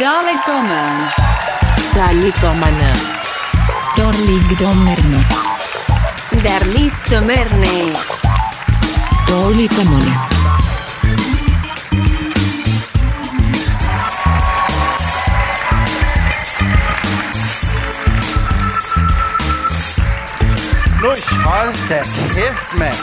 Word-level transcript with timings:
Dalekdommeren. 0.00 1.10
Dalekdommerne. 1.94 2.94
Dårligdommerne. 3.96 5.24
Darlittomerne. 6.44 7.94
Dårligdommerne. 9.28 10.12
Nøj, 21.02 21.16
hold 21.44 21.88
da 21.88 22.02
kæft, 22.34 22.78
mand. 22.78 22.96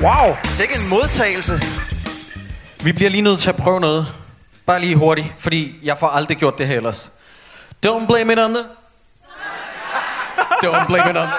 Wow, 0.00 0.36
sikke 0.44 0.74
en 0.74 0.88
modtagelse. 0.88 1.62
Vi 2.84 2.92
bliver 2.92 3.10
lige 3.10 3.22
nødt 3.22 3.40
til 3.40 3.48
at 3.50 3.56
prøve 3.56 3.80
noget. 3.80 4.21
Bare 4.66 4.80
lige 4.80 4.96
hurtigt, 4.96 5.26
fordi 5.40 5.78
jeg 5.82 5.98
får 5.98 6.08
aldrig 6.08 6.36
gjort 6.36 6.58
det 6.58 6.66
her 6.66 6.76
ellers. 6.76 7.12
Don't 7.86 8.06
blame 8.06 8.32
it 8.32 8.38
on 8.38 8.54
the... 8.54 8.64
Don't 10.64 10.86
blame 10.86 11.10
it 11.10 11.16
on 11.16 11.26
the... 11.26 11.36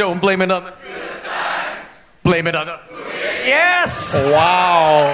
Don't 0.00 0.20
blame 0.20 0.44
it 0.44 0.52
on 0.52 0.62
the... 0.62 0.72
Blame 2.24 2.50
it 2.50 2.56
on 2.56 2.66
the... 2.66 2.74
Yes! 3.46 4.16
Wow. 4.24 5.10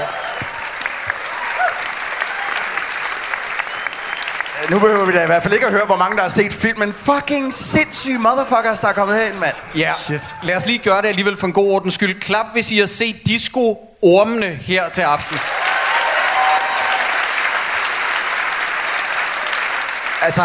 Nu 4.70 4.78
behøver 4.78 5.06
vi 5.06 5.12
da 5.12 5.22
i 5.22 5.26
hvert 5.26 5.42
fald 5.42 5.54
ikke 5.54 5.66
at 5.66 5.72
høre, 5.72 5.86
hvor 5.86 5.96
mange 5.96 6.16
der 6.16 6.22
har 6.22 6.28
set 6.28 6.52
filmen. 6.54 6.92
Fucking 6.92 7.54
sindssyge 7.54 8.18
motherfuckers, 8.18 8.80
der 8.80 8.88
er 8.88 8.92
kommet 8.92 9.16
herind, 9.16 9.36
mand. 9.36 9.54
Ja, 9.74 9.92
lad 10.42 10.56
os 10.56 10.66
lige 10.66 10.78
gøre 10.78 11.02
det 11.02 11.08
alligevel 11.08 11.36
for 11.36 11.46
en 11.46 11.52
god 11.52 11.70
ordens 11.72 11.94
skyld. 11.94 12.20
Klap, 12.20 12.46
hvis 12.52 12.70
I 12.70 12.78
har 12.78 12.86
set 12.86 13.26
disco-ormene 13.26 14.46
her 14.46 14.88
til 14.88 15.02
aften. 15.02 15.38
Altså, 20.28 20.44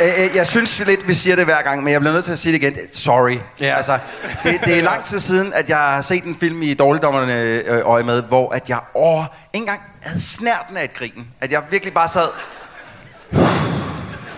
øh, 0.00 0.24
øh, 0.24 0.36
jeg 0.36 0.46
synes 0.46 0.78
lidt, 0.86 1.08
vi 1.08 1.14
siger 1.14 1.36
det 1.36 1.44
hver 1.44 1.62
gang, 1.62 1.82
men 1.82 1.92
jeg 1.92 2.00
bliver 2.00 2.12
nødt 2.12 2.24
til 2.24 2.32
at 2.32 2.38
sige 2.38 2.52
det 2.52 2.62
igen. 2.62 2.76
Sorry. 2.92 3.38
Ja. 3.60 3.76
Altså, 3.76 3.98
det, 4.42 4.60
det 4.64 4.78
er 4.78 4.82
lang 4.82 5.04
tid 5.04 5.18
siden, 5.20 5.52
at 5.52 5.68
jeg 5.68 5.78
har 5.78 6.00
set 6.00 6.24
en 6.24 6.36
film 6.40 6.62
i 6.62 6.74
Dårligdommerne 6.74 7.34
øh, 7.40 7.80
øje 7.84 8.02
med, 8.02 8.22
hvor 8.22 8.52
at 8.54 8.68
jeg 8.68 8.78
åh, 8.94 9.24
ikke 9.54 9.62
engang 9.62 9.80
havde 10.02 10.20
snærten 10.22 10.76
af 10.76 10.84
et 10.84 10.94
grin. 10.94 11.26
At 11.40 11.52
jeg 11.52 11.62
virkelig 11.70 11.94
bare 11.94 12.08
sad... 12.08 12.28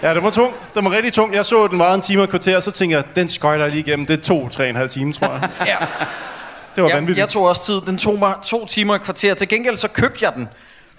Ja, 0.02 0.14
det 0.14 0.22
var 0.22 0.30
tung. 0.30 0.54
Det 0.74 0.84
var 0.84 0.90
rigtig 0.90 1.12
tung. 1.12 1.34
Jeg 1.34 1.44
så 1.44 1.66
den 1.66 1.78
var 1.78 1.94
en 1.94 2.00
time 2.00 2.20
og 2.20 2.24
et 2.24 2.30
kvarter, 2.30 2.56
og 2.56 2.62
så 2.62 2.70
tænkte 2.70 2.96
jeg, 2.96 3.04
den 3.16 3.28
skøjter 3.28 3.64
jeg 3.64 3.72
lige 3.72 3.80
igennem. 3.86 4.06
Det 4.06 4.18
er 4.18 4.22
to, 4.22 4.48
tre 4.48 4.64
og 4.64 4.70
en 4.70 4.76
halv 4.76 4.90
time, 4.90 5.12
tror 5.12 5.32
jeg. 5.32 5.48
Ja. 5.66 5.76
Det 6.76 6.82
var 6.82 6.88
Jeg, 6.88 6.96
vanvittigt. 6.96 7.18
jeg 7.18 7.28
tog 7.28 7.44
også 7.48 7.64
tid. 7.64 7.80
Den 7.86 7.98
tog 7.98 8.18
mig 8.18 8.34
to 8.44 8.66
timer 8.66 8.92
og 8.92 8.96
et 8.96 9.02
kvarter. 9.02 9.34
Til 9.34 9.48
gengæld 9.48 9.76
så 9.76 9.88
købte 9.88 10.24
jeg 10.24 10.34
den. 10.34 10.48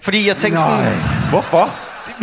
Fordi 0.00 0.28
jeg 0.28 0.36
tænkte 0.36 0.60
sådan... 0.60 0.94
Hvorfor? 1.30 1.74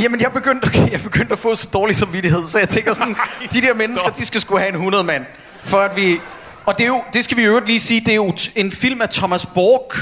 Jamen, 0.04 0.22
jeg 0.22 0.32
begyndte, 0.34 0.68
jeg 0.92 1.02
begyndte 1.04 1.32
at 1.32 1.40
få 1.40 1.56
så 1.56 1.70
dårlig 1.74 1.96
samvittighed, 1.96 2.44
så 2.50 2.60
jeg 2.60 2.70
tænker 2.70 2.94
sådan, 2.94 3.16
de 3.54 3.62
der 3.62 3.74
mennesker, 3.74 4.10
de 4.10 4.26
skal 4.26 4.42
skulle 4.42 4.60
have 4.60 4.70
en 4.70 4.76
100 4.76 5.04
mand, 5.04 5.26
for 5.64 5.78
at 5.78 5.96
vi... 5.96 6.20
Og 6.66 6.78
det, 6.78 6.84
er 6.84 6.88
jo, 6.88 7.02
det 7.14 7.24
skal 7.24 7.38
vi 7.38 7.44
øvrigt 7.44 7.68
lige 7.68 7.80
sige, 7.80 8.00
det 8.00 8.12
er 8.12 8.16
jo 8.16 8.34
en 8.56 8.72
film 8.72 9.02
af 9.02 9.10
Thomas 9.10 9.46
Borg, 9.46 9.94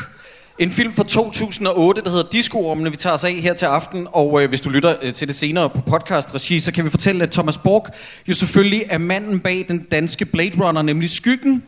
en 0.60 0.72
film 0.72 0.94
fra 0.94 1.04
2008, 1.04 2.02
der 2.02 2.10
hedder 2.10 2.30
Disco-ormene, 2.32 2.92
vi 2.92 2.98
tager 2.98 3.14
os 3.14 3.24
af 3.24 3.34
her 3.34 3.54
til 3.54 3.66
aften. 3.66 4.08
Og 4.12 4.44
øh, 4.44 4.50
hvis 4.50 4.62
du 4.62 4.70
lytter 4.70 4.96
øh, 5.02 5.14
til 5.14 5.28
det 5.28 5.36
senere 5.36 5.70
på 5.70 5.82
podcast-regi, 5.82 6.60
så 6.60 6.72
kan 6.72 6.86
vi 6.86 6.90
fortælle, 6.90 7.24
at 7.24 7.32
Thomas 7.32 7.58
Borg 7.58 7.88
jo 8.28 8.34
selvfølgelig 8.34 8.84
er 8.90 8.98
manden 8.98 9.40
bag 9.40 9.66
den 9.68 9.84
danske 9.92 10.26
Blade 10.26 10.52
Runner, 10.60 10.82
nemlig 10.82 11.10
Skyggen. 11.10 11.64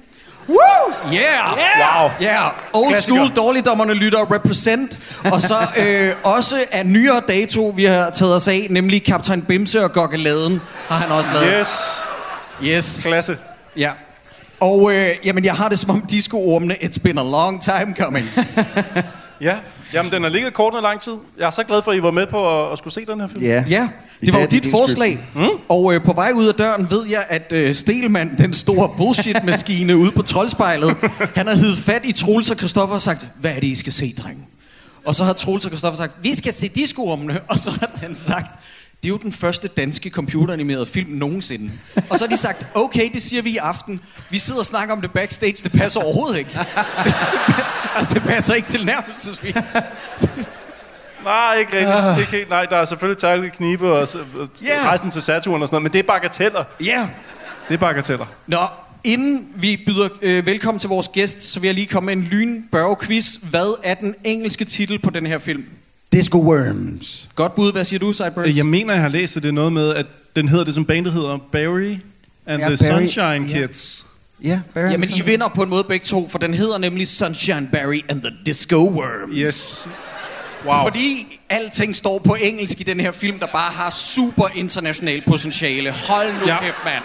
Woo! 0.50 0.56
Yeah! 1.14 1.22
yeah! 1.58 2.04
Wow. 2.04 2.12
Yeah! 2.22 2.52
Old 2.74 2.90
Klassiker. 2.90 3.16
school, 3.16 3.30
dårligdommerne 3.36 3.94
lytter, 3.94 4.34
represent. 4.34 5.00
Og 5.34 5.42
så 5.42 5.56
øh, 5.84 6.14
også 6.24 6.56
af 6.72 6.86
nyere 6.86 7.22
dato, 7.28 7.74
vi 7.76 7.86
har 7.86 8.10
taget 8.10 8.36
os 8.36 8.48
af, 8.48 8.68
nemlig 8.70 9.04
Kaptajn 9.06 9.42
Bimse 9.42 9.84
og 9.84 9.92
Gokkeladen, 9.92 10.62
har 10.88 10.98
han 10.98 11.12
også 11.12 11.30
lavet. 11.34 11.56
Yes. 11.60 12.08
Yes. 12.64 13.00
Klasse. 13.02 13.38
Ja. 13.78 13.92
Og 14.60 14.94
øh, 14.94 15.16
jamen, 15.26 15.46
jeg 15.46 15.54
har 15.54 15.70
det 15.70 15.80
som 15.80 15.90
om 15.90 16.02
disco-ormene, 16.02 16.74
it's 16.74 17.00
been 17.04 17.18
a 17.18 17.24
long 17.24 17.64
time 17.64 17.96
coming. 18.00 18.26
Ja. 19.42 19.56
Jamen, 19.94 20.12
den 20.12 20.24
har 20.24 20.30
ligget 20.30 20.54
kort 20.54 20.74
i 20.74 20.84
lang 20.84 21.02
tid. 21.02 21.14
Jeg 21.38 21.46
er 21.46 21.50
så 21.52 21.64
glad 21.64 21.82
for, 21.82 21.92
at 21.92 21.98
I 21.98 22.02
var 22.02 22.12
med 22.12 22.28
på 22.28 22.66
at, 22.66 22.72
at 22.72 22.78
skulle 22.78 22.94
se 22.94 23.06
den 23.06 23.20
her 23.20 23.28
film. 23.28 23.44
Ja. 23.44 23.64
Ja, 23.70 23.90
det 24.22 24.34
var 24.34 24.40
jo 24.40 24.46
dit 24.46 24.66
forslag. 24.72 25.20
Mm? 25.36 25.50
Og 25.70 25.94
øh, 25.94 26.04
på 26.04 26.14
vej 26.14 26.32
ud 26.32 26.48
af 26.48 26.54
døren 26.54 26.88
ved 26.90 27.08
jeg, 27.10 27.26
at 27.30 27.52
øh, 27.52 27.76
Stelman, 27.76 28.38
den 28.38 28.54
store 28.54 28.90
bullshit-maskine 28.98 29.98
ude 29.98 30.12
på 30.12 30.22
troldspejlet, 30.22 30.98
han 31.38 31.48
har 31.48 31.56
hivet 31.56 31.78
fat 31.78 32.06
i 32.06 32.12
Troels 32.12 32.52
og 32.52 32.58
Christoffer 32.58 32.96
og 32.96 33.02
sagt, 33.02 33.26
hvad 33.42 33.52
er 33.52 33.60
det, 33.60 33.68
I 33.68 33.76
skal 33.76 33.94
se, 33.94 34.16
drenge? 34.24 34.46
Og 35.06 35.16
så 35.16 35.24
har 35.24 35.34
Troels 35.34 35.66
og 35.66 35.70
Christoffer 35.70 35.98
sagt, 35.98 36.14
vi 36.22 36.36
skal 36.36 36.54
se 36.54 36.68
discoormene. 36.68 37.40
Og 37.50 37.58
så 37.58 37.72
har 37.72 37.92
han 38.02 38.16
sagt, 38.16 38.60
det 39.04 39.06
er 39.06 39.10
jo 39.10 39.18
den 39.18 39.32
første 39.32 39.68
danske 39.68 40.10
computeranimerede 40.10 40.86
film 40.86 41.10
nogensinde. 41.10 41.72
Og 42.10 42.18
så 42.18 42.26
har 42.26 42.30
de 42.30 42.38
sagt, 42.38 42.66
okay, 42.76 43.10
det 43.14 43.22
siger 43.22 43.42
vi 43.42 43.50
i 43.50 43.58
aften. 43.58 44.00
Vi 44.30 44.38
sidder 44.38 44.60
og 44.60 44.66
snakker 44.66 44.96
om 44.96 45.02
det 45.02 45.12
backstage, 45.12 45.56
det 45.64 45.72
passer 45.72 46.00
overhovedet 46.00 46.38
ikke. 46.38 46.60
altså, 48.00 48.14
det 48.14 48.24
passer 48.24 48.54
ikke 48.54 48.68
til 48.68 48.86
nærmelsesvis. 48.86 49.56
Nej, 51.24 51.56
ikke 51.60 51.72
rigtigt. 51.74 52.20
Ikke 52.20 52.32
helt. 52.32 52.50
Nej, 52.50 52.66
der 52.66 52.76
er 52.78 52.86
selvfølgelig 52.86 53.18
Tærkel 53.22 53.52
Knibe 53.52 53.92
og, 53.92 54.08
og 54.40 54.50
Ja. 54.62 54.88
rejsen 54.88 55.12
til 55.12 55.22
Saturn 55.22 55.62
og 55.62 55.68
sådan 55.68 55.76
noget, 55.76 55.84
men 55.84 55.94
det 55.94 56.00
er 56.00 56.04
bagateller. 56.04 56.64
Ja. 56.86 56.86
Yeah. 56.98 57.08
Det 57.68 57.74
er 57.74 57.78
bagateller. 57.78 58.26
Nå, 58.48 58.58
inden 59.04 59.48
vi 59.56 59.84
byder 59.86 60.08
øh, 60.22 60.46
velkommen 60.46 60.80
til 60.80 60.90
vores 60.90 61.08
gæst, 61.08 61.42
så 61.42 61.60
vil 61.60 61.68
jeg 61.68 61.76
lige 61.76 61.88
komme 61.88 62.06
med 62.06 62.14
en 62.14 62.24
lynbørge-quiz. 62.32 63.38
Hvad 63.50 63.76
er 63.84 63.94
den 63.94 64.16
engelske 64.24 64.66
titel 64.66 65.00
på 65.00 65.10
den 65.10 65.26
her 65.26 65.38
film? 65.38 65.64
Disco 66.14 66.38
Worms. 66.38 67.30
Godt 67.36 67.56
bud, 67.56 67.72
hvad 67.72 67.84
siger 67.84 68.00
du, 68.00 68.14
Sideburns? 68.14 68.58
Jeg 68.58 68.66
mener, 68.66 68.94
jeg 68.94 69.02
har 69.02 69.10
læst, 69.10 69.38
at 69.38 69.44
det 69.44 69.50
er 69.50 69.54
noget 69.54 69.74
med, 69.74 69.96
at 69.96 70.06
den 70.36 70.48
hedder 70.48 70.66
det, 70.66 70.74
som 70.74 70.86
bandet 70.86 71.14
hedder, 71.14 71.38
Barry 71.52 71.98
and 72.46 72.62
Ja, 72.62 72.68
the 72.76 72.90
Barry. 72.90 73.00
Sunshine 73.00 73.48
Ja. 73.48 73.54
Kids. 73.68 74.06
Ja, 74.44 74.60
Barry. 74.74 74.92
Jamen, 74.92 75.10
I 75.10 75.22
vinder 75.22 75.48
på 75.48 75.62
en 75.64 75.70
måde 75.70 75.84
begge 75.84 76.06
to, 76.06 76.28
for 76.32 76.38
den 76.40 76.54
hedder 76.54 76.78
nemlig 76.78 77.08
Sunshine 77.08 77.70
Barry 77.72 78.02
and 78.10 78.22
the 78.22 78.32
Disco 78.46 78.78
Worms. 78.78 79.34
Yes. 79.36 79.88
Wow. 80.66 80.74
Fordi 80.84 81.40
alting 81.50 81.96
står 81.96 82.20
på 82.20 82.36
engelsk 82.42 82.80
i 82.80 82.84
den 82.84 83.00
her 83.00 83.12
film, 83.12 83.40
der 83.40 83.48
bare 83.54 83.72
har 83.74 83.92
super 83.92 84.48
international 84.56 85.24
potentiale. 85.28 85.92
Hold 85.92 86.28
nu 86.34 86.48
ja. 86.48 86.60
Kæft, 86.62 86.76
mand. 86.86 87.04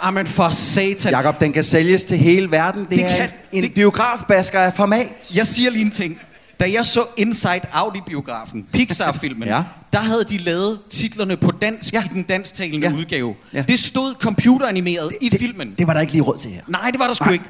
Amen 0.00 0.26
for 0.26 0.48
satan. 0.48 1.10
Jakob, 1.12 1.40
den 1.40 1.52
kan 1.52 1.64
sælges 1.64 2.04
til 2.04 2.18
hele 2.18 2.50
verden. 2.50 2.80
Det, 2.80 2.90
Det 2.90 3.04
er 3.12 3.16
kan- 3.16 3.28
en 3.52 3.62
det- 3.62 3.74
biografbasker 3.74 4.60
af 4.60 4.72
format. 4.76 5.06
Jeg 5.34 5.46
siger 5.46 5.70
lige 5.70 5.84
en 5.84 5.90
ting. 5.90 6.20
Da 6.60 6.72
jeg 6.72 6.86
så 6.86 7.00
Inside 7.16 7.60
Out 7.74 7.96
i 7.96 8.00
biografen, 8.06 8.66
Pixar-filmen, 8.72 9.48
Ja. 9.54 9.62
der 9.92 9.98
havde 9.98 10.24
de 10.24 10.36
lavet 10.38 10.78
titlerne 10.90 11.36
på 11.36 11.50
dansk 11.50 11.92
ja. 11.94 12.04
I 12.04 12.08
den 12.14 12.22
dansktalende 12.22 12.88
Ja. 12.88 12.94
udgave. 12.94 13.34
Ja. 13.52 13.62
Det 13.68 13.78
stod 13.78 14.14
computeranimeret 14.14 15.12
i 15.20 15.28
det, 15.28 15.40
filmen. 15.40 15.74
Det 15.78 15.86
var 15.86 15.92
der 15.92 16.00
ikke 16.00 16.12
lige 16.12 16.22
råd 16.22 16.38
til 16.38 16.50
her. 16.50 16.60
Nej, 16.68 16.90
det 16.90 17.00
var 17.00 17.06
der 17.06 17.14
sgu 17.14 17.24
Nej. 17.24 17.32
ikke. 17.32 17.44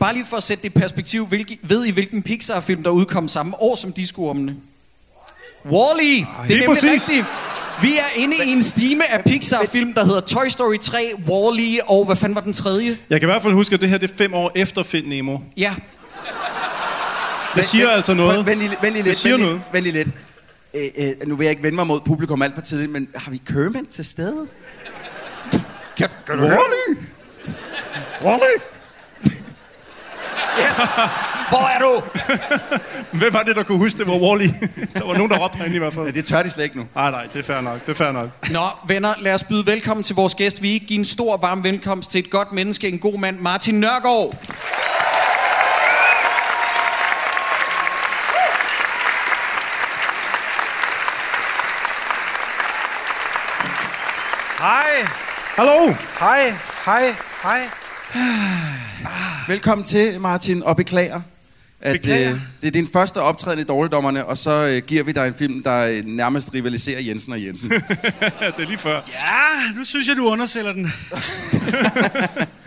Bare 0.00 0.14
lige 0.14 0.26
for 0.30 0.36
at 0.36 0.42
sætte 0.42 0.62
det 0.62 0.68
i 0.68 0.78
perspektiv, 0.78 1.26
hvilke, 1.26 1.58
ved 1.62 1.84
I 1.86 1.90
hvilken 1.90 2.22
Pixar-film, 2.22 2.82
der 2.82 2.90
udkom 2.90 3.28
samme 3.28 3.60
år 3.62 3.76
som 3.76 3.92
Disco-ormene? 3.92 4.56
Wall-E! 5.64 6.02
Det 6.02 6.22
er 6.22 6.48
nemlig 6.48 6.66
præcis. 6.66 6.90
rigtigt. 6.90 7.26
Vi 7.82 7.88
er 7.98 8.22
inde 8.22 8.34
i 8.46 8.52
en 8.52 8.62
stime 8.62 9.12
af 9.12 9.24
Pixar-film, 9.24 9.92
der 9.94 10.04
hedder 10.04 10.20
Toy 10.20 10.48
Story 10.48 10.76
3, 10.78 11.10
Wall-E 11.28 11.90
og 11.90 12.04
hvad 12.04 12.16
fanden 12.16 12.34
var 12.34 12.40
den 12.42 12.52
tredje? 12.52 12.98
Jeg 13.10 13.20
kan 13.20 13.28
i 13.28 13.30
hvert 13.30 13.42
fald 13.42 13.54
huske, 13.54 13.74
at 13.74 13.80
det 13.80 13.88
her 13.88 13.98
det 13.98 14.10
er 14.10 14.14
fem 14.16 14.34
år 14.34 14.52
efter 14.54 14.82
Find 14.82 15.06
Nemo. 15.06 15.38
Ja, 15.56 15.74
Det 17.58 17.66
siger 17.66 17.88
altså 17.90 18.14
noget. 18.14 18.46
Vent 18.46 18.58
lige, 18.58 18.70
vent 18.70 18.82
lige 18.82 18.96
Det 18.96 19.04
lidt. 19.04 19.16
siger 19.18 19.36
vent 19.36 19.46
noget. 19.46 19.62
Vent 19.72 19.84
lige 19.84 19.92
lidt. 19.94 20.08
Øh, 20.74 21.06
øh, 21.20 21.28
nu 21.28 21.36
vil 21.36 21.44
jeg 21.44 21.50
ikke 21.50 21.62
vende 21.62 21.76
mig 21.76 21.86
mod 21.86 22.00
publikum 22.00 22.42
alt 22.42 22.54
for 22.54 22.62
tidligt, 22.62 22.92
men 22.92 23.08
har 23.16 23.30
vi 23.30 23.36
Kermit 23.46 23.88
til 23.90 24.04
stede? 24.04 24.46
kan, 25.96 26.08
kan 26.26 26.38
du 26.38 26.44
Wall-E! 26.44 26.96
Wall-E! 28.22 28.60
Yes. 30.60 30.74
Hvor 31.48 31.68
er 31.74 31.78
du? 31.78 32.02
Hvem 33.18 33.32
var 33.32 33.42
det, 33.42 33.56
der 33.56 33.62
kunne 33.62 33.78
huske, 33.78 33.98
det 33.98 34.06
var 34.06 34.12
Wall-E? 34.14 34.68
der 34.98 35.06
var 35.06 35.14
nogen, 35.16 35.30
der 35.30 35.38
råbte 35.38 35.56
herinde 35.58 35.76
i 35.76 35.78
hvert 35.78 35.94
Ja, 35.96 36.00
fald. 36.02 36.12
det 36.12 36.24
tør 36.24 36.42
de 36.42 36.50
slet 36.50 36.64
ikke 36.64 36.76
nu. 36.76 36.86
Nej, 36.94 37.10
nej, 37.10 37.26
det 37.32 37.38
er 37.38 37.42
fair 37.42 37.60
nok. 37.60 37.86
Det 37.86 37.92
er 37.92 37.96
fair 37.96 38.12
nok. 38.12 38.28
Nå, 38.50 38.60
venner, 38.88 39.08
lad 39.20 39.34
os 39.34 39.44
byde 39.44 39.66
velkommen 39.66 40.04
til 40.04 40.16
vores 40.16 40.34
gæst. 40.34 40.62
Vi 40.62 40.68
give 40.88 40.98
en 40.98 41.04
stor, 41.04 41.36
varm 41.36 41.64
velkomst 41.64 42.10
til 42.10 42.18
et 42.18 42.30
godt 42.30 42.52
menneske, 42.52 42.88
en 42.88 42.98
god 42.98 43.18
mand, 43.18 43.38
Martin 43.40 43.74
Nørgaard. 43.80 44.34
Hej, 54.98 55.06
Hallo! 55.56 55.94
hej, 56.18 56.54
hej, 56.84 57.14
hej. 57.42 57.68
Velkommen 59.54 59.84
til, 59.84 60.20
Martin, 60.20 60.62
og 60.62 60.76
beklager. 60.76 61.20
At, 61.80 61.92
Beklager? 61.92 62.30
Øh, 62.30 62.40
det 62.60 62.66
er 62.66 62.70
din 62.70 62.88
første 62.92 63.20
optræden 63.20 63.60
i 63.60 63.64
Dårligdommerne, 63.64 64.24
og 64.24 64.38
så 64.38 64.66
øh, 64.66 64.82
giver 64.86 65.02
vi 65.02 65.12
dig 65.12 65.26
en 65.26 65.34
film, 65.38 65.62
der 65.62 65.86
øh, 65.86 66.04
nærmest 66.06 66.54
rivaliserer 66.54 67.00
Jensen 67.00 67.32
og 67.32 67.44
Jensen. 67.44 67.70
Det 67.70 67.82
er 68.40 68.66
lige 68.66 68.78
før. 68.78 69.00
Ja, 69.08 69.78
nu 69.78 69.84
synes 69.84 70.08
jeg, 70.08 70.16
du 70.16 70.28
undersælger 70.28 70.72
den. 70.72 70.92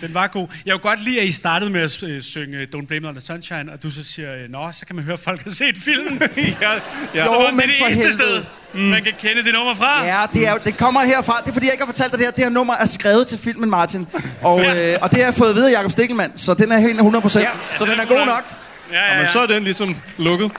Den 0.00 0.14
var 0.14 0.26
god. 0.26 0.48
Jeg 0.66 0.72
kunne 0.72 0.80
godt 0.90 1.04
lide, 1.04 1.20
at 1.20 1.26
I 1.26 1.32
startede 1.32 1.70
med 1.70 1.80
at 1.80 2.02
øh, 2.02 2.22
synge 2.22 2.62
Don't 2.76 2.86
Blame 2.86 2.96
It 2.96 3.04
on 3.08 3.14
the 3.14 3.26
Sunshine, 3.26 3.72
og 3.72 3.82
du 3.82 3.90
så 3.90 4.04
siger, 4.04 4.34
øh, 4.34 4.50
nå, 4.50 4.72
så 4.72 4.86
kan 4.86 4.96
man 4.96 5.04
høre, 5.04 5.12
at 5.12 5.20
folk 5.20 5.42
har 5.42 5.50
set 5.50 5.76
filmen. 5.84 6.22
ja, 6.60 6.72
ja. 7.14 7.24
Jo, 7.24 7.46
det 7.46 7.54
men 7.54 7.60
det 7.62 7.70
for 7.78 7.86
eneste 7.86 8.02
helvede. 8.08 8.22
sted, 8.22 8.44
mm. 8.74 8.80
man 8.80 9.02
kan 9.04 9.12
kende 9.18 9.44
det 9.44 9.52
nummer 9.54 9.74
fra. 9.74 10.04
Ja, 10.06 10.22
det, 10.34 10.48
er, 10.48 10.52
jo- 10.52 10.58
det 10.64 10.78
kommer 10.78 11.00
herfra. 11.02 11.40
Det 11.44 11.48
er 11.48 11.52
fordi, 11.52 11.66
jeg 11.66 11.72
ikke 11.74 11.84
har 11.84 11.92
fortalt 11.92 12.10
dig 12.12 12.18
det 12.18 12.26
her. 12.26 12.32
Det 12.32 12.44
her 12.44 12.50
nummer 12.50 12.74
er 12.74 12.86
skrevet 12.86 13.26
til 13.26 13.38
filmen, 13.38 13.70
Martin. 13.70 14.06
Og, 14.42 14.60
øh, 14.60 14.98
og 15.02 15.10
det 15.12 15.18
har 15.18 15.24
jeg 15.26 15.34
fået 15.34 15.48
at 15.50 15.54
vide 15.56 15.68
af 15.68 15.78
Jacob 15.78 15.90
Stikkelmann, 15.90 16.32
så 16.38 16.54
den 16.54 16.72
er 16.72 16.78
helt 16.78 17.00
100%. 17.00 17.38
Ja, 17.40 17.46
så 17.76 17.84
den 17.84 18.00
er 18.00 18.04
god 18.06 18.26
nok. 18.26 18.44
ja, 18.92 19.04
ja, 19.08 19.14
Men 19.14 19.26
ja. 19.26 19.32
så 19.32 19.38
er 19.40 19.46
den 19.46 19.64
ligesom 19.64 19.96
lukket. 20.18 20.52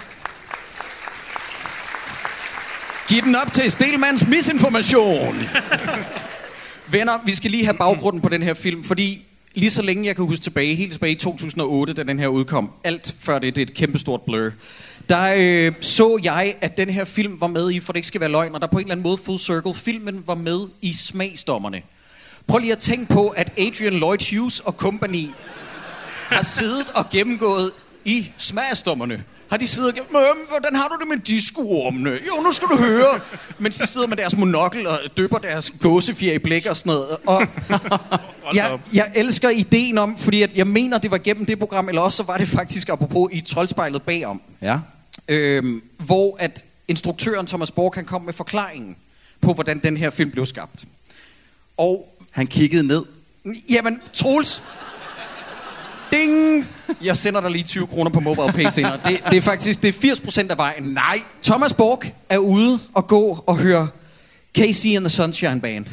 Giv 3.08 3.22
den 3.22 3.36
op 3.36 3.52
til 3.52 3.72
Stelmans 3.72 4.28
misinformation. 4.28 5.38
Venner, 6.88 7.14
vi 7.26 7.36
skal 7.36 7.52
lige 7.52 7.66
have 7.66 7.78
baggrunden 7.78 8.22
på 8.22 8.30
den 8.30 8.44
her 8.44 8.54
film, 8.54 8.84
fordi 8.84 9.26
lige 9.54 9.72
så 9.72 9.82
længe 9.82 10.06
jeg 10.06 10.16
kan 10.16 10.26
huske 10.26 10.44
tilbage, 10.44 10.76
helt 10.76 10.92
tilbage 10.92 11.12
i 11.12 11.16
2008, 11.16 11.94
da 11.94 12.04
den 12.04 12.20
her 12.20 12.28
udkom, 12.28 12.72
alt 12.84 13.16
før 13.20 13.40
det, 13.40 13.56
det 13.56 13.62
er 13.62 13.66
et 13.66 13.74
kæmpestort 13.74 14.22
blur, 14.22 14.52
der 15.10 15.34
øh, 15.38 15.74
så 15.82 16.20
jeg, 16.24 16.56
at 16.62 16.78
den 16.78 16.90
her 16.90 17.06
film 17.06 17.42
var 17.42 17.48
med 17.48 17.72
i, 17.72 17.80
for 17.80 17.94
det 17.94 17.98
ikke 17.98 18.08
skal 18.08 18.22
være 18.22 18.32
løgn, 18.32 18.56
og 18.56 18.62
der 18.62 18.68
på 18.68 18.78
en 18.78 18.84
eller 18.84 18.92
anden 18.92 19.04
måde 19.04 19.18
full 19.18 19.40
circle, 19.40 19.74
filmen 19.74 20.24
var 20.28 20.36
med 20.36 20.68
i 20.82 20.94
smagsdommerne. 20.94 21.82
Prøv 22.48 22.58
lige 22.58 22.72
at 22.72 22.80
tænke 22.80 23.14
på, 23.14 23.28
at 23.28 23.52
Adrian 23.60 23.94
Lloyd 23.94 24.36
Hughes 24.36 24.60
og 24.60 24.74
company 24.74 25.30
har 26.30 26.44
siddet 26.44 26.90
og 26.96 27.10
gennemgået 27.10 27.72
i 28.06 28.32
smagsdommerne. 28.38 29.24
Har 29.50 29.58
de 29.58 29.68
siddet 29.68 29.90
og 29.90 29.96
gennem, 29.96 30.10
"Øhm, 30.16 30.48
hvordan 30.50 30.76
har 30.76 30.88
du 30.88 30.96
det 31.00 31.08
med 31.08 31.26
discoormene? 31.26 32.10
Jo, 32.10 32.42
nu 32.44 32.52
skal 32.52 32.68
du 32.68 32.78
høre. 32.78 33.20
Mens 33.60 33.78
de 33.78 33.88
sidder 33.88 34.08
med 34.08 34.18
deres 34.18 34.38
monokkel 34.38 34.88
og 34.88 35.00
døber 35.18 35.38
deres 35.38 35.74
gåsefjer 35.82 36.34
i 36.34 36.40
blæk 36.40 36.66
og 36.66 36.78
sådan 36.78 36.90
noget. 36.90 37.18
Og 37.28 37.42
jeg, 38.56 38.80
jeg 38.94 39.12
elsker 39.16 39.50
ideen 39.50 39.98
om, 39.98 40.18
fordi 40.18 40.42
at 40.42 40.58
jeg 40.58 40.68
mener, 40.68 40.98
det 40.98 41.12
var 41.12 41.18
gennem 41.18 41.46
det 41.46 41.60
program, 41.60 41.90
eller 41.90 42.02
også 42.02 42.18
så 42.18 42.24
var 42.24 42.38
det 42.38 42.48
faktisk 42.48 42.90
apropos 42.90 43.30
i 43.34 43.42
troldspejlet 43.42 44.02
bagom. 44.02 44.42
Ja. 44.62 44.80
Øhm, 45.28 45.82
hvor 45.98 46.36
at 46.40 46.64
instruktøren 46.88 47.48
Thomas 47.48 47.72
Borg 47.72 47.92
kan 47.94 48.06
komme 48.06 48.26
med 48.26 48.34
forklaringen 48.34 48.96
på, 49.42 49.54
hvordan 49.54 49.80
den 49.80 49.98
her 49.98 50.10
film 50.10 50.32
blev 50.32 50.46
skabt. 50.46 50.84
Og 51.78 52.18
Han 52.32 52.48
kiggede 52.48 52.84
ned. 52.88 53.04
Jamen, 53.70 54.02
Troels. 54.14 54.64
Ding! 56.20 56.68
Jeg 57.02 57.18
sender 57.18 57.42
dig 57.42 57.52
lige 57.52 57.64
20 57.64 57.88
kroner 57.88 58.12
på 58.12 58.20
mobile 58.20 58.54
pay 58.54 58.66
senere. 58.72 59.00
Det, 59.06 59.22
det 59.30 59.38
er 59.38 59.42
faktisk 59.42 59.82
det 59.82 59.88
er 59.88 59.94
80 60.02 60.20
procent 60.20 60.52
af 60.52 60.58
vejen. 60.58 60.84
Nej. 60.84 61.20
Thomas 61.44 61.74
Borg 61.74 62.04
er 62.30 62.38
ude 62.38 62.80
og 62.94 63.08
gå 63.08 63.44
og 63.48 63.58
høre 63.58 63.88
Casey 64.58 64.90
and 64.96 65.00
the 65.06 65.10
Sunshine 65.10 65.62
Band 65.62 65.86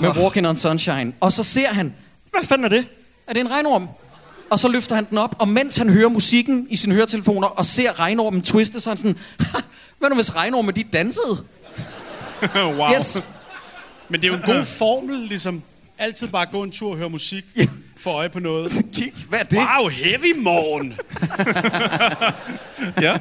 med 0.00 0.10
Walking 0.10 0.48
on 0.48 0.56
Sunshine. 0.56 1.12
Og 1.20 1.32
så 1.32 1.42
ser 1.42 1.68
han, 1.68 1.94
hvad 2.30 2.44
fanden 2.44 2.64
er 2.64 2.68
det? 2.68 2.86
Er 3.28 3.32
det 3.32 3.40
en 3.40 3.50
regnorm? 3.50 3.88
Og 4.50 4.58
så 4.58 4.68
løfter 4.68 4.94
han 4.94 5.06
den 5.10 5.18
op, 5.18 5.36
og 5.38 5.48
mens 5.48 5.76
han 5.76 5.88
hører 5.90 6.08
musikken 6.08 6.66
i 6.70 6.76
sine 6.76 6.94
høretelefoner 6.94 7.48
og 7.48 7.66
ser 7.66 8.00
regnormen 8.00 8.42
twiste, 8.42 8.80
så 8.80 8.90
er 8.90 8.94
han 8.94 8.96
sådan, 8.96 9.18
"Ha, 9.40 9.58
hvad 9.98 10.08
nu 10.08 10.14
hvis 10.14 10.34
regnormen 10.34 10.74
de 10.76 10.82
dansede? 10.92 11.44
wow. 12.54 12.90
Yes. 12.96 13.22
Men 14.08 14.20
det 14.20 14.26
er 14.26 14.32
jo 14.32 14.34
en 14.34 14.42
god 14.56 14.64
formel, 14.64 15.18
ligesom 15.18 15.62
altid 15.98 16.28
bare 16.28 16.46
gå 16.52 16.62
en 16.62 16.70
tur 16.70 16.90
og 16.90 16.96
høre 16.96 17.10
musik, 17.10 17.44
Ja. 17.56 17.66
Få 18.04 18.10
øje 18.10 18.28
på 18.28 18.40
noget. 18.40 18.72
Kig, 18.94 19.12
hvad 19.28 19.38
er 19.38 19.44
det? 19.44 19.58
Wow, 19.58 19.88
heavy 19.88 20.36
morgen! 20.36 20.94
Ja. 23.02 23.14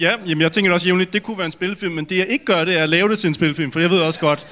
Ja, 0.00 0.12
jamen 0.26 0.40
jeg 0.42 0.52
tænker 0.52 0.72
også 0.72 0.86
jævnligt, 0.86 1.12
det 1.12 1.22
kunne 1.22 1.38
være 1.38 1.46
en 1.46 1.52
spilfilm, 1.52 1.92
men 1.94 2.04
det 2.04 2.18
jeg 2.18 2.26
ikke 2.28 2.44
gør, 2.44 2.64
det 2.64 2.78
er 2.78 2.82
at 2.82 2.88
lave 2.88 3.08
det 3.08 3.18
til 3.18 3.28
en 3.28 3.34
spilfilm, 3.34 3.72
for 3.72 3.80
jeg 3.80 3.90
ved 3.90 3.98
også 3.98 4.20
godt, 4.20 4.46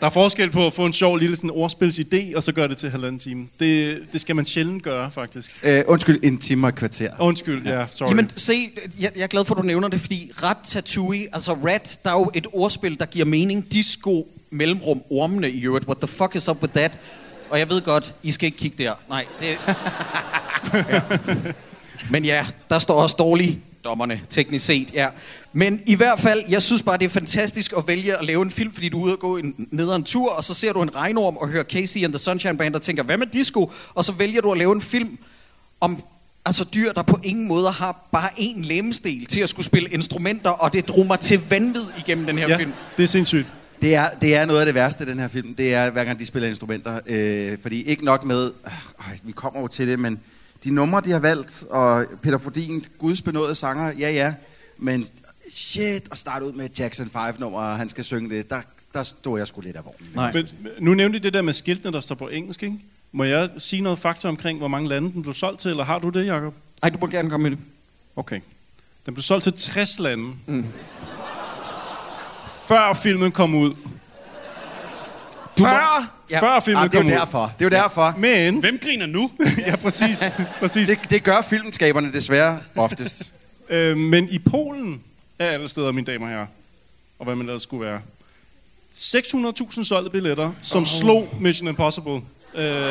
der 0.00 0.06
er 0.06 0.10
forskel 0.10 0.50
på 0.50 0.66
at 0.66 0.72
få 0.72 0.86
en 0.86 0.92
sjov 0.92 1.16
lille 1.16 1.36
sådan 1.36 1.50
ordspilsidé, 1.50 2.36
og 2.36 2.42
så 2.42 2.52
gøre 2.52 2.68
det 2.68 2.76
til 2.76 2.90
halvanden 2.90 3.18
time. 3.18 3.48
Det, 3.60 3.98
det 4.12 4.20
skal 4.20 4.36
man 4.36 4.44
sjældent 4.44 4.82
gøre, 4.82 5.10
faktisk. 5.10 5.60
Øh, 5.62 5.82
undskyld, 5.86 6.20
en 6.22 6.38
time 6.38 6.66
og 6.66 6.68
et 6.68 6.74
kvarter. 6.74 7.10
Undskyld, 7.20 7.66
ja, 7.66 7.86
sorry. 7.86 8.08
Jamen, 8.08 8.30
se, 8.36 8.70
jeg, 9.00 9.10
jeg 9.16 9.22
er 9.22 9.26
glad 9.26 9.44
for, 9.44 9.54
at 9.54 9.62
du 9.62 9.66
nævner 9.66 9.88
det, 9.88 10.00
fordi 10.00 10.30
Ratatouille, 10.42 11.26
altså 11.32 11.52
rat, 11.52 11.98
der 12.04 12.10
er 12.10 12.14
jo 12.14 12.30
et 12.34 12.46
ordspil, 12.52 12.98
der 13.00 13.06
giver 13.06 13.26
mening. 13.26 13.72
Disco, 13.72 14.28
mellemrum, 14.50 15.02
ormene 15.10 15.50
i 15.50 15.64
øvrigt. 15.64 15.86
What 15.86 15.98
the 15.98 16.08
fuck 16.08 16.34
is 16.34 16.48
up 16.48 16.62
with 16.62 16.72
that? 16.72 16.98
Og 17.50 17.58
jeg 17.58 17.70
ved 17.70 17.82
godt, 17.82 18.14
I 18.22 18.32
skal 18.32 18.46
ikke 18.46 18.58
kigge 18.58 18.84
der. 18.84 18.94
Nej, 19.08 19.26
det... 19.40 19.46
ja. 20.74 21.00
Men 22.10 22.24
ja, 22.24 22.46
der 22.70 22.78
står 22.78 23.02
også 23.02 23.16
dårlige 23.18 23.62
dommerne, 23.84 24.20
teknisk 24.30 24.64
set, 24.64 24.92
ja. 24.94 25.08
Men 25.52 25.82
i 25.86 25.94
hvert 25.94 26.20
fald, 26.20 26.42
jeg 26.48 26.62
synes 26.62 26.82
bare, 26.82 26.98
det 26.98 27.04
er 27.04 27.08
fantastisk 27.08 27.72
at 27.76 27.84
vælge 27.86 28.18
at 28.18 28.24
lave 28.24 28.42
en 28.42 28.50
film, 28.50 28.72
fordi 28.72 28.88
du 28.88 29.00
er 29.00 29.04
ude 29.04 29.12
og 29.12 29.18
gå 29.18 29.36
en, 29.36 29.54
ned 29.70 29.96
en 29.96 30.04
tur, 30.04 30.30
og 30.30 30.44
så 30.44 30.54
ser 30.54 30.72
du 30.72 30.82
en 30.82 30.96
regnorm 30.96 31.36
og 31.36 31.48
hører 31.48 31.64
Casey 31.64 32.04
and 32.04 32.12
the 32.12 32.18
Sunshine 32.18 32.56
Band, 32.58 32.74
og 32.74 32.82
tænker, 32.82 33.02
hvad 33.02 33.16
med 33.16 33.26
disco? 33.26 33.72
Og 33.94 34.04
så 34.04 34.12
vælger 34.12 34.40
du 34.40 34.52
at 34.52 34.58
lave 34.58 34.74
en 34.74 34.82
film 34.82 35.18
om 35.80 36.02
altså 36.46 36.64
dyr, 36.74 36.92
der 36.92 37.02
på 37.02 37.18
ingen 37.22 37.48
måde 37.48 37.70
har 37.70 38.08
bare 38.12 38.28
én 38.28 38.66
lemmestil 38.66 39.26
til 39.26 39.40
at 39.40 39.48
skulle 39.48 39.66
spille 39.66 39.88
instrumenter, 39.88 40.50
og 40.50 40.72
det 40.72 40.84
mig 41.08 41.20
til 41.20 41.40
vanvid 41.50 41.84
igennem 41.98 42.26
den 42.26 42.38
her 42.38 42.48
ja, 42.48 42.56
film. 42.56 42.72
det 42.96 43.02
er 43.02 43.08
sindssygt. 43.08 43.46
Det 43.82 43.94
er, 43.94 44.10
det 44.20 44.34
er 44.34 44.44
noget 44.44 44.60
af 44.60 44.66
det 44.66 44.74
værste 44.74 45.04
i 45.04 45.06
den 45.06 45.18
her 45.18 45.28
film. 45.28 45.54
Det 45.54 45.74
er, 45.74 45.90
hver 45.90 46.04
gang 46.04 46.18
de 46.18 46.26
spiller 46.26 46.48
instrumenter. 46.48 47.00
Øh, 47.06 47.58
fordi 47.62 47.82
ikke 47.82 48.04
nok 48.04 48.24
med... 48.24 48.52
Øh, 48.66 49.18
vi 49.22 49.32
kommer 49.32 49.60
jo 49.60 49.68
til 49.68 49.88
det, 49.88 49.98
men 49.98 50.20
de 50.64 50.70
numre, 50.70 51.00
de 51.00 51.10
har 51.10 51.18
valgt, 51.18 51.64
og 51.70 52.06
Peter 52.22 52.38
Fordin, 52.38 52.84
Guds 52.98 53.22
benåede 53.22 53.54
sanger, 53.54 53.92
ja 53.98 54.10
ja, 54.10 54.34
men 54.78 55.06
shit, 55.54 56.08
at 56.12 56.18
starte 56.18 56.44
ud 56.46 56.52
med 56.52 56.68
Jackson 56.78 57.10
5-nummer, 57.14 57.58
og 57.58 57.76
han 57.76 57.88
skal 57.88 58.04
synge 58.04 58.36
det, 58.36 58.50
der, 58.50 58.60
der 58.94 59.02
stod 59.02 59.38
jeg 59.38 59.48
sgu 59.48 59.60
lidt 59.60 59.76
af 59.76 59.84
vognen. 59.84 60.10
Nej. 60.14 60.32
Men, 60.32 60.48
nu 60.80 60.94
nævnte 60.94 61.18
I 61.18 61.20
det 61.20 61.34
der 61.34 61.42
med 61.42 61.52
skiltene, 61.52 61.92
der 61.92 62.00
står 62.00 62.14
på 62.14 62.28
engelsk, 62.28 62.62
ikke? 62.62 62.78
Må 63.12 63.24
jeg 63.24 63.50
sige 63.58 63.82
noget 63.82 63.98
fakta 63.98 64.28
omkring, 64.28 64.58
hvor 64.58 64.68
mange 64.68 64.88
lande 64.88 65.12
den 65.12 65.22
blev 65.22 65.34
solgt 65.34 65.60
til, 65.60 65.70
eller 65.70 65.84
har 65.84 65.98
du 65.98 66.08
det, 66.08 66.26
Jacob? 66.26 66.54
Ej, 66.82 66.90
du 66.90 66.98
må 66.98 67.06
gerne 67.06 67.30
komme 67.30 67.50
med 67.50 67.56
det. 67.56 67.64
Okay. 68.16 68.40
Den 69.06 69.14
blev 69.14 69.22
solgt 69.22 69.42
til 69.42 69.52
60 69.52 69.98
lande. 69.98 70.32
Mm. 70.46 70.66
Før 72.68 72.94
filmen 72.94 73.32
kom 73.32 73.54
ud. 73.54 73.72
Før! 75.58 76.14
Ja. 76.30 76.40
Før 76.40 76.60
filmen 76.60 76.84
Ah, 76.84 76.90
det 76.90 76.98
er 76.98 77.02
kom 77.02 77.10
jo 77.10 77.16
derfor. 77.16 77.52
Det 77.58 77.64
er 77.74 77.78
jo 77.78 77.82
derfor. 77.82 78.14
Men, 78.18 78.60
Hvem 78.60 78.78
griner 78.82 79.06
nu? 79.06 79.30
ja, 79.66 79.76
præcis. 79.76 80.24
præcis. 80.58 80.88
Det, 80.88 81.10
det 81.10 81.24
gør 81.24 81.40
filmskaberne 81.40 82.12
desværre 82.12 82.58
oftest. 82.76 83.22
Øh, 83.70 83.96
men 83.96 84.28
i 84.28 84.38
Polen 84.38 85.00
er 85.38 85.46
alle 85.46 85.68
steder, 85.68 85.92
mine 85.92 86.06
damer 86.06 86.26
og 86.26 86.32
herrer, 86.32 86.46
og 87.18 87.24
hvad 87.24 87.34
man 87.34 87.46
ellers 87.46 87.62
skulle 87.62 87.86
være, 87.86 88.00
600.000 88.94 89.84
solgte 89.84 90.10
billetter, 90.10 90.52
som 90.62 90.80
oh. 90.80 90.86
slog 90.86 91.28
Mission 91.40 91.68
Impossible. 91.68 92.20
Øh, 92.54 92.90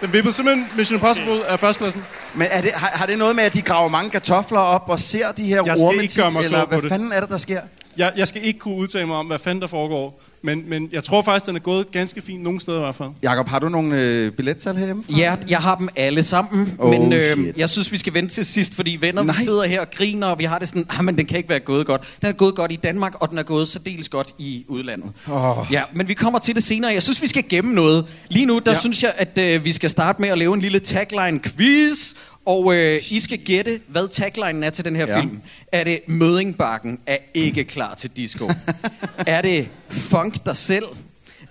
den 0.00 0.12
vippede 0.12 0.34
simpelthen 0.34 0.66
Mission 0.76 0.96
Impossible 0.96 1.46
af 1.46 1.60
førstpladsen. 1.60 2.04
Men 2.34 2.46
er 2.50 2.60
det, 2.60 2.70
har, 2.70 2.90
har 2.94 3.06
det 3.06 3.18
noget 3.18 3.36
med, 3.36 3.44
at 3.44 3.54
de 3.54 3.62
graver 3.62 3.88
mange 3.88 4.10
kartofler 4.10 4.58
op 4.60 4.88
og 4.88 5.00
ser 5.00 5.32
de 5.32 5.46
her 5.46 5.62
Jeg 5.66 5.76
skal 5.76 5.86
orme 5.86 6.02
ikke 6.02 6.12
tit, 6.12 6.20
gøre 6.22 6.30
mig 6.30 6.44
eller 6.44 6.58
klog 6.58 6.68
på 6.68 6.70
hvad 6.70 6.82
det. 6.82 6.90
fanden 6.90 7.12
er 7.12 7.20
det, 7.20 7.30
der 7.30 7.38
sker? 7.38 7.60
Jeg, 7.96 8.12
jeg 8.16 8.28
skal 8.28 8.44
ikke 8.44 8.58
kunne 8.58 8.74
udtale 8.74 9.06
mig 9.06 9.16
om, 9.16 9.26
hvad 9.26 9.38
fanden 9.38 9.62
der 9.62 9.68
foregår, 9.68 10.20
men, 10.42 10.62
men 10.70 10.88
jeg 10.92 11.04
tror 11.04 11.22
faktisk, 11.22 11.46
den 11.46 11.56
er 11.56 11.60
gået 11.60 11.90
ganske 11.92 12.22
fint 12.22 12.42
nogle 12.42 12.60
steder 12.60 12.78
i 12.78 12.80
hvert 12.80 12.94
fald. 12.94 13.08
Jakob, 13.22 13.48
har 13.48 13.58
du 13.58 13.68
nogle 13.68 14.02
øh, 14.02 14.32
billettal 14.32 14.76
herhjemme? 14.76 15.04
Ja, 15.16 15.36
jeg 15.48 15.58
har 15.58 15.74
dem 15.74 15.88
alle 15.96 16.22
sammen, 16.22 16.74
Oh, 16.78 16.90
men 16.90 17.12
øh, 17.12 17.20
shit. 17.20 17.56
jeg 17.56 17.68
synes, 17.68 17.92
vi 17.92 17.98
skal 17.98 18.14
vente 18.14 18.34
til 18.34 18.44
sidst, 18.44 18.74
fordi 18.74 18.98
venner, 19.00 19.22
Nej. 19.22 19.36
vi 19.38 19.44
sidder 19.44 19.64
her 19.66 19.80
og 19.80 19.90
griner, 19.90 20.26
og 20.26 20.38
vi 20.38 20.44
har 20.44 20.58
det 20.58 20.68
sådan, 20.68 20.86
ah, 20.90 21.04
men 21.04 21.16
den 21.18 21.26
kan 21.26 21.36
ikke 21.36 21.48
være 21.48 21.60
gået 21.60 21.86
godt. 21.86 22.16
Den 22.20 22.28
er 22.28 22.32
gået 22.32 22.54
godt 22.54 22.72
i 22.72 22.76
Danmark, 22.76 23.14
og 23.22 23.30
den 23.30 23.38
er 23.38 23.42
gået 23.42 23.68
særdeles 23.68 24.08
godt 24.08 24.28
i 24.38 24.64
udlandet. 24.68 25.10
Åh. 25.32 25.56
Ja, 25.70 25.82
men 25.94 26.08
vi 26.08 26.14
kommer 26.14 26.38
til 26.38 26.54
det 26.54 26.62
senere. 26.64 26.92
Jeg 26.92 27.02
synes, 27.02 27.22
vi 27.22 27.26
skal 27.26 27.44
gemme 27.48 27.74
noget. 27.74 28.04
Lige 28.28 28.46
nu, 28.46 28.58
der. 28.58 28.70
Ja. 28.72 28.78
synes 28.80 29.02
jeg, 29.02 29.12
at 29.16 29.38
øh, 29.38 29.64
vi 29.64 29.72
skal 29.72 29.90
starte 29.90 30.20
med 30.22 30.28
at 30.28 30.38
lave 30.38 30.54
en 30.54 30.60
lille 30.60 30.80
tagline-quiz, 30.80 32.14
og 32.48 32.74
øh, 32.74 33.12
I 33.12 33.20
skal 33.20 33.38
gætte, 33.38 33.80
hvad 33.88 34.08
taglinen 34.08 34.62
er 34.62 34.70
til 34.70 34.84
den 34.84 34.96
her 34.96 35.06
ja. 35.06 35.16
Ja. 35.16 35.20
film. 35.20 35.40
Er 35.72 35.84
det 35.84 36.00
Mødingbakken 36.06 37.00
er 37.06 37.16
ikke 37.34 37.64
klar 37.64 37.94
til 37.94 38.10
disco? 38.10 38.48
er 39.26 39.42
det 39.42 39.68
Funk 39.88 40.46
dig 40.46 40.56
selv? 40.56 40.84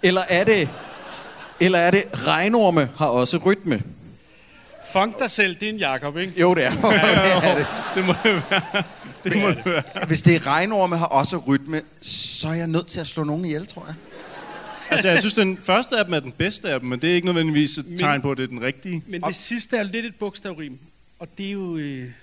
Eller 0.04 0.22
er 0.30 0.44
det, 0.44 0.70
eller 1.60 1.80
er 1.80 1.92
det 1.92 2.04
Regnorme 2.14 2.90
har 2.98 3.06
også 3.06 3.38
rytme? 3.38 3.82
Funk 4.94 5.20
dig 5.20 5.32
selv, 5.32 5.56
det 5.56 5.64
er 5.64 5.70
en 5.70 5.78
Jakob, 5.78 6.18
ikke? 6.18 6.34
Jo, 6.40 6.54
det 6.54 6.66
er. 6.66 6.72
Det 7.96 8.06
må 8.06 8.14
det 8.24 8.44
være. 8.50 8.84
Det 9.24 9.42
må 9.42 9.48
det 9.48 9.66
være. 9.66 10.06
Hvis 10.08 10.22
det 10.22 10.36
er 10.36 10.48
regnorme 10.48 10.98
har 10.98 11.06
også 11.06 11.38
rytme, 11.38 11.82
så 12.02 12.48
er 12.48 12.54
jeg 12.54 12.68
nødt 12.68 12.88
til 12.88 13.00
at 13.00 13.08
slå 13.08 13.24
nogen 13.24 13.46
ihjel, 13.46 13.68
tror 13.68 13.86
jeg. 13.88 13.96
Altså, 14.90 15.08
jeg 15.08 15.20
synes, 15.20 15.34
den 15.34 15.60
første 15.64 15.98
af 15.98 16.06
dem 16.06 16.14
er 16.14 16.20
den 16.20 16.32
bedste 16.32 16.70
af 16.70 16.80
dem, 16.80 16.90
men 16.90 17.00
det 17.00 17.10
er 17.12 17.16
ikke 17.16 17.26
nødvendigvis 17.28 17.78
et 17.78 17.86
tegn 18.00 18.22
på, 18.22 18.32
at 18.32 18.38
det 18.38 18.44
er 18.44 18.48
den 18.48 18.62
rigtige. 18.62 19.04
Men 19.08 19.22
det 19.22 19.36
sidste 19.36 19.78
er 19.78 19.84
lidt 19.84 20.06
et 20.06 20.16
bogstavrim. 20.16 20.78
Og 21.20 21.28
det 21.38 21.48
er 21.48 21.52
jo... 21.52 21.78
Øh, 21.78 21.84
det, 21.84 22.14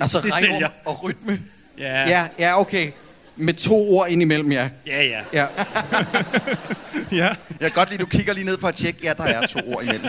altså 0.00 0.20
det 0.20 0.34
Regnorme 0.34 0.52
sælger. 0.54 0.68
og 0.84 1.04
rytme. 1.04 1.40
Ja. 1.78 2.08
Ja, 2.08 2.28
ja, 2.38 2.60
okay. 2.60 2.90
Med 3.36 3.54
to 3.54 3.74
ord 3.90 4.08
indimellem, 4.10 4.52
ja. 4.52 4.68
Ja, 4.86 5.02
ja. 5.04 5.20
ja. 5.32 5.46
Ja, 7.12 7.26
Jeg 7.26 7.36
kan 7.60 7.70
godt 7.70 7.90
lide, 7.90 8.00
du 8.02 8.06
kigger 8.06 8.32
lige 8.32 8.44
ned 8.46 8.58
for 8.58 8.68
at 8.68 8.74
tjekke. 8.74 9.00
Ja, 9.02 9.12
der 9.14 9.24
er 9.24 9.46
to 9.46 9.58
ord 9.66 9.82
imellem. 9.84 10.04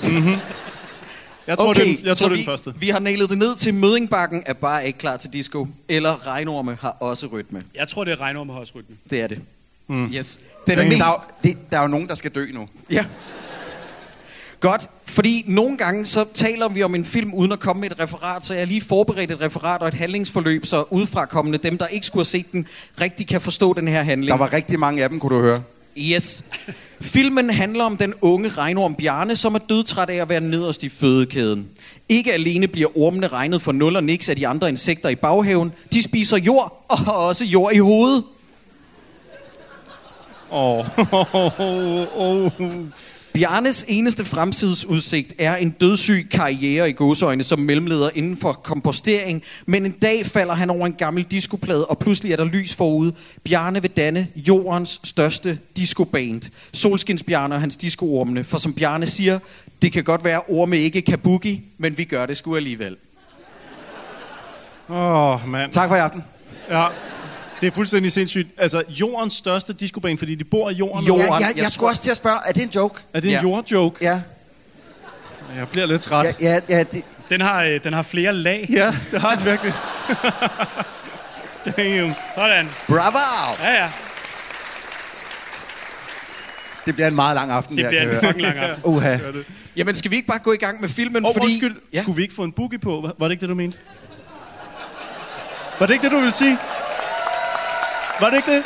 jeg 1.47 1.57
tror, 1.57 1.69
okay, 1.69 1.97
det, 1.97 2.03
jeg 2.03 2.17
tror 2.17 2.27
det 2.29 2.33
er 2.33 2.37
vi, 2.37 2.41
den 2.41 2.45
første. 2.45 2.73
vi 2.79 2.89
har 2.89 2.99
nailet 2.99 3.29
det 3.29 3.37
ned 3.37 3.55
til 3.55 3.73
Mødingbakken 3.73 4.43
er 4.45 4.53
bare 4.53 4.87
ikke 4.87 4.99
klar 4.99 5.17
til 5.17 5.33
disco. 5.33 5.67
Eller 5.89 6.27
Regnorme 6.27 6.77
har 6.81 6.89
også 6.99 7.27
rytme. 7.27 7.61
Jeg 7.75 7.87
tror, 7.87 8.03
det 8.03 8.11
er 8.11 8.21
Regnorm 8.21 8.47
med 8.47 8.55
højsrytme. 8.55 8.95
Det 9.09 9.21
er 9.21 9.27
det. 9.27 9.41
Mm. 9.89 10.05
Yes. 10.13 10.39
Den 10.67 10.73
er 10.79 10.81
Men 10.83 10.89
mest... 10.89 10.99
der, 10.99 11.05
er, 11.05 11.11
jo- 11.11 11.33
det, 11.49 11.57
der 11.71 11.77
er 11.77 11.81
jo 11.81 11.87
nogen, 11.87 12.07
der 12.07 12.15
skal 12.15 12.31
dø 12.31 12.45
nu. 12.53 12.67
Ja. 12.91 13.05
Godt, 14.59 14.89
fordi 15.05 15.43
nogle 15.47 15.77
gange 15.77 16.05
så 16.05 16.25
taler 16.33 16.69
vi 16.69 16.83
om 16.83 16.95
en 16.95 17.05
film 17.05 17.33
uden 17.33 17.51
at 17.51 17.59
komme 17.59 17.79
med 17.81 17.91
et 17.91 17.99
referat, 17.99 18.45
så 18.45 18.53
jeg 18.53 18.61
har 18.61 18.67
lige 18.67 18.81
forberedt 18.81 19.31
et 19.31 19.41
referat 19.41 19.81
og 19.81 19.87
et 19.87 19.93
handlingsforløb, 19.93 20.65
så 20.65 20.83
udefrakommende 20.89 21.57
dem, 21.57 21.77
der 21.77 21.87
ikke 21.87 22.05
skulle 22.07 22.21
have 22.21 22.29
set 22.29 22.51
den, 22.51 22.67
rigtig 23.01 23.27
kan 23.27 23.41
forstå 23.41 23.73
den 23.73 23.87
her 23.87 24.03
handling. 24.03 24.31
Der 24.31 24.37
var 24.37 24.53
rigtig 24.53 24.79
mange 24.79 25.03
af 25.03 25.09
dem, 25.09 25.19
kunne 25.19 25.35
du 25.35 25.41
høre. 25.41 25.61
Yes. 25.97 26.43
Filmen 27.01 27.49
handler 27.49 27.83
om 27.83 27.97
den 27.97 28.13
unge 28.21 28.49
regnorm 28.49 28.95
Bjarne, 28.95 29.35
som 29.35 29.55
er 29.55 29.59
dødtræt 29.59 30.09
af 30.09 30.15
at 30.15 30.29
være 30.29 30.41
nederst 30.41 30.83
i 30.83 30.89
fødekæden. 30.89 31.67
Ikke 32.09 32.33
alene 32.33 32.67
bliver 32.67 32.97
ormene 32.97 33.27
regnet 33.27 33.61
for 33.61 33.71
nul 33.71 33.95
og 33.95 34.03
niks 34.03 34.29
af 34.29 34.35
de 34.35 34.47
andre 34.47 34.69
insekter 34.69 35.09
i 35.09 35.15
baghaven, 35.15 35.71
de 35.93 36.03
spiser 36.03 36.37
jord 36.37 36.85
og 36.89 36.97
har 36.97 37.11
også 37.11 37.45
jord 37.45 37.73
i 37.73 37.77
hovedet. 37.77 38.23
Åh, 40.51 40.85
oh. 41.01 41.59
oh, 41.59 42.51
oh. 42.59 42.85
Bjarnes 43.35 43.85
eneste 43.87 44.25
fremtidsudsigt 44.25 45.33
er 45.39 45.55
en 45.55 45.69
dødssyg 45.69 46.27
karriere 46.31 46.89
i 46.89 46.93
gåseøjne 46.93 47.43
som 47.43 47.59
mellemleder 47.59 48.09
inden 48.15 48.37
for 48.37 48.53
kompostering, 48.53 49.43
men 49.65 49.85
en 49.85 49.91
dag 49.91 50.25
falder 50.25 50.53
han 50.53 50.69
over 50.69 50.85
en 50.85 50.93
gammel 50.93 51.23
diskoplade, 51.23 51.85
og 51.85 51.99
pludselig 51.99 52.31
er 52.31 52.35
der 52.35 52.45
lys 52.45 52.75
forude. 52.75 53.13
Bjarne 53.43 53.81
vil 53.81 53.91
danne 53.91 54.27
jordens 54.35 55.01
største 55.03 55.59
discoband. 55.77 56.41
Solskins 56.73 57.23
Bjarne 57.23 57.55
og 57.55 57.61
hans 57.61 57.77
discoormene, 57.77 58.43
for 58.43 58.57
som 58.57 58.73
Bjarne 58.73 59.05
siger, 59.05 59.39
det 59.81 59.91
kan 59.91 60.03
godt 60.03 60.23
være, 60.23 60.41
orme 60.47 60.77
ikke 60.77 61.01
kan 61.01 61.19
boogie, 61.19 61.61
men 61.77 61.97
vi 61.97 62.03
gør 62.03 62.25
det 62.25 62.37
sgu 62.37 62.55
alligevel. 62.55 62.95
Åh, 64.89 64.95
oh, 64.95 65.49
mand. 65.49 65.71
Tak 65.71 65.89
for 65.89 65.95
i 65.95 65.99
aften. 65.99 66.23
Ja, 66.69 66.87
det 67.65 67.71
er 67.71 67.75
fuldstændig 67.75 68.11
sindssygt. 68.11 68.47
Altså, 68.57 68.83
jordens 68.89 69.33
største 69.33 69.73
discobane, 69.73 70.17
fordi 70.17 70.35
de 70.35 70.43
bor 70.43 70.69
i 70.69 70.73
jorden. 70.73 71.05
Jo. 71.07 71.17
Ja, 71.17 71.23
Jorden, 71.25 71.41
jeg, 71.41 71.53
jeg, 71.55 71.63
jeg 71.63 71.71
skulle 71.71 71.89
også 71.89 72.01
til 72.01 72.11
at 72.11 72.17
spørge, 72.17 72.37
er 72.45 72.51
det 72.51 72.63
en 72.63 72.69
joke? 72.69 73.01
Er 73.13 73.19
det 73.19 73.27
en 73.27 73.31
Ja. 73.31 73.41
jordjoke? 73.41 73.97
Ja. 74.01 74.21
Jeg 75.57 75.67
bliver 75.71 75.85
lidt 75.85 76.01
træt. 76.01 76.25
Ja, 76.41 76.53
ja, 76.53 76.59
ja 76.69 76.83
det, 76.83 77.03
Den 77.29 77.41
har, 77.41 77.63
øh, 77.63 77.79
den 77.83 77.93
har 77.93 78.01
flere 78.01 78.33
lag. 78.33 78.65
Ja, 78.69 78.95
det 79.11 79.21
har 79.21 79.35
den 79.35 79.45
virkelig. 79.45 79.73
Damn. 81.77 82.13
Sådan. 82.35 82.69
Bravo! 82.87 83.17
Ja, 83.63 83.73
ja. 83.73 83.89
det 86.85 86.93
bliver 86.95 87.07
en 87.07 87.15
meget 87.15 87.35
lang 87.35 87.51
aften, 87.51 87.77
Det 87.77 87.83
her, 87.83 87.89
bliver 87.89 88.03
en 88.03 88.15
fucking 88.25 88.41
lang 88.41 88.57
aften. 88.57 88.85
Uha. 88.91 89.17
Jamen, 89.75 89.95
skal 89.95 90.11
vi 90.11 90.15
ikke 90.15 90.27
bare 90.27 90.39
gå 90.39 90.51
i 90.53 90.57
gang 90.57 90.81
med 90.81 90.89
filmen? 90.89 91.25
Oh, 91.25 91.33
fordi... 91.33 91.45
undskyld. 91.45 91.75
Ja. 91.93 92.01
Skulle 92.01 92.15
vi 92.15 92.21
ikke 92.21 92.35
få 92.35 92.43
en 92.43 92.51
boogie 92.51 92.79
på? 92.79 93.01
Var 93.01 93.13
var 93.19 93.27
det 93.27 93.31
ikke 93.31 93.41
det, 93.41 93.49
du 93.49 93.55
mente? 93.55 93.77
Var 95.79 95.85
det 95.85 95.93
ikke 95.93 96.03
det, 96.03 96.11
du 96.11 96.17
ville 96.17 96.31
sige? 96.31 96.57
Var 98.19 98.29
det 98.29 98.37
ikke 98.37 98.51
det? 98.51 98.63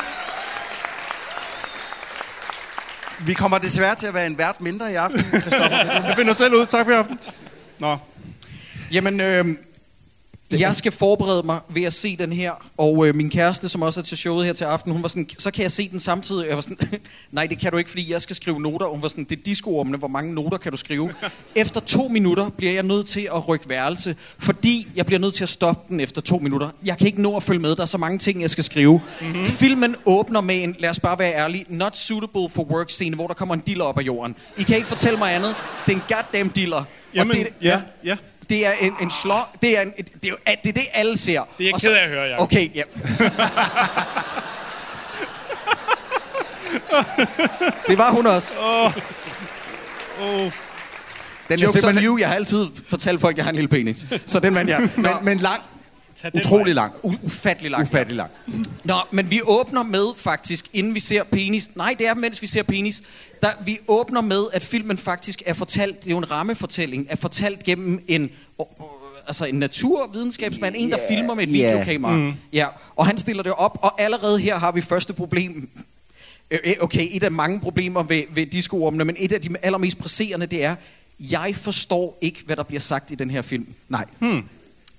Vi 3.26 3.34
kommer 3.34 3.58
desværre 3.58 3.94
til 3.94 4.06
at 4.06 4.14
være 4.14 4.26
en 4.26 4.38
vært 4.38 4.60
mindre 4.60 4.92
i 4.92 4.94
aften, 4.94 5.20
Christoffer. 5.20 5.76
Jeg 6.06 6.14
finder 6.16 6.32
selv 6.32 6.54
ud. 6.54 6.66
Tak 6.66 6.86
for 6.86 6.92
i 6.92 6.94
aften. 6.94 7.18
Nå. 7.78 7.98
Jamen, 8.92 9.20
øh, 9.20 9.44
jeg 10.50 10.74
skal 10.74 10.92
forberede 10.92 11.42
mig 11.42 11.60
ved 11.68 11.82
at 11.82 11.92
se 11.92 12.16
den 12.16 12.32
her, 12.32 12.52
og 12.76 13.06
øh, 13.06 13.14
min 13.14 13.30
kæreste, 13.30 13.68
som 13.68 13.82
også 13.82 14.00
er 14.00 14.04
til 14.04 14.18
showet 14.18 14.46
her 14.46 14.52
til 14.52 14.64
aften, 14.64 14.92
hun 14.92 15.02
var 15.02 15.08
sådan, 15.08 15.28
så 15.38 15.50
kan 15.50 15.62
jeg 15.62 15.72
se 15.72 15.88
den 15.88 16.00
samtidig. 16.00 16.48
Jeg 16.48 16.54
var 16.54 16.60
sådan, 16.60 16.78
nej, 17.30 17.46
det 17.46 17.58
kan 17.58 17.72
du 17.72 17.78
ikke, 17.78 17.90
fordi 17.90 18.12
jeg 18.12 18.22
skal 18.22 18.36
skrive 18.36 18.60
noter. 18.60 18.86
Hun 18.86 19.02
var 19.02 19.08
sådan, 19.08 19.24
det 19.24 19.38
er 19.38 19.42
discoormene, 19.42 19.98
hvor 19.98 20.08
mange 20.08 20.34
noter 20.34 20.58
kan 20.58 20.72
du 20.72 20.78
skrive? 20.78 21.12
Efter 21.54 21.80
to 21.80 22.08
minutter 22.08 22.48
bliver 22.48 22.72
jeg 22.72 22.82
nødt 22.82 23.08
til 23.08 23.28
at 23.34 23.48
rykke 23.48 23.68
værelse, 23.68 24.16
fordi 24.38 24.88
jeg 24.96 25.06
bliver 25.06 25.20
nødt 25.20 25.34
til 25.34 25.42
at 25.42 25.48
stoppe 25.48 25.82
den 25.88 26.00
efter 26.00 26.20
to 26.20 26.38
minutter. 26.38 26.70
Jeg 26.84 26.98
kan 26.98 27.06
ikke 27.06 27.22
nå 27.22 27.36
at 27.36 27.42
følge 27.42 27.60
med, 27.60 27.76
der 27.76 27.82
er 27.82 27.86
så 27.86 27.98
mange 27.98 28.18
ting, 28.18 28.42
jeg 28.42 28.50
skal 28.50 28.64
skrive. 28.64 29.00
Mm-hmm. 29.20 29.44
Filmen 29.46 29.96
åbner 30.06 30.40
med 30.40 30.62
en, 30.62 30.76
lad 30.78 30.90
os 30.90 31.00
bare 31.00 31.18
være 31.18 31.34
ærlige, 31.34 31.64
not 31.68 31.96
suitable 31.96 32.48
for 32.50 32.62
work 32.62 32.90
scene, 32.90 33.16
hvor 33.16 33.26
der 33.26 33.34
kommer 33.34 33.54
en 33.54 33.60
diller 33.60 33.84
op 33.84 33.98
af 33.98 34.02
jorden. 34.02 34.36
I 34.58 34.62
kan 34.62 34.76
ikke 34.76 34.88
fortælle 34.88 35.18
mig 35.18 35.34
andet. 35.34 35.54
Det 35.86 35.92
er 35.92 35.96
en 35.96 36.02
goddamn 36.08 36.50
diller. 36.50 36.84
Jamen, 37.14 37.36
det, 37.36 37.48
ja, 37.62 37.82
ja. 38.04 38.16
Det 38.50 38.66
er 38.66 38.72
en, 38.80 38.96
en 39.00 39.10
slå... 39.10 39.38
Det 39.62 39.78
er, 39.78 39.82
en, 39.82 39.92
det, 39.96 40.24
er 40.24 40.28
jo, 40.28 40.36
det 40.46 40.68
er 40.68 40.72
det, 40.72 40.82
alle 40.94 41.16
ser. 41.16 41.40
Det 41.58 41.64
er 41.64 41.68
jeg 41.68 41.74
Og 41.74 41.80
ked 41.80 41.92
af 41.92 42.02
at 42.02 42.08
høre, 42.08 42.22
Jacob. 42.22 42.42
Okay, 42.42 42.70
ja. 42.74 42.82
det 47.88 47.98
var 47.98 48.10
hun 48.10 48.26
også. 48.26 48.52
Oh. 48.58 50.52
Den 51.48 51.58
er 51.58 51.62
Jokes 51.62 51.76
on 51.76 51.80
simpelthen, 51.80 52.06
you. 52.06 52.18
Jeg 52.18 52.28
har 52.28 52.34
altid 52.34 52.66
fortalt 52.88 53.20
folk, 53.20 53.34
at 53.34 53.36
jeg 53.36 53.44
har 53.44 53.50
en 53.50 53.54
lille 53.54 53.68
penis. 53.68 54.06
Så 54.26 54.40
den 54.40 54.54
vandt 54.54 54.70
jeg. 54.70 54.88
Men, 54.96 55.10
men 55.22 55.38
lang. 55.38 55.62
Utrolig 56.34 56.74
lang. 56.74 56.92
u- 57.04 57.16
ufattelig 57.24 57.70
langt. 57.70 57.88
Ufattelig 57.88 58.16
lang. 58.16 58.30
Nå, 58.84 58.94
men 59.12 59.30
vi 59.30 59.40
åbner 59.44 59.82
med 59.82 60.04
faktisk, 60.16 60.68
inden 60.72 60.94
vi 60.94 61.00
ser 61.00 61.22
penis. 61.24 61.70
Nej, 61.74 61.94
det 61.98 62.08
er 62.08 62.14
mens 62.14 62.42
vi 62.42 62.46
ser 62.46 62.62
penis. 62.62 63.02
Der, 63.42 63.48
vi 63.64 63.78
åbner 63.88 64.20
med, 64.20 64.44
at 64.52 64.62
filmen 64.62 64.98
faktisk 64.98 65.42
er 65.46 65.54
fortalt, 65.54 66.00
det 66.00 66.06
er 66.06 66.10
jo 66.10 66.18
en 66.18 66.30
rammefortælling, 66.30 67.06
er 67.08 67.16
fortalt 67.16 67.64
gennem 67.64 68.04
en, 68.08 68.30
altså 69.26 69.44
en 69.44 69.54
naturvidenskabsmand, 69.54 70.74
en 70.78 70.90
der 70.90 70.98
filmer 71.10 71.34
med 71.34 71.46
et 71.48 71.58
ja. 71.58 71.70
videokamera. 71.72 72.16
Mm. 72.16 72.32
Ja, 72.52 72.66
og 72.96 73.06
han 73.06 73.18
stiller 73.18 73.42
det 73.42 73.52
op, 73.52 73.78
og 73.82 74.00
allerede 74.00 74.38
her 74.38 74.58
har 74.58 74.72
vi 74.72 74.80
første 74.80 75.12
problem. 75.12 75.68
Øh, 76.50 76.58
øh, 76.64 76.72
Okay, 76.80 77.08
et 77.10 77.22
af 77.22 77.32
mange 77.32 77.60
problemer 77.60 78.02
ved, 78.02 78.22
ved 78.34 78.46
discoormene, 78.46 79.04
men 79.04 79.16
et 79.18 79.32
af 79.32 79.40
de 79.40 79.48
allermest 79.62 79.98
presserende, 79.98 80.46
det 80.46 80.64
er, 80.64 80.74
jeg 81.20 81.54
forstår 81.56 82.18
ikke, 82.20 82.42
hvad 82.46 82.56
der 82.56 82.62
bliver 82.62 82.80
sagt 82.80 83.10
i 83.10 83.14
den 83.14 83.30
her 83.30 83.42
film. 83.42 83.66
Nej. 83.88 84.04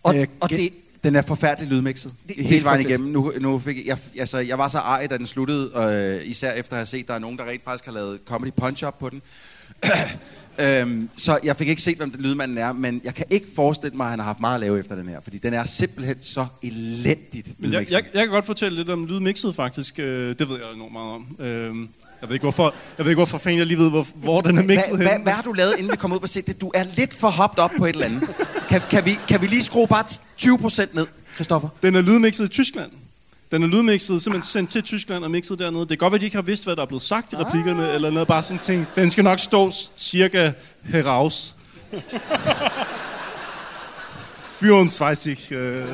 Og, 0.03 0.17
Øh, 0.17 0.27
og 0.39 0.49
det, 0.49 0.73
Den 1.03 1.15
er 1.15 1.21
forfærdeligt 1.21 1.73
lydmixet. 1.73 2.11
Det- 2.11 2.27
Det, 2.27 2.35
det 2.37 2.45
er 2.45 2.49
Hele 2.49 2.63
vejen 2.63 2.81
igennem. 2.81 3.09
Nu, 3.09 3.33
nu 3.41 3.59
fik 3.59 3.87
jeg, 3.87 3.97
altså, 4.19 4.37
jeg 4.37 4.57
var 4.57 4.67
så 4.67 4.77
ej, 4.77 5.07
da 5.07 5.17
den 5.17 5.25
sluttede, 5.25 5.71
øh, 6.23 6.29
især 6.29 6.51
efter 6.51 6.73
at 6.73 6.77
have 6.77 6.85
set, 6.85 6.99
at 7.01 7.07
der 7.07 7.13
er 7.13 7.19
nogen, 7.19 7.37
der 7.37 7.45
rent 7.45 7.63
faktisk 7.63 7.85
har 7.85 7.91
lavet 7.93 8.19
comedy 8.25 8.51
punch-up 8.57 8.99
på 8.99 9.09
den. 9.09 9.21
øhm, 10.59 11.09
så 11.17 11.39
jeg 11.43 11.55
fik 11.55 11.67
ikke 11.67 11.81
set, 11.81 11.97
hvem 11.97 12.11
den 12.11 12.21
lydmanden 12.21 12.57
er, 12.57 12.73
men 12.73 13.01
jeg 13.03 13.15
kan 13.15 13.25
ikke 13.29 13.47
forestille 13.55 13.97
mig, 13.97 14.03
at 14.05 14.09
han 14.09 14.19
har 14.19 14.25
haft 14.25 14.39
meget 14.39 14.53
at 14.55 14.59
lave 14.61 14.79
efter 14.79 14.95
den 14.95 15.09
her, 15.09 15.19
fordi 15.21 15.37
den 15.37 15.53
er 15.53 15.65
simpelthen 15.65 16.15
så 16.21 16.45
elendigt 16.63 17.53
Men 17.57 17.73
jeg, 17.73 17.91
jeg, 17.91 18.03
jeg 18.13 18.21
kan 18.23 18.29
godt 18.29 18.45
fortælle 18.45 18.77
lidt 18.77 18.89
om 18.89 19.05
lydmixet, 19.05 19.55
faktisk. 19.55 19.99
Øh, 19.99 20.35
det 20.39 20.49
ved 20.49 20.57
jeg 20.59 20.73
enormt 20.75 20.91
meget 20.93 21.11
om. 21.11 21.35
Øh, 21.39 21.87
jeg 22.21 22.29
ved 22.29 22.35
ikke, 22.35 22.43
hvorfor, 22.43 22.73
jeg 22.97 23.05
ved 23.05 23.11
ikke, 23.11 23.17
hvorfor 23.19 23.37
fanden 23.37 23.59
jeg 23.59 23.67
lige 23.67 23.77
ved, 23.77 23.89
hvor, 23.89 24.07
hvor 24.15 24.41
den 24.41 24.57
er 24.57 24.63
mixet 24.63 24.97
hvad, 24.97 25.07
henne. 25.07 25.23
hvad 25.23 25.33
har 25.33 25.41
du 25.41 25.53
lavet, 25.53 25.73
inden 25.77 25.91
vi 25.91 25.97
kommer 25.97 26.17
ud 26.17 26.21
på 26.21 26.27
set 26.27 26.47
det? 26.47 26.61
Du 26.61 26.71
er 26.75 26.83
lidt 26.95 27.19
for 27.19 27.29
hoppet 27.29 27.59
op 27.59 27.71
på 27.77 27.85
et 27.85 27.89
eller 27.89 28.05
andet. 28.05 28.29
Kan, 28.69 28.81
kan, 28.89 29.05
vi, 29.05 29.19
kan 29.27 29.41
vi 29.41 29.47
lige 29.47 29.63
skrue 29.63 29.87
bare 29.87 30.03
20% 30.41 30.95
ned, 30.95 31.07
Christoffer? 31.35 31.69
Den 31.83 31.95
er 31.95 32.01
lydmixet 32.01 32.45
i 32.45 32.47
Tyskland. 32.47 32.91
Den 33.51 33.63
er 33.63 33.67
lydmixet, 33.67 34.23
simpelthen 34.23 34.49
sendt 34.49 34.69
til 34.71 34.83
Tyskland 34.83 35.23
og 35.23 35.31
mixet 35.31 35.59
dernede. 35.59 35.81
Det 35.81 35.89
kan 35.89 35.97
godt 35.97 36.11
være, 36.11 36.19
de 36.19 36.25
ikke 36.25 36.37
har 36.37 36.43
vidst, 36.43 36.63
hvad 36.63 36.75
der 36.75 36.81
er 36.81 36.85
blevet 36.85 37.03
sagt 37.03 37.33
i 37.33 37.35
replikkerne, 37.35 37.91
eller 37.93 38.09
noget 38.09 38.27
bare 38.27 38.43
sådan 38.43 38.59
ting. 38.59 38.87
Den 38.95 39.11
skal 39.11 39.23
nok 39.23 39.39
stå 39.39 39.71
cirka 39.97 40.51
heraus. 40.83 41.55
24. 44.59 45.35
Øh. 45.51 45.87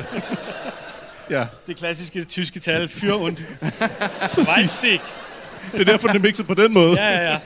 Ja, 1.30 1.46
Det 1.66 1.76
klassiske 1.76 2.24
tyske 2.24 2.60
tal, 2.60 2.88
für 2.88 3.12
und 3.12 3.36
Schweizig. 4.12 5.00
det 5.72 5.80
er 5.80 5.84
derfor, 5.84 6.08
den 6.08 6.16
er 6.16 6.20
mixet 6.22 6.46
på 6.46 6.54
den 6.54 6.74
måde. 6.74 7.00
Ja, 7.02 7.08
ja, 7.10 7.38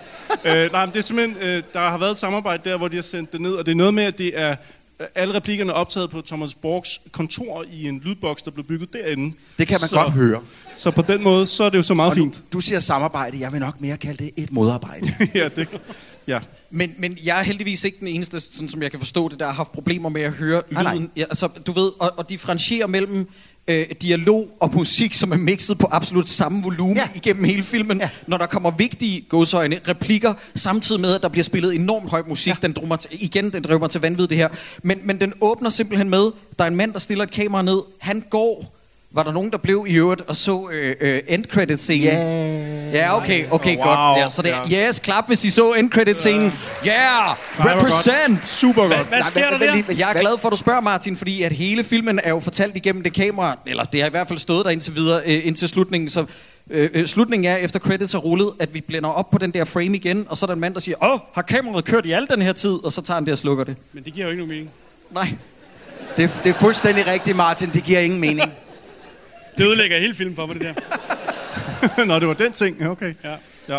ja. 0.45 0.65
øh, 0.65 0.73
nej, 0.73 0.87
men 0.87 0.93
det 0.93 0.99
er 0.99 1.03
simpelthen, 1.03 1.37
øh, 1.43 1.63
der 1.73 1.79
har 1.81 1.99
været 1.99 2.11
et 2.11 2.19
samarbejde 2.19 2.71
der, 2.71 2.77
hvor 2.77 2.89
de 2.89 2.97
har 2.97 3.03
sendt 3.03 3.33
det 3.33 3.41
ned, 3.41 3.53
og 3.53 3.67
det 3.67 3.73
er 3.73 3.77
noget 3.77 3.95
med, 3.95 4.05
at 4.05 4.19
det 4.19 4.41
er 4.41 4.51
øh, 4.51 5.07
alle 5.15 5.35
replikkerne 5.35 5.71
er 5.73 5.75
optaget 5.75 6.11
på 6.11 6.23
Thomas 6.27 6.55
Borgs 6.55 7.01
kontor 7.13 7.65
i 7.73 7.89
en 7.89 8.01
lydboks, 8.05 8.43
der 8.43 8.51
blev 8.51 8.67
bygget 8.67 8.93
derinde. 8.93 9.37
Det 9.59 9.69
kan 9.69 9.79
man 9.81 9.89
så, 9.89 9.95
godt 9.95 10.11
høre. 10.11 10.41
Så 10.75 10.91
på 10.91 11.03
den 11.03 11.23
måde, 11.23 11.47
så 11.47 11.65
er 11.65 11.71
det 11.71 11.79
jo 11.79 11.83
så 11.83 11.95
meget 11.95 12.11
Og 12.11 12.17
nu, 12.19 12.25
fint. 12.25 12.45
du 12.53 12.61
siger 12.61 12.81
samarbejde, 12.81 13.41
jeg 13.41 13.53
vil 13.53 13.61
nok 13.61 13.81
mere 13.81 13.97
kalde 13.97 14.25
det 14.25 14.31
et 14.37 14.53
modarbejde. 14.53 15.09
ja, 15.35 15.49
det, 15.49 15.81
ja. 16.27 16.39
Men, 16.71 16.95
men 16.99 17.19
jeg 17.25 17.39
er 17.39 17.43
heldigvis 17.43 17.85
ikke 17.85 17.97
den 18.01 18.09
eneste, 18.09 18.41
sådan 18.41 18.69
som 18.69 18.83
jeg 18.83 18.91
kan 18.91 19.01
forstå 19.01 19.29
det, 19.29 19.39
der 19.41 19.47
har 19.47 19.53
haft 19.53 19.73
problemer 19.73 20.09
med 20.09 20.23
at 20.23 20.33
høre 20.33 20.63
Nej, 20.71 20.83
nej. 20.83 20.95
lyden. 20.95 21.11
Ja, 21.17 21.23
altså, 21.23 21.49
du 21.67 21.73
ved, 21.73 21.91
og, 22.01 22.13
og 22.17 22.31
differentiere 22.31 22.89
mellem 22.89 23.29
øh, 23.69 23.87
dialog 24.03 24.49
og 24.61 24.71
musik, 24.75 25.15
som 25.15 25.33
er 25.33 25.37
mixet 25.37 25.79
på 25.79 25.89
absolut 25.91 26.29
samme 26.29 26.63
volumen 26.63 26.97
ja. 26.97 27.09
Igennem 27.15 27.45
hele 27.45 27.63
filmen, 27.63 28.01
ja. 28.01 28.11
Når 28.27 28.39
der 28.39 28.47
kommer 28.47 28.71
vigtige 28.71 29.21
gåsøjne, 29.21 29.81
replikker, 29.89 30.35
samtidig 30.55 31.01
med, 31.01 31.15
at 31.15 31.23
der 31.23 31.29
bliver 31.29 31.45
spillet 31.45 31.75
enormt 31.75 32.11
høj 32.11 32.23
musik. 32.29 32.51
Ja. 32.51 32.57
Den 32.63 32.73
mig 32.87 33.01
til, 33.01 33.11
igen, 33.13 33.53
den 33.53 33.63
mig 33.79 33.91
til 33.91 34.01
vanvid, 34.01 34.29
det 34.29 34.37
her. 34.37 34.49
Men, 34.83 35.01
men 35.05 35.21
den 35.21 35.33
åbner 35.41 35.71
simpelthen 35.71 36.11
med, 36.11 36.31
der 36.59 36.65
er 36.65 36.69
en 36.69 36.77
mand, 36.77 36.93
der 36.93 36.99
stiller 36.99 37.25
et 37.25 37.31
kamera 37.31 37.63
ned, 37.63 37.83
han 37.99 38.25
går, 38.31 38.82
var 39.15 39.23
der 39.23 39.33
nogen, 39.33 39.51
der 39.51 39.59
blev 39.59 39.85
i 39.89 39.95
øvrigt 39.95 40.21
og 40.21 40.37
så 40.37 40.69
øh, 40.73 40.97
øh, 41.01 41.21
end 41.29 41.45
credit 41.45 41.81
scenen 41.83 42.13
Ja. 42.93 43.17
Okay, 43.17 43.45
okay, 43.51 43.77
Wow, 43.77 43.85
godt. 43.85 44.19
Ja, 44.19 44.29
så 44.29 44.43
det 44.43 44.53
er, 44.53 44.89
yes, 44.89 44.99
klap, 44.99 45.27
hvis 45.27 45.45
I 45.45 45.51
så 45.51 45.73
end 45.73 45.91
credit 45.91 46.21
scenen. 46.21 46.53
Yeah, 46.87 47.37
hvor 47.57 47.73
godt. 47.73 47.77
represent. 47.77 48.47
Super 48.47 48.83
godt. 48.89 49.09
Hvad 49.09 49.23
sker 49.23 49.51
der 49.51 49.59
men- 49.59 49.69
der? 49.69 49.75
men- 49.89 49.99
Jeg 49.99 50.13
er 50.15 50.21
glad 50.21 50.39
for, 50.41 50.49
at 50.49 50.53
du 50.53 50.57
spørger, 50.57 50.81
Martin, 50.81 51.17
fordi 51.17 51.43
at 51.43 51.53
hele 51.53 51.85
filmen 51.85 52.21
er 52.25 52.31
jo 52.31 52.41
fortalt 52.41 52.77
igennem 52.77 53.03
det 53.03 53.13
kamera, 53.13 53.59
eller 53.67 53.85
det 53.85 54.01
har 54.01 54.09
i 54.09 54.11
hvert 54.11 54.29
fald 54.29 54.39
stået 54.39 54.65
der 54.65 54.71
indtil 54.71 54.95
videre, 54.95 55.23
øh, 55.27 55.47
indtil 55.47 55.69
slutningen, 55.69 56.09
så 56.11 56.25
øh, 56.71 56.91
øh, 56.95 57.07
slutningen 57.07 57.53
er, 57.53 57.57
efter 57.57 57.79
credits 57.79 58.15
er 58.15 58.19
rullet, 58.19 58.51
at 58.61 58.75
vi 58.75 58.81
blænder 58.81 59.09
op 59.11 59.31
på 59.31 59.39
den 59.39 59.51
der 59.51 59.65
frame 59.65 59.97
igen, 59.97 60.27
og 60.29 60.37
så 60.37 60.45
er 60.45 60.47
der 60.47 60.55
en 60.55 60.61
mand, 60.61 60.75
der 60.75 60.81
siger, 60.81 61.13
åh, 61.13 61.19
har 61.35 61.43
kameraet 61.43 61.85
kørt 61.85 62.07
i 62.07 62.13
al 62.13 62.27
den 62.31 62.43
her 62.43 62.53
tid? 62.53 62.85
Og 62.85 62.93
så 62.93 63.03
tager 63.03 63.17
han 63.17 63.25
det 63.25 63.33
og 63.33 63.39
slukker 63.39 63.65
det. 63.65 63.77
Men 63.93 64.05
det 64.05 64.13
giver 64.15 64.27
jo 64.27 64.31
ikke 64.31 64.41
nogen 64.43 64.51
mening. 64.51 64.71
Nej. 65.11 65.29
Det, 66.17 66.31
det 66.45 66.51
er 66.51 66.55
fuldstændig 66.61 67.07
rigtigt, 67.07 67.37
Martin. 67.37 67.71
Det 67.73 67.85
giver 67.85 68.01
ingen 68.01 68.21
mening. 68.21 68.53
Det 69.59 69.67
ødelægger 69.67 69.99
hele 69.99 70.15
filmen 70.15 70.37
for 70.37 70.47
mig, 70.47 70.55
det 70.55 70.63
der. 70.63 72.05
Nå, 72.05 72.19
det 72.19 72.29
var 72.29 72.35
den 72.35 72.53
ting. 72.53 72.89
Okay. 72.89 73.15
Ja. 73.25 73.35
Ja. 73.69 73.79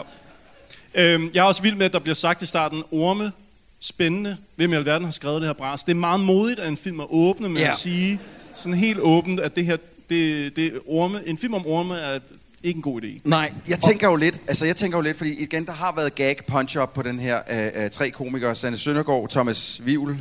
Øhm, 0.95 1.29
jeg 1.33 1.39
er 1.39 1.43
også 1.43 1.61
vild 1.61 1.75
med, 1.75 1.85
at 1.85 1.93
der 1.93 1.99
bliver 1.99 2.15
sagt 2.15 2.41
i 2.41 2.45
starten, 2.45 2.83
orme 2.91 3.31
spændende, 3.79 4.37
hvem 4.55 4.73
i 4.73 4.75
alverden 4.75 5.05
har 5.05 5.11
skrevet 5.11 5.41
det 5.41 5.47
her 5.47 5.53
bras. 5.53 5.83
Det 5.83 5.91
er 5.91 5.95
meget 5.95 6.19
modigt 6.19 6.59
af 6.59 6.67
en 6.67 6.77
film 6.77 6.99
at 6.99 7.07
åbne 7.09 7.49
med 7.49 7.61
Ja. 7.61 7.67
at 7.67 7.77
sige 7.77 8.19
sådan 8.53 8.73
helt 8.73 8.99
åbent, 8.99 9.39
at 9.39 9.55
det 9.55 9.65
her, 9.65 9.77
det, 10.09 10.55
det 10.55 10.79
orme, 10.87 11.21
en 11.25 11.37
film 11.37 11.53
om 11.53 11.65
orme 11.67 11.99
er 11.99 12.19
ikke 12.63 12.77
en 12.77 12.81
god 12.81 13.01
idé. 13.01 13.19
Nej. 13.23 13.53
Jeg 13.69 13.79
tænker 13.79 14.09
jo 14.09 14.15
lidt, 14.15 14.41
altså 14.47 14.65
jeg 14.65 14.75
tænker 14.75 14.97
jo 14.97 15.01
lidt, 15.01 15.17
fordi 15.17 15.43
igen, 15.43 15.65
der 15.65 15.71
har 15.73 15.93
været 15.95 16.15
gag 16.15 16.37
punch-up 16.47 16.93
på 16.93 17.01
den 17.01 17.19
her 17.19 17.35
af, 17.47 17.71
af 17.75 17.91
tre 17.91 18.09
komikere, 18.11 18.55
Sanne 18.55 18.77
Søndergaard, 18.77 19.29
Thomas 19.29 19.81
Vivl 19.83 20.17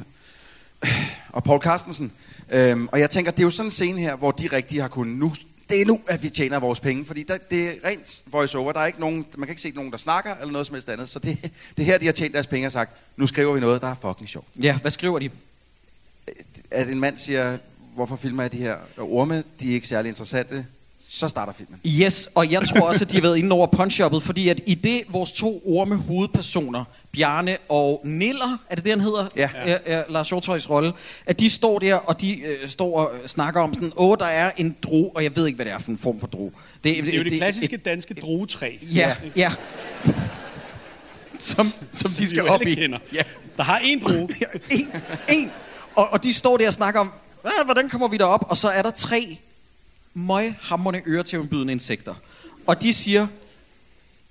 og 1.32 1.44
Paul 1.44 1.60
Carstensen. 1.60 2.12
Øhm, 2.52 2.88
og 2.92 3.00
jeg 3.00 3.10
tænker, 3.10 3.30
det 3.30 3.40
er 3.40 3.44
jo 3.44 3.50
sådan 3.50 3.66
en 3.66 3.70
scene 3.70 4.00
her, 4.00 4.16
hvor 4.16 4.30
de 4.30 4.46
rigtig 4.46 4.82
har 4.82 4.88
kunnet 4.88 5.18
nu, 5.18 5.32
det 5.70 5.80
er 5.80 5.84
nu, 5.84 6.00
at 6.08 6.22
vi 6.22 6.30
tjener 6.30 6.60
vores 6.60 6.80
penge, 6.80 7.04
fordi 7.04 7.22
der, 7.22 7.38
det 7.50 7.68
er 7.68 7.88
rent 7.88 8.22
voice-over. 8.26 8.72
Der 8.72 8.80
er 8.80 8.86
ikke 8.86 9.00
nogen, 9.00 9.26
man 9.38 9.46
kan 9.46 9.52
ikke 9.52 9.62
se 9.62 9.70
nogen, 9.70 9.90
der 9.90 9.98
snakker, 9.98 10.34
eller 10.34 10.52
noget 10.52 10.66
som 10.66 10.74
helst 10.74 10.88
andet. 10.88 11.08
Så 11.08 11.18
det, 11.18 11.38
det 11.76 11.82
er 11.82 11.84
her, 11.84 11.98
de 11.98 12.06
har 12.06 12.12
tjent 12.12 12.34
deres 12.34 12.46
penge 12.46 12.68
og 12.68 12.72
sagt, 12.72 12.96
nu 13.16 13.26
skriver 13.26 13.52
vi 13.52 13.60
noget, 13.60 13.80
der 13.80 13.88
er 13.88 13.94
fucking 14.02 14.28
sjovt. 14.28 14.46
Ja, 14.62 14.78
hvad 14.78 14.90
skriver 14.90 15.18
de? 15.18 15.30
At 16.70 16.88
en 16.88 17.00
mand 17.00 17.18
siger, 17.18 17.58
hvorfor 17.94 18.16
filmer 18.16 18.42
jeg 18.42 18.52
de 18.52 18.56
her 18.56 18.76
orme, 18.98 19.44
de 19.60 19.70
er 19.70 19.74
ikke 19.74 19.86
særlig 19.88 20.08
interessante, 20.08 20.66
så 21.14 21.28
starter 21.28 21.52
filmen. 21.52 21.80
Yes, 21.86 22.28
og 22.34 22.52
jeg 22.52 22.62
tror 22.68 22.88
også, 22.88 23.04
at 23.04 23.10
de 23.10 23.16
har 23.16 23.22
været 23.22 23.36
inde 23.36 23.52
over 23.52 23.66
punch 23.66 24.02
fordi 24.22 24.48
at 24.48 24.60
i 24.66 24.74
det 24.74 25.02
vores 25.08 25.32
to 25.32 25.62
orme 25.66 25.96
hovedpersoner, 25.96 26.84
Bjarne 27.12 27.56
og 27.68 28.00
Niller, 28.04 28.58
er 28.70 28.74
det 28.74 28.84
det, 28.84 28.92
han 28.92 29.00
hedder? 29.00 29.28
Ja. 29.36 29.50
ja, 29.66 29.76
ja 29.86 30.02
Lars 30.08 30.28
Hjortøjs 30.28 30.70
rolle. 30.70 30.92
At 31.26 31.40
de 31.40 31.50
står 31.50 31.78
der, 31.78 31.94
og 31.94 32.20
de 32.20 32.40
øh, 32.40 32.68
står 32.68 32.98
og 32.98 33.10
snakker 33.26 33.60
om 33.60 33.74
sådan, 33.74 33.92
åh, 33.96 34.16
der 34.20 34.26
er 34.26 34.50
en 34.56 34.76
dro, 34.82 35.08
og 35.08 35.24
jeg 35.24 35.36
ved 35.36 35.46
ikke, 35.46 35.56
hvad 35.56 35.66
det 35.66 35.72
er 35.72 35.78
for 35.78 35.90
en 35.90 35.98
form 35.98 36.20
for 36.20 36.26
dro. 36.26 36.52
Det 36.84 36.98
er 36.98 37.16
jo 37.16 37.24
det 37.24 37.32
klassiske 37.32 37.76
danske 37.76 38.14
druetræ. 38.14 38.76
Ja, 38.82 39.16
ja. 39.36 39.52
som, 41.38 41.66
som 41.92 42.10
de 42.10 42.28
skal 42.28 42.48
op 42.48 42.62
i. 42.62 42.74
kender. 42.74 42.98
Ja. 43.12 43.22
Der 43.56 43.62
har 43.62 43.78
en 43.84 44.00
drue. 44.00 44.28
en, 44.70 44.92
en. 45.28 45.50
Og, 45.96 46.08
og 46.12 46.22
de 46.22 46.34
står 46.34 46.56
der 46.56 46.66
og 46.66 46.74
snakker 46.74 47.00
om, 47.00 47.12
"Hvad, 47.42 47.52
hvordan 47.64 47.88
kommer 47.88 48.08
vi 48.08 48.16
derop? 48.16 48.44
Og 48.48 48.56
så 48.56 48.68
er 48.68 48.82
der 48.82 48.90
tre 48.90 49.38
møghamrende 50.14 51.00
øretævnbydende 51.06 51.72
insekter. 51.72 52.14
Og 52.66 52.82
de 52.82 52.92
siger, 52.94 53.26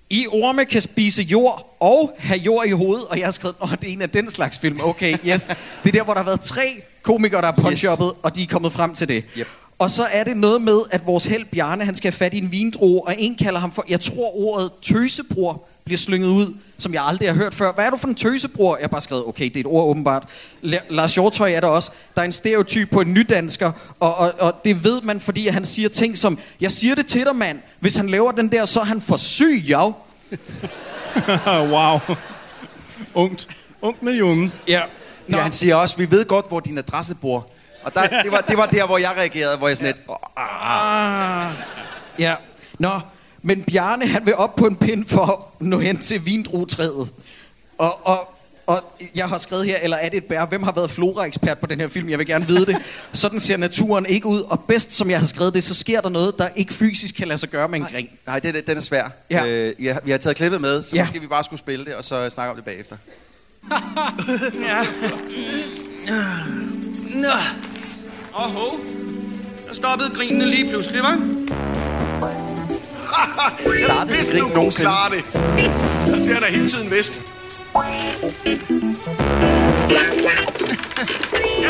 I 0.10 0.28
orme 0.28 0.66
kan 0.66 0.82
spise 0.82 1.22
jord 1.22 1.78
og 1.80 2.16
have 2.18 2.40
jord 2.40 2.68
i 2.68 2.72
hovedet. 2.72 3.06
Og 3.06 3.18
jeg 3.18 3.26
har 3.26 3.32
skrevet, 3.32 3.56
at 3.74 3.82
det 3.82 3.90
er 3.90 3.94
en 3.94 4.02
af 4.02 4.10
den 4.10 4.32
slags 4.32 4.60
film. 4.60 4.80
Okay, 4.84 5.12
yes. 5.26 5.42
Det 5.84 5.90
er 5.90 5.92
der, 5.92 6.04
hvor 6.04 6.14
der 6.14 6.20
har 6.20 6.26
været 6.26 6.42
tre 6.42 6.82
komikere, 7.02 7.42
der 7.42 7.48
er 7.48 7.52
punch 7.52 7.86
yes. 7.86 8.00
og 8.24 8.36
de 8.36 8.44
er 8.44 8.48
kommet 8.48 8.74
frem 8.74 8.94
til 8.94 9.08
det. 9.08 9.24
Yep. 9.38 9.48
Og 9.80 9.90
så 9.90 10.04
er 10.12 10.24
det 10.24 10.38
noget 10.38 10.62
med, 10.62 10.82
at 10.92 11.06
vores 11.06 11.26
held 11.26 11.46
Bjarne, 11.46 11.86
han 11.86 11.96
skal 11.96 12.12
have 12.12 12.18
fat 12.18 12.34
i 12.34 12.38
en 12.38 12.52
vindrue, 12.52 13.08
og 13.08 13.16
en 13.18 13.36
kalder 13.36 13.60
ham 13.60 13.72
for, 13.72 13.86
jeg 13.90 14.02
tror 14.02 14.36
ordet 14.36 14.72
tøsebror 14.82 15.68
bliver 15.92 16.00
slynget 16.00 16.28
ud, 16.28 16.54
som 16.78 16.94
jeg 16.94 17.04
aldrig 17.06 17.28
har 17.30 17.36
hørt 17.36 17.56
før. 17.56 17.74
Hvad 17.74 17.86
er 17.86 17.90
du 17.90 17.98
for 17.98 18.08
en 18.08 18.16
tøsebror? 18.16 18.76
Jeg 18.78 18.84
har 18.84 18.88
bare 18.88 19.02
skrevet, 19.02 19.26
okay, 19.26 19.46
det 19.46 19.56
er 19.56 19.60
et 19.60 19.66
ord 19.66 19.90
åbenbart. 19.90 20.24
La- 20.64 20.86
Lars 20.90 21.14
Hjortøj 21.16 21.52
er 21.54 21.60
der 21.60 21.68
også. 21.68 21.92
Der 22.16 22.22
er 22.22 22.26
en 22.26 22.32
stereotyp 22.32 22.92
på 22.92 23.02
en 23.02 23.14
nydansker, 23.14 23.72
og, 24.00 24.16
og, 24.18 24.34
og 24.40 24.54
det 24.66 24.84
ved 24.84 25.02
man, 25.02 25.22
fordi 25.22 25.48
han 25.48 25.66
siger 25.66 25.90
ting 25.90 26.18
som, 26.18 26.40
jeg 26.62 26.72
siger 26.72 26.96
det 26.96 27.08
til 27.08 27.26
dig, 27.26 27.36
mand. 27.36 27.60
Hvis 27.80 27.96
han 27.96 28.10
laver 28.10 28.32
den 28.32 28.52
der, 28.52 28.66
så 28.66 28.80
er 28.80 28.84
han 28.84 29.02
for 29.02 29.18
syg, 29.18 29.64
ja. 29.68 29.82
wow. 31.76 32.00
Ungt. 33.14 33.48
Ungt 33.82 34.04
med 34.04 34.14
de 34.14 34.24
unge. 34.26 34.52
Ja. 34.68 34.82
Ja, 35.32 35.38
han 35.38 35.52
siger 35.52 35.76
også, 35.76 35.98
vi 35.98 36.12
ved 36.12 36.26
godt, 36.26 36.48
hvor 36.48 36.60
din 36.60 36.78
adresse 36.78 37.16
bor. 37.16 37.48
Og 37.84 37.96
der, 37.96 38.22
det, 38.24 38.32
var, 38.32 38.42
det 38.42 38.58
var 38.58 38.66
der, 38.66 38.86
hvor 38.86 38.98
jeg 38.98 39.12
reagerede, 39.18 39.58
hvor 39.58 39.68
jeg 39.68 39.78
sådan 39.78 39.94
lidt, 39.96 40.02
"Åh, 40.10 40.16
Ah. 40.38 41.52
Ja. 42.20 42.36
Nå, 42.80 43.00
men 43.42 43.64
Bjarne, 43.64 44.08
han 44.08 44.26
vil 44.26 44.36
op 44.36 44.56
på 44.56 44.66
en 44.66 44.76
pind 44.76 45.06
for 45.08 45.22
at 45.62 45.68
nå 45.68 45.80
hen 45.80 45.98
til 45.98 46.26
vindruetræet. 46.26 47.12
Og, 47.78 48.08
og, 48.08 48.34
og 48.68 48.84
jeg 49.16 49.28
har 49.30 49.38
skrevet 49.40 49.66
her, 49.66 49.76
eller 49.84 49.98
er 49.98 50.10
det 50.10 50.18
et 50.18 50.26
bær? 50.26 50.46
Hvem 50.46 50.64
har 50.64 50.72
været 50.72 50.92
flora-ekspert 50.92 51.60
på 51.60 51.66
den 51.68 51.80
her 51.80 51.88
film? 51.88 52.10
Jeg 52.10 52.20
vil 52.20 52.28
gerne 52.28 52.48
vide 52.48 52.66
det. 52.66 52.78
Sådan 53.14 53.40
ser 53.40 53.58
naturen 53.58 54.06
ikke 54.06 54.28
ud. 54.28 54.42
Og 54.42 54.60
bedst, 54.68 54.94
som 54.94 55.10
jeg 55.10 55.20
har 55.20 55.26
skrevet 55.26 55.54
det, 55.54 55.64
så 55.64 55.76
sker 55.76 56.02
der 56.02 56.10
noget, 56.10 56.38
der 56.38 56.48
ikke 56.56 56.74
fysisk 56.74 57.16
kan 57.16 57.28
lade 57.28 57.40
sig 57.40 57.50
gøre 57.50 57.68
med 57.68 57.80
en 57.80 57.86
gren. 57.92 58.08
nej, 58.28 58.40
det, 58.40 58.54
det- 58.54 58.68
den 58.68 58.78
er 58.78 58.82
svær. 58.82 59.10
Ja. 59.30 59.46
Øh, 59.46 59.74
jeg, 59.80 60.00
vi 60.06 60.12
har 60.12 60.18
taget 60.18 60.38
klippet 60.38 60.62
med, 60.62 60.84
så 60.84 60.90
Ja. 60.96 60.98
ja. 61.00 61.04
måske 61.04 61.22
vi 61.22 61.28
bare 61.28 61.44
skulle 61.44 61.60
spille 61.60 61.86
det, 61.86 61.96
og 61.96 62.04
så 62.04 62.30
snakke 62.30 62.50
om 62.50 62.56
det 62.56 62.66
bagefter. 62.66 62.96
Nå. 67.16 67.28
Åh, 68.40 68.54
der 69.68 69.74
stoppede 69.74 70.10
grinene 70.10 70.46
lige 70.46 70.70
pludselig, 70.70 71.02
hva'? 71.02 72.51
Startede 73.84 74.18
det 74.18 74.28
grin 74.32 74.44
nogensinde? 74.54 74.90
klare 74.90 75.10
det. 75.10 75.24
Det 76.28 76.36
er 76.36 76.40
der 76.40 76.48
hele 76.48 76.70
tiden 76.70 76.92
vist. 76.92 77.22
Ja, 77.76 77.82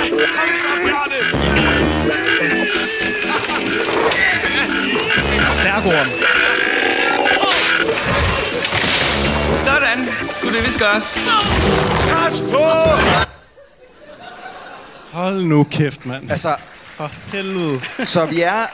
kom 0.09 0.49
så, 0.61 0.85
Bjarne! 0.85 1.19
Stærk 5.51 5.85
orm. 5.85 6.07
Sådan. 9.65 10.09
Skulle 10.37 10.57
det 10.57 10.65
vist 10.65 10.79
gøres. 10.79 11.17
Pas 12.09 12.41
på! 12.51 12.65
Hold 15.11 15.43
nu 15.45 15.63
kæft, 15.63 16.05
mand. 16.05 16.31
Altså, 16.31 16.55
For 16.97 17.11
helvede. 17.33 17.81
så 18.03 18.25
vi 18.25 18.41
er... 18.41 18.65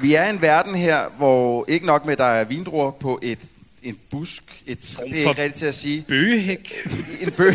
Vi 0.00 0.14
er 0.14 0.26
i 0.26 0.30
en 0.30 0.42
verden 0.42 0.74
her, 0.74 0.98
hvor 1.16 1.64
ikke 1.68 1.86
nok 1.86 2.04
med, 2.04 2.12
at 2.12 2.18
der 2.18 2.24
er 2.24 2.44
vindruer 2.44 2.90
på 2.90 3.18
et, 3.22 3.38
en 3.82 3.96
busk, 4.10 4.42
et, 4.66 4.78
træ- 4.78 5.04
det 5.04 5.12
er 5.14 5.16
ikke 5.28 5.28
rigtigt 5.42 5.54
til 5.54 5.66
at 5.66 5.74
sige, 5.74 6.02
Bøgehæk. 6.08 6.74
en 7.22 7.30
bø. 7.30 7.50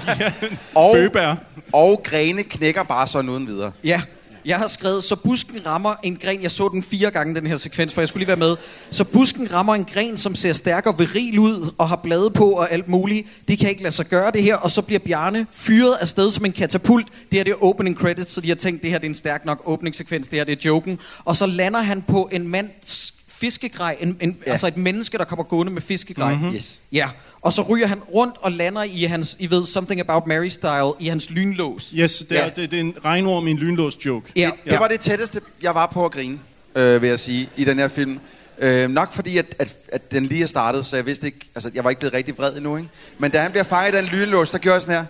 og, 0.74 0.94
Bøgebær. 0.94 1.34
og 1.72 2.00
grene 2.04 2.42
knækker 2.42 2.82
bare 2.82 3.06
sådan 3.06 3.30
uden 3.30 3.46
videre. 3.46 3.72
Ja, 3.84 4.02
jeg 4.46 4.56
har 4.56 4.68
skrevet, 4.68 5.04
så 5.04 5.16
busken 5.16 5.66
rammer 5.66 5.94
en 6.02 6.16
gren. 6.16 6.42
Jeg 6.42 6.50
så 6.50 6.68
den 6.68 6.82
fire 6.82 7.10
gange, 7.10 7.34
den 7.34 7.46
her 7.46 7.56
sekvens, 7.56 7.94
for 7.94 8.00
jeg 8.00 8.08
skulle 8.08 8.20
lige 8.20 8.28
være 8.28 8.48
med. 8.48 8.56
Så 8.90 9.04
busken 9.04 9.52
rammer 9.52 9.74
en 9.74 9.84
gren, 9.84 10.16
som 10.16 10.34
ser 10.34 10.52
stærk 10.52 10.86
og 10.86 10.98
viril 10.98 11.38
ud, 11.38 11.74
og 11.78 11.88
har 11.88 11.96
blade 11.96 12.30
på 12.30 12.50
og 12.50 12.72
alt 12.72 12.88
muligt. 12.88 13.28
Det 13.48 13.58
kan 13.58 13.70
ikke 13.70 13.82
lade 13.82 13.94
sig 13.94 14.06
gøre 14.06 14.30
det 14.30 14.42
her, 14.42 14.56
og 14.56 14.70
så 14.70 14.82
bliver 14.82 14.98
Bjarne 14.98 15.46
fyret 15.52 15.94
af 16.00 16.08
sted 16.08 16.30
som 16.30 16.44
en 16.44 16.52
katapult. 16.52 17.06
Det 17.06 17.38
her 17.38 17.44
det 17.44 17.52
er 17.52 17.64
opening 17.64 17.96
credits, 17.96 18.32
så 18.32 18.40
de 18.40 18.48
har 18.48 18.56
tænkt, 18.56 18.82
det 18.82 18.90
her 18.90 18.98
det 18.98 19.06
er 19.06 19.10
en 19.10 19.14
stærk 19.14 19.44
nok 19.44 19.62
åbningssekvens, 19.64 20.28
det 20.28 20.38
her 20.38 20.44
det 20.44 20.52
er 20.52 20.68
joken. 20.68 20.98
Og 21.24 21.36
så 21.36 21.46
lander 21.46 21.80
han 21.80 22.02
på 22.02 22.28
en 22.32 22.48
mands 22.48 23.15
fiskegrej, 23.40 23.96
en, 24.00 24.16
en, 24.20 24.36
ja. 24.46 24.50
Altså 24.50 24.66
et 24.66 24.76
menneske, 24.76 25.18
der 25.18 25.24
kommer 25.24 25.42
gående 25.42 25.72
med 25.72 25.82
fiskegrej. 25.82 26.32
Mhm. 26.32 26.40
Mm-hmm. 26.42 26.54
Yes. 26.56 26.80
Ja, 26.92 27.08
og 27.40 27.52
så 27.52 27.62
ryger 27.62 27.86
han 27.86 27.98
rundt 28.14 28.34
og 28.40 28.52
lander 28.52 28.82
i 28.82 29.02
hans, 29.04 29.36
I 29.38 29.50
ved, 29.50 29.66
Something 29.66 30.00
About 30.00 30.22
Mary-style, 30.26 30.92
i 31.04 31.08
hans 31.08 31.30
lynlås. 31.30 31.92
Yes, 31.94 32.18
det 32.28 32.38
er, 32.38 32.44
Ja. 32.44 32.48
det, 32.56 32.70
det 32.70 32.76
er 32.76 32.80
en 32.80 32.94
regnorm 33.04 33.46
i 33.46 33.50
en 33.50 33.56
lynlås 33.58 34.06
joke. 34.06 34.32
Ja, 34.36 34.50
Det 34.70 34.78
var 34.80 34.88
det 34.88 35.00
tætteste, 35.00 35.40
jeg 35.62 35.74
var 35.74 35.86
på 35.86 36.04
at 36.04 36.12
grine, 36.12 36.38
øh, 36.76 37.02
vil 37.02 37.08
jeg 37.08 37.18
sige, 37.18 37.48
i 37.56 37.64
den 37.64 37.78
her 37.78 37.88
film. 37.88 38.18
Øh, 38.58 38.88
nok 38.90 39.12
fordi, 39.14 39.38
at, 39.38 39.54
at, 39.58 39.76
at 39.92 40.10
den 40.12 40.26
lige 40.26 40.42
er 40.42 40.46
startet, 40.46 40.86
så 40.86 40.96
jeg 40.96 41.06
vidste 41.06 41.26
ikke, 41.26 41.50
altså 41.54 41.70
jeg 41.74 41.84
var 41.84 41.90
ikke 41.90 42.00
blevet 42.00 42.14
rigtig 42.14 42.38
vred 42.38 42.56
endnu, 42.56 42.76
ikke? 42.76 42.88
Men 43.18 43.30
da 43.30 43.40
han 43.40 43.50
bliver 43.50 43.64
fanget 43.64 43.94
i 43.94 43.96
den 43.96 44.04
lynlås, 44.04 44.50
der 44.50 44.58
gjorde 44.58 44.74
jeg 44.74 44.82
sådan 44.82 44.96
her. 44.96 45.04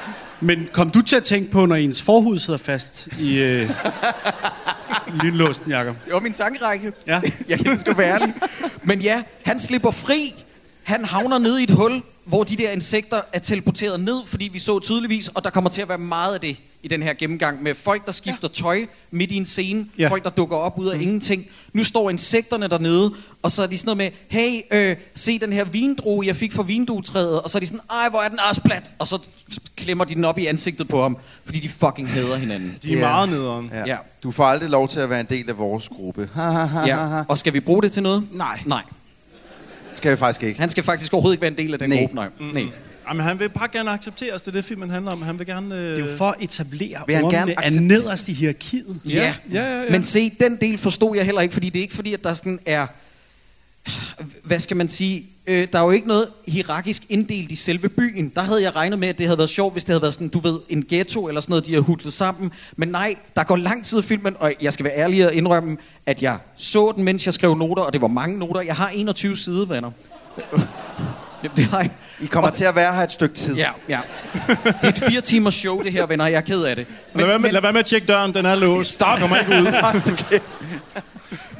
Men 0.43 0.69
kom 0.73 0.89
du 0.89 1.01
til 1.01 1.15
at 1.15 1.23
tænke 1.23 1.51
på, 1.51 1.65
når 1.65 1.75
ens 1.75 2.01
forhud 2.01 2.39
sidder 2.39 2.59
fast 2.59 3.07
i 3.19 3.39
øh, 3.39 3.69
lynlåsen, 5.23 5.69
Jacob? 5.69 5.95
Det 6.05 6.13
var 6.13 6.19
min 6.19 6.33
tankerække. 6.33 6.93
Ja. 7.07 7.21
Jeg 7.49 7.59
kan 7.59 7.73
ikke 7.73 7.97
være 7.97 8.13
ærlig. 8.13 8.33
Men 8.83 9.01
ja, 9.01 9.23
han 9.45 9.59
slipper 9.59 9.91
fri. 9.91 10.33
Han 10.83 11.05
havner 11.05 11.37
ned 11.37 11.59
i 11.59 11.63
et 11.63 11.71
hul, 11.71 12.03
hvor 12.25 12.43
de 12.43 12.55
der 12.55 12.71
insekter 12.71 13.17
er 13.33 13.39
teleporteret 13.39 13.99
ned, 13.99 14.21
fordi 14.25 14.49
vi 14.53 14.59
så 14.59 14.79
tydeligvis, 14.79 15.27
og 15.27 15.43
der 15.43 15.49
kommer 15.49 15.69
til 15.69 15.81
at 15.81 15.89
være 15.89 15.97
meget 15.97 16.33
af 16.33 16.41
det 16.41 16.57
i 16.83 16.87
den 16.87 17.03
her 17.03 17.13
gennemgang, 17.13 17.63
med 17.63 17.75
folk, 17.75 18.05
der 18.05 18.11
skifter 18.11 18.47
ja. 18.57 18.61
tøj 18.63 18.85
midt 19.11 19.31
i 19.31 19.35
en 19.37 19.45
scene, 19.45 19.85
Ja. 19.97 20.07
folk, 20.09 20.23
der 20.23 20.29
dukker 20.29 20.57
op 20.57 20.79
ud 20.79 20.87
af 20.87 20.95
mm. 20.95 21.01
ingenting. 21.01 21.45
Nu 21.73 21.83
står 21.83 22.09
insekterne 22.09 22.67
dernede, 22.67 23.13
og 23.43 23.51
så 23.51 23.63
er 23.63 23.67
de 23.67 23.77
sådan 23.77 23.97
noget 23.97 24.13
med, 24.29 24.39
hey, 24.39 24.61
øh, 24.91 24.95
se 25.15 25.39
den 25.39 25.53
her 25.53 25.63
vindrue, 25.65 26.25
jeg 26.25 26.35
fik 26.35 26.53
fra 26.53 26.63
vinduetræet, 26.63 27.41
og 27.41 27.49
så 27.49 27.57
er 27.57 27.59
de 27.59 27.65
sådan, 27.65 27.79
ej, 27.91 28.09
hvor 28.09 28.19
er 28.19 28.29
den 28.29 28.39
asplat, 28.49 28.91
og 28.99 29.07
så 29.07 29.19
klemmer 29.75 30.03
de 30.05 30.15
den 30.15 30.25
op 30.25 30.39
i 30.39 30.45
ansigtet 30.45 30.87
på 30.87 31.01
ham, 31.01 31.17
fordi 31.45 31.59
de 31.59 31.69
fucking 31.69 32.09
hader 32.09 32.35
hinanden. 32.35 32.77
De 32.83 32.91
er 32.93 32.95
Ja. 32.95 33.01
meget 33.01 33.29
nederen. 33.29 33.69
Ja. 33.73 33.83
Ja. 33.87 33.97
Du 34.23 34.31
får 34.31 34.45
aldrig 34.45 34.69
lov 34.69 34.87
til 34.87 34.99
at 34.99 35.09
være 35.09 35.19
en 35.19 35.25
del 35.29 35.49
af 35.49 35.57
vores 35.57 35.89
gruppe. 35.89 36.29
Ha, 36.33 36.41
ha, 36.43 36.51
ha, 36.51 36.65
ha, 36.65 36.85
Ja. 37.17 37.23
Og 37.27 37.37
skal 37.37 37.53
vi 37.53 37.59
bruge 37.59 37.81
det 37.81 37.91
til 37.91 38.03
noget? 38.03 38.27
Nej. 38.31 38.59
Nej. 38.65 38.83
Skal 39.95 40.11
vi 40.11 40.17
faktisk 40.17 40.43
ikke. 40.43 40.59
Han 40.59 40.69
skal 40.69 40.83
faktisk 40.83 41.13
overhovedet 41.13 41.35
ikke 41.35 41.41
være 41.41 41.51
en 41.51 41.57
del 41.57 41.73
af 41.73 41.79
den 41.79 41.89
Nej. 41.89 41.99
gruppe, 41.99 42.15
nej. 42.15 42.29
Mm. 42.39 42.45
nej. 42.45 42.67
Jamen, 43.09 43.23
han 43.23 43.39
vil 43.39 43.49
bare 43.49 43.67
gerne 43.71 43.91
accepteres. 43.91 44.41
Det 44.41 44.47
er 44.47 44.51
det, 44.51 44.65
filmen 44.65 44.89
handler 44.89 45.11
om. 45.11 45.21
Han 45.21 45.39
vil 45.39 45.47
gerne... 45.47 45.75
Øh... 45.75 45.81
Det 45.95 46.05
er 46.05 46.11
jo 46.11 46.17
for 46.17 46.27
at 46.29 46.35
etablere 46.41 47.03
Vil 47.07 47.15
han 47.15 47.29
gerne 47.29 47.51
er 47.51 47.57
acceptere- 47.57 47.81
nederst 47.81 48.27
i 48.27 48.33
hierarkiet. 48.33 48.99
Ja. 49.05 49.11
Ja, 49.13 49.33
ja, 49.63 49.81
ja. 49.81 49.89
Men 49.91 50.03
se, 50.03 50.31
den 50.39 50.55
del 50.61 50.77
forstod 50.77 51.15
jeg 51.15 51.25
heller 51.25 51.41
ikke, 51.41 51.53
fordi 51.53 51.69
det 51.69 51.79
er 51.79 51.83
ikke 51.83 51.95
fordi, 51.95 52.13
at 52.13 52.23
der 52.23 52.33
sådan 52.33 52.59
er... 52.65 52.87
Hvad 54.43 54.59
skal 54.59 54.77
man 54.77 54.87
sige? 54.87 55.27
Øh, 55.47 55.67
der 55.73 55.79
er 55.79 55.83
jo 55.83 55.91
ikke 55.91 56.07
noget 56.07 56.27
hierarkisk 56.47 57.03
inddelt 57.09 57.51
i 57.51 57.55
selve 57.55 57.89
byen. 57.89 58.29
Der 58.35 58.41
havde 58.41 58.61
jeg 58.63 58.75
regnet 58.75 58.99
med, 58.99 59.07
at 59.07 59.17
det 59.17 59.25
havde 59.25 59.37
været 59.37 59.49
sjovt, 59.49 59.73
hvis 59.73 59.83
det 59.83 59.89
havde 59.89 60.01
været 60.01 60.13
sådan, 60.13 60.29
du 60.29 60.39
ved, 60.39 60.59
en 60.69 60.85
ghetto 60.89 61.27
eller 61.27 61.41
sådan 61.41 61.51
noget, 61.51 61.65
de 61.65 61.73
har 61.73 61.81
hudlet 61.81 62.13
sammen. 62.13 62.51
Men 62.77 62.87
nej, 62.89 63.15
der 63.35 63.43
går 63.43 63.55
lang 63.55 63.85
tid 63.85 63.99
i 63.99 64.01
filmen, 64.01 64.35
og 64.39 64.53
jeg 64.61 64.73
skal 64.73 64.83
være 64.83 64.97
ærlig 64.97 65.25
og 65.27 65.33
indrømme, 65.33 65.77
at 66.05 66.21
jeg 66.23 66.37
så 66.57 66.93
den, 66.95 67.03
mens 67.03 67.25
jeg 67.25 67.33
skrev 67.33 67.55
noter, 67.55 67.83
og 67.83 67.93
det 67.93 68.01
var 68.01 68.07
mange 68.07 68.39
noter. 68.39 68.61
Jeg 68.61 68.75
har 68.75 68.89
21 68.89 69.37
sider, 69.37 69.65
venner. 69.65 69.91
Jamen, 71.43 71.57
det 71.57 71.65
har 71.65 71.79
jeg. 71.79 71.89
I 72.21 72.25
kommer 72.25 72.49
til 72.49 72.63
at 72.63 72.75
være 72.75 72.93
her 72.95 73.01
et 73.01 73.11
stykke 73.11 73.35
tid. 73.35 73.55
Ja, 73.55 73.69
ja. 73.89 73.99
Det 74.47 74.65
er 74.81 74.87
et 74.87 75.03
fire 75.09 75.21
timers 75.21 75.53
show, 75.53 75.83
det 75.83 75.91
her, 75.91 76.05
venner. 76.05 76.25
Jeg 76.25 76.37
er 76.37 76.41
ked 76.41 76.63
af 76.63 76.75
det. 76.75 76.87
Lad 77.15 77.25
være, 77.25 77.39
med, 77.39 77.51
lad 77.51 77.61
være 77.61 77.73
med 77.73 77.79
at 77.79 77.85
tjekke 77.85 78.07
døren, 78.07 78.33
den 78.33 78.45
er 78.45 78.55
låst. 78.55 78.91
Stop. 78.91 79.19
kommer 79.19 79.37
ikke 79.37 79.51
ud. 79.51 80.39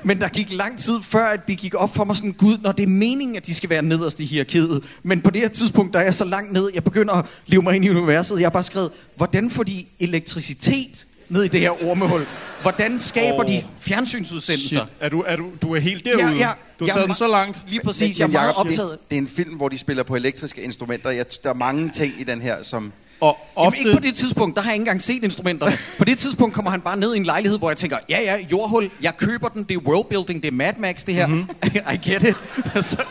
Men 0.04 0.22
der 0.22 0.28
gik 0.28 0.54
lang 0.54 0.80
tid 0.80 1.00
før, 1.04 1.26
at 1.26 1.48
det 1.48 1.58
gik 1.58 1.74
op 1.76 1.96
for 1.96 2.06
mig 2.06 2.16
sådan, 2.16 2.32
gud, 2.32 2.58
når 2.62 2.72
det 2.72 2.84
er 2.84 2.88
meningen, 2.88 3.38
at 3.38 3.46
de 3.46 3.54
skal 3.54 3.70
være 3.70 3.82
nederst 3.82 4.20
i 4.20 4.26
hierarkiet. 4.26 4.84
Men 5.04 5.22
på 5.22 5.30
det 5.30 5.42
her 5.42 5.50
tidspunkt, 5.50 5.94
der 5.94 6.00
er 6.00 6.04
jeg 6.04 6.14
så 6.14 6.26
langt 6.26 6.54
ned, 6.54 6.70
jeg 6.74 6.84
begynder 6.84 7.14
at 7.14 7.26
leve 7.46 7.62
mig 7.62 7.76
ind 7.76 7.86
i 7.86 7.90
universet. 7.90 8.40
Jeg 8.40 8.46
har 8.46 8.52
bare 8.52 8.64
skrevet, 8.64 8.92
hvordan 9.16 9.50
får 9.50 9.64
de 9.64 9.86
elektricitet 10.00 11.08
ned 11.32 11.44
i 11.44 11.48
det 11.48 11.60
her 11.60 11.88
ormehul? 11.90 12.26
Hvordan 12.62 13.00
skaber 13.00 13.44
oh. 13.44 13.48
de 13.48 13.64
fjernsynsudsendelser? 13.80 14.86
Shit. 14.86 14.98
Er 15.00 15.10
du, 15.10 15.22
er 15.28 15.36
du, 15.36 15.46
du 15.62 15.76
er 15.76 15.80
helt 15.80 16.06
derude? 16.06 16.34
Ja, 16.34 16.40
ja. 16.40 16.50
Du 16.80 16.86
har 16.86 16.94
taget 16.94 17.08
den 17.08 17.14
så 17.14 17.28
langt. 17.28 17.58
Lige 17.68 17.82
præcis, 17.86 18.20
jeg 18.20 18.24
er 18.24 18.28
Men 18.28 18.34
meget 18.34 18.54
optaget. 18.56 18.92
det, 18.92 19.10
det 19.10 19.16
er 19.16 19.22
en 19.22 19.28
film, 19.28 19.56
hvor 19.56 19.70
de 19.70 19.78
spiller 19.78 20.04
på 20.04 20.16
elektriske 20.16 20.62
instrumenter. 20.62 21.10
Jeg, 21.10 21.26
der 21.44 21.50
er 21.50 21.54
mange 21.54 21.90
ting 21.90 22.14
i 22.20 22.24
den 22.24 22.42
her, 22.42 22.56
som... 22.64 22.94
Og 23.20 23.38
Jamen, 23.58 23.68
ofte, 23.68 23.80
ikke 23.80 23.94
på 23.94 24.00
det 24.00 24.16
tidspunkt, 24.16 24.56
der 24.56 24.62
har 24.62 24.70
jeg 24.70 24.76
ikke 24.76 24.82
engang 24.82 25.02
set 25.02 25.24
instrumenterne. 25.24 25.72
På 25.98 26.06
det 26.06 26.20
tidspunkt 26.20 26.56
kommer 26.56 26.72
han 26.72 26.82
bare 26.82 26.98
ned 26.98 27.14
i 27.14 27.18
en 27.18 27.24
lejlighed, 27.24 27.58
hvor 27.60 27.70
jeg 27.70 27.78
tænker, 27.78 27.98
ja 28.10 28.20
ja, 28.22 28.38
jordhul, 28.52 28.90
jeg 29.02 29.18
køber 29.18 29.48
den, 29.48 29.64
det 29.64 29.74
er 29.74 29.78
worldbuilding, 29.78 30.42
det 30.42 30.48
er 30.48 30.52
Mad 30.52 30.74
Max 30.78 31.06
det 31.06 31.16
her. 31.16 31.28
Mhm. 31.28 31.38
Mm-hmm. 31.38 31.94
I 31.94 32.10
get 32.10 32.24
it. 32.24 32.36
så, 32.90 33.04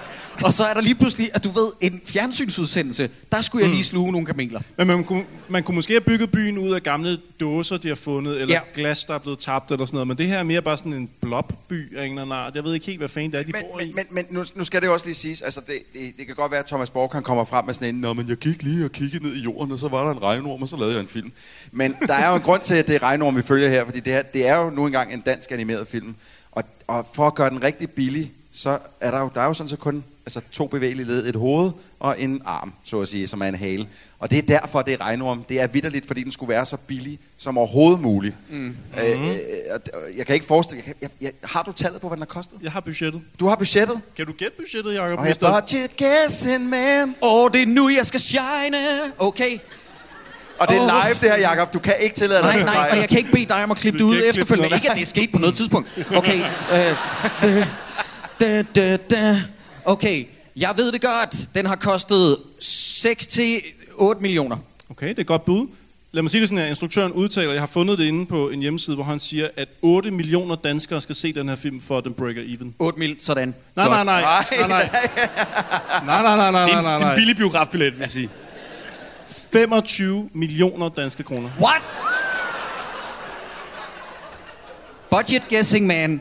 og 0.44 0.52
så 0.52 0.62
er 0.64 0.74
der 0.74 0.80
lige 0.80 0.94
pludselig, 0.94 1.28
at 1.34 1.44
du 1.44 1.48
ved, 1.50 1.72
en 1.80 2.00
fjernsynsudsendelse, 2.06 3.10
der 3.32 3.40
skulle 3.42 3.64
jeg 3.64 3.74
lige 3.74 3.84
sluge 3.84 4.12
nogle 4.12 4.26
kameler. 4.26 4.60
men 4.78 4.86
man 4.86 5.04
kunne, 5.04 5.24
man 5.48 5.62
kunne 5.62 5.74
måske 5.74 5.92
have 5.92 6.00
bygget 6.00 6.30
byen 6.30 6.58
ud 6.58 6.72
af 6.72 6.82
gamle 6.82 7.18
dåser, 7.40 7.76
de 7.76 7.88
har 7.88 7.94
fundet, 7.94 8.40
eller 8.40 8.54
Ja. 8.54 8.60
ja. 8.76 8.80
glas, 8.82 9.04
der 9.04 9.14
er 9.14 9.18
blevet 9.18 9.38
tabt, 9.38 9.70
eller 9.70 9.86
sådan 9.86 9.94
noget. 9.96 10.08
Men 10.08 10.18
det 10.18 10.26
her 10.26 10.38
er 10.38 10.42
mere 10.42 10.62
bare 10.62 10.76
sådan 10.76 10.92
en 10.92 11.10
blobby 11.20 11.96
af 11.96 12.04
en 12.04 12.10
eller 12.10 12.22
anden 12.22 12.32
art. 12.36 12.54
Jeg 12.54 12.64
ved 12.64 12.74
ikke 12.74 12.86
helt, 12.86 12.98
hvad 12.98 13.08
fanden 13.08 13.32
det 13.32 13.38
er, 13.40 13.42
de 13.42 13.52
Men, 13.52 13.62
bor 13.72 13.80
i. 13.80 13.84
men, 13.86 13.94
men, 13.94 14.04
men 14.10 14.26
nu, 14.30 14.44
nu 14.54 14.64
skal 14.64 14.80
det 14.80 14.86
jo 14.86 14.92
også 14.92 15.06
lige 15.06 15.14
siges, 15.14 15.42
altså 15.42 15.60
det, 15.66 15.74
det, 15.94 16.12
det 16.18 16.26
kan 16.26 16.36
godt 16.36 16.50
være, 16.50 16.60
at 16.60 16.66
Thomas 16.66 16.90
Borg 16.90 17.10
kan 17.10 17.22
komme 17.22 17.46
frem 17.46 17.64
med 17.64 17.74
sådan 17.74 17.94
en, 17.94 18.00
Nå, 18.00 18.12
men 18.12 18.28
jeg 18.28 18.36
gik 18.36 18.62
lige 18.62 18.84
og 18.84 18.92
kiggede 18.92 19.24
ned 19.24 19.34
i 19.34 19.40
jorden, 19.40 19.72
og 19.72 19.78
så 19.78 19.88
var 19.88 20.04
der 20.04 20.10
en 20.10 20.22
regnorm, 20.22 20.62
og 20.62 20.68
så 20.68 20.76
lavede 20.76 20.94
jeg 20.94 21.00
en 21.02 21.08
film. 21.08 21.32
Men 21.72 21.96
der 22.06 22.14
er 22.14 22.30
jo 22.30 22.36
en 22.36 22.42
grund 22.42 22.62
til, 22.62 22.74
at 22.74 22.86
det 22.86 22.94
er 22.94 23.02
regnorm, 23.02 23.36
vi 23.36 23.42
følger 23.42 23.68
her, 23.68 23.84
fordi 23.84 24.00
det, 24.00 24.12
her, 24.12 24.22
det 24.22 24.46
er 24.48 24.56
jo 24.58 24.70
nu 24.70 24.86
engang 24.86 25.12
en 25.12 25.20
dansk 25.20 25.52
animeret 25.52 25.88
film. 25.88 26.14
Og, 26.52 26.64
og 26.86 27.06
for 27.14 27.26
at 27.26 27.34
gøre 27.34 27.50
den 27.50 27.62
rigtig 27.62 27.90
billig, 27.90 28.32
så 28.52 28.78
er 29.00 29.10
der 29.10 29.20
jo, 29.20 29.30
der 29.34 29.40
er 29.40 29.46
jo 29.46 29.54
sådan 29.54 29.68
så 29.68 29.76
kun 29.76 30.04
altså, 30.36 30.50
to 30.52 30.66
bevægelige 30.66 31.06
led, 31.06 31.26
et 31.26 31.36
hoved 31.36 31.70
og 32.00 32.20
en 32.20 32.42
arm, 32.44 32.72
så 32.84 33.00
at 33.00 33.08
sige, 33.08 33.26
som 33.28 33.40
er 33.42 33.46
en 33.46 33.54
hale. 33.54 33.86
Og 34.18 34.30
det 34.30 34.38
er 34.38 34.42
derfor, 34.42 34.82
det 34.82 34.94
er 34.94 35.00
regnorm. 35.00 35.42
Det 35.48 35.60
er 35.60 35.66
vidderligt, 35.66 36.06
fordi 36.06 36.22
den 36.22 36.32
skulle 36.32 36.48
være 36.52 36.66
så 36.66 36.76
billig 36.76 37.18
som 37.38 37.58
overhovedet 37.58 38.00
muligt. 38.00 38.34
Mm. 38.50 38.76
Øh, 39.04 39.28
øh, 39.28 39.36
og 39.74 39.80
jeg 40.16 40.26
kan 40.26 40.34
ikke 40.34 40.46
forestille... 40.46 40.82
Jeg, 40.86 40.94
kan- 40.94 40.94
jeg, 41.02 41.10
jeg, 41.20 41.32
har 41.44 41.62
du 41.62 41.72
tallet 41.72 42.00
på, 42.00 42.08
hvad 42.08 42.16
den 42.16 42.22
har 42.22 42.26
kostet? 42.26 42.58
Jeg 42.62 42.72
har 42.72 42.80
budgettet. 42.80 43.20
Du 43.40 43.46
har 43.46 43.56
budgettet? 43.56 44.00
Kan 44.16 44.26
du 44.26 44.32
gætte 44.32 44.56
budgettet, 44.56 44.94
Jacob? 44.94 45.18
Og 45.18 45.26
jeg 45.26 45.36
budget 45.40 45.90
guessing, 45.98 46.68
man. 46.68 47.08
Åh, 47.22 47.44
oh, 47.44 47.50
det 47.52 47.62
er 47.62 47.66
nu, 47.66 47.88
jeg 47.88 48.06
skal 48.06 48.20
shine. 48.20 48.76
Okay. 49.18 49.58
Og 50.58 50.68
det 50.68 50.76
er 50.76 51.04
live, 51.06 51.14
det 51.20 51.30
her, 51.30 51.50
Jacob. 51.50 51.72
Du 51.74 51.78
kan 51.78 51.94
ikke 52.00 52.16
tillade 52.16 52.42
dig 52.42 52.48
Nej, 52.50 52.58
at 52.60 52.66
nej, 52.66 52.88
og 52.90 52.96
jeg 52.96 53.08
kan 53.08 53.18
ikke 53.18 53.32
bede 53.32 53.44
dig 53.44 53.64
om 53.64 53.70
at 53.70 53.76
klippe 53.76 53.98
det 53.98 54.04
ud 54.04 54.16
efterfølgende. 54.28 54.74
Ikke, 54.74 54.90
at 54.90 54.96
det 54.96 55.02
er 55.02 55.06
sket 55.06 55.32
på 55.32 55.38
noget 55.38 55.54
tidspunkt. 55.54 55.88
Okay. 56.16 56.38
Øh, 56.72 56.96
da, 58.40 58.62
da, 58.62 58.96
da. 58.96 59.42
Okay, 59.84 60.24
jeg 60.56 60.72
ved 60.76 60.92
det 60.92 61.00
godt. 61.00 61.54
Den 61.54 61.66
har 61.66 61.76
kostet 61.76 62.36
6-8 62.60 64.20
millioner. 64.20 64.56
Okay, 64.90 65.08
det 65.08 65.16
er 65.18 65.20
et 65.20 65.26
godt 65.26 65.44
bud. 65.44 65.66
Lad 66.12 66.22
mig 66.22 66.30
sige 66.30 66.40
det 66.40 66.48
sådan 66.48 66.62
her. 66.64 66.68
Instruktøren 66.70 67.12
udtaler, 67.12 67.52
jeg 67.52 67.62
har 67.62 67.66
fundet 67.66 67.98
det 67.98 68.04
inde 68.04 68.26
på 68.26 68.48
en 68.48 68.60
hjemmeside, 68.60 68.96
hvor 68.96 69.04
han 69.04 69.18
siger, 69.18 69.48
at 69.56 69.68
8 69.82 70.10
millioner 70.10 70.56
danskere 70.56 71.00
skal 71.00 71.14
se 71.14 71.32
den 71.32 71.48
her 71.48 71.56
film, 71.56 71.80
for 71.80 71.98
at 71.98 72.04
den 72.04 72.14
breaker 72.14 72.42
even. 72.46 72.74
8 72.78 72.98
mil, 72.98 73.16
sådan. 73.20 73.54
Nej, 73.76 73.88
nej, 73.88 74.04
nej. 74.04 74.20
Nej, 74.22 74.68
nej. 74.68 74.88
Nej, 76.04 76.22
nej, 76.22 76.36
nej, 76.36 76.50
nej, 76.50 76.64
Det 76.64 76.72
er 76.74 76.80
nej, 76.80 76.82
nej, 76.82 76.98
det 76.98 77.06
er 77.06 77.10
en 77.10 77.16
billig 77.16 77.36
biografbillet, 77.36 77.92
vil 77.92 78.00
jeg 78.00 78.10
sige. 78.10 78.28
25 79.52 80.30
millioner 80.34 80.88
danske 80.88 81.22
kroner. 81.22 81.50
What? 81.60 82.04
Budget 85.10 85.48
guessing, 85.48 85.86
man. 85.86 86.20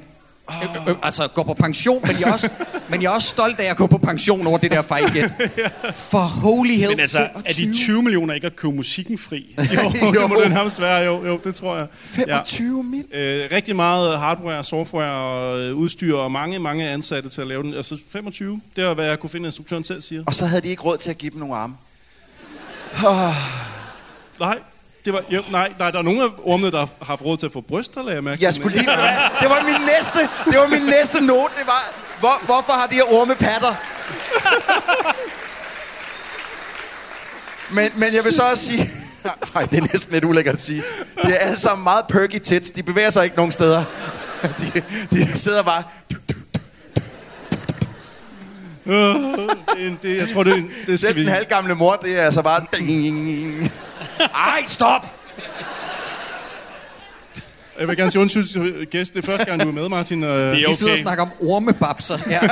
Oh. 0.50 0.88
Øh, 0.88 0.90
øh, 0.90 0.96
altså, 1.04 1.28
går 1.28 1.44
på 1.44 1.54
pension, 1.54 2.02
men 2.08 2.16
jeg, 2.20 2.30
er 2.30 2.34
også, 2.34 2.50
men 2.92 3.02
jeg 3.02 3.10
er 3.10 3.16
også 3.16 3.28
stolt 3.28 3.60
af 3.60 3.70
at 3.72 3.78
gå 3.78 3.88
på 3.88 3.98
pension 3.98 4.48
over 4.48 4.58
det 4.58 4.72
der 4.72 4.82
fejlgæt. 4.82 5.32
For 6.12 6.20
holy 6.20 6.70
hell. 6.70 6.90
Men 6.90 7.00
altså, 7.00 7.20
er 7.46 7.54
de 7.54 7.74
20 7.74 8.04
millioner 8.04 8.34
ikke 8.34 8.48
at 8.48 8.56
købe 8.56 8.76
musikken 8.76 9.18
fri? 9.18 9.56
Jo, 10.16 10.22
det 10.22 10.30
må 10.30 10.42
det 10.42 10.52
nærmest 10.52 10.82
være, 10.82 11.04
jo, 11.04 11.26
jo, 11.26 11.40
det 11.44 11.56
tror 11.56 11.78
jeg. 11.78 11.88
25 11.92 12.84
mil. 12.84 13.06
Øh, 13.14 13.50
rigtig 13.52 13.76
meget 13.76 14.20
hardware, 14.20 14.64
software 14.64 15.12
og 15.12 15.60
øh, 15.60 15.76
udstyr, 15.76 16.16
og 16.16 16.32
mange, 16.32 16.60
mange 16.60 16.90
ansatte 16.90 17.30
til 17.30 17.42
at 17.42 17.48
lave 17.48 17.64
den. 17.64 17.74
Altså 17.74 17.98
25, 18.12 18.62
det 18.76 18.84
er, 18.84 18.94
hvad 18.94 19.06
jeg 19.06 19.20
kunne 19.20 19.30
finde, 19.30 19.46
instruktøren 19.46 19.84
selv 19.84 20.02
siger. 20.02 20.24
Og 20.28 20.34
så 20.34 20.46
havde 20.46 20.62
de 20.62 20.68
ikke 20.68 20.82
råd 20.82 20.98
til 20.98 21.10
at 21.10 21.18
give 21.18 21.32
dem 21.32 21.40
nogle 21.40 21.56
arme. 21.56 21.76
Nej, 24.40 24.60
det 25.10 25.14
var, 25.18 25.24
jo, 25.30 25.44
nej, 25.52 25.74
nej, 25.80 25.92
der 25.92 26.00
er 26.00 26.04
nogle 26.04 26.24
af 26.24 26.28
ormene, 26.44 26.72
der 26.72 26.78
har 26.80 26.90
haft 27.06 27.22
råd 27.22 27.38
til 27.38 27.46
at 27.46 27.54
få 27.54 27.62
bryster, 27.62 28.04
lagde 28.04 28.16
jeg 28.16 28.24
mærke 28.24 28.44
Jeg 28.44 28.54
skulle 28.54 28.78
lige... 28.78 28.90
Det 29.42 29.50
var 29.50 29.64
min 29.64 29.82
næste, 29.96 30.20
det 30.46 30.60
var 30.60 30.68
min 30.68 30.82
næste 30.82 31.22
note. 31.22 31.54
Det 31.58 31.68
var, 31.68 31.94
hvor, 32.20 32.46
hvorfor 32.46 32.74
har 32.74 32.88
de 32.88 32.96
her 32.96 33.14
orme 33.14 33.36
patter? 33.36 33.76
Men, 37.74 37.92
men 37.96 38.14
jeg 38.16 38.24
vil 38.24 38.34
så 38.34 38.44
også 38.44 38.66
sige... 38.66 38.80
Nej, 39.56 39.64
det 39.64 39.78
er 39.78 39.82
næsten 39.94 40.12
lidt 40.14 40.26
ulækkert 40.26 40.56
at 40.56 40.62
sige. 40.62 40.84
Det 41.24 41.30
er 41.34 41.36
alle 41.36 41.60
sammen 41.60 41.84
meget 41.84 42.06
perky 42.10 42.40
tits. 42.40 42.72
De 42.72 42.84
bevæger 42.84 43.10
sig 43.10 43.24
ikke 43.24 43.36
nogen 43.36 43.52
steder. 43.52 43.84
De, 44.44 44.82
de 45.12 45.38
sidder 45.38 45.64
bare... 45.64 45.84
Det, 48.86 48.96
er 49.78 49.88
en- 49.88 50.00
det, 50.02 50.18
jeg 50.18 50.30
tror, 50.34 50.44
det, 50.44 50.54
er 50.54 50.58
en- 50.58 50.68
det 50.70 50.84
skal 50.86 50.98
Selv 50.98 51.16
vi... 51.16 51.22
den 51.22 51.30
halvgamle 51.30 51.76
mor, 51.76 51.96
det 51.96 52.20
er 52.20 52.24
altså 52.26 52.42
bare... 52.42 52.66
Ej, 54.20 54.64
stop! 54.68 55.16
Jeg 57.80 57.88
vil 57.88 57.98
gerne 57.98 58.12
sige 58.12 58.22
undskyld 58.22 58.48
til 58.48 58.88
gæst. 58.92 59.14
Det 59.14 59.22
er 59.24 59.26
første 59.26 59.46
gang, 59.46 59.62
du 59.64 59.68
er 59.68 59.72
med, 59.74 59.90
Martin. 59.90 60.24
Og, 60.24 60.38
Det 60.38 60.48
er 60.64 60.70
Vi 60.70 60.76
sidder 60.76 60.92
og 60.92 60.96
okay. 60.96 61.02
snakker 61.02 61.24
om 61.24 61.32
ormebabser. 61.42 62.18
Ja. 62.30 62.40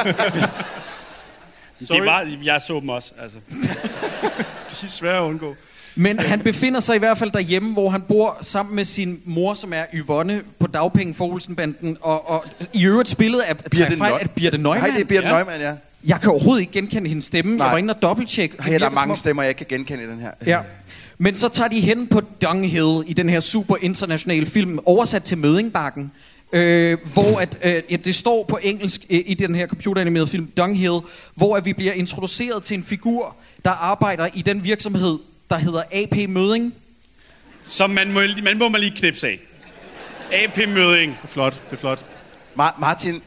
Det 1.79 2.05
var, 2.05 2.27
jeg 2.43 2.61
så 2.61 2.79
dem 2.79 2.89
også, 2.89 3.11
altså. 3.21 3.37
de 4.81 4.85
er 4.85 4.89
svære 4.89 5.17
at 5.17 5.21
undgå. 5.21 5.55
Men 5.95 6.19
han 6.19 6.39
befinder 6.41 6.79
sig 6.79 6.95
i 6.95 6.99
hvert 6.99 7.17
fald 7.17 7.31
derhjemme, 7.31 7.73
hvor 7.73 7.89
han 7.89 8.01
bor 8.01 8.37
sammen 8.41 8.75
med 8.75 8.85
sin 8.85 9.21
mor, 9.25 9.53
som 9.53 9.73
er 9.73 9.83
Yvonne 9.93 10.41
på 10.59 10.67
dagpenge 10.67 11.13
for 11.15 11.25
Olsenbanden. 11.25 11.97
Og, 12.01 12.29
og 12.29 12.45
i 12.73 12.85
øvrigt 12.85 13.09
spillet 13.09 13.39
af 13.39 13.57
Birte 13.57 13.93
Neu- 13.95 14.21
at 14.21 14.31
Birte 14.31 14.57
Neumann. 14.57 14.81
Nej, 14.83 14.91
det 14.95 15.01
er 15.01 15.05
Birte 15.05 15.27
Ja. 15.27 15.35
Neumann, 15.35 15.61
ja. 15.61 15.73
Jeg 16.05 16.21
kan 16.21 16.29
overhovedet 16.31 16.61
ikke 16.61 16.73
genkende 16.73 17.09
hendes 17.09 17.25
stemme. 17.25 17.55
Nej. 17.57 17.65
Jeg 17.65 17.71
var 17.71 17.77
inde 17.77 17.93
og 17.93 18.01
dobbelttjekke. 18.01 18.57
Det 18.57 18.65
Her 18.65 18.73
er 18.75 18.79
der 18.79 18.85
som 18.85 18.93
mange 18.93 19.15
stemmer, 19.17 19.43
jeg 19.43 19.49
ikke 19.49 19.65
kan 19.65 19.77
genkende 19.77 20.03
i 20.03 20.07
den 20.07 20.19
her. 20.19 20.31
Ja. 20.45 20.59
Men 21.17 21.35
så 21.35 21.49
tager 21.49 21.69
de 21.69 21.79
hen 21.79 22.07
på 22.07 22.21
Dunghill 22.41 23.03
i 23.07 23.13
den 23.13 23.29
her 23.29 23.39
super 23.39 23.75
internationale 23.81 24.45
film, 24.45 24.79
oversat 24.85 25.23
til 25.23 25.37
Mødingbakken. 25.37 26.11
Øh, 26.53 26.97
hvor 27.13 27.39
at, 27.39 27.59
øh, 27.63 27.81
ja, 27.91 27.95
det 27.95 28.15
står 28.15 28.43
på 28.43 28.59
engelsk 28.63 29.01
øh, 29.09 29.23
i 29.25 29.33
den 29.33 29.55
her 29.55 29.67
computeranimerede 29.67 30.27
film 30.27 30.47
Dunghill, 30.57 30.99
hvor 31.35 31.57
at 31.57 31.65
vi 31.65 31.73
bliver 31.73 31.93
introduceret 31.93 32.63
til 32.63 32.77
en 32.77 32.83
figur, 32.83 33.35
der 33.65 33.71
arbejder 33.71 34.27
i 34.33 34.41
den 34.41 34.63
virksomhed, 34.63 35.19
der 35.49 35.57
hedder 35.57 35.83
AP 35.91 36.29
Møding. 36.29 36.73
Som 37.65 37.89
man 37.89 38.11
må, 38.13 38.21
man 38.43 38.57
må 38.57 38.69
man 38.69 38.81
lige 38.81 38.95
knipse 38.97 39.27
af. 39.27 39.39
AP-møding. 40.31 41.11
Det 41.11 41.23
er 41.23 41.27
flot, 41.27 41.63
det 41.69 41.73
er 41.75 41.79
flot. 41.79 42.05
Ma- 42.59 42.79
Martin, 42.79 43.21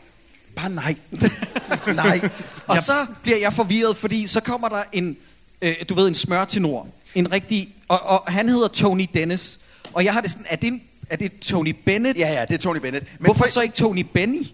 bare 0.57 0.71
nej. 0.71 0.95
nej. 1.95 2.21
Og 2.67 2.79
så 2.79 2.93
bliver 3.23 3.39
jeg 3.39 3.53
forvirret, 3.53 3.97
fordi 3.97 4.27
så 4.27 4.41
kommer 4.41 4.69
der 4.69 4.83
en, 4.93 5.17
øh, 5.63 5.75
du 5.89 5.95
ved, 5.95 6.09
en 6.09 6.15
smør 6.15 6.45
til 6.45 6.63
nord. 6.63 6.89
En 7.15 7.33
rigtig, 7.33 7.75
og, 7.91 8.03
og 8.27 8.33
han 8.33 8.49
hedder 8.49 8.69
Tony 8.69 9.09
Dennis. 9.15 9.61
Og 9.93 10.05
jeg 10.05 10.13
har 10.13 10.21
det 10.21 10.31
sådan, 10.31 10.47
er 10.49 10.57
det, 10.57 10.67
en, 10.69 10.83
er 11.11 11.17
det 11.17 11.33
Tony 11.43 11.77
Bennett? 11.87 12.19
Ja, 12.19 12.33
ja, 12.33 12.45
det 12.45 12.55
er 12.55 12.59
Tony 12.59 12.79
Bennett. 12.79 13.07
Men 13.19 13.25
Hvorfor 13.25 13.45
for- 13.45 13.49
så 13.51 13.61
ikke 13.61 13.75
Tony 13.75 14.07
Benny? 14.15 14.47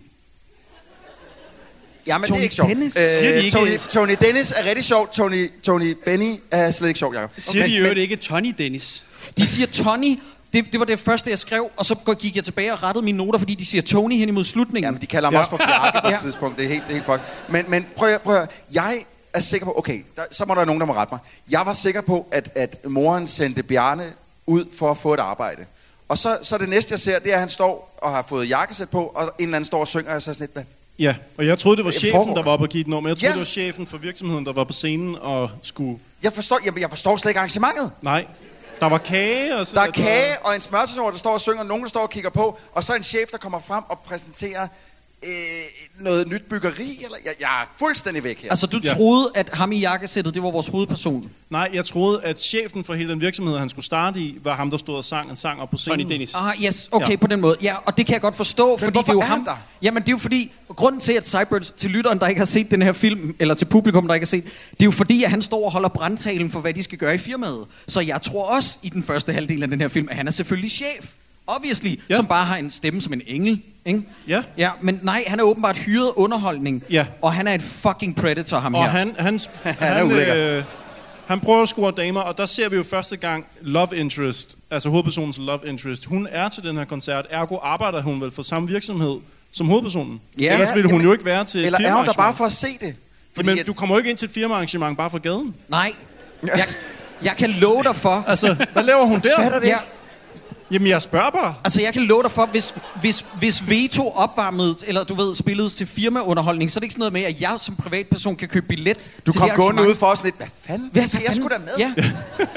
Ja, 2.07 2.19
men 2.19 2.23
det 2.23 2.29
Tony 2.29 2.39
er 2.39 2.43
ikke 2.43 2.55
sjovt. 2.55 2.69
Dennis? 2.71 2.93
Siger 2.93 3.33
de 3.33 3.37
ikke- 3.45 3.51
Tony, 3.51 3.77
Tony 3.79 4.17
Dennis 4.21 4.53
er 4.57 4.65
rigtig 4.65 4.85
sjovt. 4.85 5.13
Tony, 5.13 5.51
Tony 5.63 5.97
Benny 6.05 6.35
er 6.51 6.71
slet 6.71 6.89
ikke 6.89 6.99
sjovt, 6.99 7.15
Jacob. 7.17 7.31
Siger 7.39 7.63
Men- 7.63 7.71
de 7.71 7.77
i 7.77 7.81
men- 7.81 7.97
ikke 7.97 8.17
Tony 8.17 8.55
Dennis? 8.59 9.05
De 9.39 9.47
siger 9.47 9.67
Tony. 9.67 10.19
Det, 10.53 10.73
det 10.73 10.81
var 10.81 10.87
det 10.87 10.99
første, 10.99 11.31
jeg 11.31 11.39
skrev, 11.39 11.71
og 11.77 11.87
så 11.87 12.15
gik 12.19 12.37
jeg 12.37 12.45
tilbage 12.45 12.73
og 12.73 12.83
rettede 12.83 13.05
mine 13.05 13.19
noter, 13.19 13.39
fordi 13.39 13.55
de 13.55 13.67
siger 13.67 13.83
Tony 13.83 14.15
hen 14.17 14.29
imod 14.29 14.45
slutningen. 14.45 14.85
Jamen, 14.89 15.01
de 15.01 15.07
kalder 15.07 15.27
ham 15.27 15.35
Ja. 15.35 15.39
også 15.39 15.51
for 15.51 15.57
Bjarke 15.57 15.99
på 16.05 16.09
et 16.15 16.19
tidspunkt. 16.23 16.59
Det 16.59 16.65
er 16.65 16.69
helt, 16.69 16.83
det 16.83 16.91
er 16.91 16.95
helt 16.95 17.07
fucked. 17.07 17.21
Men, 17.49 17.65
men 17.69 17.87
prøv, 17.97 18.09
at- 18.09 18.23
prøv 18.23 18.37
at. 18.37 18.51
Jeg 18.73 18.97
er 19.37 19.41
sikker 19.41 19.67
på... 19.67 19.75
Okay, 19.77 20.05
der, 20.17 20.23
så 20.31 20.45
må 20.45 20.55
der 20.55 20.59
være 20.59 20.67
nogen, 20.67 20.81
der 20.81 20.87
må 20.87 20.93
rette 20.95 21.15
mig. 21.15 21.21
Jeg 21.51 21.63
var 21.67 21.73
sikker 21.73 22.01
på, 22.01 22.27
at, 22.31 22.51
at 22.55 22.81
moren 22.85 23.27
sendte 23.27 23.63
Bjarne 23.63 24.13
ud 24.47 24.65
for 24.79 24.91
at 24.91 24.99
få 24.99 25.15
et 25.15 25.21
arbejde. 25.21 25.67
Og 26.09 26.19
så, 26.19 26.39
så 26.43 26.59
det 26.59 26.69
næste, 26.69 26.93
jeg 26.93 27.01
ser, 27.01 27.19
det 27.19 27.31
er, 27.31 27.35
at 27.35 27.41
han 27.41 27.49
står 27.49 27.99
og 28.03 28.11
har 28.11 28.25
fået 28.29 28.51
jakkesæt 28.51 28.91
på, 28.91 29.03
og 29.15 29.23
en 29.23 29.31
eller 29.39 29.57
anden 29.57 29.65
står 29.67 29.81
og 29.81 29.89
synger, 29.89 30.15
og 30.15 30.23
så 30.23 30.31
jeg 30.31 30.35
sådan 30.35 30.43
lidt, 30.43 30.53
hvad? 30.53 30.63
Ja, 30.99 31.15
og 31.39 31.47
jeg 31.47 31.59
troede, 31.59 31.77
det 31.77 31.85
var 31.85 31.91
Det 31.91 32.01
chefen, 32.01 32.37
der 32.37 32.43
var 32.43 32.53
oppe 32.53 32.65
og 32.65 32.69
give 32.69 32.85
den 32.85 32.91
men 32.93 33.07
jeg 33.07 33.17
troede, 33.17 33.27
Ja. 33.27 33.31
det 33.31 33.39
var 33.39 33.45
chefen 33.45 33.87
for 33.87 33.99
virksomheden, 33.99 34.47
der 34.47 34.53
var 34.53 34.65
på 34.65 34.73
scenen 34.73 35.17
og 35.21 35.51
skulle... 35.63 35.99
Jeg 36.23 36.33
forstår, 36.33 36.59
jamen, 36.65 36.81
jeg 36.81 36.91
forstår 36.91 37.17
slet 37.17 37.31
ikke 37.31 37.39
arrangementet. 37.39 37.93
Nej, 38.03 38.27
der 38.81 38.87
var 38.87 38.99
kage 38.99 39.57
og 39.57 39.67
så... 39.67 39.75
Der 39.75 39.83
er 39.83 39.91
kage 39.91 40.35
og 40.45 40.55
en 40.55 40.61
smørtilsnor, 40.61 41.11
der 41.11 41.19
står 41.19 41.33
og 41.33 41.41
synger, 41.41 41.63
nogen 41.63 41.83
der 41.83 41.89
står 41.89 42.01
og 42.01 42.11
kigger 42.11 42.31
på, 42.31 42.59
og 42.73 42.85
så 42.85 42.95
en 42.95 43.03
chef, 43.03 43.31
der 43.31 43.39
kommer 43.39 43.61
frem 43.61 43.85
og 43.89 43.99
præsenterer 43.99 44.69
øh, 45.25 45.31
noget 46.05 46.29
nyt 46.29 46.43
byggeri, 46.51 46.99
eller 47.05 47.17
jeg, 47.25 47.33
jeg 47.41 47.63
er 47.63 47.73
fuldstændig 47.79 48.25
væk 48.25 48.43
her. 48.43 48.51
Altså, 48.51 48.67
du 48.67 48.81
Ja. 48.85 48.95
troede, 48.95 49.31
at 49.35 49.51
ham 49.53 49.73
i 49.73 49.79
jakkesættet, 49.79 50.35
det 50.35 50.43
var 50.43 50.51
vores 50.51 50.67
hovedperson. 50.69 51.31
Nej, 51.51 51.71
jeg 51.75 51.85
troede, 51.85 52.21
at 52.25 52.41
chefen 52.41 52.85
for 52.85 52.95
hele 52.95 53.11
den 53.11 53.21
virksomhed, 53.21 53.59
han 53.59 53.69
skulle 53.69 53.85
starte 53.85 54.21
i, 54.21 54.39
var 54.45 54.57
ham, 54.57 54.71
der 54.71 54.77
stod 54.77 54.97
og 54.97 55.05
sang 55.05 55.31
en 55.31 55.37
sang 55.37 55.61
op 55.61 55.71
på 55.71 55.77
scenen. 55.77 55.99
Tony 56.01 56.11
Dennis. 56.13 56.35
Ah, 56.35 56.63
yes, 56.65 56.89
okay, 56.93 57.11
Ja. 57.11 57.17
på 57.17 57.27
den 57.27 57.41
måde. 57.41 57.57
Ja, 57.63 57.75
og 57.87 57.97
det 57.97 58.07
kan 58.07 58.13
jeg 58.13 58.21
godt 58.21 58.37
forstå, 58.37 58.77
fordi 58.79 58.99
det 58.99 59.09
er 59.09 59.13
jo 59.13 59.21
er 59.21 59.25
ham. 59.25 59.45
der? 59.45 59.57
Jamen, 59.83 60.03
det 60.03 60.09
er 60.09 60.13
jo 60.13 60.19
fordi, 60.19 60.53
grunden 60.69 61.01
til, 61.01 61.13
at 61.13 61.29
Cyburns, 61.29 61.75
til 61.79 61.91
lytteren, 61.91 62.19
der 62.19 62.27
ikke 62.27 62.39
har 62.39 62.47
set 62.47 62.71
den 62.71 62.83
her 62.83 62.93
film, 62.93 63.37
eller 63.39 63.55
til 63.55 63.65
publikum, 63.65 64.07
der 64.07 64.15
ikke 64.15 64.25
har 64.25 64.29
set, 64.29 64.45
det 64.45 64.81
er 64.81 64.85
jo 64.85 64.91
fordi, 64.91 65.25
at 65.25 65.31
han 65.31 65.43
står 65.43 65.65
og 65.65 65.73
holder 65.73 65.89
brandtalen 65.89 66.51
for, 66.51 66.61
hvad 66.61 66.75
de 66.75 66.83
skal 66.83 66.99
gøre 66.99 67.15
i 67.15 67.19
firmaet. 67.19 67.67
Så 67.89 68.01
jeg 68.01 68.23
tror 68.23 68.45
også, 68.57 68.79
i 68.83 68.89
den 68.89 69.03
første 69.03 69.33
halvdel 69.33 69.63
af 69.63 69.69
den 69.71 69.81
her 69.81 69.89
film, 69.89 70.09
at 70.11 70.17
han 70.17 70.27
er 70.27 70.31
selvfølgelig 70.31 70.71
chef. 70.71 71.07
Obviously, 71.47 72.01
Ja. 72.11 72.17
som 72.17 72.27
bare 72.27 72.45
har 72.45 72.57
en 72.57 72.71
stemme 72.71 73.01
som 73.01 73.13
en 73.13 73.23
engel. 73.27 73.63
Ikke? 73.85 74.03
Ja. 74.29 74.43
ja. 74.59 74.71
men 74.81 75.01
nej, 75.03 75.25
han 75.27 75.41
er 75.41 75.45
åbenbart 75.45 75.77
hyret 75.79 76.13
underholdning. 76.17 76.83
Ja. 76.91 77.07
Og 77.23 77.33
han 77.33 77.47
er 77.47 77.53
en 77.55 77.61
fucking 77.61 78.17
predator, 78.17 78.59
ham 78.59 78.75
Og 78.75 78.83
her. 78.85 78.91
han, 78.91 79.15
han, 79.19 79.35
er 79.65 79.71
han, 79.95 80.07
ulækker. 80.07 80.37
øh, 80.37 80.65
han 81.27 81.41
prøver 81.41 81.63
at 81.63 81.69
score 81.69 81.93
damer, 81.97 82.21
og 82.21 82.39
der 82.39 82.47
ser 82.47 82.69
vi 82.69 82.77
jo 82.77 82.83
første 82.83 83.17
gang 83.17 83.47
love 83.63 83.89
interest, 83.97 84.57
altså 84.71 84.89
hovedpersonens 84.89 85.39
love 85.39 85.59
interest. 85.67 86.05
Hun 86.05 86.29
er 86.31 86.49
til 86.49 86.63
den 86.63 86.77
her 86.77 86.85
koncert, 86.85 87.27
ergo 87.31 87.57
arbejder 87.63 88.03
hun 88.03 88.21
vel 88.21 88.31
for 88.31 88.43
samme 88.43 88.69
virksomhed 88.69 89.17
som 89.53 89.67
hovedpersonen. 89.67 90.21
Ja. 90.41 90.53
Ellers 90.53 90.75
ville 90.75 90.89
hun 90.91 90.93
Jamen, 90.95 91.07
jo 91.07 91.13
ikke 91.13 91.25
være 91.25 91.45
til 91.45 91.65
eller 91.65 91.79
er 91.81 91.95
hun 91.97 92.07
der 92.07 92.13
bare 92.13 92.35
for 92.35 92.45
at 92.45 92.53
se 92.53 92.67
det? 92.81 92.97
Fordi 93.35 93.49
Men 93.49 93.59
at, 93.59 93.67
du 93.67 93.73
kommer 93.73 93.95
jo 93.95 93.99
ikke 93.99 94.11
ind 94.11 94.19
til 94.19 94.27
et 94.27 94.33
firmaarrangement 94.35 94.97
bare 94.99 95.11
fra 95.11 95.19
gaden. 95.19 95.55
Nej, 95.69 95.93
jeg, 96.43 96.51
jeg 97.23 97.35
kan 97.39 97.51
love 97.51 97.83
dig 97.83 97.97
for... 97.97 98.25
Altså, 98.27 98.57
hvad 98.73 98.83
laver 98.83 99.05
hun 99.07 99.21
der? 99.21 99.37
Hvad 99.41 99.53
er 99.53 99.61
det? 99.61 99.69
Ja, 99.69 99.77
Jamen, 100.71 100.89
jeg 100.89 101.03
spørger 101.03 101.31
bare. 101.31 101.55
Altså, 101.65 101.83
jeg 101.83 101.93
kan 101.93 102.03
love 102.03 102.23
dig 102.23 102.31
for, 102.31 102.47
hvis, 102.51 102.75
hvis, 103.01 103.27
hvis 103.39 103.69
Veto 103.71 104.09
opvarmede, 104.11 104.77
eller 104.87 105.05
du 105.05 105.15
ved, 105.15 105.35
spillede 105.35 105.69
til 105.69 105.87
firmaunderholdning, 105.87 106.71
så 106.73 106.79
er 106.79 106.81
det 106.81 106.85
ikke 106.85 106.93
sådan 106.93 107.01
noget 107.01 107.13
med, 107.13 107.23
at 107.23 107.41
jeg 107.41 107.55
som 107.59 107.77
privatperson 107.77 108.37
kan 108.37 108.49
købe 108.49 108.67
billet 108.67 109.11
du 109.27 109.33
til 109.33 109.41
kom 109.41 109.51
gående 109.51 109.83
ud 109.83 109.95
for 109.95 110.07
os 110.07 110.25
lidt. 110.25 110.37
Hvad 110.37 110.47
fanden? 110.67 110.89
Hvad 110.93 111.03
Hvad 111.03 111.09
skal 111.09 111.23
jeg 111.27 111.35
sgu 111.35 111.49
da 111.49 111.59
med? 111.59 111.73
Ja, 111.79 111.93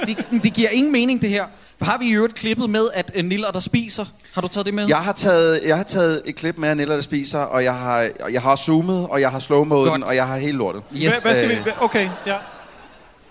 det, 0.08 0.44
det 0.44 0.54
giver 0.54 0.70
ingen 0.70 0.92
mening, 0.92 1.22
det 1.22 1.30
her. 1.30 1.46
Har 1.82 1.98
vi 1.98 2.06
i 2.06 2.14
øvrigt 2.14 2.36
klippet 2.36 2.70
med, 2.70 2.88
at 2.94 3.12
uh, 3.18 3.26
Niller, 3.26 3.52
der 3.52 3.60
spiser? 3.60 4.06
Har 4.34 4.42
du 4.42 4.48
taget 4.48 4.66
det 4.66 4.74
med? 4.74 4.88
Jeg 4.88 4.98
har, 4.98 5.14
taget, 5.14 5.62
jeg 5.66 5.78
har 5.78 5.84
taget 5.84 6.22
et 6.26 6.36
klip 6.36 6.58
med 6.58 6.70
af 6.70 6.78
Nella, 6.78 6.96
der 6.96 7.02
spiser, 7.02 7.40
og 7.40 7.64
jeg 7.64 7.76
har, 7.76 8.10
jeg 8.32 8.42
har 8.42 8.56
zoomet, 8.56 9.08
og 9.10 9.22
jeg 9.22 9.30
har 9.32 9.40
Godt. 9.70 10.04
og 10.04 10.16
jeg 10.16 10.28
har 10.28 10.38
helt 10.38 10.58
lortet. 10.58 10.84
Yes. 10.96 11.14
Hvad, 11.14 11.22
hvad 11.22 11.36
skal 11.36 11.50
vi... 11.50 11.54
øh, 11.54 11.84
Okay, 11.84 12.10
ja. 12.28 12.36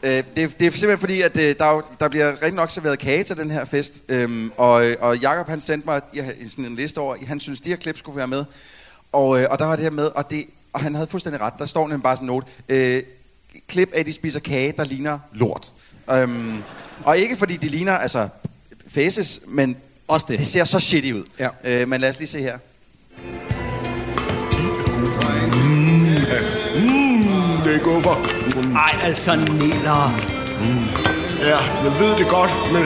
Øh, 0.02 0.10
det, 0.10 0.26
det 0.36 0.42
er 0.42 0.50
simpelthen 0.70 0.98
fordi, 0.98 1.20
at 1.20 1.36
øh, 1.36 1.54
der, 1.58 1.64
er 1.64 1.96
der 2.00 2.08
bliver 2.08 2.30
rigtig 2.30 2.52
nok 2.52 2.70
serveret 2.70 2.98
kage 2.98 3.24
til 3.24 3.36
den 3.36 3.50
her 3.50 3.64
fest. 3.64 4.02
Øhm, 4.08 4.52
og, 4.56 4.86
og 5.00 5.18
Jakob 5.18 5.48
han 5.48 5.60
sendte 5.60 5.86
mig 5.86 6.00
ja, 6.14 6.24
sådan 6.48 6.64
en 6.64 6.76
liste 6.76 6.98
over, 6.98 7.16
han 7.26 7.40
synes, 7.40 7.60
de 7.60 7.68
her 7.68 7.76
klip 7.76 7.98
skulle 7.98 8.16
være 8.16 8.28
med. 8.28 8.44
Og, 9.12 9.40
øh, 9.40 9.46
og 9.50 9.58
der 9.58 9.64
var 9.64 9.76
det 9.76 9.82
her 9.82 9.90
med, 9.90 10.04
og, 10.04 10.30
det, 10.30 10.44
og 10.72 10.80
han 10.80 10.94
havde 10.94 11.06
fuldstændig 11.10 11.40
ret. 11.40 11.52
Der 11.58 11.66
står 11.66 11.88
nemlig 11.88 12.02
bare 12.02 12.16
sådan 12.16 12.28
en 12.28 12.34
note. 12.34 12.46
Øh, 12.68 13.02
klip 13.68 13.92
af, 13.92 14.00
at 14.00 14.06
de 14.06 14.12
spiser 14.12 14.40
kage, 14.40 14.72
der 14.76 14.84
ligner 14.84 15.18
lort. 15.32 15.72
Øhm, 16.10 16.62
og 17.04 17.18
ikke 17.18 17.36
fordi 17.36 17.56
de 17.56 17.68
ligner, 17.68 17.92
altså, 17.92 18.28
faces, 18.88 19.40
men 19.46 19.76
Også 20.08 20.26
det. 20.28 20.38
det 20.38 20.46
ser 20.46 20.64
så 20.64 20.80
shitty 20.80 21.12
ud. 21.12 21.24
Ja. 21.38 21.48
Øh, 21.64 21.88
men 21.88 22.00
lad 22.00 22.08
os 22.08 22.18
lige 22.18 22.28
se 22.28 22.42
her. 22.42 22.58
Er 27.78 27.82
guffer. 27.84 28.14
Ej, 28.76 29.06
altså, 29.06 29.36
Niller. 29.36 30.14
Ja, 31.40 31.58
jeg 31.84 31.92
ved 31.98 32.16
det 32.16 32.28
godt, 32.28 32.54
men 32.72 32.82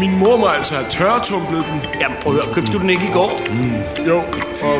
min 0.00 0.18
mor 0.18 0.36
må 0.36 0.46
altså 0.46 0.74
have 0.74 0.86
tørretumblet 0.90 1.64
den. 1.70 1.82
Jamen, 2.00 2.16
prøv 2.22 2.36
at 2.36 2.44
høre, 2.44 2.54
købte 2.54 2.72
du 2.72 2.78
den 2.78 2.90
ikke 2.90 3.04
i 3.04 3.12
går? 3.12 3.40
Jo, 4.06 4.18
og, 4.62 4.78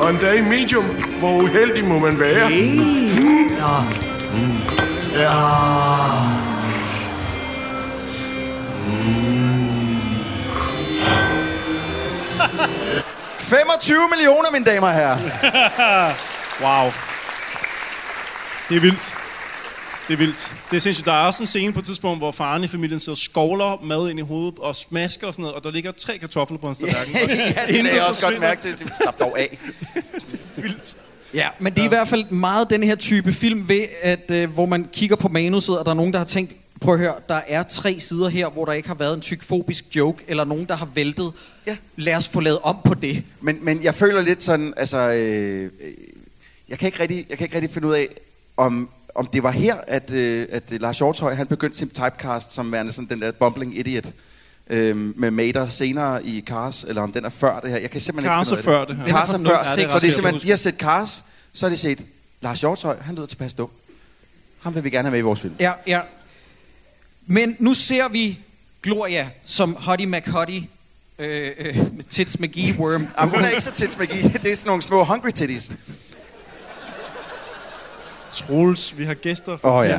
og 0.00 0.10
en 0.10 0.16
dag 0.16 0.38
i 0.38 0.40
medium. 0.40 0.84
Hvor 1.18 1.42
uheldig 1.42 1.84
må 1.84 1.98
man 1.98 2.20
være? 2.20 2.50
Nå. 3.60 3.76
Ja. 5.20 5.30
25 13.38 13.96
millioner, 14.10 14.50
mine 14.52 14.64
damer 14.64 14.86
og 14.86 14.94
herrer. 14.94 15.18
Wow. 16.62 16.92
Det 18.68 18.76
er 18.76 18.80
vildt. 18.80 19.12
Det 20.08 20.14
er 20.14 20.18
vildt. 20.18 20.54
Det 20.70 20.76
er 20.76 20.80
sindssygt. 20.80 21.06
Der 21.06 21.12
er 21.12 21.26
også 21.26 21.42
en 21.42 21.46
scene 21.46 21.72
på 21.72 21.78
et 21.78 21.84
tidspunkt, 21.84 22.20
hvor 22.20 22.30
faren 22.30 22.64
i 22.64 22.68
familien 22.68 22.98
sidder 22.98 23.12
og 23.12 23.18
skovler 23.18 23.84
mad 23.84 24.10
ind 24.10 24.18
i 24.18 24.22
hovedet 24.22 24.58
og 24.58 24.76
smasker 24.76 25.26
og 25.26 25.32
sådan 25.32 25.42
noget, 25.42 25.56
og 25.56 25.64
der 25.64 25.70
ligger 25.70 25.92
tre 25.92 26.18
kartofler 26.18 26.58
på 26.58 26.66
hans 26.66 26.78
tallerken. 26.78 27.14
ja, 27.14 27.66
det 27.66 27.74
lagde 27.74 27.88
jeg 27.88 27.94
det 27.94 28.02
også 28.02 28.26
godt 28.26 28.40
mærke 28.40 28.62
til. 28.62 28.92
Slap 29.02 29.18
dog 29.20 29.38
af. 29.40 29.58
Vildt. 30.56 30.96
Ja, 31.34 31.48
men 31.60 31.72
det 31.72 31.80
er 31.80 31.84
i 31.84 31.88
hvert 31.88 32.08
fald 32.08 32.30
meget 32.30 32.70
den 32.70 32.82
her 32.82 32.94
type 32.94 33.32
film 33.32 33.68
ved, 33.68 33.84
at 34.02 34.30
øh, 34.30 34.50
hvor 34.50 34.66
man 34.66 34.88
kigger 34.92 35.16
på 35.16 35.28
manuset, 35.28 35.78
og 35.78 35.84
der 35.84 35.90
er 35.90 35.96
nogen, 35.96 36.12
der 36.12 36.18
har 36.18 36.26
tænkt, 36.26 36.52
prøv 36.80 36.94
at 36.94 37.00
høre, 37.00 37.14
der 37.28 37.40
er 37.46 37.62
tre 37.62 38.00
sider 38.00 38.28
her, 38.28 38.48
hvor 38.48 38.64
der 38.64 38.72
ikke 38.72 38.88
har 38.88 38.94
været 38.94 39.14
en 39.14 39.20
tykfobisk 39.20 39.84
joke, 39.96 40.24
eller 40.28 40.44
nogen, 40.44 40.64
der 40.64 40.76
har 40.76 40.88
væltet. 40.94 41.32
Ja. 41.66 41.76
Lad 41.96 42.16
os 42.16 42.28
få 42.28 42.40
lavet 42.40 42.58
om 42.62 42.78
på 42.84 42.94
det. 42.94 43.24
Men, 43.40 43.58
men 43.64 43.82
jeg 43.82 43.94
føler 43.94 44.22
lidt 44.22 44.42
sådan, 44.42 44.74
altså, 44.76 44.98
øh, 44.98 45.62
øh, 45.64 45.70
jeg, 46.68 46.78
kan 46.78 46.86
ikke 46.86 47.02
rigtig, 47.02 47.26
jeg 47.30 47.38
kan 47.38 47.44
ikke 47.44 47.54
rigtig 47.54 47.70
finde 47.70 47.88
ud 47.88 47.94
af, 47.94 48.08
om, 48.56 48.90
om 49.14 49.26
det 49.26 49.42
var 49.42 49.50
her, 49.50 49.74
at, 49.86 50.12
øh, 50.12 50.46
at 50.52 50.62
Lars 50.70 50.98
Hjortøj, 50.98 51.34
han 51.34 51.46
begyndte 51.46 51.78
sin 51.78 51.88
typecast 51.88 52.52
som 52.52 52.72
værende 52.72 52.92
sådan 52.92 53.08
den 53.08 53.22
der 53.22 53.32
bumbling 53.32 53.78
idiot 53.78 54.12
øh, 54.70 54.96
med 54.96 55.30
Mater 55.30 55.68
senere 55.68 56.24
i 56.24 56.42
Cars, 56.46 56.84
eller 56.88 57.02
om 57.02 57.12
den 57.12 57.24
er 57.24 57.28
før 57.30 57.60
det 57.60 57.70
her. 57.70 57.78
Jeg 57.78 57.90
kan 57.90 58.00
simpelthen 58.00 58.30
Cars 58.30 58.50
ikke 58.50 58.60
er 58.60 58.62
finde 58.62 58.76
af 58.76 58.86
før 58.86 58.94
det 58.94 58.96
her. 58.96 59.04
det. 59.04 59.12
Cars 59.12 59.30
er 59.30 59.38
er 59.38 59.44
før, 59.44 59.62
06. 59.62 59.92
så 59.92 59.98
det 59.98 60.04
er 60.04 60.08
Ja, 60.08 60.14
simpelthen, 60.14 60.40
de 60.46 60.50
har 60.50 60.56
set 60.56 60.74
Cars, 60.74 61.24
så 61.52 61.66
har 61.66 61.70
de 61.70 61.76
set 61.76 62.06
Lars 62.40 62.60
Hjortøj, 62.60 62.96
han 63.00 63.14
lyder 63.14 63.26
tilpas 63.26 63.54
dum. 63.54 63.70
Ham 64.62 64.74
vil 64.74 64.84
vi 64.84 64.90
gerne 64.90 65.02
have 65.02 65.10
med 65.10 65.18
i 65.18 65.22
vores 65.22 65.40
film. 65.40 65.54
Ja, 65.60 65.72
ja. 65.86 66.00
Men 67.26 67.56
nu 67.58 67.74
ser 67.74 68.08
vi 68.08 68.38
Gloria 68.82 69.30
som 69.44 69.76
Hottie 69.80 70.06
McHottie, 70.06 70.68
øh, 71.18 71.50
øh, 71.58 71.78
Tits 72.10 72.40
McGee 72.40 72.74
Worm. 72.78 73.06
Jamen, 73.20 73.34
hun 73.34 73.44
er 73.44 73.48
ikke 73.48 73.60
så 73.62 73.72
tits 73.72 73.98
magi. 73.98 74.22
Det 74.22 74.34
er 74.52 74.56
sådan 74.56 74.68
nogle 74.68 74.82
små 74.82 75.04
hungry 75.04 75.30
titties. 75.30 75.70
Troels, 78.34 78.98
vi 78.98 79.04
har 79.04 79.14
gæster 79.14 79.56
for 79.56 79.80
Åh, 79.80 79.86
ja. 79.86 79.98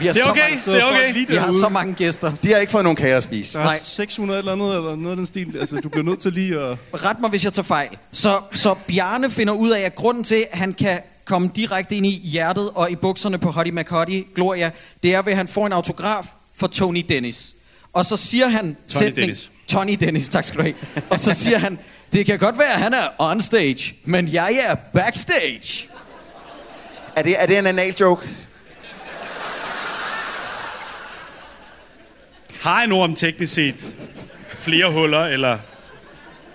Vi 0.00 0.06
har, 0.06 0.12
Det 0.12 0.20
er 0.20 0.24
så, 0.24 0.30
okay, 0.30 0.40
mange, 0.50 0.60
det 0.66 0.82
er 0.82 0.86
okay. 0.86 1.12
lige 1.12 1.28
vi 1.28 1.36
har 1.36 1.52
så 1.52 1.68
mange 1.68 1.94
gæster. 1.94 2.32
De 2.42 2.52
har 2.52 2.58
ikke 2.58 2.70
fået 2.72 2.84
nogen 2.84 2.96
kage 2.96 3.14
at 3.14 3.22
spise. 3.22 3.58
Der 3.58 3.64
er 3.64 3.68
Nej. 3.68 3.78
600 3.82 4.38
eller 4.38 4.52
andet, 4.52 4.76
eller 4.76 4.96
noget 4.96 5.10
af 5.10 5.16
den 5.16 5.26
stil. 5.26 5.56
Altså, 5.60 5.76
du 5.76 5.88
bliver 5.88 6.04
nødt 6.04 6.18
til 6.18 6.32
lige 6.32 6.60
at... 6.60 6.78
Ret 6.94 7.20
mig, 7.20 7.30
hvis 7.30 7.44
jeg 7.44 7.52
tager 7.52 7.66
fejl. 7.66 7.88
Så, 8.12 8.40
så 8.52 8.74
Bjarne 8.88 9.30
finder 9.30 9.52
ud 9.52 9.70
af, 9.70 9.80
at 9.80 9.94
grunden 9.94 10.24
til, 10.24 10.46
at 10.52 10.58
han 10.58 10.72
kan 10.72 10.98
komme 11.24 11.50
direkte 11.56 11.96
ind 11.96 12.06
i 12.06 12.20
hjertet 12.24 12.70
og 12.74 12.90
i 12.90 12.96
bukserne 12.96 13.38
på 13.38 13.50
Hottie 13.50 13.74
McHottie, 13.74 14.24
Gloria, 14.34 14.70
det 15.02 15.14
er 15.14 15.22
ved, 15.22 15.32
at 15.32 15.38
han 15.38 15.48
får 15.48 15.66
en 15.66 15.72
autograf 15.72 16.24
for 16.56 16.66
Tony 16.66 17.04
Dennis. 17.08 17.54
Og 17.92 18.04
så 18.04 18.16
siger 18.16 18.48
han... 18.48 18.76
Tony 18.88 19.12
Dennis. 19.16 19.50
Tony 19.68 19.96
Dennis, 20.00 20.28
tak 20.28 20.44
skal 20.44 20.58
du 20.58 20.62
have. 20.62 20.74
Og 21.10 21.20
så 21.20 21.34
siger 21.34 21.58
han, 21.58 21.78
det 22.12 22.26
kan 22.26 22.38
godt 22.38 22.58
være, 22.58 22.72
at 22.72 22.80
han 22.80 22.94
er 22.94 23.08
on 23.18 23.42
stage, 23.42 23.94
men 24.04 24.32
jeg 24.32 24.52
er 24.68 24.74
backstage. 24.94 25.88
Er 27.16 27.22
det, 27.22 27.42
er 27.42 27.46
det 27.46 27.58
en 27.58 27.66
anal 27.66 27.94
joke? 28.00 28.28
Har 32.62 32.82
en 32.82 32.92
ord 32.92 33.04
om 33.04 33.14
teknisk 33.14 33.54
set 33.54 33.74
flere 34.48 34.90
huller, 34.92 35.24
eller 35.26 35.58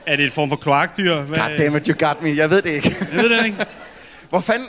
er 0.05 0.15
det 0.15 0.25
et 0.25 0.31
form 0.33 0.49
for 0.49 0.55
kloakdyr? 0.55 1.15
Hvad? 1.15 1.37
God 1.37 1.57
damn 1.57 1.75
it, 1.75 1.87
you 1.87 2.07
got 2.07 2.21
me. 2.21 2.35
Jeg 2.35 2.49
ved 2.49 2.61
det 2.61 2.69
ikke. 2.69 2.95
Jeg 3.13 3.23
ved 3.23 3.29
det 3.29 3.45
ikke. 3.45 3.57
Hvor 4.29 4.39
fanden... 4.39 4.67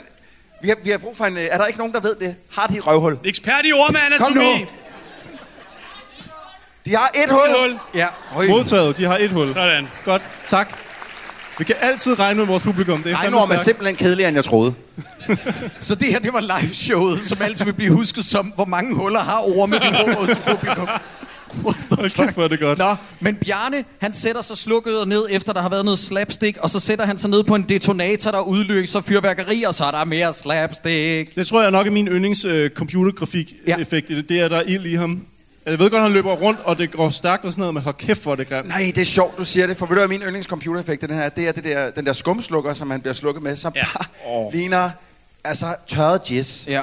Vi 0.61 0.67
har, 0.67 0.75
vi 0.83 0.89
har 0.89 0.97
brug 0.97 1.17
for 1.17 1.25
en... 1.25 1.37
øh, 1.37 1.43
Er 1.43 1.57
der 1.57 1.65
ikke 1.65 1.77
nogen, 1.79 1.93
der 1.93 1.99
ved 1.99 2.15
det? 2.15 2.35
Har 2.57 2.67
de 2.67 2.77
et 2.77 2.87
røvhul? 2.87 3.17
Ekspert 3.23 3.61
i 3.65 3.71
ord 3.73 3.91
med 3.91 4.17
Kom 4.17 4.31
nu. 4.33 4.41
anatomi. 4.41 4.65
De 6.85 6.95
har 6.95 7.11
et 7.15 7.31
hul. 7.31 7.49
Et 7.49 7.55
hul. 7.59 7.79
Ja. 7.95 8.07
Øj. 8.35 8.47
Modtaget, 8.47 8.97
de 8.97 9.03
har 9.05 9.17
et 9.17 9.31
hul. 9.31 9.53
Sådan. 9.53 9.87
Godt, 10.05 10.27
tak. 10.47 10.73
Vi 11.59 11.63
kan 11.63 11.75
altid 11.81 12.19
regne 12.19 12.37
med 12.37 12.45
vores 12.45 12.63
publikum. 12.63 13.03
Det 13.03 13.11
er 13.11 13.17
Regnorm 13.17 13.51
er 13.51 13.55
simpelthen 13.55 13.95
kedeligere, 13.95 14.27
end 14.27 14.35
jeg 14.35 14.43
troede. 14.43 14.73
Så 15.79 15.95
det 15.95 16.07
her, 16.07 16.19
det 16.19 16.33
var 16.33 16.41
live-showet, 16.41 17.19
som 17.19 17.37
altid 17.41 17.65
vil 17.65 17.73
blive 17.73 17.93
husket 17.93 18.25
som, 18.25 18.45
hvor 18.55 18.65
mange 18.65 18.95
huller 18.95 19.19
har 19.19 19.39
orme 19.39 19.75
i 19.75 20.33
til 20.33 20.41
publikum. 20.47 20.87
Hold 21.51 22.33
hvor 22.33 22.43
er 22.43 22.47
det 22.47 22.59
godt. 22.59 22.77
Nå, 22.79 22.95
men 23.19 23.35
Bjarne, 23.35 23.83
han 24.01 24.13
sætter 24.13 24.41
sig 24.41 24.57
slukket 24.57 25.07
ned, 25.07 25.25
efter 25.29 25.53
der 25.53 25.61
har 25.61 25.69
været 25.69 25.85
noget 25.85 25.99
slapstick, 25.99 26.57
og 26.57 26.69
så 26.69 26.79
sætter 26.79 27.05
han 27.05 27.17
sig 27.17 27.29
ned 27.29 27.43
på 27.43 27.55
en 27.55 27.63
detonator, 27.63 28.31
der 28.31 28.39
udløser 28.39 29.01
fyrværkeri, 29.01 29.63
og 29.63 29.73
så 29.73 29.85
er 29.85 29.91
der 29.91 30.05
mere 30.05 30.33
slapstick. 30.33 31.35
Det 31.35 31.47
tror 31.47 31.61
jeg 31.61 31.71
nok 31.71 31.87
er 31.87 31.91
min 31.91 32.07
yndlings 32.07 32.45
øh, 32.45 32.69
computergrafik-effekt. 32.69 34.09
Ja. 34.09 34.15
Det 34.15 34.39
er, 34.39 34.47
der 34.47 34.57
er 34.57 34.63
ild 34.67 34.85
i 34.85 34.93
ham. 34.93 35.25
Jeg 35.65 35.79
ved 35.79 35.89
godt, 35.89 36.03
han 36.03 36.11
løber 36.11 36.33
rundt, 36.33 36.59
og 36.59 36.77
det 36.77 36.91
går 36.91 37.09
stærkt 37.09 37.45
og 37.45 37.51
sådan 37.51 37.61
noget, 37.61 37.73
men 37.73 37.83
hold 37.83 37.95
kæft, 37.95 38.23
hvor 38.23 38.31
er 38.31 38.35
det 38.35 38.49
grimt. 38.49 38.67
Nej, 38.67 38.91
det 38.95 39.01
er 39.01 39.05
sjovt, 39.05 39.37
du 39.37 39.45
siger 39.45 39.67
det. 39.67 39.77
For 39.77 39.85
ved 39.85 39.95
du, 39.95 39.99
hvad 39.99 40.07
min 40.07 40.21
yndlingscomputereffekt 40.21 41.01
den 41.01 41.09
her, 41.09 41.29
det 41.29 41.47
er 41.47 41.51
det 41.51 41.63
der, 41.63 41.91
den 41.91 42.05
der 42.05 42.13
skumslukker, 42.13 42.73
som 42.73 42.91
han 42.91 43.01
bliver 43.01 43.13
slukket 43.13 43.43
med, 43.43 43.55
som 43.55 43.73
ja. 43.75 43.83
bare 43.93 44.05
oh. 44.25 44.53
ligner 44.53 44.89
altså 45.43 45.75
tørret 45.87 46.31
jizz. 46.31 46.67
Ja. 46.67 46.81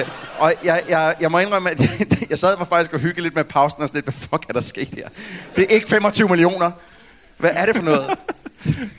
Øh, 0.00 0.08
og 0.38 0.54
jeg, 0.64 0.82
jeg, 0.88 1.14
jeg 1.20 1.30
må 1.30 1.38
indrømme, 1.38 1.70
at 1.70 1.80
jeg 2.30 2.38
sad 2.38 2.56
mig 2.58 2.68
faktisk 2.68 2.92
og 2.92 3.00
hygge 3.00 3.22
lidt 3.22 3.34
med 3.34 3.44
pausen 3.44 3.82
og 3.82 3.88
sådan 3.88 3.96
lidt, 3.96 4.06
hvad 4.06 4.28
fuck 4.30 4.48
er 4.48 4.52
der 4.52 4.60
sket 4.60 4.88
her? 4.96 5.08
Det 5.56 5.66
er 5.70 5.74
ikke 5.74 5.88
25 5.88 6.28
millioner. 6.28 6.70
Hvad 7.38 7.50
er 7.54 7.66
det 7.66 7.76
for 7.76 7.82
noget? 7.82 8.06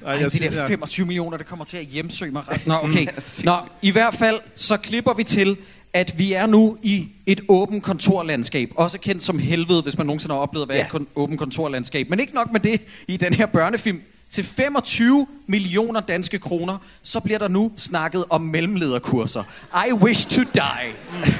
Ej, 0.05 0.13
Ej, 0.13 0.21
jeg 0.21 0.31
de 0.31 0.39
der 0.39 0.61
ja. 0.61 0.67
25 0.67 1.05
millioner, 1.05 1.37
det 1.37 1.45
kommer 1.45 1.65
til 1.65 1.77
at 1.77 1.85
hjemsøge 1.85 2.31
mig 2.31 2.43
ret. 2.51 2.67
Nå, 2.67 2.73
okay. 2.83 3.07
Nå, 3.43 3.55
i 3.81 3.91
hvert 3.91 4.13
fald, 4.13 4.39
så 4.55 4.77
klipper 4.77 5.13
vi 5.13 5.23
til, 5.23 5.57
at 5.93 6.19
vi 6.19 6.33
er 6.33 6.45
nu 6.45 6.77
i 6.83 7.07
et 7.25 7.41
åbent 7.47 7.83
kontorlandskab. 7.83 8.71
Også 8.75 8.99
kendt 8.99 9.23
som 9.23 9.39
helvede, 9.39 9.81
hvis 9.81 9.97
man 9.97 10.07
nogensinde 10.07 10.35
har 10.35 10.41
oplevet 10.41 10.63
at 10.65 10.69
være 10.69 10.77
ja. 10.77 10.85
Et 10.85 10.89
kon- 10.89 11.07
åbent 11.15 11.39
kontorlandskab. 11.39 12.09
Men 12.09 12.19
ikke 12.19 12.33
nok 12.35 12.51
med 12.51 12.59
det 12.59 12.81
i 13.07 13.17
den 13.17 13.33
her 13.33 13.45
børnefilm. 13.45 14.01
Til 14.29 14.43
25 14.43 15.27
millioner 15.49 15.99
danske 15.99 16.39
kroner, 16.39 16.77
så 17.03 17.19
bliver 17.19 17.39
der 17.39 17.47
nu 17.47 17.71
snakket 17.77 18.25
om 18.29 18.41
mellemlederkurser. 18.41 19.43
I 19.89 19.93
wish 19.93 20.27
to 20.27 20.41
die. 20.41 20.89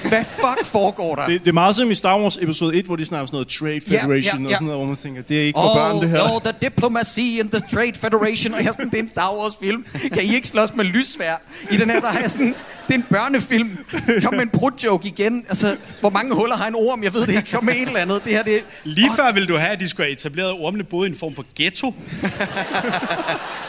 Hvad 0.10 0.24
fuck 0.24 0.66
foregår 0.66 1.16
der? 1.16 1.26
Det, 1.26 1.42
det 1.42 1.48
er 1.48 1.54
meget 1.54 1.76
som 1.76 1.92
i 1.92 1.96
Star 1.96 2.20
Wars 2.20 2.38
episode 2.42 2.76
1, 2.76 2.86
hvor 2.86 2.96
de 2.96 3.06
snakker 3.06 3.22
om 3.22 3.28
sådan 3.28 3.36
noget 3.36 3.48
Trade 3.48 3.96
Ja, 3.96 4.04
Federation 4.04 4.42
ja, 4.42 4.46
og 4.46 4.52
ja. 4.52 4.56
sådan 4.56 4.68
noget, 4.68 4.80
hvor 4.80 4.86
man 4.86 4.96
tænker, 4.96 5.22
det 5.22 5.38
er 5.38 5.44
ikke 5.44 5.58
for 5.58 5.74
børn, 5.76 6.02
det 6.02 6.10
her. 6.10 6.22
Oh, 6.22 6.42
the 6.42 6.54
diplomacy 6.62 7.20
in 7.20 7.50
the 7.50 7.62
Trade 7.74 7.94
Federation. 7.94 8.54
Og 8.54 8.60
jeg 8.60 8.68
er 8.68 8.72
sådan, 8.74 8.90
det 8.90 9.00
er 9.00 9.04
en 9.04 9.10
Star 9.10 9.34
Wars 9.38 9.54
film. 9.62 9.86
Kan 10.14 10.24
I 10.24 10.36
ikke 10.36 10.48
slås 10.48 10.76
med 10.76 10.86
lysvær? 10.86 11.36
I 11.72 11.78
den 11.78 11.90
her, 11.90 12.00
der 12.00 12.08
har 12.08 12.20
jeg 12.20 12.32
sådan, 12.32 12.56
det 12.88 12.94
er 12.96 13.00
en 13.00 13.06
børnefilm. 13.10 13.78
Kom 14.24 14.34
med 14.34 14.42
en 14.42 14.50
brud-joke 14.50 15.08
igen. 15.08 15.46
Altså, 15.50 15.78
hvor 16.00 16.10
mange 16.10 16.36
huller 16.36 16.58
har 16.58 16.68
en 16.68 16.76
orm? 16.76 17.04
Jeg 17.04 17.14
ved 17.14 17.22
det 17.22 17.30
ikke. 17.30 17.52
Kom 17.52 17.64
med 17.64 17.74
et 17.74 17.88
eller 17.88 18.00
andet. 18.00 18.24
Det 18.24 18.34
her, 18.34 18.44
det. 18.44 18.66
Lige 18.84 19.12
før 19.16 19.32
ville 19.32 19.48
du 19.48 19.58
have, 19.58 19.72
at 19.72 19.80
de 19.80 19.90
skulle 19.90 20.06
have 20.08 20.14
etableret 20.14 20.50
at 20.50 20.56
ormene 20.60 20.84
boede 20.84 21.10
i 21.10 21.12
en 21.12 21.18
form 21.18 21.36
for 21.36 21.46
ghetto. 21.56 21.94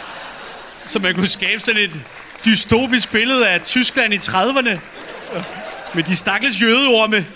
så 0.90 0.98
man 0.98 1.14
kunne 1.14 1.28
skabe 1.28 1.60
sådan 1.60 1.82
et 1.82 1.90
dystopisk 2.44 3.12
billede 3.12 3.48
af 3.48 3.60
Tyskland 3.60 4.14
i 4.14 4.16
30'erne. 4.16 4.78
Med 5.94 6.02
de 6.02 6.16
stakkels 6.16 6.62
jødeorme. 6.62 7.26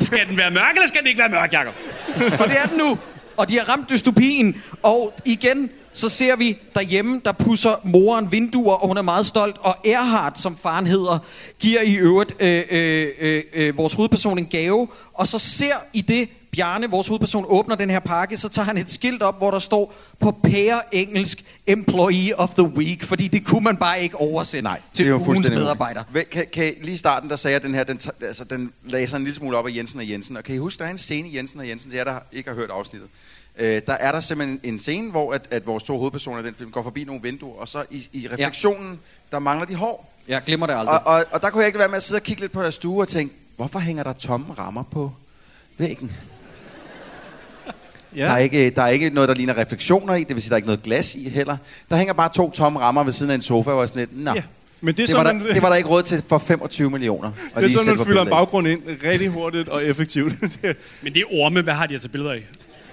skal 0.00 0.28
den 0.28 0.36
være 0.36 0.50
mørk, 0.50 0.74
eller 0.74 0.88
skal 0.88 1.00
den 1.00 1.06
ikke 1.06 1.18
være 1.18 1.28
mørk, 1.28 1.52
Jacob? 1.52 1.74
Og 2.40 2.48
det 2.48 2.58
er 2.62 2.66
den 2.66 2.78
nu. 2.78 2.98
Og 3.36 3.48
de 3.48 3.58
har 3.58 3.68
ramt 3.68 3.90
dystopien. 3.90 4.62
Og 4.82 5.14
igen, 5.24 5.70
så 5.92 6.08
ser 6.08 6.36
vi 6.36 6.58
derhjemme, 6.74 7.20
der 7.24 7.32
pusser 7.32 7.80
moren 7.84 8.32
vinduer, 8.32 8.74
og 8.74 8.88
hun 8.88 8.96
er 8.96 9.02
meget 9.02 9.26
stolt. 9.26 9.56
Og 9.60 9.76
Erhard, 9.84 10.32
som 10.36 10.58
faren 10.62 10.86
hedder, 10.86 11.18
giver 11.58 11.80
i 11.80 11.94
øvrigt 11.94 12.34
øh, 12.40 12.62
øh, 12.70 13.06
øh, 13.20 13.42
øh, 13.52 13.76
vores 13.76 13.92
hovedperson 13.92 14.38
en 14.38 14.46
gave. 14.46 14.88
Og 15.14 15.26
så 15.26 15.38
ser 15.38 15.74
i 15.92 16.00
det, 16.00 16.28
Bjarne, 16.56 16.90
vores 16.90 17.08
hovedperson, 17.08 17.44
åbner 17.48 17.76
den 17.76 17.90
her 17.90 18.00
pakke, 18.00 18.36
så 18.36 18.48
tager 18.48 18.66
han 18.66 18.76
et 18.76 18.90
skilt 18.90 19.22
op, 19.22 19.38
hvor 19.38 19.50
der 19.50 19.58
står 19.58 19.94
på 20.20 20.30
pære 20.30 20.94
engelsk 20.94 21.44
Employee 21.66 22.38
of 22.38 22.54
the 22.54 22.62
Week, 22.62 23.04
fordi 23.04 23.28
det 23.28 23.46
kunne 23.46 23.64
man 23.64 23.76
bare 23.76 24.00
ikke 24.00 24.16
oversætte 24.16 24.64
Nej, 24.64 24.80
til 24.92 25.14
ugens 25.14 25.50
medarbejder. 25.50 26.02
Kan, 26.30 26.46
kan, 26.52 26.74
lige 26.82 26.94
i 26.94 26.96
starten, 26.96 27.30
der 27.30 27.36
sagde 27.36 27.52
jeg, 27.52 27.56
at 27.56 27.62
den 27.62 27.74
her, 27.74 27.84
den, 27.84 28.00
altså, 28.20 28.44
den 28.44 28.72
lagde 28.84 29.06
sig 29.06 29.16
en 29.16 29.24
lille 29.24 29.36
smule 29.36 29.56
op 29.56 29.66
af 29.66 29.76
Jensen 29.76 30.00
og 30.00 30.10
Jensen. 30.10 30.36
Og 30.36 30.44
kan 30.44 30.54
I 30.54 30.58
huske, 30.58 30.78
der 30.78 30.84
er 30.84 30.90
en 30.90 30.98
scene 30.98 31.28
i 31.28 31.36
Jensen 31.36 31.60
og 31.60 31.68
Jensen, 31.68 31.90
til 31.90 31.96
jer, 31.96 32.04
der 32.04 32.18
ikke 32.32 32.50
har 32.50 32.56
hørt 32.56 32.70
afsnittet. 32.70 33.08
Øh, 33.58 33.82
der 33.86 33.92
er 33.92 34.12
der 34.12 34.20
simpelthen 34.20 34.60
en 34.62 34.78
scene, 34.78 35.10
hvor 35.10 35.32
at, 35.32 35.48
at 35.50 35.66
vores 35.66 35.82
to 35.82 35.98
hovedpersoner 35.98 36.42
i 36.42 36.46
den 36.46 36.54
film 36.54 36.70
går 36.70 36.82
forbi 36.82 37.04
nogle 37.04 37.22
vinduer, 37.22 37.60
og 37.60 37.68
så 37.68 37.84
i, 37.90 38.08
i 38.12 38.28
refleksionen, 38.32 38.90
ja. 38.90 38.96
der 39.32 39.38
mangler 39.38 39.66
de 39.66 39.74
hår. 39.74 40.12
Jeg 40.28 40.42
glemmer 40.46 40.66
det 40.66 40.74
aldrig. 40.74 41.06
Og, 41.06 41.14
og, 41.14 41.24
og 41.32 41.42
der 41.42 41.50
kunne 41.50 41.60
jeg 41.60 41.66
ikke 41.66 41.78
være 41.78 41.88
med 41.88 41.96
at 41.96 42.02
sidde 42.02 42.18
og 42.18 42.22
kigge 42.22 42.42
lidt 42.42 42.52
på 42.52 42.62
deres 42.62 42.74
stue 42.74 43.02
og 43.02 43.08
tænke, 43.08 43.34
hvorfor 43.56 43.78
hænger 43.78 44.02
der 44.02 44.12
tomme 44.12 44.54
rammer 44.58 44.82
på 44.82 45.12
væggen? 45.78 46.12
Ja. 48.16 48.22
Der, 48.24 48.30
er 48.32 48.38
ikke, 48.38 48.70
der 48.70 48.82
er 48.82 48.88
ikke 48.88 49.10
noget, 49.10 49.28
der 49.28 49.34
ligner 49.34 49.56
refleksioner 49.58 50.14
i, 50.14 50.24
det 50.24 50.34
vil 50.36 50.42
sige, 50.42 50.48
der 50.50 50.54
er 50.54 50.56
ikke 50.56 50.66
noget 50.68 50.82
glas 50.82 51.14
i 51.14 51.28
heller. 51.28 51.56
Der 51.90 51.96
hænger 51.96 52.12
bare 52.14 52.28
to 52.34 52.50
tomme 52.50 52.78
rammer 52.78 53.04
ved 53.04 53.12
siden 53.12 53.30
af 53.30 53.34
en 53.34 53.42
sofa, 53.42 53.70
og 53.70 53.88
sådan 53.88 54.00
lidt, 54.00 54.24
nå. 54.24 54.32
Ja, 54.34 54.42
men 54.80 54.94
det 54.94 55.02
er 55.02 55.06
det, 55.06 55.14
var 55.16 55.24
sådan, 55.24 55.38
der, 55.40 55.44
man- 55.46 55.54
det 55.54 55.62
var 55.62 55.68
der 55.68 55.76
ikke 55.76 55.88
råd 55.88 56.02
til 56.02 56.22
for 56.28 56.38
25 56.38 56.90
millioner. 56.90 57.30
Det 57.56 57.64
er 57.64 57.68
sådan, 57.68 57.96
man 57.96 58.06
fylder 58.06 58.22
en 58.22 58.28
baggrund 58.28 58.68
ind 58.68 58.82
rigtig 59.04 59.28
hurtigt 59.28 59.68
og 59.68 59.84
effektivt. 59.84 60.32
Men 61.02 61.14
det 61.14 61.16
er 61.16 61.24
orme, 61.42 61.62
hvad 61.62 61.74
har 61.74 61.86
de 61.86 61.94
at 61.94 62.00
tage 62.00 62.08
billeder 62.10 62.32
af? 62.32 62.46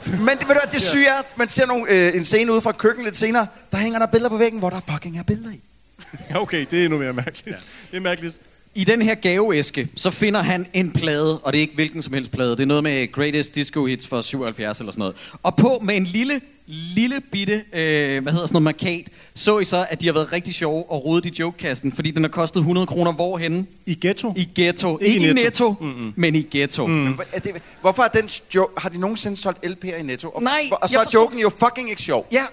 Men 0.05 0.19
det, 0.19 0.47
ved 0.47 0.55
du, 0.55 0.59
det 0.71 0.81
syge 0.81 1.05
er, 1.07 1.19
at 1.19 1.38
man 1.38 1.47
ser 1.47 1.67
nogle, 1.67 1.86
øh, 1.91 2.15
en 2.15 2.23
scene 2.23 2.51
ude 2.53 2.62
fra 2.62 2.69
et 2.69 2.77
køkken 2.77 3.03
lidt 3.03 3.15
senere, 3.17 3.47
der 3.71 3.77
hænger 3.77 3.99
der 3.99 4.05
billeder 4.07 4.29
på 4.29 4.38
væggen, 4.38 4.59
hvor 4.59 4.69
der 4.69 4.79
fucking 4.91 5.17
er 5.19 5.23
billeder 5.23 5.49
i. 5.51 5.62
ja, 6.29 6.41
okay, 6.41 6.65
det 6.71 6.79
er 6.79 6.83
endnu 6.86 6.99
mere 6.99 7.13
mærkeligt. 7.13 7.47
Ja. 7.47 7.53
Det 7.91 7.97
er 7.97 8.01
mærkeligt. 8.01 8.36
I 8.75 8.83
den 8.83 9.01
her 9.01 9.15
gaveæske, 9.15 9.88
så 9.95 10.12
finder 10.12 10.43
han 10.43 10.65
en 10.73 10.91
plade, 10.91 11.39
og 11.39 11.53
det 11.53 11.59
er 11.59 11.62
ikke 11.62 11.75
hvilken 11.75 12.01
som 12.01 12.13
helst 12.13 12.31
plade. 12.31 12.51
Det 12.51 12.59
er 12.59 12.65
noget 12.65 12.83
med 12.83 13.12
Greatest 13.12 13.55
Disco 13.55 13.86
Hits 13.86 14.07
for 14.07 14.21
77 14.21 14.79
eller 14.79 14.91
sådan 14.91 14.99
noget. 14.99 15.15
Og 15.43 15.55
på 15.55 15.79
med 15.86 15.95
en 15.97 16.03
lille, 16.03 16.41
lille 16.67 17.21
bitte, 17.31 17.53
øh, 17.73 18.23
hvad 18.23 18.33
hedder 18.33 18.47
sådan 18.47 18.53
noget, 18.53 18.63
markat, 18.63 19.07
så 19.33 19.59
I 19.59 19.63
så, 19.65 19.86
at 19.89 20.01
de 20.01 20.05
har 20.05 20.13
været 20.13 20.31
rigtig 20.33 20.53
sjove 20.55 20.91
og 20.91 21.05
rodet 21.05 21.25
i 21.25 21.33
jokekassen, 21.39 21.91
fordi 21.91 22.12
den 22.12 22.23
har 22.23 22.29
kostet 22.29 22.59
100 22.59 22.88
kroner 22.88 23.12
hvorhenne? 23.13 23.65
I 23.86 23.97
ghetto? 24.01 24.33
I 24.38 24.49
ghetto. 24.55 24.97
Ikke 25.01 25.13
Ikke, 25.15 25.29
i 25.29 25.33
Netto. 25.33 25.43
netto, 25.43 25.75
mm-hmm. 25.86 26.13
men 26.15 26.36
i 26.36 26.47
ghetto. 26.51 26.88
Mm. 26.88 27.13
Hvor- 27.13 27.25
Er 27.33 27.39
det, 27.39 27.51
hvorfor 27.81 28.03
er 28.03 28.07
den 28.07 28.29
jo, 28.55 28.67
har 28.77 28.89
de 28.89 28.99
nogensinde 28.99 29.38
solgt 29.38 29.65
LP'er 29.65 29.99
i 29.99 30.03
Netto? 30.03 30.29
Og, 30.29 30.43
Nej, 30.43 30.51
og 30.81 30.89
så 30.89 30.99
er 30.99 31.03
forstår- 31.03 31.21
joken 31.21 31.39
jo 31.39 31.51
fucking 31.59 31.89
ikke 31.89 32.01
sjov. 32.01 32.27
Ja. 32.31 32.43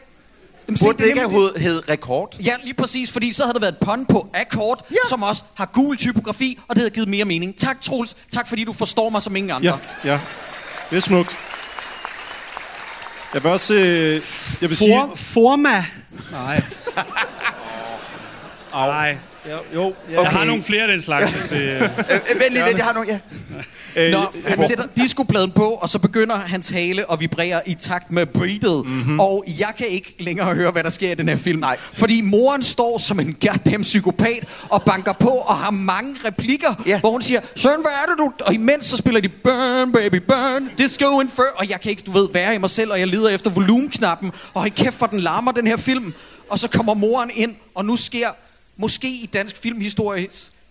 Jamen, 0.71 0.79
se, 0.79 0.85
Burde 0.85 0.99
det 0.99 1.05
er 1.05 1.09
ikke 1.09 1.21
have 1.21 1.59
hed, 1.59 1.89
rekord? 1.89 2.37
Ja, 2.45 2.53
lige 2.65 2.75
præcis, 2.75 3.13
fordi 3.13 3.33
så 3.33 3.43
havde 3.43 3.55
der 3.55 3.61
været 3.61 3.73
et 3.73 3.79
pun 3.79 4.07
på 4.07 4.31
akkord, 4.35 4.87
ja. 4.91 4.97
som 5.09 5.23
også 5.23 5.43
har 5.55 5.67
gul 5.73 5.97
typografi, 5.97 6.59
og 6.69 6.77
det 6.77 6.83
havde 6.83 6.91
givet 6.91 7.09
mere 7.09 7.25
mening. 7.25 7.59
Tak, 7.59 7.81
Troels. 7.81 8.17
Tak, 8.33 8.49
fordi 8.49 8.65
du 8.65 8.73
forstår 8.73 9.11
mig 9.11 9.23
som 9.23 9.37
ingen 9.37 9.51
andre. 9.51 9.79
Ja, 10.05 10.11
ja. 10.13 10.21
Det 10.91 10.97
er 10.97 11.01
smukt. 11.01 11.39
Jeg 13.35 13.43
vil 13.43 13.53
også... 13.53 13.75
Øh, 13.75 14.23
jeg 14.61 14.69
vil 14.71 14.77
sige... 14.77 14.95
For, 14.95 15.15
forma. 15.15 15.85
Nej. 16.33 16.63
Nej. 18.73 19.17
Ja, 19.47 19.57
jo, 19.75 19.95
ja. 20.11 20.23
Jeg 20.23 20.31
har 20.31 20.45
nogle 20.45 20.63
flere 20.63 20.83
af 20.83 20.89
den 20.89 21.01
slags. 21.01 21.49
Det, 21.49 21.57
Øh, 21.61 21.83
øh, 21.83 22.41
vent 22.41 22.53
lige 22.53 22.65
lidt, 22.67 22.79
jeg 22.79 22.85
har 22.85 22.93
nogle... 22.93 23.09
Ja. 23.09 23.19
Øh, 23.97 24.11
Nå, 24.13 24.19
han 24.47 24.69
sætter 24.69 24.85
diskopladen 24.97 25.51
på, 25.51 25.65
og 25.65 25.89
så 25.89 25.99
begynder 25.99 26.37
hans 26.37 26.71
hale 26.71 27.13
at 27.13 27.21
vibrere 27.21 27.69
i 27.69 27.75
takt 27.75 28.13
med 28.13 28.27
beatet. 28.27 28.87
Mm-hmm. 28.87 29.21
Og 29.21 29.45
jeg 29.59 29.73
kan 29.79 29.87
ikke 29.87 30.15
længere 30.19 30.55
høre, 30.55 30.71
hvad 30.71 30.83
der 30.85 30.91
sker 30.91 31.11
i 31.11 31.15
den 31.15 31.29
her 31.29 31.37
film. 31.37 31.61
Nej. 31.61 31.77
Fordi 31.93 32.21
moren 32.21 32.63
står 32.63 32.99
som 32.99 33.21
en 33.21 33.37
goddamn 33.47 33.83
psykopat 33.83 34.45
og 34.69 34.83
banker 34.83 35.13
på 35.13 35.29
og 35.29 35.57
har 35.57 35.71
mange 35.71 36.17
replikker, 36.25 36.83
Ja. 36.87 37.01
hvor 37.01 37.11
hun 37.11 37.23
siger, 37.23 37.41
Søren, 37.57 37.81
hvad 37.83 37.93
er 37.93 38.11
det 38.11 38.19
du... 38.19 38.33
Og 38.47 38.55
imens 38.55 38.85
så 38.87 38.97
spiller 38.97 39.21
de 39.21 39.29
Burn, 39.29 39.93
baby, 39.93 40.17
burn, 40.29 40.71
disco 40.79 41.21
in 41.21 41.29
fur. 41.29 41.45
Og 41.57 41.71
jeg 41.71 41.81
kan 41.81 41.91
ikke, 41.91 42.03
du 42.07 42.11
ved, 42.13 42.29
være 42.33 42.55
i 42.55 42.59
mig 42.59 42.71
selv, 42.71 42.91
og 42.93 42.99
jeg 43.01 43.07
leder 43.09 43.29
efter 43.29 43.51
volumenknappen. 43.51 44.33
Og 44.55 44.61
hold 44.61 44.71
kæft, 44.71 44.95
for 44.99 45.07
den 45.07 45.21
larmer, 45.21 45.53
den 45.53 45.67
her 45.67 45.77
film. 45.77 46.13
Og 46.49 46.59
så 46.59 46.69
kommer 46.69 46.95
moren 46.95 47.31
ind, 47.35 47.55
og 47.75 47.85
nu 47.85 47.97
sker 47.97 48.29
måske 48.77 49.09
i 49.09 49.31
dansk 49.33 49.57
filmhistorie 49.63 50.27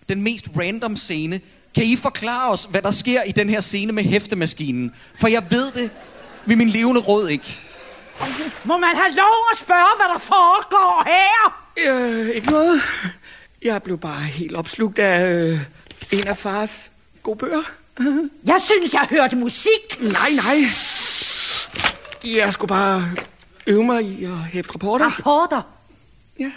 den 0.08 0.22
mest 0.22 0.44
random 0.60 0.96
scene. 0.96 1.40
Kan 1.74 1.84
I 1.84 1.96
forklare 1.96 2.50
os, 2.50 2.68
hvad 2.70 2.82
der 2.82 2.90
sker 2.90 3.22
i 3.22 3.32
den 3.32 3.48
her 3.50 3.60
scene 3.60 3.92
med 3.92 4.02
hæftemaskinen? 4.02 4.94
For 5.14 5.28
jeg 5.28 5.42
ved 5.50 5.72
det 5.72 5.90
ved 6.46 6.56
min 6.56 6.68
levende 6.68 7.00
råd 7.00 7.28
ikke. 7.28 7.58
Må 8.64 8.78
man 8.78 8.96
have 8.96 9.10
lov 9.16 9.46
at 9.52 9.58
spørge, 9.58 9.96
hvad 9.96 10.06
der 10.14 10.18
foregår 10.18 11.04
her? 11.06 11.60
Øh, 11.76 12.28
ikke 12.28 12.50
noget. 12.50 12.80
Jeg 13.62 13.82
blev 13.82 13.98
bare 13.98 14.20
helt 14.20 14.56
opslugt 14.56 14.98
af 14.98 15.32
øh, 15.32 15.58
en 16.10 16.28
af 16.28 16.38
fars 16.38 16.90
gode 17.22 17.36
bøger. 17.38 17.62
Jeg 18.44 18.60
synes, 18.64 18.94
jeg 18.94 19.06
hørte 19.10 19.36
musik. 19.36 20.00
Nej, 20.00 20.30
nej. 20.36 20.56
Jeg 22.24 22.52
skulle 22.52 22.68
bare 22.68 23.10
øve 23.66 23.84
mig 23.84 24.02
i 24.04 24.24
at 24.24 24.38
hæfte 24.52 24.74
rapporter. 24.74 25.04
Rapporter. 25.06 25.62
Ja. 26.38 26.52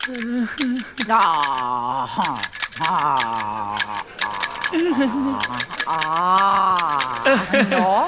Nå. 7.70 8.06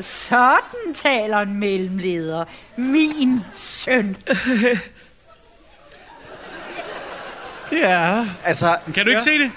Sådan 0.00 0.94
taler 0.94 1.38
en 1.38 1.54
mellemleder. 1.54 2.44
Min 2.76 3.40
søn. 3.52 4.16
ja. 7.72 8.26
Altså, 8.44 8.76
kan 8.94 9.04
du 9.04 9.10
ikke 9.10 9.22
se 9.22 9.38
det? 9.38 9.50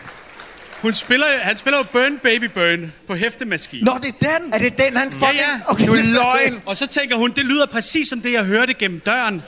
Hun 0.82 0.94
spiller, 0.94 1.28
han 1.42 1.58
spiller 1.58 1.78
jo 1.78 1.84
Burn 1.92 2.18
Baby 2.18 2.44
Burn 2.44 2.94
på 3.08 3.16
hæftemaskinen. 3.16 3.86
Nå, 3.86 3.92
det 4.02 4.08
er 4.08 4.12
den! 4.40 4.54
er 4.54 4.58
det 4.60 4.78
den, 4.78 4.98
han 4.98 5.10
Ja, 5.10 5.16
fucking... 5.28 5.40
ja. 5.40 5.60
Okay, 5.68 5.88
Du 5.88 5.94
løgn. 5.94 6.62
Og 6.66 6.78
så 6.78 6.88
tænker 6.88 7.18
hun, 7.18 7.32
det 7.32 7.46
lyder 7.46 7.66
præcis 7.66 8.10
som 8.10 8.22
det, 8.22 8.34
jeg 8.34 8.44
hørte 8.44 8.74
gennem 8.74 9.00
døren. 9.00 9.44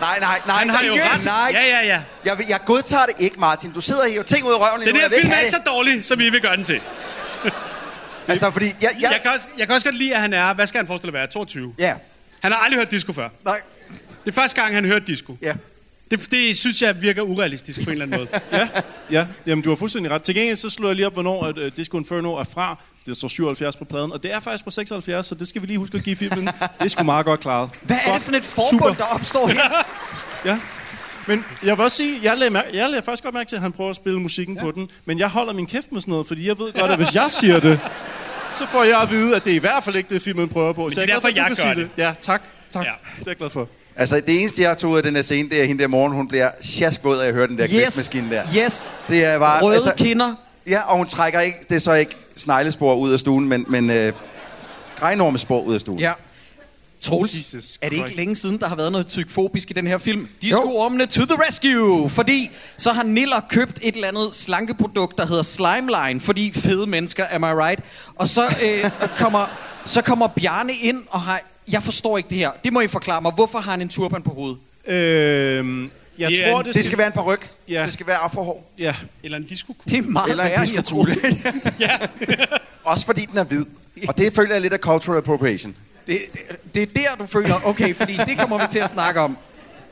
Nej, 0.00 0.20
nej, 0.20 0.40
nej. 0.46 0.56
Han 0.56 0.70
har 0.70 0.84
jo 0.84 0.92
ret. 0.92 1.24
Nej. 1.24 1.50
Ja, 1.52 1.62
ja, 1.68 1.86
ja. 1.86 2.00
Jeg, 2.24 2.44
jeg 2.48 2.60
godtager 2.64 3.06
det 3.06 3.14
ikke, 3.18 3.40
Martin. 3.40 3.72
Du 3.72 3.80
sidder 3.80 4.08
her 4.08 4.20
og 4.20 4.26
ting 4.26 4.46
ud 4.46 4.52
af 4.52 4.56
røven. 4.58 4.80
lige 4.80 4.86
Den 4.86 4.94
nu. 4.94 5.00
her 5.00 5.04
Jeg 5.04 5.10
vil 5.10 5.18
film 5.20 5.32
er 5.32 5.38
ikke 5.38 5.50
så 5.50 5.62
dårlig, 5.66 6.04
som 6.04 6.20
I 6.20 6.30
vil 6.30 6.40
gøre 6.40 6.56
den 6.56 6.64
til. 6.64 6.80
Altså, 8.28 8.50
fordi... 8.50 8.66
Jeg, 8.66 8.74
jeg, 8.80 9.10
Jeg 9.12 9.20
kan, 9.22 9.30
også, 9.30 9.46
jeg 9.58 9.66
kan 9.66 9.74
også 9.74 9.86
godt 9.86 9.96
lide, 9.98 10.14
at 10.14 10.20
han 10.20 10.32
er, 10.32 10.54
hvad 10.54 10.66
skal 10.66 10.78
han 10.78 10.86
forestille 10.86 11.08
at 11.10 11.14
være, 11.14 11.26
22? 11.26 11.74
Ja. 11.78 11.94
Han 12.40 12.52
har 12.52 12.58
aldrig 12.58 12.78
hørt 12.80 12.90
disco 12.90 13.12
før. 13.12 13.28
Nej. 13.44 13.60
Det 14.24 14.30
er 14.30 14.34
første 14.34 14.60
gang, 14.62 14.74
han 14.74 14.84
hørte 14.84 15.04
disco. 15.06 15.36
Ja. 15.42 15.52
Det, 16.10 16.30
det 16.30 16.56
synes 16.58 16.82
jeg 16.82 17.02
virker 17.02 17.22
urealistisk 17.22 17.84
på 17.84 17.90
en 17.90 18.02
eller 18.02 18.04
anden 18.16 18.18
måde. 18.20 18.40
Ja, 18.58 18.68
ja. 19.10 19.26
Jamen, 19.46 19.62
du 19.62 19.68
har 19.68 19.76
fuldstændig 19.76 20.12
ret. 20.12 20.22
Til 20.22 20.34
gengæld 20.34 20.56
så 20.56 20.70
slår 20.70 20.88
jeg 20.88 20.96
lige 20.96 21.06
op, 21.06 21.12
hvornår 21.12 21.44
at, 21.44 21.58
uh, 21.58 21.64
Disco 21.76 21.98
Inferno 21.98 22.34
er 22.34 22.44
fra. 22.44 22.76
Det 23.06 23.16
står 23.16 23.28
77 23.28 23.76
på 23.76 23.84
pladen, 23.84 24.12
og 24.12 24.22
det 24.22 24.32
er 24.34 24.40
faktisk 24.40 24.64
på 24.64 24.70
76, 24.70 25.26
så 25.26 25.34
det 25.34 25.48
skal 25.48 25.62
vi 25.62 25.66
lige 25.66 25.78
huske 25.78 25.98
at 25.98 26.04
give 26.04 26.16
filmen. 26.16 26.46
Det 26.46 26.54
er 26.78 26.88
sgu 26.88 27.04
meget 27.04 27.26
godt 27.26 27.40
klaret. 27.40 27.70
Hvad 27.82 27.96
er 28.06 28.12
det 28.12 28.22
for 28.22 28.32
et 28.32 28.44
forbund, 28.44 28.82
Super. 28.82 28.94
der 28.94 29.04
opstår 29.14 29.46
her? 29.46 29.84
Ja. 30.44 30.58
Men 31.26 31.44
jeg 31.64 31.76
vil 31.78 31.84
også 31.84 31.96
sige, 31.96 32.18
jeg 32.22 32.38
lagde, 32.38 32.58
mær- 32.58 32.74
jeg 32.76 32.90
lagde 32.90 33.04
faktisk 33.04 33.22
godt 33.24 33.34
mærke 33.34 33.48
til, 33.48 33.56
at 33.56 33.62
han 33.62 33.72
prøver 33.72 33.90
at 33.90 33.96
spille 33.96 34.20
musikken 34.20 34.56
ja. 34.56 34.62
på 34.62 34.70
den. 34.70 34.90
Men 35.04 35.18
jeg 35.18 35.28
holder 35.28 35.52
min 35.52 35.66
kæft 35.66 35.92
med 35.92 36.00
sådan 36.00 36.12
noget, 36.12 36.26
fordi 36.26 36.48
jeg 36.48 36.58
ved 36.58 36.72
godt, 36.80 36.90
at 36.90 36.96
hvis 36.96 37.14
jeg 37.14 37.30
siger 37.30 37.60
det, 37.60 37.80
så 38.52 38.66
får 38.66 38.84
jeg 38.84 39.00
at 39.00 39.10
vide, 39.10 39.36
at 39.36 39.44
det 39.44 39.50
er 39.52 39.56
i 39.56 39.58
hvert 39.58 39.84
fald 39.84 39.96
ikke 39.96 40.14
det, 40.14 40.22
filmen 40.22 40.48
prøver 40.48 40.72
på. 40.72 40.82
Men 40.82 40.90
så 40.90 41.00
det 41.00 41.02
er 41.02 41.06
glad 41.06 41.14
derfor, 41.14 41.20
for, 41.20 41.28
at 41.28 41.34
du 41.36 41.40
jeg 41.40 41.46
kan 41.56 41.56
gør 41.74 41.82
sige 41.82 41.82
det. 41.96 42.02
Ja, 42.04 42.12
tak. 42.22 42.42
tak. 42.70 42.84
Ja. 42.84 42.90
Ja. 42.90 42.96
Det 43.18 43.26
er 43.26 43.30
jeg 43.30 43.36
glad 43.36 43.50
for. 43.50 43.68
Altså, 43.98 44.20
det 44.26 44.40
eneste, 44.40 44.62
jeg 44.62 44.78
tog 44.78 44.90
ud 44.90 44.96
af 44.96 45.02
den 45.02 45.14
her 45.14 45.22
scene, 45.22 45.48
det 45.48 45.60
er 45.60 45.64
hende 45.64 45.82
der 45.82 45.88
morgen, 45.88 46.12
hun 46.12 46.28
bliver 46.28 46.50
sjaskvåd 46.60 47.18
af 47.18 47.26
at 47.28 47.34
høre 47.34 47.46
den 47.46 47.58
der 47.58 47.64
Yes, 47.64 48.10
der. 48.30 48.42
yes. 48.64 48.86
Det 49.08 49.24
er 49.24 49.38
bare... 49.38 49.62
Røde 49.62 49.74
altså, 49.74 49.92
kinder. 49.96 50.34
Ja, 50.66 50.80
og 50.80 50.96
hun 50.96 51.06
trækker 51.06 51.40
ikke, 51.40 51.58
det 51.68 51.76
er 51.76 51.80
så 51.80 51.92
ikke 51.92 52.16
sneglespor 52.36 52.94
ud 52.94 53.12
af 53.12 53.18
stuen, 53.18 53.48
men, 53.48 53.64
men 53.68 53.90
øh, 53.90 54.12
regnormespor 55.02 55.60
ud 55.62 55.74
af 55.74 55.80
stuen. 55.80 55.98
Ja. 55.98 56.12
Troels, 57.02 57.78
er 57.82 57.88
det 57.88 57.96
ikke 57.96 58.16
længe 58.16 58.36
siden, 58.36 58.58
der 58.58 58.68
har 58.68 58.76
været 58.76 58.92
noget 58.92 59.06
tykfobisk 59.06 59.70
i 59.70 59.72
den 59.74 59.86
her 59.86 59.98
film? 59.98 60.28
De 60.42 60.50
skulle 60.50 60.76
ormene 60.76 61.06
to 61.06 61.22
the 61.22 61.42
rescue, 61.48 62.10
fordi 62.10 62.50
så 62.76 62.92
har 62.92 63.02
Niller 63.02 63.40
købt 63.50 63.78
et 63.82 63.94
eller 63.94 64.08
andet 64.08 64.28
slankeprodukt, 64.32 65.18
der 65.18 65.26
hedder 65.26 65.42
Slimeline, 65.42 66.20
fordi 66.20 66.52
fede 66.54 66.86
mennesker, 66.86 67.26
am 67.30 67.42
I 67.42 67.46
right? 67.46 67.80
Og 68.16 68.28
så, 68.28 68.42
øh, 68.42 68.90
kommer, 69.20 69.58
så 69.86 70.02
kommer 70.02 70.26
Bjarne 70.26 70.72
ind 70.72 71.02
og 71.10 71.20
har... 71.20 71.40
Jeg 71.70 71.82
forstår 71.82 72.16
ikke 72.18 72.28
det 72.30 72.38
her. 72.38 72.50
Det 72.64 72.72
må 72.72 72.80
I 72.80 72.86
forklare 72.88 73.20
mig. 73.22 73.32
Hvorfor 73.34 73.58
har 73.58 73.70
han 73.70 73.80
en 73.80 73.88
turban 73.88 74.22
på 74.22 74.30
hovedet? 74.30 74.58
Øhm, 74.86 75.90
jeg 76.18 76.30
Det 76.30 76.44
er 76.46 76.50
tror, 76.50 76.60
en- 76.60 76.66
det, 76.66 76.74
Det 76.74 76.84
skal 76.84 76.98
være 76.98 77.06
en 77.06 77.12
par 77.12 77.22
ryg. 77.22 77.40
Ja. 77.68 77.84
Det 77.84 77.92
skal 77.92 78.06
være 78.06 78.16
afrohår. 78.16 78.70
Ja. 78.78 78.94
Eller 79.22 79.38
en 79.38 79.44
disco 79.44 79.74
Det 79.84 79.98
er 79.98 80.02
meget 80.02 80.30
Eller 80.30 80.44
en 80.44 80.50
værre, 80.50 80.64
end 80.64 80.74
jeg 80.74 80.84
troede. 80.84 81.10
diskokugle. 81.14 81.72
Ja. 81.80 81.96
Også 82.84 83.06
fordi 83.06 83.24
den 83.24 83.38
er 83.38 83.44
hvid. 83.44 83.64
Og 84.08 84.18
det 84.18 84.34
føler 84.34 84.52
jeg 84.54 84.60
lidt 84.62 84.72
af 84.72 84.78
cultural 84.78 85.18
appropriation. 85.18 85.76
Det, 86.06 86.18
det, 86.34 86.42
det 86.74 86.82
er 86.82 86.86
der, 86.86 87.16
du 87.24 87.26
føler, 87.26 87.54
okay, 87.66 87.94
fordi 87.94 88.12
det 88.12 88.38
kommer 88.38 88.58
vi 88.58 88.64
til 88.70 88.78
at 88.78 88.90
snakke 88.90 89.20
om. 89.20 89.38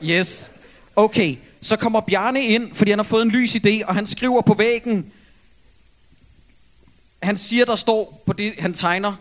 Yes. 0.03 0.49
Okay, 0.95 1.35
så 1.61 1.75
kommer 1.75 2.01
Bjarne 2.01 2.41
ind, 2.43 2.75
fordi 2.75 2.91
han 2.91 2.99
har 2.99 3.03
fået 3.03 3.21
en 3.25 3.31
lys 3.31 3.55
idé, 3.55 3.85
og 3.87 3.95
han 3.95 4.07
skriver 4.07 4.41
på 4.41 4.53
væggen, 4.53 5.11
han 7.23 7.37
siger, 7.37 7.65
der 7.65 7.75
står 7.75 8.23
på 8.25 8.33
det, 8.33 8.53
han 8.59 8.73
tegner, 8.73 9.13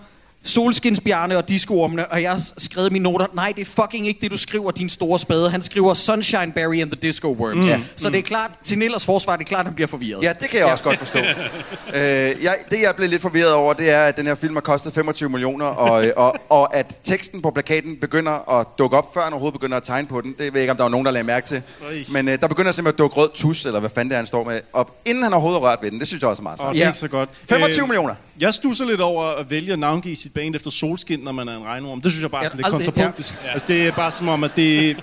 solskinsbjarne 0.46 1.36
og 1.36 1.48
discoormene, 1.48 2.06
og 2.06 2.22
jeg 2.22 2.30
har 2.30 2.40
skrevet 2.58 2.92
mine 2.92 3.02
noter, 3.02 3.26
nej, 3.34 3.52
det 3.56 3.62
er 3.62 3.82
fucking 3.82 4.06
ikke 4.06 4.20
det, 4.20 4.30
du 4.30 4.36
skriver, 4.36 4.70
din 4.70 4.88
store 4.88 5.18
spade. 5.18 5.50
Han 5.50 5.62
skriver 5.62 5.94
Sunshine 5.94 6.52
Berry 6.54 6.80
and 6.80 6.90
the 6.90 7.00
Disco 7.02 7.32
Worms. 7.32 7.64
Mm. 7.64 7.70
Ja. 7.70 7.80
Så 7.96 8.10
det 8.10 8.18
er 8.18 8.22
klart, 8.22 8.50
til 8.64 8.78
Nillers 8.78 9.04
forsvar, 9.04 9.36
det 9.36 9.44
er 9.44 9.48
klart, 9.48 9.64
han 9.66 9.74
bliver 9.74 9.88
forvirret. 9.88 10.22
Ja, 10.22 10.32
det 10.40 10.48
kan 10.50 10.58
jeg 10.60 10.66
også 10.68 10.84
godt 10.84 10.98
forstå. 10.98 11.18
øh, 11.98 12.02
jeg, 12.42 12.56
det, 12.70 12.80
jeg 12.82 12.94
blev 12.96 13.08
lidt 13.08 13.22
forvirret 13.22 13.52
over, 13.52 13.72
det 13.72 13.90
er, 13.90 14.02
at 14.02 14.16
den 14.16 14.26
her 14.26 14.34
film 14.34 14.54
har 14.56 14.60
kostet 14.60 14.94
25 14.94 15.28
millioner, 15.28 15.66
og, 15.66 16.06
øh, 16.06 16.12
og, 16.16 16.34
og 16.48 16.74
at 16.76 16.98
teksten 17.04 17.42
på 17.42 17.50
plakaten 17.50 17.96
begynder 17.96 18.60
at 18.60 18.66
dukke 18.78 18.96
op, 18.96 19.14
før 19.14 19.20
han 19.22 19.32
overhovedet 19.32 19.60
begynder 19.60 19.76
at 19.76 19.82
tegne 19.82 20.08
på 20.08 20.20
den. 20.20 20.30
Det 20.30 20.38
ved 20.38 20.46
jeg 20.52 20.60
ikke, 20.60 20.70
om 20.70 20.76
der 20.76 20.84
var 20.84 20.90
nogen, 20.90 21.06
der 21.06 21.12
lagde 21.12 21.26
mærke 21.26 21.46
til. 21.46 21.62
Øj. 21.88 21.94
Men 22.12 22.28
øh, 22.28 22.40
der 22.40 22.48
begynder 22.48 22.72
simpelthen 22.72 22.94
at 22.94 22.98
dukke 22.98 23.16
rød 23.16 23.28
tus, 23.34 23.64
eller 23.66 23.80
hvad 23.80 23.90
fanden 23.94 24.08
det 24.10 24.14
er, 24.14 24.18
han 24.18 24.26
står 24.26 24.44
med, 24.44 24.60
op, 24.72 24.96
inden 25.04 25.22
han 25.22 25.32
overhovedet 25.32 25.60
har 25.62 25.68
rørt 25.68 25.78
ved 25.82 25.90
den. 25.90 25.98
Det 25.98 26.08
synes 26.08 26.20
jeg 26.22 26.30
også 26.30 26.40
er 26.40 26.42
meget 26.42 26.58
sejt. 26.58 26.74
det 26.74 26.82
er 26.82 26.86
Ja. 26.86 26.92
så 26.92 27.08
godt. 27.08 27.28
25 27.48 27.82
Øh, 27.82 27.88
millioner. 27.88 28.14
Jeg 28.40 28.54
stusser 28.54 28.84
lidt 28.84 29.00
over 29.00 29.24
at 29.24 29.50
vælge 29.50 29.72
at 29.72 29.78
navngive 29.78 30.16
sit 30.16 30.34
band 30.36 30.54
efter 30.54 30.70
solskin, 30.70 31.20
når 31.20 31.32
man 31.32 31.48
er 31.48 31.56
en 31.56 31.64
regnorm. 31.64 32.00
Det 32.00 32.10
synes 32.10 32.22
jeg 32.22 32.30
bare 32.30 32.40
er 32.40 32.44
Ja, 32.44 32.48
sådan 32.48 32.78
lidt 32.80 32.86
kontrapunktisk. 32.86 33.34
Ja. 33.44 33.52
Altså, 33.52 33.68
det 33.68 33.86
er 33.86 33.92
bare 33.92 34.10
som 34.10 34.28
om, 34.28 34.44
at 34.44 34.50
det 34.56 34.96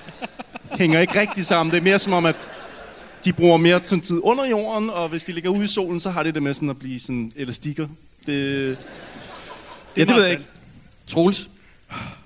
hænger 0.72 1.00
ikke 1.00 1.20
rigtig 1.20 1.46
sammen. 1.46 1.72
Det 1.72 1.78
er 1.80 1.84
mere 1.84 2.00
som 2.00 2.14
om, 2.14 2.26
at 2.26 2.36
de 3.26 3.34
bruger 3.34 3.58
mere 3.58 3.80
sådan 3.86 4.02
tid 4.02 4.20
under 4.24 4.46
jorden, 4.50 4.90
og 4.90 5.10
hvis 5.10 5.24
de 5.24 5.32
ligger 5.32 5.50
ude 5.50 5.64
i 5.64 5.68
solen, 5.68 6.00
så 6.00 6.10
har 6.10 6.24
det 6.24 6.36
det 6.36 6.44
med 6.44 6.54
sådan 6.54 6.70
at 6.70 6.80
blive 6.80 7.00
sådan 7.00 7.32
elastikker. 7.36 7.88
Det, 8.26 8.28
det, 8.28 8.78
ja, 9.98 10.04
det 10.06 10.16
ved 10.16 10.24
jeg 10.24 10.32
ikke. 10.32 10.44
Troels, 11.08 11.50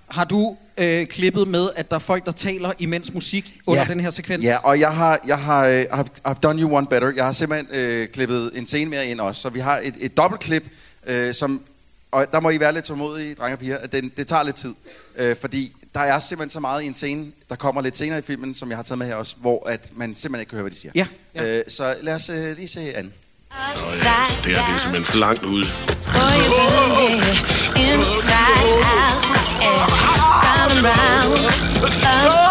har 0.08 0.24
du 0.26 0.58
øh, 0.78 1.08
klippet 1.08 1.47
med, 1.47 1.70
at 1.76 1.89
der 1.89 1.95
er 1.95 1.99
folk, 1.99 2.26
der 2.26 2.32
taler 2.32 2.72
imens 2.80 3.14
musik 3.14 3.60
under 3.68 3.84
den 3.86 3.99
her 3.99 4.10
sekvens? 4.10 4.43
Ja, 4.43 4.58
og 4.58 4.80
jeg 4.80 4.95
har, 4.95 5.20
jeg 5.28 5.39
har 5.39 5.68
øh, 5.68 5.82
I've, 5.91 6.08
I've 6.28 6.39
done 6.43 6.62
you 6.62 6.76
one 6.76 6.88
better. 6.88 7.12
Jeg 7.16 7.26
har 7.26 7.32
simpelthen 7.32 7.68
øh, 7.72 8.08
klippet 8.08 8.51
en 8.55 8.66
scene 8.66 8.89
mere 8.89 9.08
ind 9.08 9.20
også. 9.20 9.41
Så 9.41 9.49
vi 9.49 9.60
har 9.60 9.80
et, 9.84 9.95
et 9.99 10.18
dobbeltklip, 10.18 10.64
øh, 11.08 11.34
som... 11.34 11.62
Og 12.12 12.26
der 12.32 12.39
må 12.39 12.49
I 12.49 12.60
være 12.60 12.74
lidt 12.74 12.86
tålmodige, 12.86 13.36
drenge 13.36 13.55
og 13.55 13.60
piger. 13.60 13.78
at 13.78 13.91
Den, 13.91 14.12
det 14.18 14.28
tager 14.28 14.43
lidt 14.43 14.55
tid. 14.55 14.74
Øh, 15.16 15.36
fordi 15.41 15.76
der 15.93 15.99
er 15.99 16.20
simpelthen 16.20 16.49
så 16.49 16.60
meget 16.60 16.84
i 16.84 16.86
en 16.86 16.93
scene, 16.93 17.32
der 17.49 17.55
kommer 17.55 17.82
lidt 17.82 17.97
senere 17.97 18.20
i 18.20 18.22
filmen, 18.22 18.53
som 18.53 18.70
jeg 18.70 18.78
har 18.78 18.84
taget 18.84 18.97
med 18.97 19.08
her 19.08 19.16
også, 19.16 19.36
hvor 19.38 19.70
at 19.70 19.91
man 19.95 20.16
simpelthen 20.16 20.39
ikke 20.39 20.49
kan 20.49 20.55
høre, 20.55 20.64
hvad 20.64 20.72
de 20.72 20.80
siger. 20.80 20.91
Ja, 20.95 21.08
ja. 21.36 21.58
Øh, 21.58 21.64
så 21.68 21.95
lad 22.01 22.16
os 22.16 22.30
øh, 22.30 22.58
lige 22.58 22.68
se 22.68 22.97
an. 22.97 23.05
Det 23.05 23.14
her 24.03 24.34
det 24.43 24.55
er 24.55 24.78
simpelthen 24.80 25.05
for 25.05 25.18
langt 25.18 25.43
ude. 25.43 25.66
Sådan, 31.91 32.46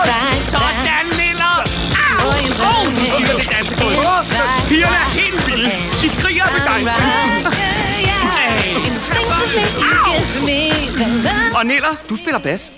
Og 11.57 11.67
Niller, 11.67 11.95
du 12.11 12.17
spiller 12.17 12.39
bas. 12.39 12.73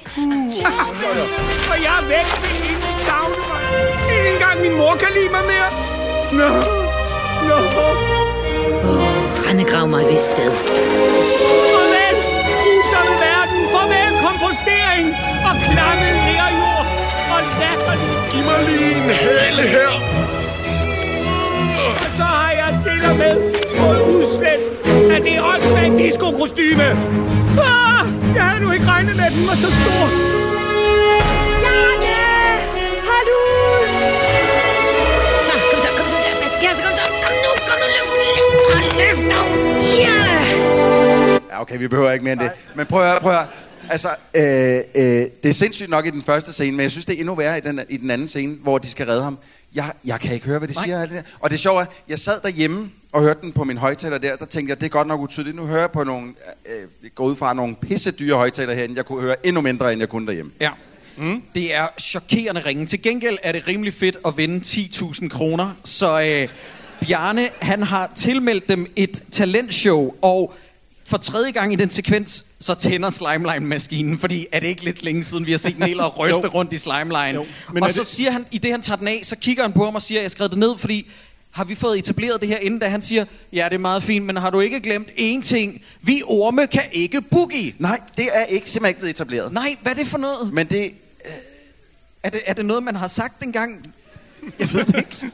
Og 1.72 1.76
jeg 1.87 1.95
er 2.01 2.05
væk, 2.14 2.29
vil 2.43 2.57
ingen 2.72 2.95
savne 3.07 3.37
mig. 3.51 3.62
Ikke 4.14 4.29
engang 4.35 4.57
min 4.61 4.74
mor 4.81 4.95
kan 5.03 5.11
lide 5.16 5.31
mig 5.37 5.45
mere. 5.53 5.68
Nå, 6.39 6.49
nå. 7.49 7.59
Rendegrav 9.47 9.89
mig 9.89 10.05
ved 10.11 10.18
sted. 10.18 10.51
Farvel, 11.72 12.16
grusomme 12.62 13.14
verden. 13.26 13.61
Farvel, 13.74 14.12
kompostering. 14.26 15.07
Og 15.49 15.55
klamme 15.66 16.09
lærjord. 16.29 16.87
Og 17.35 17.41
latter. 17.61 17.97
Giv 18.31 18.43
mig 18.49 18.59
lige 18.68 18.95
en 18.97 19.11
hale 19.11 19.62
her. 19.74 19.93
Og 21.87 22.11
så 22.16 22.22
har 22.22 22.53
jeg 22.61 22.70
til 22.85 23.11
og 23.11 23.16
med 23.16 23.67
udslet 24.57 25.11
af 25.11 25.22
det 25.22 25.42
åndssvagt 25.42 25.99
disco-kostyme. 25.99 26.88
Ah, 27.70 28.05
jeg 28.34 28.44
havde 28.49 28.64
nu 28.64 28.72
ikke 28.72 28.86
regnet 28.86 29.16
med, 29.16 29.24
at 29.24 29.32
den 29.32 29.46
var 29.46 29.55
så 29.55 29.70
stor. 29.80 30.03
Janne! 31.64 32.16
Hallo! 33.11 33.40
Så, 35.46 35.53
kom 35.70 35.80
så, 35.84 35.88
kom 35.99 36.07
så, 36.12 36.16
tag 36.24 36.34
fat. 36.42 36.62
Ja, 36.62 36.74
så 36.74 36.82
kom 36.82 36.92
så. 36.92 37.05
Kom 37.24 37.32
nu, 37.44 37.51
kom 37.68 37.78
nu, 37.82 37.86
løft, 37.96 38.12
løft, 38.76 38.96
løft 39.03 39.24
nu. 39.32 39.40
Ja! 40.03 40.18
Ja, 41.51 41.61
okay, 41.61 41.78
vi 41.78 41.88
behøver 41.88 42.11
ikke 42.12 42.24
mere 42.24 42.32
end 42.32 42.40
det. 42.40 42.51
Men 42.74 42.86
prøv 42.86 43.03
at 43.03 43.09
høre, 43.09 43.20
prøv 43.20 43.32
at 43.32 43.38
høre. 43.38 43.46
Altså, 43.90 44.09
øh, 44.34 44.42
øh, 44.42 45.26
det 45.42 45.49
er 45.49 45.53
sindssygt 45.53 45.90
nok 45.90 46.07
i 46.07 46.11
den 46.11 46.22
første 46.22 46.53
scene, 46.53 46.72
men 46.76 46.82
jeg 46.82 46.90
synes, 46.90 47.07
det 47.07 47.16
er 47.16 47.20
endnu 47.20 47.34
værre 47.34 47.59
i 47.59 47.61
den, 47.61 47.80
i 47.88 47.96
den 47.96 48.11
anden 48.11 48.28
scene, 48.28 48.57
hvor 48.62 48.78
de 48.78 48.90
skal 48.90 49.07
redde 49.07 49.22
ham. 49.22 49.38
Jeg, 49.74 49.92
jeg 50.05 50.20
kan 50.20 50.34
ikke 50.34 50.46
høre, 50.46 50.59
hvad 50.59 50.68
de 50.68 50.74
Nej. 50.74 50.84
siger. 50.84 51.22
Og 51.40 51.51
det 51.51 51.59
sjove 51.59 51.80
er, 51.80 51.86
jeg 52.09 52.18
sad 52.18 52.40
derhjemme 52.42 52.90
og 53.12 53.22
hørte 53.22 53.40
den 53.40 53.52
på 53.52 53.64
min 53.64 53.78
højtaler 53.78 54.18
der, 54.18 54.36
der 54.36 54.44
tænkte 54.46 54.70
jeg, 54.70 54.80
det 54.80 54.86
er 54.86 54.90
godt 54.90 55.09
nok 55.09 55.20
utydeligt. 55.20 55.56
Nu 55.56 55.66
hører 55.66 55.80
jeg 55.80 55.90
på 55.90 56.04
nogle, 56.04 56.34
øh, 56.66 57.11
går 57.14 57.24
ud 57.24 57.36
fra 57.36 57.54
nogle 57.54 57.76
pisse 57.76 58.11
dyre 58.11 58.36
højtaler 58.36 58.74
herinde. 58.74 58.96
Jeg 58.96 59.04
kunne 59.04 59.22
høre 59.22 59.46
endnu 59.46 59.61
mindre, 59.62 59.92
end 59.92 60.00
jeg 60.00 60.09
kunne 60.09 60.26
derhjemme. 60.26 60.52
Ja. 60.61 60.70
Mm. 61.16 61.42
Det 61.54 61.74
er 61.74 61.86
chokerende 62.00 62.61
ringe. 62.66 62.86
Til 62.86 63.02
gengæld 63.02 63.38
er 63.42 63.52
det 63.52 63.68
rimelig 63.68 63.94
fedt 63.94 64.16
at 64.26 64.36
vinde 64.36 64.56
10.000 64.59 65.28
kroner. 65.28 65.70
Så 65.84 66.20
øh, 66.20 66.48
Bjarne, 67.06 67.48
han 67.61 67.82
har 67.82 68.11
tilmeldt 68.16 68.68
dem 68.68 68.86
et 68.96 69.22
talentshow, 69.32 70.14
og 70.22 70.54
for 71.06 71.16
tredje 71.16 71.50
gang 71.50 71.72
i 71.72 71.76
den 71.76 71.90
sekvens, 71.90 72.44
så 72.61 72.74
tænder 72.74 73.11
Slimeline-maskinen, 73.11 74.18
fordi 74.18 74.46
er 74.52 74.61
det 74.61 74.66
ikke 74.66 74.84
lidt 74.84 75.02
længe 75.02 75.24
siden, 75.24 75.46
vi 75.46 75.50
har 75.50 75.59
set 75.59 75.78
Niler 75.78 76.09
ryste 76.20 76.48
rundt 76.48 76.72
i 76.72 76.78
Slimeline? 76.78 77.34
Jo. 77.34 77.46
Men 77.72 77.82
Og 77.82 77.90
så 77.90 78.00
det- 78.00 78.09
siger 78.09 78.30
han, 78.30 78.44
i 78.50 78.59
det 78.59 78.70
han 78.70 78.82
tager 78.82 78.96
den 78.96 79.09
af, 79.09 79.20
så 79.22 79.36
kigger 79.36 79.62
han 79.62 79.72
på 79.72 79.84
ham 79.84 79.94
og 79.94 80.02
siger, 80.02 80.18
jeg 80.20 80.24
har 80.24 80.28
skrevet 80.30 80.50
det 80.50 80.59
ned, 80.59 80.78
fordi 80.78 81.11
har 81.59 81.64
vi 81.64 81.74
fået 81.74 81.98
etableret 81.98 82.40
det 82.40 82.48
her 82.48 82.59
inden, 82.59 82.80
da 82.80 82.86
han 82.88 83.02
siger, 83.02 83.24
ja, 83.52 83.64
det 83.64 83.74
er 83.74 83.78
meget 83.78 84.02
fint, 84.02 84.26
men 84.26 84.36
har 84.36 84.50
du 84.50 84.61
ikke 84.61 84.80
glemt 84.80 85.09
én 85.09 85.42
ting? 85.42 85.82
Vi 86.02 86.22
orme 86.26 86.66
kan 86.66 86.82
ikke 86.92 87.22
boogie. 87.22 87.74
Nej, 87.78 88.00
det 88.16 88.28
er 88.32 88.44
ikke, 88.44 88.70
simpelthen 88.70 88.88
ikke 88.90 89.00
blevet 89.00 89.14
etableret. 89.14 89.52
Nej, 89.52 89.76
hvad 89.82 89.92
er 89.92 89.96
det 89.96 90.06
for 90.06 90.18
noget? 90.18 90.52
Men 90.52 90.66
det, 90.66 90.94
Er 92.22 92.30
det, 92.30 92.40
er 92.46 92.54
det 92.54 92.66
noget, 92.66 92.82
man 92.82 92.94
har 92.96 93.09
sagt 93.09 93.42
engang? 93.44 93.94
Jeg 94.59 94.72
ved 94.72 94.84
det 94.84 94.96
ikke. 94.98 95.32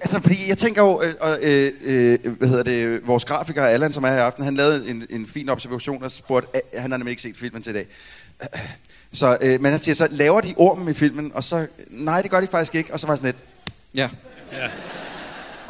Altså, 0.00 0.20
fordi 0.20 0.48
jeg 0.48 0.58
tænker 0.58 0.82
jo, 0.82 1.02
øh, 1.02 1.14
øh, 1.40 1.72
øh, 1.82 2.32
hvad 2.38 2.48
hedder 2.48 2.62
det, 2.62 3.06
vores 3.06 3.24
grafiker 3.24 3.64
Allan, 3.64 3.92
som 3.92 4.04
er 4.04 4.08
her 4.08 4.16
i 4.16 4.20
aften, 4.20 4.44
han 4.44 4.54
lavede 4.54 4.88
en, 4.90 5.06
en 5.10 5.26
fin 5.26 5.48
observation 5.48 6.02
og 6.02 6.10
spurgte, 6.10 6.48
øh, 6.74 6.80
han 6.80 6.90
har 6.90 6.98
nemlig 6.98 7.10
ikke 7.10 7.22
set 7.22 7.36
filmen 7.36 7.62
til 7.62 7.70
i 7.70 7.72
dag. 7.72 7.86
Så, 9.12 9.38
øh, 9.40 9.60
men 9.60 9.70
han 9.70 9.78
siger 9.78 9.94
så, 9.94 10.08
laver 10.10 10.40
de 10.40 10.54
ormen 10.56 10.88
i 10.88 10.94
filmen? 10.94 11.32
Og 11.34 11.44
så, 11.44 11.66
nej, 11.90 12.22
det 12.22 12.30
gør 12.30 12.40
de 12.40 12.46
faktisk 12.46 12.74
ikke. 12.74 12.92
Og 12.92 13.00
så 13.00 13.06
var 13.06 13.14
jeg 13.14 13.18
sådan 13.18 13.28
lidt, 13.28 13.36
Ja. 13.94 14.08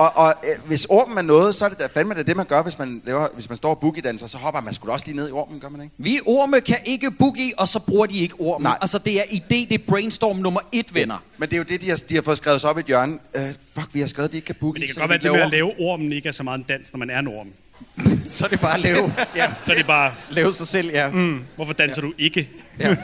Og, 0.02 0.16
og 0.16 0.34
øh, 0.44 0.66
hvis 0.66 0.84
ormen 0.84 1.18
er 1.18 1.22
noget, 1.22 1.54
så 1.54 1.64
er 1.64 1.68
det 1.68 1.78
da 1.78 1.86
fandme 1.86 2.14
det, 2.14 2.26
det 2.26 2.36
man 2.36 2.46
gør, 2.46 2.62
hvis 2.62 2.78
man, 2.78 3.02
laver, 3.04 3.28
hvis 3.34 3.48
man 3.48 3.56
står 3.56 3.70
og 3.70 3.78
boogie-danser, 3.78 4.26
så 4.26 4.38
hopper 4.38 4.60
man 4.60 4.74
sgu 4.74 4.86
da 4.86 4.92
også 4.92 5.06
lige 5.06 5.16
ned 5.16 5.28
i 5.28 5.32
ormen, 5.32 5.60
gør 5.60 5.68
man 5.68 5.80
ikke? 5.82 5.94
Vi 5.98 6.20
orme 6.26 6.60
kan 6.60 6.76
ikke 6.84 7.10
boogie, 7.10 7.52
og 7.58 7.68
så 7.68 7.78
bruger 7.78 8.06
de 8.06 8.18
ikke 8.18 8.34
ormen. 8.38 8.62
Nej. 8.62 8.78
Altså, 8.80 8.98
det 8.98 9.18
er 9.18 9.22
idé, 9.22 9.68
det 9.68 9.72
er 9.72 9.78
brainstorm 9.88 10.36
nummer 10.36 10.60
et, 10.72 10.94
venner. 10.94 11.24
Men 11.38 11.48
det 11.48 11.54
er 11.54 11.58
jo 11.58 11.64
det, 11.64 11.80
de 11.80 11.88
har, 11.88 12.02
de 12.08 12.14
har 12.14 12.22
fået 12.22 12.36
skrevet 12.36 12.60
sig 12.60 12.70
op 12.70 12.78
i 12.78 12.80
et 12.80 12.86
hjørne. 12.86 13.18
Øh, 13.34 13.42
fuck, 13.74 13.88
vi 13.92 14.00
har 14.00 14.06
skrevet, 14.06 14.28
at 14.28 14.32
de 14.32 14.36
ikke 14.36 14.46
kan 14.46 14.54
boogie. 14.60 14.80
Men 14.80 14.88
det 14.88 14.96
kan 14.96 15.00
godt 15.00 15.08
være, 15.08 15.16
at 15.16 15.22
det 15.22 15.32
med 15.32 15.40
at 15.40 15.50
lave 15.50 15.72
ormen 15.80 16.12
ikke 16.12 16.28
er 16.28 16.32
så 16.32 16.42
meget 16.42 16.58
en 16.58 16.64
dans, 16.68 16.92
når 16.92 16.98
man 16.98 17.10
er 17.10 17.18
en 17.18 17.26
orm. 17.26 17.48
Så 18.28 18.44
er 18.44 18.48
det 18.48 18.60
bare 18.60 18.74
at 18.74 18.80
lave, 18.80 19.14
ja, 19.36 19.46
Så 19.62 19.72
er 19.72 19.76
det 19.76 19.86
bare, 19.86 20.12
lave 20.30 20.52
sig 20.52 20.66
selv, 20.66 20.90
ja. 20.90 21.10
mm, 21.10 21.44
hvorfor 21.56 21.72
danser 21.72 22.02
ja. 22.02 22.08
du 22.08 22.14
ikke? 22.18 22.48
ja. 22.78 22.96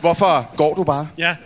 Hvorfor 0.00 0.56
går 0.56 0.74
du 0.74 0.84
bare? 0.84 1.08
Ja. 1.18 1.36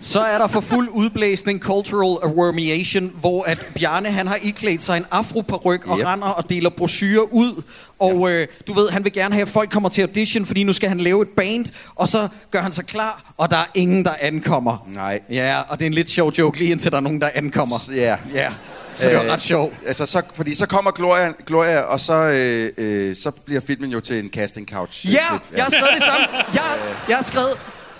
Så 0.00 0.20
er 0.20 0.38
der 0.38 0.46
for 0.46 0.60
fuld 0.60 0.88
udblæsning 0.88 1.60
cultural 1.62 2.18
awormiation, 2.30 3.12
hvor 3.20 3.42
at 3.44 3.72
Bjarne 3.78 4.08
han 4.08 4.26
har 4.26 4.38
iklædt 4.42 4.84
sig 4.84 4.96
en 4.96 5.04
afroparyk 5.10 5.86
og 5.86 5.98
Yep. 5.98 6.06
render 6.06 6.26
og 6.26 6.50
deler 6.50 6.70
brochurer 6.70 7.32
ud. 7.32 7.62
Og 7.98 8.30
øh, 8.30 8.46
du 8.66 8.72
ved, 8.72 8.88
han 8.90 9.04
vil 9.04 9.12
gerne 9.12 9.34
have, 9.34 9.42
at 9.42 9.48
folk 9.48 9.70
kommer 9.70 9.88
til 9.88 10.02
audition, 10.02 10.46
fordi 10.46 10.64
nu 10.64 10.72
skal 10.72 10.88
han 10.88 11.00
lave 11.00 11.22
et 11.22 11.28
band, 11.36 11.64
og 11.94 12.08
så 12.08 12.28
gør 12.50 12.60
han 12.60 12.72
sig 12.72 12.86
klar, 12.86 13.32
og 13.36 13.50
der 13.50 13.56
er 13.56 13.64
ingen, 13.74 14.04
der 14.04 14.12
ankommer. 14.20 14.86
Nej. 14.94 15.20
Ja, 15.30 15.60
og 15.68 15.78
det 15.78 15.84
er 15.84 15.86
en 15.86 15.94
lidt 15.94 16.10
sjov 16.10 16.32
joke, 16.38 16.58
lige 16.58 16.70
indtil 16.70 16.90
der 16.90 16.96
er 16.96 17.00
nogen, 17.02 17.20
der 17.20 17.30
ankommer. 17.34 17.76
Ja. 17.94 18.16
Ja, 18.34 18.50
så 18.90 19.08
det 19.08 19.16
var 19.16 19.24
Øh, 19.24 19.30
ret 19.30 19.42
sjovt. 19.42 19.74
Altså, 19.86 20.06
så, 20.06 20.22
fordi 20.34 20.54
så 20.54 20.66
kommer 20.66 20.90
Gloria, 20.90 21.32
Gloria 21.46 21.80
og 21.80 22.00
så, 22.00 22.14
øh, 22.14 22.70
øh, 22.78 23.16
så 23.16 23.30
bliver 23.30 23.60
filmen 23.66 23.90
jo 23.90 24.00
til 24.00 24.18
en 24.18 24.28
casting 24.30 24.68
couch. 24.68 25.06
Ja, 25.12 25.26
jeg 25.56 25.64
har 25.64 25.70
skrevet 25.70 25.88
det 25.94 26.02
samme. 26.02 26.26
Jeg, 26.54 26.62
jeg 27.08 27.16
har 27.16 27.24
skrevet, 27.24 27.58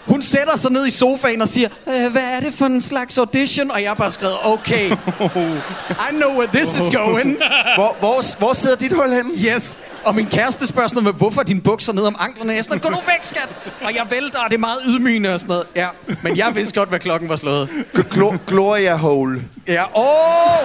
hun 0.08 0.22
sætter 0.22 0.56
sig 0.56 0.72
ned 0.72 0.86
i 0.86 0.90
sofaen 0.90 1.42
og 1.42 1.48
siger, 1.48 1.68
øh, 1.86 2.12
hvad 2.12 2.22
er 2.36 2.40
det 2.40 2.54
for 2.58 2.64
en 2.64 2.80
slags 2.80 3.18
audition? 3.18 3.70
Og 3.70 3.82
jeg 3.82 3.90
har 3.90 3.94
bare 3.94 4.12
skrevet, 4.12 4.34
okay, 4.44 4.90
I 6.08 6.10
know 6.10 6.30
where 6.38 6.48
this 6.52 6.68
is 6.80 6.96
going. 6.96 7.36
Hvor, 7.74 7.96
hvor, 8.00 8.38
hvor 8.38 8.52
sidder 8.52 8.76
dit 8.76 8.92
hul 8.92 9.12
henne? 9.12 9.30
Yes. 9.34 9.78
Og 10.04 10.14
min 10.14 10.26
kæreste 10.26 10.66
spørger 10.66 10.88
sådan 10.88 11.02
noget 11.02 11.14
med, 11.14 11.18
hvorfor 11.18 11.42
dine 11.42 11.60
bukser 11.60 11.92
ned 11.92 12.02
om 12.02 12.16
anklerne? 12.20 12.52
Jeg 12.52 12.58
er 12.58 12.62
sådan, 12.62 12.78
gå 12.78 12.88
nu 12.90 12.96
væk, 13.06 13.20
skat! 13.22 13.48
Og 13.84 13.94
jeg 13.94 14.06
vælter, 14.10 14.38
og 14.38 14.50
det 14.50 14.54
er 14.54 14.60
meget 14.60 14.78
ydmygende 14.88 15.34
og 15.34 15.40
sådan 15.40 15.48
noget. 15.48 15.64
Ja, 15.76 15.88
men 16.22 16.36
jeg 16.36 16.52
vidste 16.56 16.74
godt, 16.74 16.88
hvad 16.88 17.00
klokken 17.00 17.28
var 17.28 17.36
slået. 17.36 17.68
Glo- 17.96 18.36
Gloria 18.46 18.96
Hole. 18.96 19.44
Ja, 19.66 19.84
åh! 19.96 20.58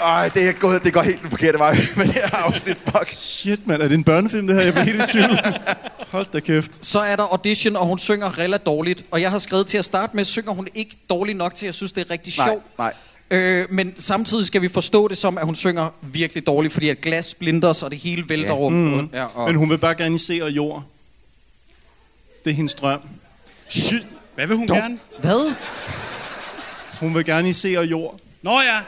Ej, 0.00 0.28
det 0.34 0.48
er 0.48 0.52
gået, 0.52 0.84
det 0.84 0.92
går 0.92 1.02
helt 1.02 1.22
den 1.22 1.30
forkerte 1.30 1.58
vej 1.58 1.76
med 1.96 2.04
det 2.04 2.12
her 2.14 2.34
afsnit. 2.36 2.78
Fuck. 2.78 3.08
Shit, 3.10 3.66
mand. 3.66 3.82
Er 3.82 3.88
det 3.88 3.94
en 3.94 4.04
børnefilm, 4.04 4.46
det 4.46 4.56
her? 4.56 4.62
Jeg 4.62 4.72
bliver 4.72 4.84
helt 4.84 5.02
i 5.04 5.12
tvivl. 5.12 5.38
Hold 6.08 6.26
da 6.32 6.40
kæft. 6.40 6.70
Så 6.82 7.00
er 7.00 7.16
der 7.16 7.22
audition, 7.22 7.76
og 7.76 7.86
hun 7.86 7.98
synger 7.98 8.38
relativt 8.38 8.66
dårligt. 8.66 9.04
Og 9.10 9.20
jeg 9.20 9.30
har 9.30 9.38
skrevet 9.38 9.66
til 9.66 9.78
at 9.78 9.84
starte 9.84 10.16
med, 10.16 10.24
synger 10.24 10.52
hun 10.52 10.68
ikke 10.74 10.96
dårligt 11.10 11.38
nok 11.38 11.54
til, 11.54 11.66
at 11.66 11.68
jeg 11.68 11.74
synes, 11.74 11.92
det 11.92 12.06
er 12.06 12.10
rigtig 12.10 12.34
Nej, 12.38 12.46
sjovt. 12.46 12.62
nej. 12.78 12.92
Øh, 13.30 13.66
men 13.70 13.94
samtidig 14.00 14.46
skal 14.46 14.62
vi 14.62 14.68
forstå 14.68 15.08
det 15.08 15.18
som, 15.18 15.38
at 15.38 15.44
hun 15.44 15.54
synger 15.54 15.88
virkelig 16.02 16.46
dårligt, 16.46 16.72
fordi 16.74 16.88
at 16.88 17.00
glas 17.00 17.26
splinters, 17.26 17.82
og 17.82 17.90
det 17.90 17.98
hele 17.98 18.24
vælter 18.28 18.46
Ja. 18.48 18.52
ja. 18.54 18.58
rum. 18.60 18.72
Mm. 18.72 19.08
Ja, 19.12 19.24
og... 19.24 19.46
Men 19.46 19.56
hun 19.56 19.70
vil 19.70 19.78
bare 19.78 19.94
gerne 19.94 20.18
se 20.18 20.40
og 20.42 20.50
jord. 20.50 20.82
Det 22.44 22.50
er 22.50 22.54
hendes 22.54 22.74
drøm. 22.74 23.00
Shit. 23.68 24.06
Hvad 24.34 24.46
vil 24.46 24.56
hun 24.56 24.68
Dog. 24.68 24.76
gerne? 24.76 24.98
Hvad? 25.18 25.54
Hun 27.00 27.14
vil 27.14 27.24
gerne 27.24 27.48
i 27.48 27.52
se 27.52 27.74
og 27.78 27.84
jord. 27.86 28.18
Nå 28.42 28.60
ja. 28.60 28.78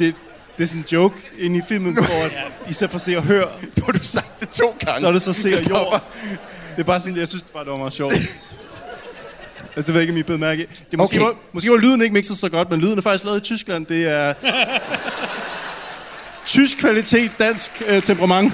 Det, 0.00 0.14
det 0.58 0.64
er 0.64 0.68
sådan 0.68 0.80
en 0.80 0.86
joke 0.92 1.16
inde 1.38 1.58
i 1.58 1.62
filmen, 1.68 1.94
hvor 1.94 2.24
at, 2.24 2.70
i 2.70 2.72
stedet 2.72 2.90
for 2.90 2.98
se 2.98 3.16
og 3.16 3.22
hør, 3.22 3.44
Nu 3.78 3.84
har 3.84 3.92
du 3.92 3.98
sagt 3.98 4.40
det 4.40 4.48
to 4.48 4.76
gange. 4.78 5.00
så 5.00 5.08
er 5.08 5.12
det 5.12 5.22
så 5.22 5.32
se 5.32 5.48
og 5.54 5.70
jord. 5.70 6.04
Det 6.76 6.78
er 6.78 6.84
bare 6.84 7.00
sådan, 7.00 7.16
jeg 7.16 7.28
synes 7.28 7.44
bare, 7.52 7.64
det 7.64 7.72
var 7.72 7.78
meget 7.78 7.92
sjovt. 7.92 8.14
Altså, 9.76 9.86
det 9.86 9.94
ved 9.94 10.00
jeg 10.00 10.02
ikke, 10.02 10.12
om 10.12 10.16
I 10.16 10.22
blev 10.22 10.38
mærke. 10.38 10.62
i. 10.62 10.66
Det 10.66 10.92
er 10.92 10.96
måske, 10.96 11.16
Okay. 11.16 11.26
var, 11.26 11.34
måske 11.52 11.70
var 11.70 11.76
lyden 11.76 12.02
ikke 12.02 12.12
mixet 12.12 12.38
så 12.38 12.48
godt, 12.48 12.70
men 12.70 12.80
lyden 12.80 12.98
er 12.98 13.02
faktisk 13.02 13.24
lavet 13.24 13.38
i 13.40 13.40
Tyskland. 13.40 13.86
Det 13.86 14.08
er 14.08 14.34
tysk 16.46 16.78
kvalitet, 16.78 17.30
dansk 17.38 17.82
øh, 17.86 18.02
temperament. 18.02 18.52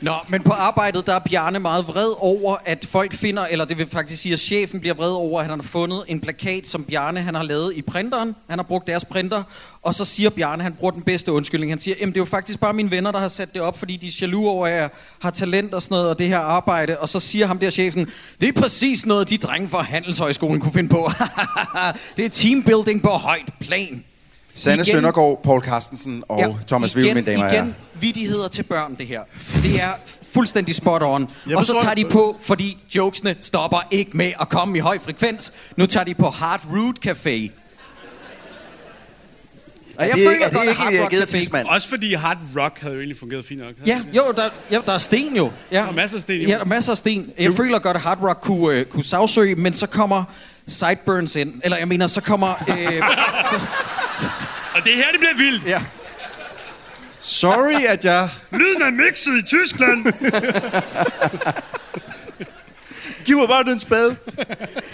Nå, 0.00 0.14
men 0.28 0.42
på 0.42 0.52
arbejdet, 0.52 1.06
der 1.06 1.14
er 1.14 1.18
Bjarne 1.18 1.58
meget 1.58 1.86
vred 1.88 2.14
over, 2.18 2.56
at 2.64 2.86
folk 2.90 3.14
finder, 3.14 3.46
eller 3.46 3.64
det 3.64 3.78
vil 3.78 3.86
faktisk 3.90 4.22
sige, 4.22 4.32
at 4.32 4.40
chefen 4.40 4.80
bliver 4.80 4.94
vred 4.94 5.10
over, 5.10 5.40
at 5.40 5.46
han 5.50 5.60
har 5.60 5.66
fundet 5.68 6.04
en 6.08 6.20
plakat, 6.20 6.68
som 6.68 6.84
Bjarne 6.84 7.20
han 7.20 7.34
har 7.34 7.42
lavet 7.42 7.76
i 7.76 7.82
printeren. 7.82 8.34
Han 8.48 8.58
har 8.58 8.62
brugt 8.62 8.86
deres 8.86 9.04
printer, 9.04 9.42
og 9.82 9.94
så 9.94 10.04
siger 10.04 10.30
Bjarne, 10.30 10.62
han 10.62 10.72
bruger 10.72 10.90
den 10.90 11.02
bedste 11.02 11.32
undskyldning. 11.32 11.72
Han 11.72 11.78
siger, 11.78 11.94
jamen 12.00 12.12
det 12.14 12.20
er 12.20 12.20
jo 12.20 12.30
faktisk 12.30 12.60
bare 12.60 12.72
mine 12.72 12.90
venner, 12.90 13.12
der 13.12 13.18
har 13.18 13.28
sat 13.28 13.54
det 13.54 13.62
op, 13.62 13.78
fordi 13.78 13.96
de 13.96 14.06
er 14.06 14.18
jaloux 14.20 14.46
over, 14.46 14.66
at 14.66 14.74
jeg 14.74 14.90
har 15.22 15.30
talent 15.30 15.74
og 15.74 15.82
sådan 15.82 15.94
noget, 15.94 16.10
og 16.10 16.18
det 16.18 16.28
her 16.28 16.38
arbejde. 16.38 16.98
Og 16.98 17.08
så 17.08 17.20
siger 17.20 17.46
ham 17.46 17.58
der 17.58 17.70
chefen, 17.70 18.10
det 18.40 18.48
er 18.48 18.60
præcis 18.60 19.06
noget, 19.06 19.30
de 19.30 19.38
drenge 19.38 19.68
fra 19.68 19.82
Handelshøjskolen 19.82 20.60
kunne 20.60 20.72
finde 20.72 20.88
på. 20.88 21.10
det 22.16 22.24
er 22.24 22.28
teambuilding 22.28 23.02
på 23.02 23.08
højt 23.08 23.52
plan. 23.60 24.04
Sanne 24.58 24.82
Igen- 24.82 24.92
Søndergaard, 24.94 25.40
Paul 25.44 25.60
Carstensen 25.60 26.24
og 26.28 26.38
ja, 26.40 26.46
Thomas 26.68 26.96
Wivel, 26.96 27.14
mine 27.14 27.26
damer 27.26 27.44
og 27.44 27.50
herrer. 27.50 27.62
igen 27.62 27.74
vidigheder 28.00 28.48
til 28.48 28.62
børn, 28.62 28.94
det 28.98 29.06
her. 29.06 29.20
Det 29.62 29.82
er 29.82 29.90
fuldstændig 30.34 30.74
spot 30.74 31.02
on. 31.02 31.30
Og 31.56 31.64
så 31.64 31.78
tager 31.82 31.94
de 31.94 32.04
på, 32.04 32.36
fordi 32.42 32.78
jokesene 32.96 33.36
stopper 33.42 33.78
ikke 33.90 34.16
med 34.16 34.32
at 34.40 34.48
komme 34.48 34.76
i 34.76 34.80
høj 34.80 34.98
frekvens. 35.04 35.52
Nu 35.76 35.86
tager 35.86 36.04
de 36.04 36.14
på 36.14 36.28
Hard 36.30 36.60
Root 36.72 37.06
Café. 37.06 37.50
Og 39.98 40.04
jeg 40.08 40.14
det 40.16 40.24
er- 40.24 40.30
føler 40.30 40.44
er 40.44 40.48
det 40.48 40.56
godt, 40.56 40.62
at 40.64 40.68
ikke 40.68 40.80
Hard 40.82 40.92
en 40.92 41.00
Rock 41.20 41.28
tidsmand? 41.28 41.66
Også 41.68 41.88
fordi 41.88 42.14
Hard 42.14 42.38
Rock 42.56 42.80
havde 42.80 42.94
jo 42.94 43.00
egentlig 43.00 43.18
fungeret 43.18 43.44
fint 43.44 43.60
nok. 43.60 43.74
Ja, 43.86 44.00
jo, 44.16 44.22
der, 44.36 44.42
ja, 44.70 44.78
der 44.86 44.92
er 44.92 44.98
sten 44.98 45.36
jo. 45.36 45.50
Ja. 45.72 45.76
Der 45.80 45.86
er 45.88 45.92
masser 45.92 46.16
af 46.16 46.22
sten, 46.22 46.40
jo. 46.42 46.48
Ja, 46.48 46.54
der 46.54 46.60
er 46.60 46.64
masser 46.64 46.92
af 46.92 46.98
sten. 46.98 47.30
Jeg 47.38 47.52
føler 47.54 47.78
godt, 47.78 47.96
at 47.96 48.02
Hard 48.02 48.18
Rock 48.22 48.38
kunne, 48.42 48.74
øh, 48.78 48.84
kunne 48.86 49.04
sagsøge, 49.04 49.54
men 49.54 49.72
så 49.72 49.86
kommer 49.86 50.24
Sideburns 50.66 51.36
ind. 51.36 51.54
Eller 51.64 51.76
jeg 51.78 51.88
mener, 51.88 52.06
så 52.06 52.20
kommer... 52.20 52.64
Øh, 52.68 53.02
Og 54.78 54.84
det 54.84 54.92
er 54.92 54.96
her, 54.96 55.10
det 55.12 55.20
bliver 55.20 55.36
vildt. 55.36 55.66
ja. 55.66 55.82
Sorry, 57.20 57.84
at 57.88 58.04
jeg... 58.04 58.28
Lyden 58.52 58.82
er 58.82 58.90
mixet 58.90 59.32
i 59.42 59.46
Tyskland. 59.46 60.04
Giv 63.24 63.36
mig 63.36 63.48
bare 63.48 63.64
den 63.64 63.80
spade. 63.80 64.16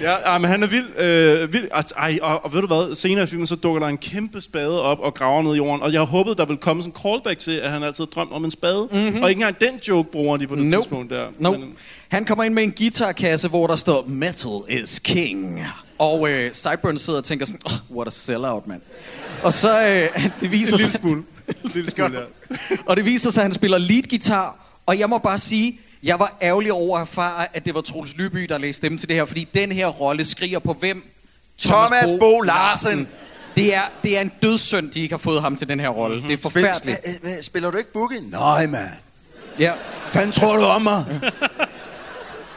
ja, 0.00 0.34
ah, 0.34 0.40
men 0.40 0.50
han 0.50 0.62
er 0.62 0.66
vild. 0.66 0.98
Øh, 0.98 1.52
vild. 1.52 1.68
Altså, 1.72 1.94
ej, 1.96 2.18
og, 2.22 2.44
og, 2.44 2.52
ved 2.52 2.60
du 2.60 2.66
hvad? 2.66 2.94
Senere 2.94 3.24
i 3.24 3.26
filmen, 3.26 3.46
så 3.46 3.56
dukker 3.56 3.80
der 3.80 3.86
en 3.86 3.98
kæmpe 3.98 4.40
spade 4.40 4.82
op 4.82 4.98
og 5.00 5.14
graver 5.14 5.42
ned 5.42 5.54
i 5.54 5.56
jorden. 5.56 5.82
Og 5.82 5.92
jeg 5.92 6.00
håbede, 6.00 6.34
der 6.36 6.44
ville 6.44 6.60
komme 6.60 6.82
sådan 6.82 6.94
en 6.96 7.02
callback 7.02 7.38
til, 7.38 7.52
at 7.52 7.70
han 7.70 7.82
altid 7.82 8.06
drømt 8.06 8.32
om 8.32 8.44
en 8.44 8.50
spade. 8.50 8.88
Mm-hmm. 8.92 9.22
Og 9.22 9.30
ikke 9.30 9.40
engang 9.40 9.60
den 9.60 9.80
joke 9.88 10.10
bruger 10.10 10.36
de 10.36 10.46
på 10.46 10.54
det 10.56 10.64
Nope. 10.64 10.76
tidspunkt 10.82 11.10
der. 11.10 11.26
No. 11.38 11.50
Men, 11.50 11.74
Han 12.08 12.24
kommer 12.24 12.44
ind 12.44 12.54
med 12.54 12.62
en 12.62 12.72
guitarkasse, 12.72 13.48
hvor 13.48 13.66
der 13.66 13.76
står 13.76 14.04
Metal 14.08 14.60
is 14.68 14.98
king. 14.98 15.60
Og 15.98 16.30
øh, 16.30 16.50
Sideburns 16.54 17.00
sidder 17.02 17.18
og 17.18 17.24
tænker 17.24 17.46
sådan, 17.46 17.60
oh, 17.64 17.96
what 17.96 18.08
a 18.08 18.10
sellout, 18.10 18.66
mand. 18.66 18.80
Og 19.42 19.52
så 19.52 19.82
øh, 19.82 20.24
det 20.40 20.50
viser 20.50 20.72
en 20.76 20.78
lille 20.78 20.92
smule. 20.92 21.22
En 21.64 21.70
lille 21.74 21.90
smule, 21.90 22.18
ja. 22.18 22.56
og 22.86 22.96
det 22.96 23.04
viser 23.04 23.30
sig, 23.30 23.40
at 23.40 23.44
han 23.44 23.54
spiller 23.54 23.78
lead 23.78 24.02
guitar. 24.02 24.56
Og 24.86 24.98
jeg 24.98 25.08
må 25.08 25.18
bare 25.18 25.38
sige, 25.38 25.80
jeg 26.02 26.18
var 26.18 26.36
ærgerlig 26.42 26.72
over 26.72 26.98
at 26.98 27.00
erfare, 27.00 27.56
at 27.56 27.64
det 27.64 27.74
var 27.74 27.80
Troels 27.80 28.16
Lyby, 28.16 28.46
der 28.48 28.58
læste 28.58 28.76
stemme 28.76 28.98
til 28.98 29.08
det 29.08 29.16
her. 29.16 29.24
Fordi 29.24 29.48
den 29.54 29.72
her 29.72 29.86
rolle 29.86 30.24
skriger 30.24 30.58
på 30.58 30.72
hvem? 30.72 31.04
Thomas 31.58 32.12
Bo 32.20 32.40
Larsen. 32.40 33.08
Det 33.56 33.74
er, 33.74 33.82
det 34.02 34.16
er 34.16 34.20
en 34.20 34.32
dødssynd, 34.42 34.90
de 34.90 35.00
ikke 35.00 35.12
har 35.12 35.18
fået 35.18 35.42
ham 35.42 35.56
til 35.56 35.68
den 35.68 35.80
her 35.80 35.88
rolle. 35.88 36.16
Mhm. 36.16 36.28
Det 36.28 36.38
er 36.38 36.42
forfærdeligt. 36.42 36.98
Spil, 36.98 37.14
spil, 37.16 37.44
spiller 37.44 37.70
du 37.70 37.76
ikke 37.76 37.92
boogie? 37.92 38.30
Nej, 38.30 38.66
mand. 38.66 38.88
Ja. 39.58 39.72
Fanden 40.06 40.32
tror 40.32 40.56
du 40.56 40.62
om 40.62 40.82
mig? 40.82 41.04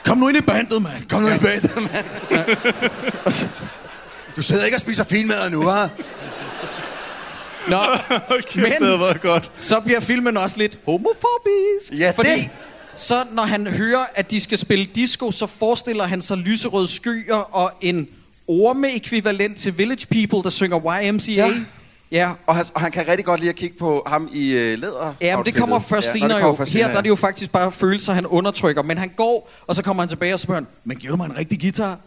Kom 0.07 0.17
nu 0.17 0.27
ind 0.27 0.37
i 0.37 0.41
bandet, 0.41 0.81
mand. 0.81 1.09
Kom 1.09 1.21
nu 1.21 1.27
i 1.27 1.37
badet, 1.41 1.71
mand. 1.75 2.05
Du 4.35 4.41
sidder 4.41 4.65
ikke 4.65 4.77
og 4.77 4.81
spiser 4.81 5.03
finmad 5.03 5.49
nu, 5.49 5.63
hva'? 5.63 5.87
Nå, 7.69 7.77
Okay, 8.29 8.61
Men- 8.61 8.71
det 8.89 8.99
var 8.99 9.17
godt. 9.21 9.51
så 9.57 9.79
bliver 9.79 9.99
filmen 9.99 10.37
også 10.37 10.57
lidt 10.57 10.77
homofobisk. 10.85 11.99
Ja, 11.99 12.11
fordi 12.15 12.29
det. 12.29 12.49
så 12.95 13.15
når 13.31 13.43
han 13.43 13.67
hører, 13.67 14.05
at 14.15 14.31
de 14.31 14.39
skal 14.41 14.57
spille 14.57 14.85
disco, 14.85 15.31
så 15.31 15.47
forestiller 15.59 16.03
han 16.03 16.21
sig 16.21 16.37
lyserøde 16.37 16.87
skyer 16.87 17.35
og 17.35 17.71
en 17.81 18.07
orme-ekvivalent 18.47 19.57
til 19.57 19.77
Village 19.77 20.05
People, 20.11 20.43
der 20.43 20.49
synger 20.49 20.77
YMCA. 21.03 21.31
Ja. 21.31 21.53
Ja. 22.11 22.31
Og 22.47 22.55
han, 22.55 22.65
og 22.73 22.81
han 22.81 22.91
kan 22.91 23.07
rigtig 23.07 23.25
godt 23.25 23.39
lide 23.39 23.49
at 23.49 23.55
kigge 23.55 23.77
på 23.77 24.03
ham 24.07 24.29
i 24.33 24.49
øh, 24.53 24.79
læder. 24.79 25.13
Ja, 25.21 25.35
men 25.37 25.45
det 25.45 25.55
kommer 25.55 25.79
først 25.79 26.07
ja, 26.07 26.11
senere 26.11 26.29
det 26.29 26.35
jo. 26.35 26.39
kommer 26.41 26.57
først 26.57 26.71
Her 26.73 26.79
senere, 26.79 26.91
der 26.91 26.97
er 26.97 27.01
det 27.01 27.09
jo 27.09 27.15
faktisk 27.15 27.51
bare 27.51 27.71
følelser, 27.71 28.13
han 28.13 28.25
undertrykker. 28.25 28.83
Men 28.83 28.97
han 28.97 29.09
går, 29.17 29.49
og 29.67 29.75
så 29.75 29.83
kommer 29.83 30.01
han 30.03 30.09
tilbage 30.09 30.33
og 30.33 30.39
spørger, 30.39 30.61
men 30.83 30.97
giver 30.97 31.11
du 31.11 31.17
mig 31.17 31.25
en 31.25 31.37
rigtig 31.37 31.59
guitar? 31.61 31.99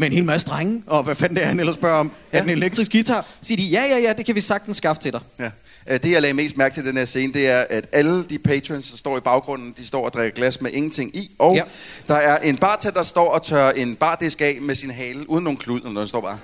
Med 0.00 0.06
en 0.06 0.12
hel 0.12 0.24
masse 0.24 0.46
strenge? 0.46 0.82
Og 0.86 1.02
hvad 1.02 1.14
fanden 1.14 1.36
det 1.36 1.44
er, 1.44 1.48
han 1.48 1.60
ellers 1.60 1.74
spørger 1.76 1.96
om? 2.00 2.10
Ja. 2.32 2.38
Er 2.38 2.42
den 2.42 2.50
en 2.50 2.56
elektrisk 2.56 2.92
guitar? 2.92 3.24
Siger 3.42 3.56
de, 3.56 3.62
ja, 3.62 3.82
ja, 3.90 3.98
ja, 3.98 4.12
det 4.12 4.26
kan 4.26 4.34
vi 4.34 4.40
sagtens 4.40 4.76
skaffe 4.76 5.02
til 5.02 5.12
dig. 5.12 5.20
Ja. 5.38 5.50
Øh, 5.88 6.02
Det, 6.02 6.10
jeg 6.10 6.22
lagde 6.22 6.34
mest 6.34 6.56
mærke 6.56 6.74
til 6.74 6.84
den 6.84 6.96
her 6.96 7.04
scene, 7.04 7.32
det 7.32 7.48
er, 7.48 7.64
at 7.70 7.86
alle 7.92 8.24
de 8.24 8.38
patrons, 8.38 8.90
der 8.90 8.96
står 8.96 9.16
i 9.16 9.20
baggrunden, 9.20 9.74
de 9.78 9.86
står 9.86 10.04
og 10.04 10.12
drikker 10.12 10.36
glas 10.36 10.60
med 10.60 10.70
ingenting 10.72 11.16
i. 11.16 11.30
Og 11.38 11.54
Ja. 11.54 11.62
der 12.08 12.14
er 12.14 12.38
en 12.38 12.56
bartender, 12.56 12.94
der 12.94 13.02
står 13.02 13.30
og 13.30 13.42
tør 13.42 13.70
en 13.70 13.94
bardisk 13.96 14.40
af 14.40 14.58
med 14.62 14.74
sin 14.74 14.90
hale, 14.90 15.30
uden 15.30 15.44
nogen 15.44 15.56
klud, 15.56 15.80
når 15.80 16.00
den 16.00 16.08
står 16.08 16.20
bare. 16.20 16.38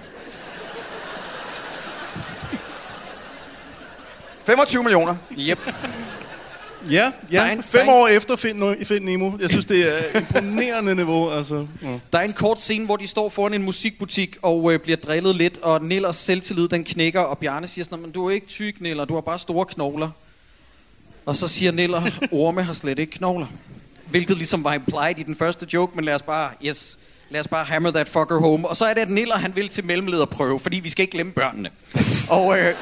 25 4.47 4.82
millioner. 4.82 5.16
Yep. 5.38 5.59
Ja, 6.90 7.11
Der 7.30 7.40
er 7.40 7.47
ja. 7.47 7.53
en- 7.53 7.57
der 7.57 7.62
fem 7.62 7.80
er 7.80 7.84
en- 7.84 7.88
år 7.90 8.09
efter 8.09 8.36
Find, 8.36 8.59
no, 8.59 8.74
Find 8.84 9.05
Nemo. 9.05 9.32
Jeg 9.40 9.51
synes, 9.51 9.64
det 9.66 9.80
er 10.14 10.18
imponerende 10.20 10.95
niveau. 11.03 11.30
Altså. 11.30 11.66
Ja. 11.82 11.88
Der 12.12 12.18
er 12.18 12.22
en 12.22 12.32
kort 12.32 12.61
scene, 12.62 12.84
hvor 12.84 12.97
de 12.97 13.07
står 13.07 13.28
foran 13.28 13.55
en 13.55 13.62
musikbutik 13.62 14.36
og 14.42 14.72
øh, 14.72 14.80
bliver 14.80 14.97
drillet 14.97 15.36
lidt, 15.36 15.59
og 15.59 15.82
Nillers 15.84 16.16
selvtillid 16.16 16.68
den 16.68 16.84
knækker, 16.84 17.20
og 17.20 17.38
Bjarne 17.38 17.68
siger 17.68 17.84
sådan, 17.84 18.01
men 18.03 18.11
du 18.11 18.26
er 18.28 18.30
ikke 18.34 18.47
tyk, 18.47 18.80
Niller, 18.80 19.05
du 19.05 19.14
har 19.14 19.20
bare 19.20 19.38
store 19.38 19.64
knogler. 19.66 20.11
Og 21.26 21.36
så 21.36 21.49
siger 21.49 21.72
Niller, 21.72 22.03
orme 22.32 22.62
har 22.62 22.72
slet 22.72 22.99
ikke 22.99 23.12
knogler. 23.12 23.47
Hvilket 24.11 24.36
ligesom 24.36 24.64
var 24.64 24.74
implied 24.74 25.18
i 25.18 25.22
den 25.22 25.36
første 25.36 25.66
joke, 25.74 25.92
men 25.97 26.05
lad 26.05 26.14
os 26.14 26.22
bare, 26.22 26.51
yes, 26.64 26.99
lad 27.30 27.40
os 27.40 27.49
bare 27.49 27.64
hammer 27.64 27.90
that 27.90 28.09
fucker 28.09 28.38
home. 28.40 28.68
Og 28.68 28.76
så 28.76 28.84
er 28.84 28.95
det, 28.95 29.01
at 29.01 29.11
Niller 29.11 29.34
han 29.38 29.57
vil 29.57 29.68
til 29.68 29.84
mellemlederprøve, 29.84 30.61
fordi 30.61 30.80
vi 30.80 30.88
skal 30.90 31.03
ikke 31.03 31.12
glemme 31.12 31.32
børnene. 31.32 31.70
og, 32.30 32.59
øh, 32.59 32.74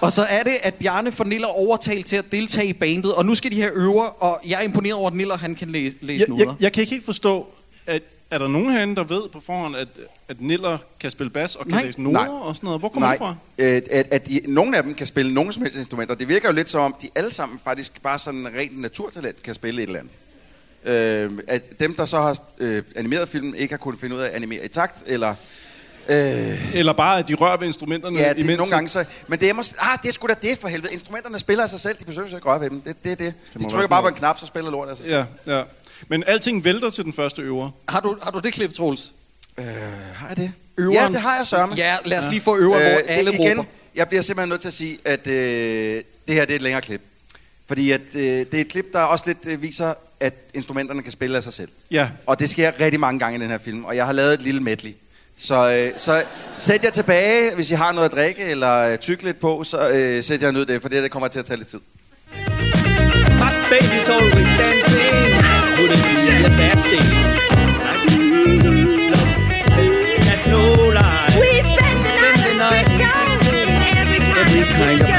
Og 0.00 0.12
så 0.12 0.22
er 0.22 0.42
det, 0.42 0.52
at 0.62 0.74
Bjarne 0.74 1.12
får 1.12 1.24
Niller 1.24 1.46
overtalt 1.48 2.06
til 2.06 2.16
at 2.16 2.24
deltage 2.32 2.66
i 2.68 2.72
bandet, 2.72 3.14
og 3.14 3.26
nu 3.26 3.34
skal 3.34 3.50
de 3.50 3.60
have 3.60 3.72
øver, 3.72 4.04
og 4.22 4.40
jeg 4.46 4.58
er 4.58 4.62
imponeret 4.64 4.94
over, 4.94 5.10
at 5.10 5.16
Niller 5.16 5.36
han 5.36 5.54
kan 5.54 5.68
læse, 5.68 5.96
læse 6.00 6.20
Jeg, 6.22 6.28
noder. 6.28 6.44
jeg, 6.44 6.54
jeg 6.62 6.72
kan 6.72 6.80
ikke 6.80 6.90
helt 6.90 7.04
forstå, 7.04 7.46
at 7.86 8.02
er 8.30 8.38
der 8.38 8.48
nogen 8.48 8.70
herinde, 8.70 8.96
der 8.96 9.04
ved 9.04 9.22
på 9.32 9.40
forhånd, 9.46 9.76
at, 9.76 9.88
at 10.28 10.40
Niller 10.40 10.78
kan 11.00 11.10
spille 11.10 11.30
bas 11.30 11.54
og 11.54 11.64
kan 11.66 11.74
Nej. 11.74 11.84
læse 11.84 12.02
noder 12.02 12.18
Nej. 12.18 12.28
og 12.28 12.56
sådan 12.56 12.66
noget? 12.66 12.80
Hvor 12.80 12.88
kommer 12.88 13.06
Nej, 13.06 13.12
det 13.14 13.18
fra? 13.18 13.34
øh, 13.58 13.82
at, 13.90 14.06
at 14.10 14.28
de, 14.28 14.40
nogle 14.48 14.76
af 14.76 14.82
dem 14.82 14.94
kan 14.94 15.06
spille 15.06 15.34
nogen 15.34 15.52
som 15.52 15.62
helst 15.62 15.78
instrumenter. 15.78 16.14
Det 16.14 16.28
virker 16.28 16.48
jo 16.48 16.54
lidt 16.54 16.70
som 16.70 16.80
om, 16.80 16.94
de 17.02 17.08
alle 17.14 17.30
sammen 17.32 17.60
faktisk 17.64 18.02
bare 18.02 18.18
sådan 18.18 18.48
rent 18.58 18.80
naturtalent 18.80 19.42
kan 19.42 19.54
spille 19.54 19.82
et 19.82 19.86
eller 19.86 20.00
andet. 20.00 21.32
Øh, 21.34 21.38
at 21.48 21.80
dem, 21.80 21.94
der 21.94 22.04
så 22.04 22.20
har 22.20 22.38
øh, 22.58 22.82
animeret 22.96 23.28
film, 23.28 23.54
ikke 23.54 23.72
har 23.72 23.78
kunnet 23.78 24.00
finde 24.00 24.16
ud 24.16 24.20
af 24.20 24.26
at 24.26 24.32
animere 24.32 24.64
i 24.64 24.68
takt, 24.68 25.02
eller... 25.06 25.34
Øh, 26.08 26.74
Eller 26.74 26.92
bare, 26.92 27.18
at 27.18 27.28
de 27.28 27.34
rører 27.34 27.56
ved 27.56 27.66
instrumenterne 27.66 28.18
ja, 28.18 28.28
det, 28.28 28.38
imens. 28.38 28.56
nogle 28.58 28.70
gange 28.70 28.88
så... 28.88 29.04
Men 29.28 29.40
det 29.40 29.48
er 29.50 29.54
måske... 29.54 29.74
Ah, 29.80 29.98
det 30.02 30.08
er 30.08 30.12
sgu 30.12 30.26
da 30.26 30.34
det 30.42 30.58
for 30.58 30.68
helvede. 30.68 30.92
Instrumenterne 30.92 31.38
spiller 31.38 31.64
af 31.64 31.70
sig 31.70 31.80
selv, 31.80 31.96
de 32.00 32.04
besøger 32.04 32.28
sig 32.28 32.36
ikke 32.36 32.48
røre 32.48 32.60
ved 32.60 32.70
dem. 32.70 32.80
Det, 32.80 33.04
det 33.04 33.12
er 33.12 33.16
det. 33.16 33.34
må 33.54 33.58
De 33.58 33.64
være 33.64 33.70
trykker 33.70 33.88
bare 33.88 34.02
på 34.02 34.08
en 34.08 34.14
knap, 34.14 34.38
så 34.40 34.46
spiller 34.46 34.70
lort 34.70 34.88
af 34.88 34.96
sig 34.96 35.06
selv. 35.06 35.24
Ja, 35.46 35.58
ja. 35.58 35.62
Men 36.08 36.24
alting 36.26 36.64
vælter 36.64 36.90
til 36.90 37.04
den 37.04 37.12
første 37.12 37.42
øver. 37.42 37.70
Har 37.88 38.00
du, 38.00 38.16
har 38.22 38.30
du 38.30 38.38
det 38.38 38.52
klip, 38.52 38.74
Troels? 38.74 39.12
Øh, 39.58 39.64
har 40.14 40.28
jeg 40.28 40.36
det? 40.36 40.52
Øveren. 40.78 40.94
Ja, 40.94 41.08
det 41.08 41.16
har 41.16 41.36
jeg 41.36 41.46
sørme. 41.46 41.74
Ja, 41.76 41.96
lad 42.04 42.18
os 42.18 42.24
lige 42.30 42.40
få 42.40 42.56
øveren, 42.56 42.82
hvor 42.82 43.00
alle 43.08 43.30
Øh, 43.30 43.36
igen, 43.40 43.58
råber. 43.58 43.70
Jeg 43.94 44.08
bliver 44.08 44.22
simpelthen 44.22 44.48
nødt 44.48 44.60
til 44.60 44.68
at 44.68 44.74
sige, 44.74 44.98
at 45.04 45.26
øh, 45.26 46.02
det 46.28 46.34
her 46.34 46.44
det 46.44 46.50
er 46.50 46.56
et 46.56 46.62
længere 46.62 46.82
klip. 46.82 47.02
Fordi 47.66 47.90
at, 47.90 48.00
øh, 48.14 48.22
det 48.22 48.54
er 48.54 48.60
et 48.60 48.68
klip, 48.68 48.92
der 48.92 49.00
også 49.00 49.24
lidt 49.26 49.38
øh, 49.46 49.62
viser, 49.62 49.94
at 50.20 50.34
instrumenterne 50.54 51.02
kan 51.02 51.12
spille 51.12 51.36
af 51.36 51.42
sig 51.42 51.52
selv. 51.52 51.68
Ja. 51.90 52.08
Og 52.26 52.38
det 52.38 52.50
sker 52.50 52.80
rigtig 52.80 53.00
mange 53.00 53.18
gange 53.18 53.38
i 53.38 53.42
den 53.42 53.50
her 53.50 53.58
film, 53.58 53.84
og 53.84 53.96
jeg 53.96 54.06
har 54.06 54.12
lavet 54.12 54.34
et 54.34 54.42
lille 54.42 54.60
medley. 54.60 54.92
Så, 55.38 55.72
øh, 55.72 55.92
så 55.98 56.22
sæt 56.56 56.84
jer 56.84 56.90
tilbage, 56.90 57.54
hvis 57.54 57.70
I 57.70 57.74
har 57.74 57.92
noget 57.92 58.08
at 58.08 58.14
drikke 58.16 58.42
eller 58.42 58.74
øh, 58.92 58.98
tykke 58.98 59.24
lidt 59.24 59.40
på, 59.40 59.64
så 59.64 59.90
øh, 59.90 60.24
sæt 60.24 60.42
jer 60.42 60.50
ned 60.50 60.66
det, 60.66 60.82
for 60.82 60.88
det, 60.88 61.02
det 61.02 61.10
kommer 61.10 61.28
til 61.28 61.38
at 61.38 61.44
tage 61.44 61.56
lidt 61.56 61.68
tid. 61.68 61.78
My 63.42 63.50
baby's 63.72 64.10
always 64.10 64.50
dancing. 64.58 65.14
Would 65.78 65.90
it 65.92 66.02
be 66.04 66.46
a 66.46 66.50
bad 66.58 66.76
thing? 66.90 67.08
That's 70.26 70.46
no 70.54 70.62
lie. 70.98 71.28
We 71.42 71.50
spent 71.72 72.00
the 72.46 72.54
night 72.64 72.88
at 73.00 73.10
Frisco 73.18 73.56
in 73.62 73.76
every 74.00 74.18
kind 74.18 74.38
Every 74.38 74.62
of 74.62 74.68
kind 74.76 75.00
of- 75.02 75.17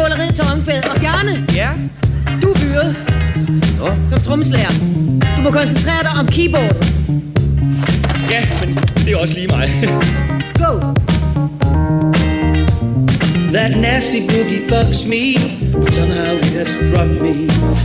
skåleriet 0.00 0.34
til 0.34 0.44
omkvædet. 0.52 0.84
Og 0.84 1.00
Bjarne, 1.00 1.46
Ja? 1.54 1.68
du 2.42 2.50
er 2.52 2.58
fyret. 2.58 2.96
Som 4.08 4.20
trommeslager. 4.20 4.70
Du 5.36 5.42
må 5.42 5.50
koncentrere 5.50 6.02
dig 6.02 6.10
om 6.20 6.26
keyboardet. 6.26 6.94
Ja, 8.30 8.42
men 8.60 8.74
det 9.04 9.12
er 9.12 9.16
også 9.16 9.34
lige 9.34 9.46
mig. 9.46 9.66
Go! 10.62 10.80
That 13.56 13.76
nasty 13.80 14.20
boogie 14.30 14.62
bugs 14.68 15.06
me, 15.06 15.24
but 15.82 15.92
somehow 15.92 16.32
it 16.38 16.44
has 16.58 16.68
struck 16.78 17.10
me. 17.24 17.34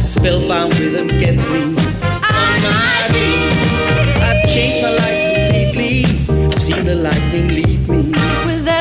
Spellbound 0.08 0.72
rhythm 0.80 1.08
gets 1.24 1.46
me 1.54 1.62
on 2.42 2.56
my 2.68 2.90
feet. 3.16 3.42
I've 4.28 4.44
changed 4.54 4.80
my 4.86 4.92
life 5.04 5.20
completely. 5.36 5.96
I've 6.54 6.64
seen 6.68 6.84
the 6.92 6.96
lightning 7.08 7.48
lead 7.58 7.75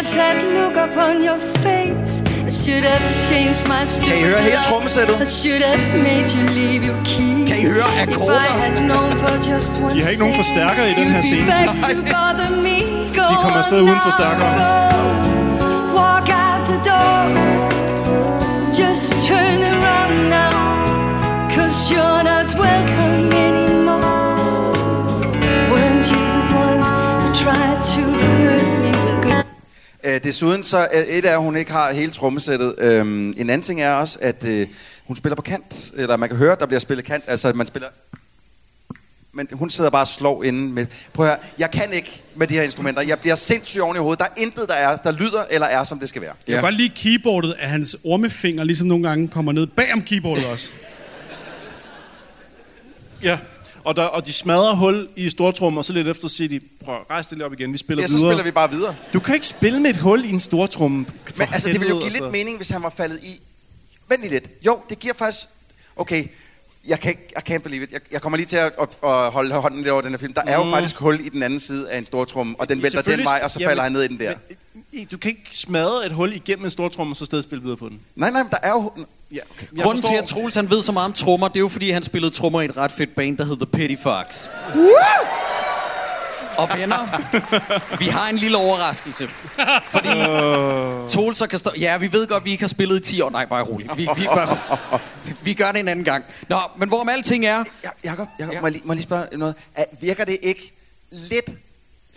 me. 0.05 0.17
That 0.21 0.37
look 0.59 0.77
upon 0.87 1.15
your 1.29 1.39
face, 1.65 2.13
I 2.49 2.51
should 2.61 2.85
have 2.93 3.07
changed 3.29 3.63
my 3.69 3.83
stupid 3.85 4.09
Kan 4.09 4.17
I 4.19 4.27
høre 4.29 4.41
hele 4.49 4.59
trommesættet? 4.69 5.17
I 5.21 5.25
should 5.41 5.63
have 5.71 5.85
made 6.09 6.29
you 6.37 6.43
leave 6.61 6.83
your 6.91 7.01
key. 7.11 7.35
Kan 7.49 7.57
I 7.59 7.65
høre 7.73 7.87
If 7.89 7.99
I 7.99 8.03
akkorder? 8.05 8.53
had 8.65 8.77
known 8.91 9.11
for 9.23 9.35
just 9.53 9.71
one 9.85 9.91
De 9.95 10.03
har 10.03 10.11
ikke 10.11 10.23
nogen 10.25 10.35
second 10.35 10.41
forstærker 10.41 10.85
i 10.93 10.95
den 11.01 11.09
her 11.15 11.21
you'd 11.21 11.23
be 11.23 11.29
scene. 11.29 11.47
back 11.47 11.67
to 11.97 12.03
bother 12.17 12.51
me. 12.67 12.77
Go 13.19 13.23
De 13.31 13.35
kommer 13.43 13.59
afsted 13.63 13.79
on 13.81 13.85
uden 13.85 13.95
now, 13.99 14.09
forstærkere. 14.09 14.53
Walk 16.01 16.29
out 16.47 16.63
the 16.73 16.79
door. 16.91 17.21
Just 18.81 19.07
turn 19.29 19.59
around 19.75 20.17
now. 20.39 20.55
Cause 21.55 21.77
you're 21.93 22.23
not 22.33 22.49
welcome 22.67 23.25
anymore. 23.49 24.75
Weren't 25.73 26.07
you 26.13 26.23
the 26.37 26.45
one 26.65 26.81
who 27.23 27.29
tried 27.43 27.81
to 27.95 28.03
Øh, 30.05 30.25
desuden 30.25 30.65
så 30.65 30.89
øh, 30.95 31.03
et 31.03 31.25
af, 31.25 31.33
at 31.33 31.39
hun 31.39 31.57
ikke 31.57 31.73
har 31.73 31.93
hele 31.93 32.13
trommesættet. 32.13 32.75
Øhm, 32.79 33.29
en 33.29 33.51
anden 33.51 33.63
ting 33.63 33.81
er 33.81 33.93
også, 33.93 34.19
at 34.21 34.45
øh, 34.45 34.67
hun 35.05 35.17
spiller 35.17 35.37
på 35.37 35.43
kant. 35.43 35.93
Eller 35.97 36.17
man 36.17 36.29
kan 36.29 36.39
høre, 36.39 36.53
at 36.53 36.61
der 36.61 36.67
bliver 36.67 36.81
spillet 36.81 37.05
kant. 37.07 37.25
Altså, 37.27 37.53
man 37.53 37.67
spiller... 37.67 37.89
Men 39.33 39.49
hun 39.53 39.71
sidder 39.71 39.91
bare 39.91 40.03
og 40.03 40.09
slår 40.09 40.45
inden 40.45 40.73
med... 40.73 40.87
Prøv 41.13 41.27
at 41.27 41.33
høre, 41.33 41.41
jeg 41.59 41.71
kan 41.71 41.93
ikke 41.93 42.23
med 42.35 42.47
de 42.47 42.55
her 42.55 42.63
instrumenter. 42.63 43.03
Jeg 43.03 43.19
bliver 43.19 43.35
sindssygt 43.35 43.83
oven 43.83 43.97
i 43.97 43.99
hovedet. 43.99 44.19
Der 44.19 44.25
er 44.25 44.43
intet, 44.43 44.69
der 44.69 44.75
er, 44.75 44.97
der 44.97 45.13
lyder 45.13 45.45
eller 45.51 45.67
er, 45.67 45.85
som 45.85 45.99
det 45.99 46.09
skal 46.09 46.23
være. 46.23 46.35
Jeg 46.47 46.55
kan 46.55 46.63
godt 46.63 46.75
lide 46.75 46.93
keyboardet, 46.97 47.55
at 47.59 47.69
hans 47.69 47.97
ormefinger 48.05 48.65
ligesom 48.65 48.89
nogle 48.89 49.09
gange 49.09 49.29
kommer 49.29 49.53
ned 49.53 49.67
bag 49.67 49.93
om 49.93 50.03
keyboardet 50.03 50.45
også. 50.47 50.69
Ja. 53.23 53.39
Og, 53.85 53.97
der, 53.97 54.03
og 54.03 54.27
de 54.27 54.33
smadrer 54.33 54.75
hul 54.75 55.09
i 55.17 55.29
stortrum, 55.29 55.77
og 55.77 55.85
så 55.85 55.93
lidt 55.93 56.09
efter 56.09 56.29
siger 56.29 56.49
de, 56.49 56.61
prøv 56.85 56.95
at 56.95 57.01
rejse 57.11 57.31
det 57.31 57.39
lidt 57.39 57.47
op 57.47 57.53
igen, 57.53 57.73
vi 57.73 57.79
spiller 57.79 58.03
Ja, 58.03 58.07
så 58.07 58.15
videre. 58.15 58.31
spiller 58.31 58.45
vi 58.45 58.51
bare 58.51 58.71
videre. 58.71 58.95
Du 59.13 59.21
kan 59.21 59.35
ikke 59.35 59.47
spille 59.47 59.81
med 59.81 59.91
et 59.91 59.97
hul 59.97 60.25
i 60.25 60.31
en 60.31 60.41
stortrum. 60.41 60.93
Men 61.37 61.49
altså, 61.53 61.69
det 61.69 61.81
ville 61.81 61.95
jo 61.95 62.01
give 62.01 62.13
lidt 62.13 62.33
mening, 62.33 62.57
hvis 62.57 62.69
han 62.69 62.83
var 62.83 62.93
faldet 62.97 63.21
i... 63.23 63.41
Vent 64.09 64.21
lige 64.21 64.33
lidt. 64.33 64.51
Jo, 64.67 64.81
det 64.91 64.99
giver 64.99 65.15
faktisk... 65.15 65.41
Okay, 65.97 66.25
jeg 66.89 67.01
kan 67.01 67.11
ikke, 67.11 67.29
I 67.47 67.53
can't 67.55 67.59
believe 67.59 67.83
it. 67.85 67.93
Jeg, 67.93 68.01
jeg 68.13 68.23
kommer 68.23 68.37
lige 68.37 68.47
til 68.47 68.57
at, 68.57 68.73
at, 68.81 68.89
at 69.11 69.31
holde 69.33 69.55
hånden 69.55 69.81
lidt 69.81 69.91
over 69.93 70.03
den 70.03 70.11
her 70.11 70.19
film. 70.19 70.35
Der 70.35 70.43
er 70.47 70.57
jo 70.57 70.65
Mm. 70.65 70.73
faktisk 70.73 70.97
hul 70.97 71.21
i 71.21 71.29
den 71.29 71.43
anden 71.43 71.61
side 71.61 71.91
af 71.91 71.99
en 71.99 72.05
stortrum, 72.05 72.57
og 72.59 72.69
den 72.69 72.83
vælter 72.83 73.03
den 73.03 73.25
vej, 73.25 73.41
og 73.45 73.51
så 73.51 73.61
falder 73.65 73.83
han 73.83 73.93
ned 73.93 74.03
i 74.03 74.09
den 74.09 74.21
der. 74.21 74.33
Men, 74.93 75.07
du 75.07 75.19
kan 75.19 75.31
ikke 75.31 75.49
smadre 75.51 76.07
et 76.07 76.13
hul 76.13 76.33
igennem 76.35 76.65
en 76.65 76.71
stortrum, 76.71 77.11
og 77.11 77.17
så 77.17 77.25
stadig 77.25 77.45
spille 77.45 77.63
videre 77.63 77.77
på 77.77 77.89
den. 77.89 78.01
Nej, 78.17 78.31
nej, 78.31 78.43
men 78.43 78.51
der 78.51 78.59
er 78.63 78.71
jo... 78.71 78.93
Ja, 79.33 79.39
okay. 79.51 79.67
Jeg 79.77 79.85
Grunden 79.85 80.03
til, 80.03 80.15
at 80.15 80.25
Troels 80.25 80.55
han 80.55 80.71
ved 80.71 80.83
så 80.83 80.93
meget 80.93 81.07
om 81.07 81.13
trommer, 81.13 81.49
det 81.49 81.57
er 81.57 81.61
jo 81.61 81.69
fordi, 81.69 81.91
han 81.91 82.03
spillede 82.03 82.35
trommer 82.35 82.61
i 82.61 82.65
et 82.65 82.77
ret 82.77 82.93
fedt 82.93 83.15
band, 83.15 83.37
der 83.39 83.45
hed 83.45 83.57
The 83.57 83.67
Petty 83.67 83.97
Fox. 84.03 84.47
Og 86.59 86.69
venner, 86.77 87.99
vi 87.99 88.05
har 88.05 88.29
en 88.29 88.37
lille 88.37 88.57
overraskelse. 88.57 89.29
Fordi 89.91 90.09
Troels 91.15 91.41
og 91.41 91.49
Kastor... 91.49 91.73
Ja, 91.79 91.97
vi 91.97 92.13
ved 92.13 92.27
godt, 92.27 92.45
vi 92.45 92.51
ikke 92.51 92.63
har 92.63 92.69
spillet 92.69 93.01
i 93.01 93.03
10 93.03 93.21
år. 93.21 93.31
Nej, 93.31 93.47
bare 93.47 93.63
roligt. 93.63 93.97
Vi, 93.97 94.09
vi, 94.17 94.25
bare, 94.25 94.59
vi 95.43 95.55
gør 95.55 95.73
det 95.73 95.81
en 95.81 95.89
anden 95.89 96.05
gang. 96.05 96.25
Nå, 96.49 96.57
men 96.79 96.89
hvorom 96.89 97.09
alting 97.09 97.47
er... 97.47 97.65
Ja, 97.85 97.89
Jacob, 98.05 98.29
Jacob 98.39 98.55
ja. 98.55 98.61
må, 98.61 98.67
jeg 98.67 98.73
lige, 98.73 98.83
må 98.85 98.93
jeg 98.93 98.97
lige 98.97 99.05
spørge 99.05 99.39
noget? 99.39 99.55
Er, 99.75 99.85
virker 100.01 100.25
det 100.25 100.39
ikke 100.43 100.73
lidt, 101.11 101.51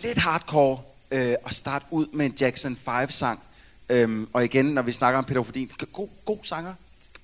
lidt 0.00 0.18
hardcore 0.18 0.78
øh, 1.10 1.34
at 1.46 1.54
starte 1.54 1.86
ud 1.90 2.06
med 2.12 2.26
en 2.26 2.34
Jackson 2.40 2.78
5-sang? 2.88 3.40
Øhm, 3.88 4.28
og 4.32 4.44
igen, 4.44 4.64
når 4.64 4.82
vi 4.82 4.92
snakker 4.92 5.18
om 5.18 5.24
Peter 5.24 5.42
Fordin, 5.42 5.70
god, 5.92 6.08
god 6.24 6.38
sanger, 6.42 6.74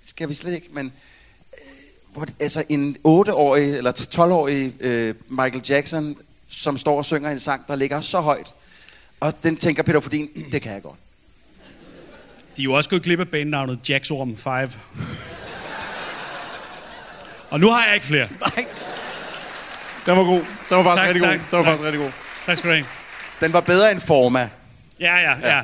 skal 0.07 0.29
vi 0.29 0.35
slet 0.35 0.55
ikke, 0.55 0.69
men 0.73 0.87
øh, 0.87 1.61
hvor, 2.13 2.27
altså 2.41 2.65
en 2.69 2.97
8-årig 3.07 3.77
eller 3.77 3.93
12-årig 3.93 4.75
øh, 4.81 5.15
Michael 5.29 5.63
Jackson, 5.69 6.17
som 6.57 6.79
står 6.79 6.99
og 6.99 7.05
synger 7.05 7.31
en 7.31 7.41
sang, 7.41 7.67
der 7.69 7.77
ligger 7.77 8.01
så 8.01 8.21
højt, 8.21 8.55
og 9.21 9.33
den 9.43 9.57
tænker 9.57 9.83
Peter 9.83 10.01
Fordin, 10.01 10.29
det 10.53 10.63
kan 10.63 10.73
jeg 10.73 10.83
godt. 10.83 10.97
De 12.57 12.63
er 12.63 12.65
jo 12.65 12.73
også 12.73 12.91
gået 12.91 13.03
glip 13.03 13.21
af 13.21 13.29
bandnavnet 13.29 13.79
Jacksorm 13.89 14.37
5. 14.37 14.71
Og 17.51 17.61
nu 17.61 17.71
har 17.71 17.85
jeg 17.87 17.95
ikke 17.95 18.07
flere. 18.07 18.29
Den 20.07 20.17
var 20.17 20.25
god. 20.25 20.41
Den 20.41 20.77
var 20.77 20.83
faktisk 20.83 21.03
Tak, 21.03 21.09
rigtig 21.09 21.23
tak, 21.23 21.39
god. 21.39 21.39
Den 21.51 21.59
var 21.59 21.63
tak. 21.63 21.65
faktisk 21.65 21.85
rigtig 21.85 22.01
god. 22.01 22.11
Tak 22.47 22.57
skal 22.57 22.71
du 22.71 22.75
have. 22.75 22.87
Den 23.41 23.53
var 23.53 23.61
bedre 23.61 23.93
end 23.93 24.01
Forma. 24.01 24.51
Ja, 25.01 25.17
ja, 25.17 25.49
ja. 25.49 25.57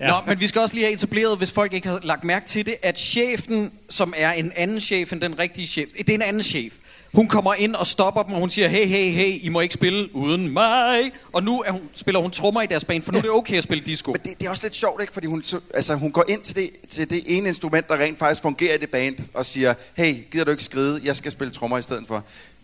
Ja. 0.00 0.08
Nå, 0.08 0.14
men 0.26 0.40
vi 0.40 0.46
skal 0.46 0.60
også 0.60 0.74
lige 0.74 0.84
have 0.84 0.94
etableret, 0.94 1.38
hvis 1.38 1.50
folk 1.50 1.72
ikke 1.72 1.88
har 1.88 2.00
lagt 2.02 2.24
mærke 2.24 2.46
til 2.46 2.66
det, 2.66 2.76
at 2.82 2.98
chefen, 2.98 3.72
som 3.90 4.14
er 4.16 4.32
en 4.32 4.52
anden 4.56 4.80
chef 4.80 5.12
end 5.12 5.20
den 5.20 5.38
rigtige 5.38 5.66
chef, 5.66 5.88
det 5.98 6.10
er 6.10 6.14
en 6.14 6.22
anden 6.22 6.42
chef. 6.42 6.72
Hun 7.14 7.28
kommer 7.28 7.54
ind 7.54 7.74
og 7.74 7.86
stopper 7.86 8.22
dem, 8.22 8.34
og 8.34 8.40
hun 8.40 8.50
siger, 8.50 8.68
hey, 8.68 8.86
hey, 8.86 9.10
hey, 9.10 9.38
I 9.42 9.48
må 9.48 9.60
ikke 9.60 9.74
spille 9.74 10.16
uden 10.16 10.52
mig. 10.52 11.12
Og 11.32 11.42
nu 11.42 11.62
er 11.66 11.70
hun, 11.70 11.80
spiller 11.94 12.20
hun 12.20 12.30
trommer 12.30 12.62
i 12.62 12.66
deres 12.66 12.84
band, 12.84 13.02
for 13.02 13.12
nu 13.12 13.18
er 13.18 13.22
det 13.22 13.30
okay 13.30 13.56
at 13.56 13.62
spille 13.62 13.84
disco. 13.84 14.12
Men 14.12 14.20
det, 14.24 14.38
det 14.38 14.46
er 14.46 14.50
også 14.50 14.64
lidt 14.64 14.74
sjovt, 14.74 15.00
ikke? 15.00 15.12
Fordi 15.12 15.26
hun, 15.26 15.44
altså, 15.74 15.94
hun 15.94 16.12
går 16.12 16.24
ind 16.28 16.42
til 16.42 16.56
det, 16.56 16.70
til 16.88 17.10
det 17.10 17.22
ene 17.26 17.48
instrument, 17.48 17.88
der 17.88 17.96
rent 17.96 18.18
faktisk 18.18 18.42
fungerer 18.42 18.74
i 18.74 18.78
det 18.78 18.90
band, 18.90 19.16
og 19.34 19.46
siger, 19.46 19.74
hey, 19.94 20.14
gider 20.30 20.44
du 20.44 20.50
ikke 20.50 20.64
skride? 20.64 21.00
Jeg 21.04 21.16
skal 21.16 21.32
spille 21.32 21.52
trommer 21.52 21.78
i 21.78 21.82
stedet 21.82 22.04
for. 22.08 22.14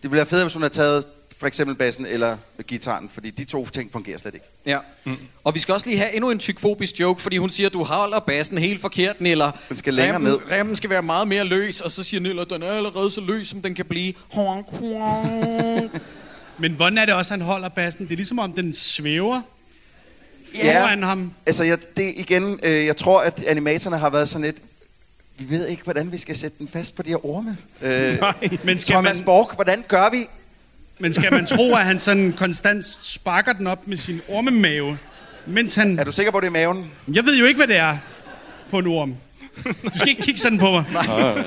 Det 0.01 0.11
ville 0.11 0.17
være 0.17 0.25
fedt, 0.25 0.43
hvis 0.43 0.53
hun 0.53 0.61
havde 0.61 0.73
taget 0.73 1.05
for 1.39 1.47
eksempel 1.47 1.75
bassen 1.75 2.05
eller 2.05 2.37
gitaren, 2.67 3.09
fordi 3.13 3.29
de 3.29 3.45
to 3.45 3.65
ting 3.65 3.91
fungerer 3.91 4.17
slet 4.17 4.33
ikke. 4.33 4.45
Ja. 4.65 4.79
Mm. 5.03 5.17
Og 5.43 5.55
vi 5.55 5.59
skal 5.59 5.73
også 5.73 5.87
lige 5.89 5.99
have 5.99 6.13
endnu 6.15 6.31
en 6.31 6.39
tykfobisk 6.39 6.99
joke, 6.99 7.21
fordi 7.21 7.37
hun 7.37 7.49
siger, 7.49 7.69
du 7.69 7.83
holder 7.83 8.19
bassen 8.19 8.57
helt 8.57 8.81
forkert, 8.81 9.21
Niller. 9.21 9.51
Den 9.69 9.77
skal 9.77 9.93
længere 9.93 10.15
remmen, 10.15 10.31
ned. 10.31 10.39
Remmen 10.51 10.75
skal 10.75 10.89
være 10.89 11.01
meget 11.01 11.27
mere 11.27 11.43
løs, 11.43 11.81
og 11.81 11.91
så 11.91 12.03
siger 12.03 12.21
Niller, 12.21 12.45
den 12.45 12.63
er 12.63 12.71
allerede 12.71 13.11
så 13.11 13.21
løs, 13.21 13.47
som 13.47 13.61
den 13.61 13.75
kan 13.75 13.85
blive. 13.85 14.13
Men 16.59 16.71
hvordan 16.71 16.97
er 16.97 17.05
det 17.05 17.13
også, 17.15 17.33
han 17.33 17.41
holder 17.41 17.69
bassen? 17.69 18.05
Det 18.05 18.11
er 18.11 18.15
ligesom 18.15 18.39
om, 18.39 18.53
den 18.53 18.73
svæver 18.73 19.41
Ja, 20.63 20.83
foran 20.83 21.03
ham. 21.03 21.33
altså 21.45 21.63
jeg, 21.63 21.77
det 21.97 22.13
igen, 22.17 22.59
øh, 22.63 22.85
jeg 22.85 22.97
tror, 22.97 23.21
at 23.21 23.43
animatorerne 23.43 23.97
har 23.97 24.09
været 24.09 24.29
sådan 24.29 24.45
lidt, 24.45 24.57
vi 25.37 25.49
ved 25.49 25.67
ikke, 25.67 25.83
hvordan 25.83 26.11
vi 26.11 26.17
skal 26.17 26.37
sætte 26.37 26.57
den 26.59 26.67
fast 26.67 26.95
på 26.95 27.03
de 27.03 27.09
her 27.09 27.25
orme. 27.25 27.57
Øh, 27.81 28.19
Nej, 28.19 28.33
men 28.63 28.79
skal 28.79 28.93
Thomas 28.93 29.17
man- 29.17 29.25
Borg, 29.25 29.51
hvordan 29.55 29.83
gør 29.87 30.09
vi? 30.09 30.17
Men 30.99 31.13
skal 31.13 31.33
man 31.33 31.45
tro, 31.45 31.75
at 31.75 31.85
han 31.85 31.99
sådan 31.99 32.33
konstant 32.37 32.85
sparker 33.01 33.53
den 33.53 33.67
op 33.67 33.87
med 33.87 33.97
sin 33.97 34.21
ormemave, 34.29 34.97
mens 35.45 35.75
han... 35.75 35.99
Er 35.99 36.03
du 36.03 36.11
sikker 36.11 36.31
på, 36.31 36.39
det 36.39 36.47
er 36.47 36.51
maven? 36.51 36.91
Jeg 37.13 37.25
ved 37.25 37.37
jo 37.37 37.45
ikke, 37.45 37.57
hvad 37.57 37.67
det 37.67 37.77
er 37.77 37.97
på 38.71 38.79
en 38.79 38.87
orm. 38.87 39.15
Du 39.65 39.91
skal 39.95 40.09
ikke 40.09 40.21
kigge 40.21 40.39
sådan 40.39 40.59
på 40.59 40.71
mig. 40.71 40.85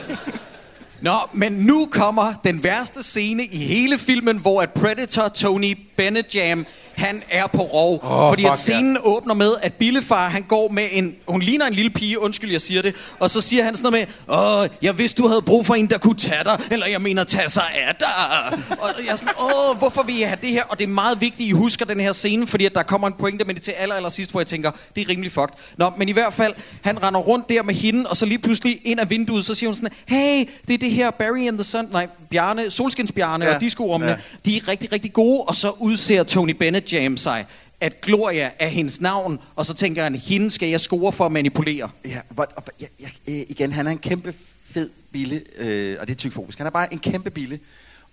Nå, 1.00 1.14
men 1.32 1.53
nu 1.53 1.88
kommer 1.90 2.34
den 2.44 2.62
værste 2.62 3.03
scene 3.03 3.44
i 3.44 3.57
hele 3.57 3.98
filmen, 3.98 4.38
hvor 4.38 4.62
at 4.62 4.70
Predator 4.70 5.28
Tony 5.28 5.78
Benejam, 5.96 6.66
han 6.97 7.22
er 7.30 7.47
på 7.47 7.62
rov. 7.62 8.01
Åh, 8.05 8.30
fordi 8.30 8.45
at 8.45 8.59
scenen 8.59 8.99
åbner 9.05 9.34
med, 9.34 9.55
at 9.62 9.72
Billefar, 9.74 10.28
han 10.28 10.43
går 10.43 10.68
med 10.68 10.88
en... 10.93 11.14
Hun 11.28 11.43
ligner 11.43 11.66
en 11.66 11.74
lille 11.74 11.90
pige, 11.90 12.20
undskyld, 12.20 12.51
jeg 12.53 12.61
siger 12.61 12.82
det. 12.82 12.95
Og 13.18 13.30
så 13.30 13.40
siger 13.40 13.64
han 13.64 13.76
sådan 13.76 13.93
noget 13.93 14.09
med, 14.28 14.36
Åh, 14.36 14.66
jeg 14.82 14.99
vidste, 14.99 15.22
du 15.22 15.28
havde 15.28 15.43
brug 15.43 15.66
for 15.66 15.74
en, 15.74 15.86
der 15.88 15.99
kunne 15.99 16.16
tage 16.16 16.45
dig. 16.45 16.61
Eller 16.70 16.86
jeg 16.86 17.01
mener, 17.01 17.24
tage 17.24 17.49
sig 17.49 17.64
af 17.88 17.95
dig. 17.97 18.59
Og 18.80 18.88
jeg 19.07 19.12
er 19.12 19.16
sådan, 19.16 19.34
åh, 19.40 19.78
hvorfor 19.78 20.03
vil 20.03 20.18
jeg 20.18 20.28
have 20.28 20.38
det 20.43 20.51
her? 20.51 20.62
Og 20.68 20.78
det 20.78 20.84
er 20.84 20.88
meget 20.88 21.20
vigtigt, 21.20 21.49
I 21.49 21.53
husker 21.53 21.84
den 21.84 22.01
her 22.01 22.12
scene, 22.12 22.47
fordi 22.47 22.64
at 22.66 22.74
der 22.74 22.82
kommer 22.82 23.07
en 23.07 23.14
pointe 23.18 23.45
med 23.45 23.55
det 23.55 23.62
til 23.62 23.70
aller, 23.70 23.95
aller 23.95 24.11
sidst, 24.11 24.30
hvor 24.30 24.40
jeg 24.40 24.47
tænker, 24.47 24.70
det 24.97 25.01
er 25.03 25.09
rimelig 25.09 25.32
fucked. 25.32 25.55
Nå, 25.76 25.93
men 25.99 26.09
i 26.09 26.12
hvert 26.12 26.32
fald, 26.34 26.55
han 26.82 27.03
render 27.03 27.20
rundt 27.20 27.49
der 27.49 27.62
med 27.62 27.74
hende, 27.74 28.09
og 28.09 28.16
så 28.16 28.26
lige 28.26 28.38
pludselig 28.38 28.80
ind 28.84 29.01
af 29.01 29.11
vinduet, 29.11 29.45
så 29.45 29.55
siger 29.55 29.70
hun 29.70 29.74
sådan, 29.76 29.90
hey, 30.07 30.49
det 30.68 30.74
er 30.74 30.78
det 30.78 30.90
her 30.90 31.11
Barry 31.11 31.49
and 31.49 31.59
the 31.59 31.64
Sun, 31.64 31.86
nej, 31.93 32.07
Bjarne, 32.30 32.70
Solskinsbjarne 32.70 33.45
Ja. 33.45 33.51
ja. 33.51 33.57
og 33.57 33.61
Ja. 34.07 34.11
ja. 34.11 34.16
de 34.45 34.57
er 34.57 34.68
rigtig, 34.68 34.93
rigtig 34.93 35.12
gode, 35.12 35.40
og 35.43 35.55
så 35.57 35.70
udser 35.78 36.22
Tony 36.22 36.51
Bennett 36.51 36.82
Jam 36.93 37.16
sig, 37.16 37.47
at 37.80 38.01
Gloria 38.01 38.51
er 38.59 38.68
hendes 38.68 39.01
navn, 39.01 39.39
og 39.57 39.66
så 39.66 39.74
tænker 39.74 40.03
han, 40.03 40.14
hende 40.14 40.51
skal 40.51 40.68
jeg 40.68 40.80
score 40.80 41.12
for 41.12 41.26
at 41.26 41.33
manipulere. 41.33 41.91
Ja, 42.05 42.18
hvor, 42.28 42.47
og, 42.57 42.64
ja, 42.80 42.87
ja, 43.01 43.07
øh, 43.28 43.35
igen, 43.49 43.72
han 43.72 43.87
er 43.87 43.91
en 43.91 43.99
kæmpe 43.99 44.35
fed 44.74 44.91
bille, 45.12 45.43
øh, 45.59 45.97
og 46.01 46.07
det 46.09 46.14
er 46.14 46.18
tykfobisk. 46.18 46.59
Han 46.59 46.66
er 46.66 46.70
bare 46.70 46.93
en 46.93 46.99
kæmpe 46.99 47.30
bille, 47.30 47.59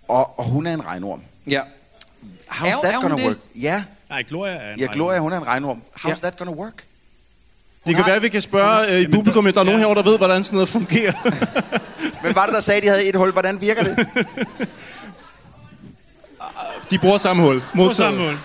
og, 0.08 0.38
og 0.38 0.44
hun 0.44 0.66
er 0.66 0.74
en 0.74 0.86
regnorm. 0.86 1.22
Ja. 1.46 1.60
How's 2.50 2.66
Er- 2.68 2.80
that 2.82 2.94
er 2.94 2.98
hun 2.98 3.02
gonna 3.10 3.16
det? 3.22 3.26
work? 3.28 3.36
Ja, 3.54 3.84
Nej, 4.10 4.22
Gloria 4.22 4.52
er 4.52 4.72
en 4.74 4.78
ja 4.80 4.88
Gloria, 4.92 5.18
hun 5.18 5.32
er 5.32 5.36
en 5.36 5.46
regnorm. 5.46 5.82
How's 6.00 6.08
Ja. 6.08 6.14
that 6.14 6.36
gonna 6.36 6.52
work? 6.52 6.84
Det 7.86 7.96
kan 7.96 8.06
være, 8.06 8.16
at 8.16 8.22
vi 8.22 8.28
kan 8.28 8.40
spørge 8.40 8.94
øh, 8.94 9.00
i 9.00 9.06
publikum, 9.08 9.44
der 9.44 9.60
er 9.60 9.64
nogen 9.64 9.78
herovre, 9.80 10.02
der 10.02 10.10
ved, 10.10 10.18
hvordan 10.18 10.44
sådan 10.44 10.54
noget 10.56 10.68
fungerer. 10.68 11.12
Men 12.24 12.34
var 12.34 12.46
det, 12.46 12.54
der 12.54 12.60
sagde, 12.60 12.76
at 12.76 12.82
de 12.82 12.88
havde 12.88 13.04
et 13.08 13.16
hul? 13.16 13.32
Hvordan 13.32 13.60
virker 13.60 13.82
det? 13.82 14.06
De 16.90 16.98
bruger 16.98 17.18
samme 17.18 17.42
hul. 17.42 17.62
Modtaget. 17.74 17.96
samme 17.96 18.18
måde. 18.18 18.38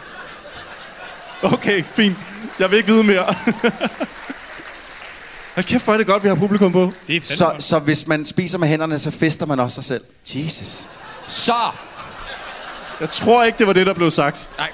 Okay, 1.42 1.84
fint. 1.94 2.18
Jeg 2.60 2.70
vil 2.72 2.78
ikke 2.78 2.90
vide 2.90 3.04
mere. 3.04 3.26
Hold 5.56 5.66
kæft, 5.66 5.84
hvor 5.84 5.94
er 5.94 5.98
det 5.98 6.08
godt, 6.08 6.24
vi 6.24 6.28
har 6.28 6.36
publikum 6.36 6.72
på. 6.72 6.94
Det 7.08 7.16
er 7.16 7.22
så, 7.24 7.46
godt. 7.46 7.64
så 7.64 7.80
hvis 7.80 8.08
man 8.08 8.26
spiser 8.26 8.58
med 8.58 8.68
hænderne, 8.68 9.00
så 9.00 9.12
fester 9.12 9.46
man 9.46 9.60
også 9.60 9.76
sig 9.76 9.84
selv. 9.84 10.04
Jesus. 10.36 10.84
Så, 11.28 11.54
Jeg 13.00 13.10
tror 13.10 13.44
ikke, 13.44 13.58
det 13.58 13.68
var 13.68 13.74
det, 13.74 13.88
der 13.88 13.94
blev 13.94 14.12
sagt. 14.12 14.50
Nej. 14.58 14.70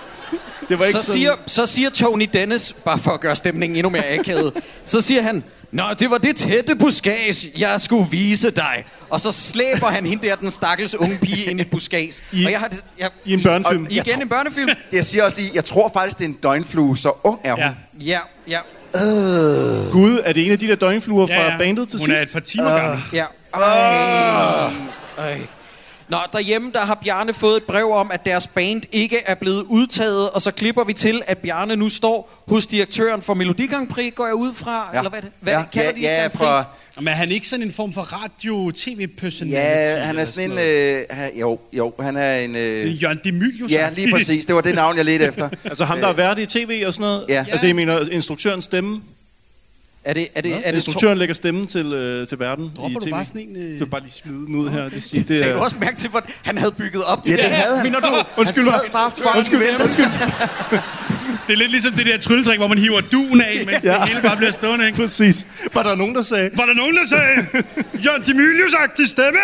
Det 0.69 0.79
var 0.79 0.85
ikke 0.85 0.99
så 0.99 1.05
sådan... 1.05 1.19
siger, 1.19 1.33
så 1.45 1.65
siger 1.65 1.89
Tony 1.89 2.29
Dennis, 2.33 2.73
bare 2.85 2.97
for 2.97 3.11
at 3.11 3.19
gøre 3.21 3.35
stemningen 3.35 3.75
endnu 3.77 3.89
mere 3.89 4.07
akavet, 4.09 4.53
så 4.85 5.01
siger 5.01 5.21
han, 5.21 5.43
Nå, 5.71 5.83
det 5.99 6.09
var 6.11 6.17
det 6.17 6.35
tætte 6.35 6.75
buskage, 6.75 7.51
jeg 7.57 7.81
skulle 7.81 8.07
vise 8.11 8.51
dig. 8.51 8.85
Og 9.09 9.21
så 9.21 9.31
slæber 9.31 9.87
han 9.87 10.05
hende 10.05 10.27
der, 10.27 10.35
den 10.35 10.51
stakkels 10.51 10.95
unge 10.95 11.17
pige, 11.21 11.45
ind 11.51 11.59
i 11.59 11.61
et 11.61 11.71
buskage. 11.71 12.13
I- 12.31 12.45
og 12.45 12.51
jeg 12.51 12.59
har 12.59 12.67
det, 12.67 12.85
jeg, 12.99 13.09
I 13.25 13.33
en 13.33 13.43
børnefilm. 13.43 13.83
Og 13.85 13.91
igen 13.91 14.21
en 14.21 14.29
børnefilm. 14.29 14.69
Jeg 14.91 15.05
siger 15.05 15.23
også 15.23 15.37
lige, 15.37 15.51
jeg 15.53 15.65
tror 15.65 15.89
faktisk, 15.93 16.17
det 16.17 16.25
er 16.25 16.29
en 16.29 16.37
døgnflue, 16.43 16.97
så 16.97 17.11
ung 17.23 17.39
er 17.43 17.51
hun. 17.53 17.59
Ja. 17.63 17.71
Ja, 18.01 18.19
ja, 18.47 18.59
Gud, 19.91 20.21
er 20.25 20.33
det 20.33 20.45
en 20.45 20.51
af 20.51 20.59
de 20.59 20.67
der 20.67 20.75
døgnfluer 20.75 21.27
fra 21.27 21.33
Ja, 21.33 21.51
ja. 21.51 21.57
bandet 21.57 21.89
til 21.89 21.99
Hun 21.99 22.05
sidst? 22.05 22.19
er 22.21 22.25
et 22.25 22.33
par 22.33 22.39
timer 22.39 22.77
gammel. 22.77 22.99
ja. 23.13 23.25
Ej. 23.53 24.71
Ej. 25.17 25.39
Nå, 26.09 26.17
derhjemme 26.33 26.71
der 26.73 26.79
har 26.79 26.99
Bjarne 27.03 27.33
fået 27.33 27.57
et 27.57 27.63
brev 27.63 27.91
om, 27.91 28.11
at 28.13 28.25
deres 28.25 28.47
band 28.47 28.81
ikke 28.91 29.17
er 29.25 29.35
blevet 29.35 29.63
udtaget, 29.69 30.29
og 30.29 30.41
så 30.41 30.51
klipper 30.51 30.83
vi 30.83 30.93
til, 30.93 31.21
at 31.27 31.37
Bjarne 31.37 31.75
nu 31.75 31.89
står 31.89 32.40
hos 32.51 32.65
direktøren 32.67 33.21
for 33.21 33.33
Melodi 33.33 33.65
Grand 33.67 33.87
Prix, 33.87 34.13
går 34.15 34.25
jeg 34.25 34.35
ud 34.35 34.53
fra, 34.53 34.89
Ja. 34.93 34.97
eller 34.99 35.09
hvad, 35.09 35.19
er 35.19 35.23
det? 35.23 35.31
hvad 35.39 35.53
ja, 35.53 35.63
kalder 35.73 35.89
ja, 35.89 35.95
de 35.95 36.01
ja, 36.15 36.19
Grand 36.21 36.31
Prix? 36.31 36.39
for, 36.47 36.67
Men 37.01 37.07
er 37.07 37.11
han 37.11 37.29
ikke 37.31 37.47
sådan 37.47 37.65
en 37.65 37.73
form 37.73 37.93
for 37.93 38.01
radio-tv-personality? 38.01 39.57
ja, 39.57 39.99
han 39.99 40.19
er 40.19 40.25
sådan 40.25 40.51
en... 40.51 40.57
Øh, 40.57 41.03
han- 41.09 41.31
jo, 41.39 41.59
jo, 41.73 41.93
han 41.99 42.17
er 42.17 42.35
en... 42.35 42.53
Sådan 42.53 42.67
en 42.81 42.87
Øh, 42.87 43.03
Jørgen 43.03 43.19
Demilius. 43.23 43.71
ja, 43.71 43.89
lige 43.95 44.11
præcis. 44.11 44.45
Det 44.45 44.55
var 44.55 44.61
det 44.61 44.75
navn, 44.75 44.97
jeg 44.97 45.05
ledte 45.05 45.25
efter. 45.25 45.49
Altså 45.65 45.85
ham, 45.85 45.99
der 45.99 46.07
er 46.07 46.13
vært 46.13 46.39
i 46.39 46.45
tv 46.45 46.83
og 46.87 46.93
sådan 46.93 47.01
noget? 47.01 47.25
Ja. 47.29 47.45
Altså, 47.51 47.65
jeg 47.67 47.75
mener, 47.75 47.99
instruktørens 48.11 48.63
stemme? 48.63 49.01
Er 50.03 50.13
det, 50.13 50.27
er 50.35 50.41
det, 50.41 50.53
er 50.55 50.57
det 50.71 50.73
Instruktøren 50.73 51.17
lægger 51.17 51.35
stemmen 51.35 51.67
til, 51.67 51.93
øh, 51.93 52.27
til 52.27 52.39
verden 52.39 52.71
Dropper 52.77 52.89
i 52.89 52.93
du 52.93 53.05
tv. 53.05 53.09
bare 53.09 53.25
sådan 53.25 53.41
en, 53.41 53.55
øh? 53.55 53.79
Du 53.79 53.85
bare 53.85 54.01
lige 54.01 54.11
smide 54.11 54.37
den 54.45 54.55
ud 54.55 54.69
her. 54.69 54.89
Det, 54.89 55.03
siger, 55.03 55.23
det 55.23 55.45
er... 55.49 55.53
du 55.53 55.59
også 55.59 55.75
mærke 55.79 55.97
til, 55.97 56.09
hvor 56.09 56.21
han 56.43 56.57
havde 56.57 56.71
bygget 56.71 57.03
op 57.03 57.23
til 57.23 57.31
Ja, 57.31 57.37
det 57.43 57.49
havde 57.51 57.75
han. 57.77 57.85
Mener 57.85 57.99
du? 57.99 58.07
Undskyld, 58.37 58.63
Han 58.63 58.79
sad 58.79 58.89
bare 58.91 59.37
undskyld, 59.37 59.59
undskyld. 59.83 60.05
Det 61.51 61.57
er 61.57 61.59
lidt 61.59 61.71
ligesom 61.71 61.93
det 61.93 62.05
der 62.05 62.17
trylletrik, 62.17 62.57
hvor 62.57 62.67
man 62.67 62.77
hiver 62.77 63.01
duen 63.01 63.41
af, 63.41 63.63
mens 63.65 63.83
ja. 63.83 63.93
Det 63.93 64.09
hele 64.09 64.21
bare 64.21 64.37
bliver 64.37 64.51
stående, 64.51 64.85
ikke? 64.85 64.97
Præcis. 64.97 65.47
Var 65.73 65.83
der 65.83 65.95
nogen, 65.95 66.15
der 66.15 66.21
sagde, 66.21 66.49
Var 66.53 66.65
der 66.65 66.73
nogen, 66.73 66.95
der 66.97 67.05
sagde, 67.05 67.63
Jørgen 68.05 68.23
Demilius-agtig 68.23 69.09
stemme? 69.09 69.39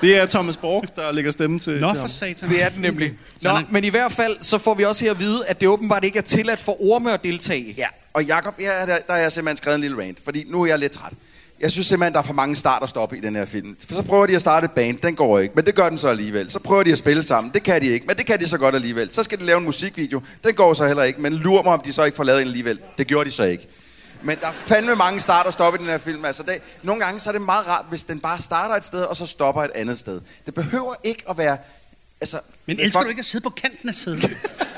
det 0.00 0.16
er 0.16 0.26
Thomas 0.26 0.56
Borg, 0.56 0.84
der 0.96 1.12
lægger 1.12 1.30
stemme 1.30 1.58
til, 1.58 1.80
Nå, 1.80 1.94
for 1.94 2.06
satan. 2.06 2.48
Det 2.48 2.62
er 2.62 2.68
den 2.68 2.80
nemlig. 2.82 3.12
Nå, 3.42 3.50
men 3.70 3.84
i 3.84 3.88
hvert 3.88 4.12
fald, 4.12 4.36
så 4.40 4.58
får 4.58 4.74
vi 4.74 4.84
også 4.84 5.04
her 5.04 5.10
at 5.12 5.18
vide, 5.18 5.40
at 5.48 5.60
det 5.60 5.68
åbenbart 5.68 6.04
ikke 6.04 6.18
er 6.18 6.22
tilladt 6.22 6.60
for 6.60 6.92
orme 6.92 7.12
at 7.12 7.24
deltage. 7.24 7.74
Ja, 7.78 7.86
og 8.12 8.24
Jacob, 8.24 8.54
ja, 8.60 8.86
der, 8.86 8.86
der 8.86 9.12
har 9.12 9.16
jeg 9.20 9.32
simpelthen 9.32 9.56
skrevet 9.56 9.74
en 9.74 9.80
lille 9.80 10.02
rant, 10.02 10.18
fordi 10.24 10.44
nu 10.48 10.62
er 10.62 10.66
jeg 10.66 10.78
lidt 10.78 10.92
træt. 10.92 11.12
Jeg 11.62 11.70
synes 11.70 11.86
simpelthen, 11.86 12.12
der 12.12 12.18
er 12.18 12.22
for 12.24 12.32
mange 12.32 12.56
start 12.56 12.82
og 12.82 12.88
stop 12.88 13.12
i 13.12 13.20
den 13.20 13.36
her 13.36 13.44
film. 13.44 13.76
For 13.88 13.94
så 13.94 14.02
prøver 14.02 14.26
de 14.26 14.34
at 14.34 14.40
starte 14.40 14.64
et 14.64 14.70
band, 14.70 14.98
den 14.98 15.14
går 15.14 15.38
ikke, 15.38 15.54
men 15.54 15.66
det 15.66 15.74
gør 15.74 15.88
den 15.88 15.98
så 15.98 16.08
alligevel. 16.08 16.50
Så 16.50 16.58
prøver 16.58 16.82
de 16.82 16.92
at 16.92 16.98
spille 16.98 17.22
sammen, 17.22 17.52
det 17.54 17.62
kan 17.62 17.80
de 17.80 17.86
ikke, 17.86 18.06
men 18.06 18.16
det 18.16 18.26
kan 18.26 18.40
de 18.40 18.46
så 18.48 18.58
godt 18.58 18.74
alligevel. 18.74 19.14
Så 19.14 19.22
skal 19.22 19.38
de 19.38 19.44
lave 19.44 19.58
en 19.58 19.64
musikvideo, 19.64 20.22
den 20.44 20.54
går 20.54 20.74
så 20.74 20.86
heller 20.86 21.02
ikke, 21.02 21.20
men 21.20 21.32
lurer 21.34 21.62
mig, 21.62 21.72
om 21.72 21.80
de 21.80 21.92
så 21.92 22.04
ikke 22.04 22.16
får 22.16 22.24
lavet 22.24 22.40
en 22.40 22.46
alligevel. 22.46 22.78
Det 22.98 23.06
gjorde 23.06 23.30
de 23.30 23.34
så 23.34 23.44
ikke. 23.44 23.68
Men 24.22 24.36
der 24.40 24.46
er 24.46 24.52
fandme 24.52 24.94
mange 24.96 25.20
start 25.20 25.46
og 25.46 25.52
stop 25.52 25.74
i 25.74 25.78
den 25.78 25.86
her 25.86 25.98
film. 25.98 26.24
Altså, 26.24 26.42
det, 26.42 26.58
nogle 26.82 27.04
gange 27.04 27.20
så 27.20 27.30
er 27.30 27.32
det 27.32 27.42
meget 27.42 27.68
rart, 27.68 27.84
hvis 27.88 28.04
den 28.04 28.20
bare 28.20 28.40
starter 28.40 28.74
et 28.74 28.84
sted, 28.86 29.02
og 29.02 29.16
så 29.16 29.26
stopper 29.26 29.62
et 29.62 29.70
andet 29.74 29.98
sted. 29.98 30.20
Det 30.46 30.54
behøver 30.54 30.94
ikke 31.04 31.24
at 31.30 31.38
være... 31.38 31.58
Altså, 32.20 32.40
Men 32.66 32.80
elsker 32.80 33.00
fuck- 33.00 33.04
du 33.04 33.08
ikke 33.08 33.18
at 33.20 33.24
sidde 33.24 33.42
på 33.42 33.50
kanten 33.50 33.88
af 33.88 33.94
sædet? 33.94 34.20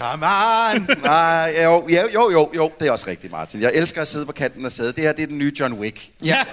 Come 0.00 0.26
on! 0.26 0.88
Nej, 1.02 1.54
jo, 1.64 1.88
jo, 1.88 2.08
jo, 2.14 2.30
jo, 2.30 2.50
jo, 2.56 2.72
det 2.80 2.88
er 2.88 2.92
også 2.92 3.06
rigtigt, 3.06 3.32
Martin. 3.32 3.60
Jeg 3.60 3.70
elsker 3.74 4.02
at 4.02 4.08
sidde 4.08 4.26
på 4.26 4.32
kanten 4.32 4.64
og 4.64 4.72
sæde. 4.72 4.92
Det 4.92 5.04
her, 5.04 5.12
det 5.12 5.22
er 5.22 5.26
den 5.26 5.38
nye 5.38 5.52
John 5.60 5.74
Wick. 5.74 6.10
Ja. 6.24 6.44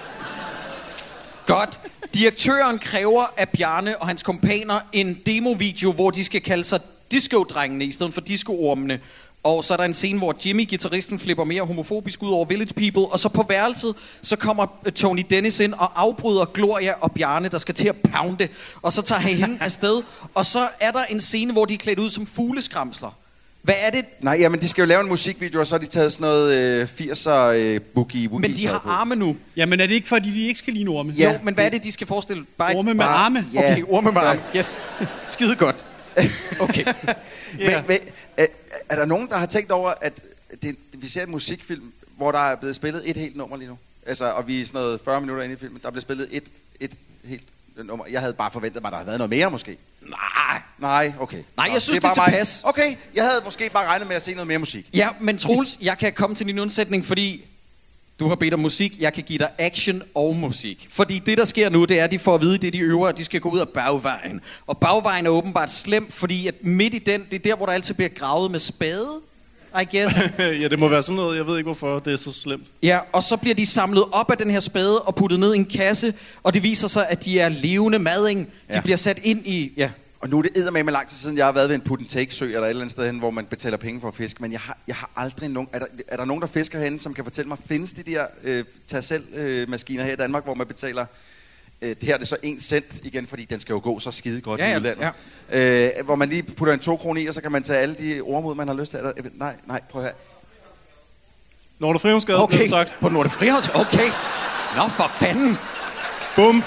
Godt. 1.46 1.80
Direktøren 2.14 2.78
kræver 2.78 3.24
af 3.36 3.48
Bjarne 3.48 3.98
og 3.98 4.08
hans 4.08 4.22
kompaner 4.22 4.74
en 4.92 5.18
demovideo, 5.26 5.92
hvor 5.92 6.10
de 6.10 6.24
skal 6.24 6.40
kalde 6.40 6.64
sig 6.64 6.80
disco-drengene 7.10 7.84
i 7.84 7.92
stedet 7.92 8.14
for 8.14 8.20
disco-ormene. 8.20 9.00
Og 9.42 9.64
så 9.64 9.72
er 9.72 9.76
der 9.76 9.84
en 9.84 9.94
scene, 9.94 10.18
hvor 10.18 10.34
Jimmy, 10.46 10.64
gitarristen, 10.64 11.18
flipper 11.18 11.44
mere 11.44 11.62
homofobisk 11.62 12.22
ud 12.22 12.30
over 12.30 12.44
Village 12.44 12.74
People. 12.74 13.12
Og 13.12 13.18
så 13.18 13.28
på 13.28 13.44
værelset, 13.48 13.94
så 14.22 14.36
kommer 14.36 14.66
øh, 14.86 14.92
Tony 14.92 15.24
Dennis 15.30 15.60
ind 15.60 15.74
og 15.74 16.02
afbryder 16.02 16.44
Gloria 16.44 16.94
og 17.00 17.12
Bjarne, 17.12 17.48
der 17.48 17.58
skal 17.58 17.74
til 17.74 17.88
at 17.88 17.96
pounde. 17.96 18.48
Og 18.82 18.92
så 18.92 19.02
tager 19.02 19.20
han 19.20 19.32
hende 19.32 19.58
afsted. 19.64 20.02
Og 20.34 20.46
så 20.46 20.68
er 20.80 20.90
der 20.90 21.04
en 21.04 21.20
scene, 21.20 21.52
hvor 21.52 21.64
de 21.64 21.74
er 21.74 21.78
klædt 21.78 21.98
ud 21.98 22.10
som 22.10 22.26
fugleskramsler. 22.26 23.10
Hvad 23.68 23.76
er 23.82 23.90
det? 23.90 24.04
Nej, 24.20 24.36
jamen, 24.40 24.60
de 24.60 24.68
skal 24.68 24.82
jo 24.82 24.86
lave 24.86 25.00
en 25.00 25.08
musikvideo, 25.08 25.60
og 25.60 25.66
så 25.66 25.74
har 25.74 25.78
de 25.78 25.86
taget 25.86 26.12
sådan 26.12 26.22
noget 26.22 26.54
øh, 26.58 26.88
80'er 27.00 27.30
øh, 27.30 27.80
boogie 27.80 28.28
woogie 28.28 28.48
Men 28.48 28.56
de 28.56 28.66
har 28.66 28.78
på. 28.78 28.88
arme 28.88 29.14
nu. 29.16 29.36
Jamen 29.56 29.80
er 29.80 29.86
det 29.86 29.94
ikke, 29.94 30.08
fordi 30.08 30.30
de 30.30 30.46
ikke 30.46 30.58
skal 30.58 30.72
ligne 30.74 30.90
orme? 30.90 31.12
Ja. 31.12 31.32
Jo, 31.32 31.38
men 31.42 31.54
hvad 31.54 31.64
er 31.66 31.68
det, 31.70 31.84
de 31.84 31.92
skal 31.92 32.06
forestille? 32.06 32.44
Bare 32.58 32.74
Orme 32.76 32.94
med 32.94 33.04
bare- 33.04 33.14
arme? 33.14 33.44
Ja. 33.54 33.72
Okay, 33.72 33.82
orme 33.88 34.12
med 34.12 34.20
arme. 34.20 34.40
Yes. 34.56 34.82
Skide 35.26 35.56
godt. 35.56 35.76
Okay. 36.60 36.84
Men, 37.58 37.74
men, 37.88 37.98
er, 38.36 38.46
er 38.88 38.96
der 38.96 39.04
nogen, 39.04 39.28
der 39.28 39.36
har 39.38 39.46
tænkt 39.46 39.70
over, 39.72 39.92
at 40.00 40.22
det, 40.62 40.76
vi 40.98 41.08
ser 41.08 41.22
en 41.24 41.30
musikfilm, 41.30 41.92
hvor 42.16 42.32
der 42.32 42.38
er 42.38 42.56
blevet 42.56 42.76
spillet 42.76 43.02
et 43.10 43.16
helt 43.16 43.36
nummer 43.36 43.56
lige 43.56 43.68
nu? 43.68 43.78
Altså, 44.06 44.24
og 44.30 44.48
vi 44.48 44.60
er 44.60 44.66
sådan 44.66 44.80
noget 44.80 45.00
40 45.04 45.20
minutter 45.20 45.42
inde 45.44 45.54
i 45.54 45.58
filmen, 45.58 45.80
der 45.82 45.86
er 45.88 45.90
blevet 45.92 46.02
spillet 46.02 46.28
et, 46.30 46.44
et 46.80 46.90
helt 47.24 47.42
nummer. 47.86 48.04
Jeg 48.10 48.20
havde 48.20 48.32
bare 48.34 48.50
forventet 48.50 48.82
mig, 48.82 48.88
at 48.88 48.92
der 48.92 48.96
havde 48.96 49.06
været 49.06 49.18
noget 49.18 49.30
mere 49.30 49.50
måske. 49.50 49.78
Nej. 50.02 50.62
Nej, 50.78 51.12
okay. 51.20 51.42
Nej, 51.56 51.64
jeg 51.64 51.74
Nå, 51.74 51.80
synes, 51.80 51.98
det 51.98 52.04
er 52.04 52.14
mig. 52.16 52.26
tilpas. 52.26 52.60
Okay, 52.64 52.96
jeg 53.14 53.24
havde 53.24 53.40
måske 53.44 53.70
bare 53.70 53.86
regnet 53.86 54.08
med 54.08 54.16
at 54.16 54.22
se 54.22 54.34
noget 54.34 54.46
mere 54.46 54.58
musik. 54.58 54.90
Ja, 54.94 55.08
men 55.20 55.38
Troels, 55.38 55.78
jeg 55.80 55.98
kan 55.98 56.12
komme 56.12 56.36
til 56.36 56.46
din 56.46 56.58
undsætning, 56.58 57.06
fordi 57.06 57.44
Du 58.20 58.28
har 58.28 58.34
bedt 58.34 58.54
om 58.54 58.60
musik, 58.60 59.00
jeg 59.00 59.12
kan 59.12 59.22
give 59.22 59.38
dig 59.38 59.50
action 59.58 60.02
og 60.14 60.36
musik. 60.36 60.88
Fordi 60.90 61.18
det, 61.18 61.38
der 61.38 61.44
sker 61.44 61.68
nu, 61.70 61.84
det 61.84 62.00
er, 62.00 62.04
at 62.04 62.10
de 62.10 62.18
får 62.18 62.34
at 62.34 62.40
vide, 62.40 62.58
det 62.58 62.72
de 62.72 62.78
øver, 62.78 63.08
at 63.08 63.18
de 63.18 63.24
skal 63.24 63.40
gå 63.40 63.48
ud 63.48 63.58
af 63.58 63.68
bagvejen. 63.68 64.40
Og 64.66 64.78
bagvejen 64.78 65.26
er 65.26 65.30
åbenbart 65.30 65.70
slem, 65.70 66.10
fordi 66.10 66.46
at 66.46 66.54
midt 66.60 66.94
i 66.94 66.98
den, 66.98 67.24
det 67.30 67.34
er 67.34 67.38
der, 67.38 67.56
hvor 67.56 67.66
der 67.66 67.72
altid 67.72 67.94
bliver 67.94 68.08
gravet 68.08 68.50
med 68.50 68.60
spade, 68.60 69.20
I 69.80 69.96
guess. 69.96 70.20
ja, 70.62 70.68
det 70.68 70.78
må 70.78 70.88
være 70.88 71.02
sådan 71.02 71.16
noget. 71.16 71.36
Jeg 71.36 71.46
ved 71.46 71.56
ikke, 71.58 71.66
hvorfor 71.66 71.98
det 71.98 72.12
er 72.12 72.16
så 72.16 72.32
slemt. 72.32 72.66
Ja, 72.82 72.98
og 73.12 73.22
så 73.22 73.36
bliver 73.36 73.54
de 73.54 73.66
samlet 73.66 74.04
op 74.12 74.30
af 74.30 74.36
den 74.38 74.50
her 74.50 74.60
spade 74.60 75.00
og 75.02 75.14
puttet 75.14 75.40
ned 75.40 75.54
i 75.54 75.58
en 75.58 75.64
kasse, 75.64 76.14
og 76.42 76.54
det 76.54 76.62
viser 76.62 76.88
sig, 76.88 77.06
at 77.08 77.24
de 77.24 77.40
er 77.40 77.48
levende 77.48 77.98
mading. 77.98 78.46
De 78.46 78.52
Ja. 78.74 78.80
bliver 78.80 78.96
sat 78.96 79.18
ind 79.22 79.46
i... 79.46 79.72
Ja. 79.76 79.90
Og 80.20 80.28
nu 80.28 80.38
er 80.38 80.42
det 80.42 80.50
eddermame 80.56 80.82
med 80.84 80.92
lang 80.92 81.08
tid 81.08 81.16
siden, 81.16 81.36
jeg 81.36 81.44
har 81.44 81.52
været 81.52 81.68
ved 81.68 81.74
en 81.76 81.80
put 81.82 82.00
and 82.00 82.08
take 82.08 82.34
sø 82.34 82.44
eller 82.44 82.60
et 82.60 82.68
eller 82.68 82.80
andet 82.80 82.92
sted 82.92 83.06
hen, 83.06 83.18
hvor 83.18 83.30
man 83.30 83.44
betaler 83.46 83.76
penge 83.76 84.00
for 84.00 84.08
at 84.08 84.14
fiske. 84.14 84.42
Men 84.42 84.52
jeg 84.52 84.60
har, 84.60 84.78
jeg 84.88 84.96
har 84.96 85.10
aldrig 85.16 85.48
nogen... 85.48 85.68
Er 85.72 85.78
der, 85.78 85.86
er 86.08 86.16
der 86.16 86.24
nogen, 86.24 86.40
der 86.42 86.48
fisker 86.48 86.78
herinde, 86.78 87.00
som 87.00 87.14
kan 87.14 87.24
fortælle 87.24 87.48
mig, 87.48 87.58
findes 87.68 87.92
de 87.92 88.02
der 88.02 88.26
øh, 88.44 88.64
tag 88.86 89.04
selv 89.04 89.24
øh, 89.34 89.70
maskiner 89.70 90.04
her 90.04 90.12
i 90.12 90.16
Danmark, 90.16 90.44
hvor 90.44 90.54
man 90.54 90.66
betaler... 90.66 91.04
Øh, 91.82 91.88
det 91.88 91.96
her 92.02 92.14
er 92.14 92.18
det 92.18 92.28
så 92.28 92.36
en 92.42 92.60
cent 92.60 93.00
igen, 93.04 93.26
fordi 93.26 93.44
den 93.44 93.60
skal 93.60 93.72
jo 93.72 93.80
gå 93.84 94.00
så 94.00 94.10
skide 94.10 94.40
godt 94.40 94.60
Ja, 94.60 94.66
i 94.66 94.70
ja, 94.70 94.76
udlandet. 94.76 95.08
Øh, 95.52 96.04
hvor 96.04 96.16
man 96.16 96.28
lige 96.28 96.42
putter 96.42 96.74
en 96.74 96.80
to 96.80 96.96
kroner 96.96 97.20
i, 97.20 97.26
og 97.26 97.34
så 97.34 97.40
kan 97.42 97.52
man 97.52 97.62
tage 97.62 97.78
alle 97.78 97.94
de 97.94 98.20
ordmod, 98.20 98.54
man 98.54 98.68
har 98.68 98.74
lyst 98.74 98.90
til. 98.90 99.00
Er 99.00 99.02
der- 99.02 99.12
Nej, 99.34 99.54
nej, 99.66 99.80
prøv 99.90 100.02
at 100.02 100.08
høre. 100.08 100.14
Nordre 101.78 101.98
Frihavnsgade, 102.00 102.42
Okay, 102.42 102.56
blev 102.56 102.68
sagt. 102.68 102.96
på 103.00 103.08
Nordre 103.08 103.30
Frihavns. 103.30 103.68
Okay. 103.74 104.08
Nå, 104.76 104.88
for 104.88 105.10
fanden. 105.20 105.58
Bum. 106.36 106.64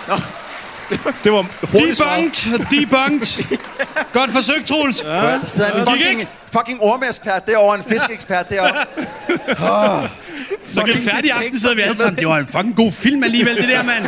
Det 1.23 1.31
var 1.31 1.65
hurtigt 1.71 1.97
svaret. 1.97 2.45
Debunked! 2.45 2.79
Debunked! 2.79 3.57
Godt 4.13 4.31
forsøgt, 4.31 4.67
Troels. 4.67 5.01
At 5.01 5.21
høre, 5.21 5.39
der 5.39 5.45
sidder 5.45 5.85
en 5.85 5.97
Gik 5.97 6.05
fucking, 6.07 6.29
fucking 6.51 6.81
ormeekspert 6.81 7.47
derovre, 7.47 7.75
en 7.77 7.83
fiskeekspert 7.83 8.49
derovre. 8.49 8.85
Oh, 9.49 10.09
Så 10.73 10.83
kan 10.85 10.93
vi 10.93 11.09
færdig 11.09 11.31
aften, 11.31 11.59
sidder 11.59 11.75
vi 11.75 11.81
alle 11.81 11.95
sammen. 11.97 12.15
Det 12.19 12.27
var 12.27 12.37
en 12.37 12.47
fucking 12.47 12.75
god 12.75 12.91
film 12.91 13.23
alligevel, 13.23 13.55
det 13.57 13.69
der, 13.69 13.83
mand. 13.83 14.05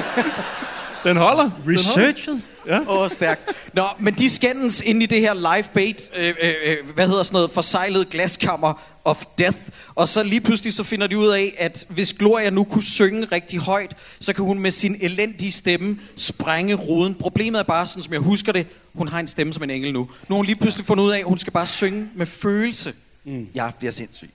Den 1.04 1.18
holder. 1.18 1.52
Researchet. 1.68 2.42
Ja. 2.68 2.80
Åh, 2.80 3.02
oh, 3.02 3.10
stærkt. 3.10 3.42
Nå, 3.74 3.84
men 4.00 4.14
de 4.14 4.30
skændes 4.30 4.82
ind 4.82 5.04
i 5.04 5.06
det 5.06 5.20
her 5.20 5.34
live 5.34 5.68
bait, 5.74 6.12
øh, 6.18 6.28
øh, 6.28 6.54
øh, 6.66 6.78
hvad 6.96 7.08
hedder 7.08 7.24
sådan 7.24 7.36
noget, 7.36 7.52
forsejlet 7.52 8.10
glaskammer 8.10 8.82
of 9.06 9.24
death. 9.38 9.58
Og 9.96 10.08
så 10.08 10.24
lige 10.24 10.42
pludselig 10.42 10.74
så 10.74 10.84
finder 10.84 11.08
de 11.08 11.18
ud 11.18 11.28
af, 11.28 11.56
at 11.58 11.86
hvis 11.90 12.14
Gloria 12.14 12.50
nu 12.50 12.64
kunne 12.64 12.84
synge 12.84 13.26
rigtig 13.32 13.60
højt, 13.60 13.96
så 14.20 14.34
kan 14.34 14.46
hun 14.46 14.60
med 14.60 14.72
sin 14.72 14.98
elendige 15.02 15.52
stemme 15.52 16.00
sprænge 16.16 16.76
ruden. 16.76 17.16
Problemet 17.16 17.60
er 17.60 17.64
bare, 17.64 17.88
sådan 17.88 18.04
som 18.04 18.14
jeg 18.14 18.22
husker 18.22 18.52
det, 18.52 18.68
hun 18.94 19.08
har 19.08 19.20
en 19.20 19.28
stemme 19.28 19.54
som 19.54 19.64
en 19.64 19.70
engel 19.70 19.94
nu. 19.94 20.00
Nu 20.00 20.08
har 20.30 20.36
hun 20.36 20.46
lige 20.46 20.56
pludselig 20.56 20.86
fundet 20.86 21.04
ud 21.04 21.12
af, 21.12 21.18
at 21.18 21.26
hun 21.26 21.38
skal 21.38 21.54
bare 21.54 21.68
synge 21.68 22.10
med 22.16 22.26
følelse. 22.26 22.94
Mm. 23.26 23.48
Jeg 23.56 23.72
bliver 23.80 23.92
sindssyg. 23.92 24.30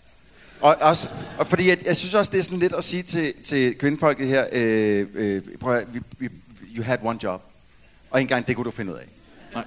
Og, 0.61 0.77
også, 0.81 1.09
og 1.39 1.47
fordi 1.47 1.69
jeg, 1.69 1.87
jeg 1.87 1.97
synes 1.97 2.15
også, 2.15 2.33
det 2.33 2.39
er 2.39 2.43
sådan 2.43 2.59
lidt 2.59 2.73
at 2.73 2.85
sige 2.85 3.03
til, 3.03 3.33
til 3.45 3.75
kvindefolket 3.75 4.27
her, 4.27 4.45
øh, 4.53 5.07
øh, 5.15 5.43
prøv 5.61 5.77
at, 5.77 5.95
vi, 5.95 6.01
vi, 6.19 6.29
you 6.79 6.85
had 6.85 6.99
one 7.03 7.19
job, 7.23 7.43
og 8.11 8.21
ikke 8.21 8.33
engang 8.33 8.47
det 8.47 8.57
kunne 8.57 8.65
du 8.65 8.71
finde 8.71 8.93
ud 8.93 8.99
af. 8.99 9.05
Nej. 9.55 9.65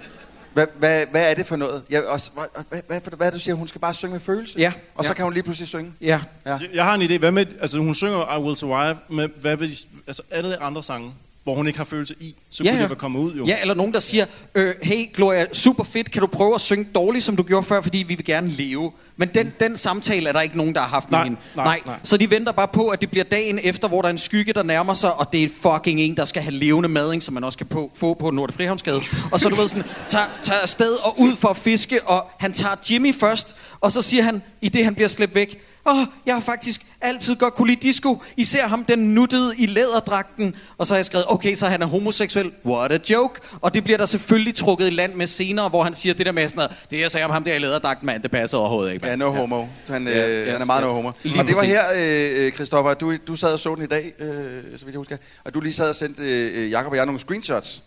Hvad, 0.53 0.67
hvad, 0.79 1.05
hvad 1.11 1.31
er 1.31 1.35
det 1.35 1.45
for 1.45 1.55
noget? 1.55 1.83
Jeg, 1.89 2.05
også, 2.07 2.31
hvad, 2.33 2.43
hvad, 2.69 2.81
hvad, 3.01 3.17
hvad 3.17 3.27
er 3.27 3.31
det, 3.31 3.33
du 3.39 3.43
siger? 3.43 3.55
Hun 3.55 3.67
skal 3.67 3.81
bare 3.81 3.93
synge 3.93 4.11
med 4.11 4.19
følelse? 4.19 4.59
Ja. 4.59 4.73
Og 4.95 5.05
så 5.05 5.09
Ja. 5.11 5.13
kan 5.15 5.23
hun 5.25 5.33
lige 5.33 5.43
pludselig 5.43 5.67
synge? 5.67 5.93
Ja. 6.01 6.21
ja. 6.45 6.59
Jeg 6.73 6.85
har 6.85 6.93
en 6.95 7.01
idé. 7.01 7.17
Hvad 7.19 7.31
med, 7.31 7.45
altså 7.61 7.77
hun 7.79 7.95
synger 7.95 8.37
I 8.37 8.41
Will 8.41 8.55
Survive, 8.55 8.97
med 9.09 9.29
hvad 9.41 9.55
vil 9.55 9.69
de, 9.71 9.75
altså 10.07 10.21
alle 10.31 10.61
andre 10.63 10.83
sange, 10.83 11.13
hvor 11.43 11.55
hun 11.55 11.67
ikke 11.67 11.79
har 11.79 11.85
følelse 11.85 12.15
i, 12.19 12.35
så 12.49 12.63
kunne 12.63 12.81
det 12.81 12.89
være 12.89 12.95
kommet 12.97 13.19
ud 13.19 13.35
jo. 13.35 13.45
Ja, 13.45 13.61
eller 13.61 13.73
nogen, 13.73 13.93
der 13.93 13.99
siger, 13.99 14.25
øh, 14.55 14.73
hey 14.83 15.13
Gloria, 15.13 15.45
super 15.53 15.83
fedt, 15.83 16.11
kan 16.11 16.21
du 16.21 16.27
prøve 16.27 16.55
at 16.55 16.61
synge 16.61 16.87
dårligt, 16.95 17.23
som 17.23 17.35
du 17.35 17.43
gjorde 17.43 17.65
før, 17.67 17.81
fordi 17.81 17.97
vi 17.97 18.15
vil 18.15 18.25
gerne 18.25 18.49
leve. 18.49 18.91
Men 19.17 19.29
den, 19.33 19.53
den 19.59 19.77
samtale 19.77 20.29
er 20.29 20.33
der 20.33 20.41
ikke 20.41 20.57
nogen, 20.57 20.75
der 20.75 20.81
har 20.81 20.87
haft 20.87 21.11
Nej, 21.11 21.19
med 21.19 21.25
hende. 21.25 21.41
nej, 21.55 21.81
nej. 21.85 21.99
Så 22.03 22.17
de 22.17 22.29
venter 22.29 22.51
bare 22.51 22.67
på, 22.67 22.87
at 22.87 23.01
det 23.01 23.09
bliver 23.11 23.23
dagen 23.23 23.59
efter, 23.63 23.87
hvor 23.87 24.01
der 24.01 24.09
er 24.09 24.11
en 24.13 24.17
skygge, 24.17 24.53
der 24.53 24.63
nærmer 24.63 24.93
sig, 24.93 25.13
og 25.13 25.33
det 25.33 25.43
er 25.43 25.49
fucking 25.61 25.99
en, 25.99 26.17
der 26.17 26.25
skal 26.25 26.41
have 26.41 26.53
levende 26.53 26.89
mading, 26.89 27.23
som 27.23 27.33
man 27.33 27.43
også 27.43 27.57
kan 27.57 27.67
på, 27.67 27.91
få 27.95 28.13
på 28.13 28.31
Nordre 28.31 28.53
Frihavnsgade. 28.53 29.01
Og 29.31 29.39
så 29.39 29.49
du 29.49 29.55
ved 29.55 29.67
sådan, 29.67 29.83
tager, 30.09 30.25
tager 30.43 30.59
afsted 30.59 30.93
og 30.93 31.19
ud 31.19 31.35
for 31.35 31.47
at 31.47 31.57
fiske, 31.57 31.99
og 32.07 32.31
han 32.39 32.53
tager 32.53 32.75
Jimmy 32.91 33.15
først, 33.15 33.55
og 33.81 33.91
så 33.91 34.01
siger 34.01 34.23
han, 34.23 34.41
i 34.61 34.69
det 34.69 34.83
han 34.83 34.95
bliver 34.95 35.07
slæbt 35.07 35.35
væk, 35.35 35.61
Åh, 35.85 35.97
oh, 35.97 36.05
jeg 36.25 36.35
har 36.35 36.41
faktisk 36.41 36.85
altid 37.01 37.35
godt 37.35 37.53
kunne 37.53 37.67
lide 37.67 37.87
disco. 37.87 38.21
Især 38.37 38.67
ham, 38.67 38.85
den 38.85 38.99
nuttede 38.99 39.53
i 39.57 39.65
læderdragten. 39.65 40.55
Og 40.77 40.87
så 40.87 40.93
har 40.93 40.97
jeg 40.97 41.05
skrevet, 41.05 41.25
okay, 41.29 41.55
så 41.55 41.65
han 41.67 41.81
er 41.81 41.85
homoseksuel. 41.85 42.51
What 42.65 42.91
a 42.91 42.99
joke. 43.09 43.41
Og 43.61 43.73
det 43.73 43.83
bliver 43.83 43.97
der 43.97 44.05
selvfølgelig 44.05 44.55
trukket 44.55 44.87
i 44.87 44.89
land 44.89 45.13
med 45.13 45.27
senere, 45.27 45.69
hvor 45.69 45.83
han 45.83 45.93
siger 45.93 46.13
det 46.13 46.25
der 46.25 46.31
med 46.31 46.47
sådan 46.47 46.57
noget, 46.57 46.71
det 46.91 46.99
jeg 46.99 47.11
sagde 47.11 47.25
om 47.25 47.31
ham 47.31 47.43
der 47.43 47.55
i 47.55 47.59
læderdragten, 47.59 48.05
mand, 48.05 48.23
det 48.23 48.31
passer 48.31 48.57
overhovedet 48.57 48.93
ikke. 48.93 49.07
Ja, 49.07 49.15
no 49.15 49.31
homo. 49.31 49.65
Han, 49.89 50.07
Yes, 50.07 50.15
øh, 50.15 50.41
yes, 50.41 50.51
han 50.51 50.61
er 50.61 50.65
meget 50.65 50.81
ja. 50.81 50.87
no 50.87 50.93
homo. 50.93 51.11
Lige 51.23 51.39
Og 51.39 51.47
det 51.47 51.55
var 51.55 51.63
her, 51.63 51.83
øh, 51.95 52.51
Christoffer, 52.51 52.93
du, 52.93 53.15
du 53.27 53.35
sad 53.35 53.53
og 53.53 53.59
så 53.59 53.75
den 53.75 53.83
i 53.83 53.87
dag, 53.87 54.13
øh, 54.19 54.27
så 54.75 54.85
vidt 54.85 54.93
jeg 54.93 54.97
husker, 54.97 55.17
og 55.45 55.53
du 55.53 55.59
lige 55.59 55.73
sad 55.73 55.89
og 55.89 55.95
sendte 55.95 56.23
øh, 56.23 56.71
Jacob 56.71 56.91
og 56.91 56.97
jeg 56.97 57.05
nogle 57.05 57.19
screenshots 57.19 57.83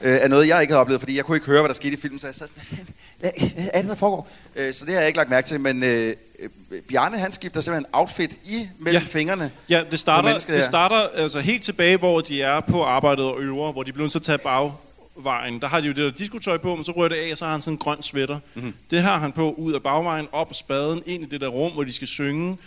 øh, 0.00 0.18
af 0.22 0.30
noget, 0.30 0.48
jeg 0.48 0.60
ikke 0.62 0.72
havde 0.72 0.80
oplevet, 0.80 1.00
fordi 1.00 1.16
jeg 1.16 1.24
kunne 1.24 1.36
ikke 1.36 1.46
høre, 1.46 1.60
hvad 1.60 1.68
der 1.68 1.74
skete 1.74 1.92
i 1.92 2.00
filmen, 2.00 2.18
så 2.20 2.26
jeg 2.26 2.34
sad 2.34 2.48
sådan, 2.48 2.86
hvad 3.20 3.30
er 3.74 3.80
det, 3.82 3.90
der 3.90 3.96
foregår? 3.96 4.28
Øh, 4.56 4.74
så 4.74 4.84
det 4.84 4.94
har 4.94 5.00
jeg 5.00 5.08
ikke 5.08 5.16
lagt 5.16 5.30
mærke 5.30 5.48
til, 5.48 5.60
men 5.60 5.82
øh, 5.82 6.16
øh, 6.38 6.82
Bjarne, 6.88 7.18
han 7.18 7.32
skifter 7.32 7.60
simpelthen 7.60 7.86
outfit 7.92 8.38
i 8.44 8.68
mellem 8.78 9.02
Ja. 9.02 9.08
fingrene. 9.08 9.50
Ja, 9.68 9.82
det 9.90 9.98
starter, 9.98 10.38
det 10.38 10.64
starter 10.64 10.96
altså 11.14 11.40
helt 11.40 11.62
tilbage, 11.62 11.96
hvor 11.96 12.20
de 12.20 12.42
er 12.42 12.60
på 12.60 12.84
arbejdet 12.84 13.24
og 13.24 13.40
øver, 13.40 13.72
hvor 13.72 13.82
de 13.82 13.92
bliver 13.92 14.04
nødt 14.04 14.12
til 14.12 14.18
at 14.18 14.22
tage 14.22 14.38
bagvejen. 14.38 15.60
Der 15.60 15.68
har 15.68 15.80
de 15.80 15.86
jo 15.86 15.92
det 15.92 16.04
der 16.04 16.10
diskotøj 16.18 16.58
på, 16.58 16.74
men 16.74 16.84
så 16.84 16.92
rører 16.92 17.08
det 17.08 17.16
af, 17.16 17.30
og 17.32 17.36
så 17.38 17.44
har 17.44 17.52
han 17.52 17.60
sådan 17.60 17.74
en 17.74 17.78
grøn 17.78 18.02
sweater. 18.02 18.38
Mm-hmm. 18.54 18.74
Det 18.90 19.02
har 19.02 19.18
han 19.18 19.32
på 19.32 19.52
ud 19.52 19.72
af 19.72 19.82
bagvejen, 19.82 20.28
op 20.32 20.54
spaden, 20.54 21.02
ind 21.06 21.22
i 21.22 21.26
det 21.26 21.40
der 21.40 21.48
rum, 21.48 21.72
hvor 21.72 21.84
de 21.84 21.92
skal 21.92 22.08
synge. 22.08 22.58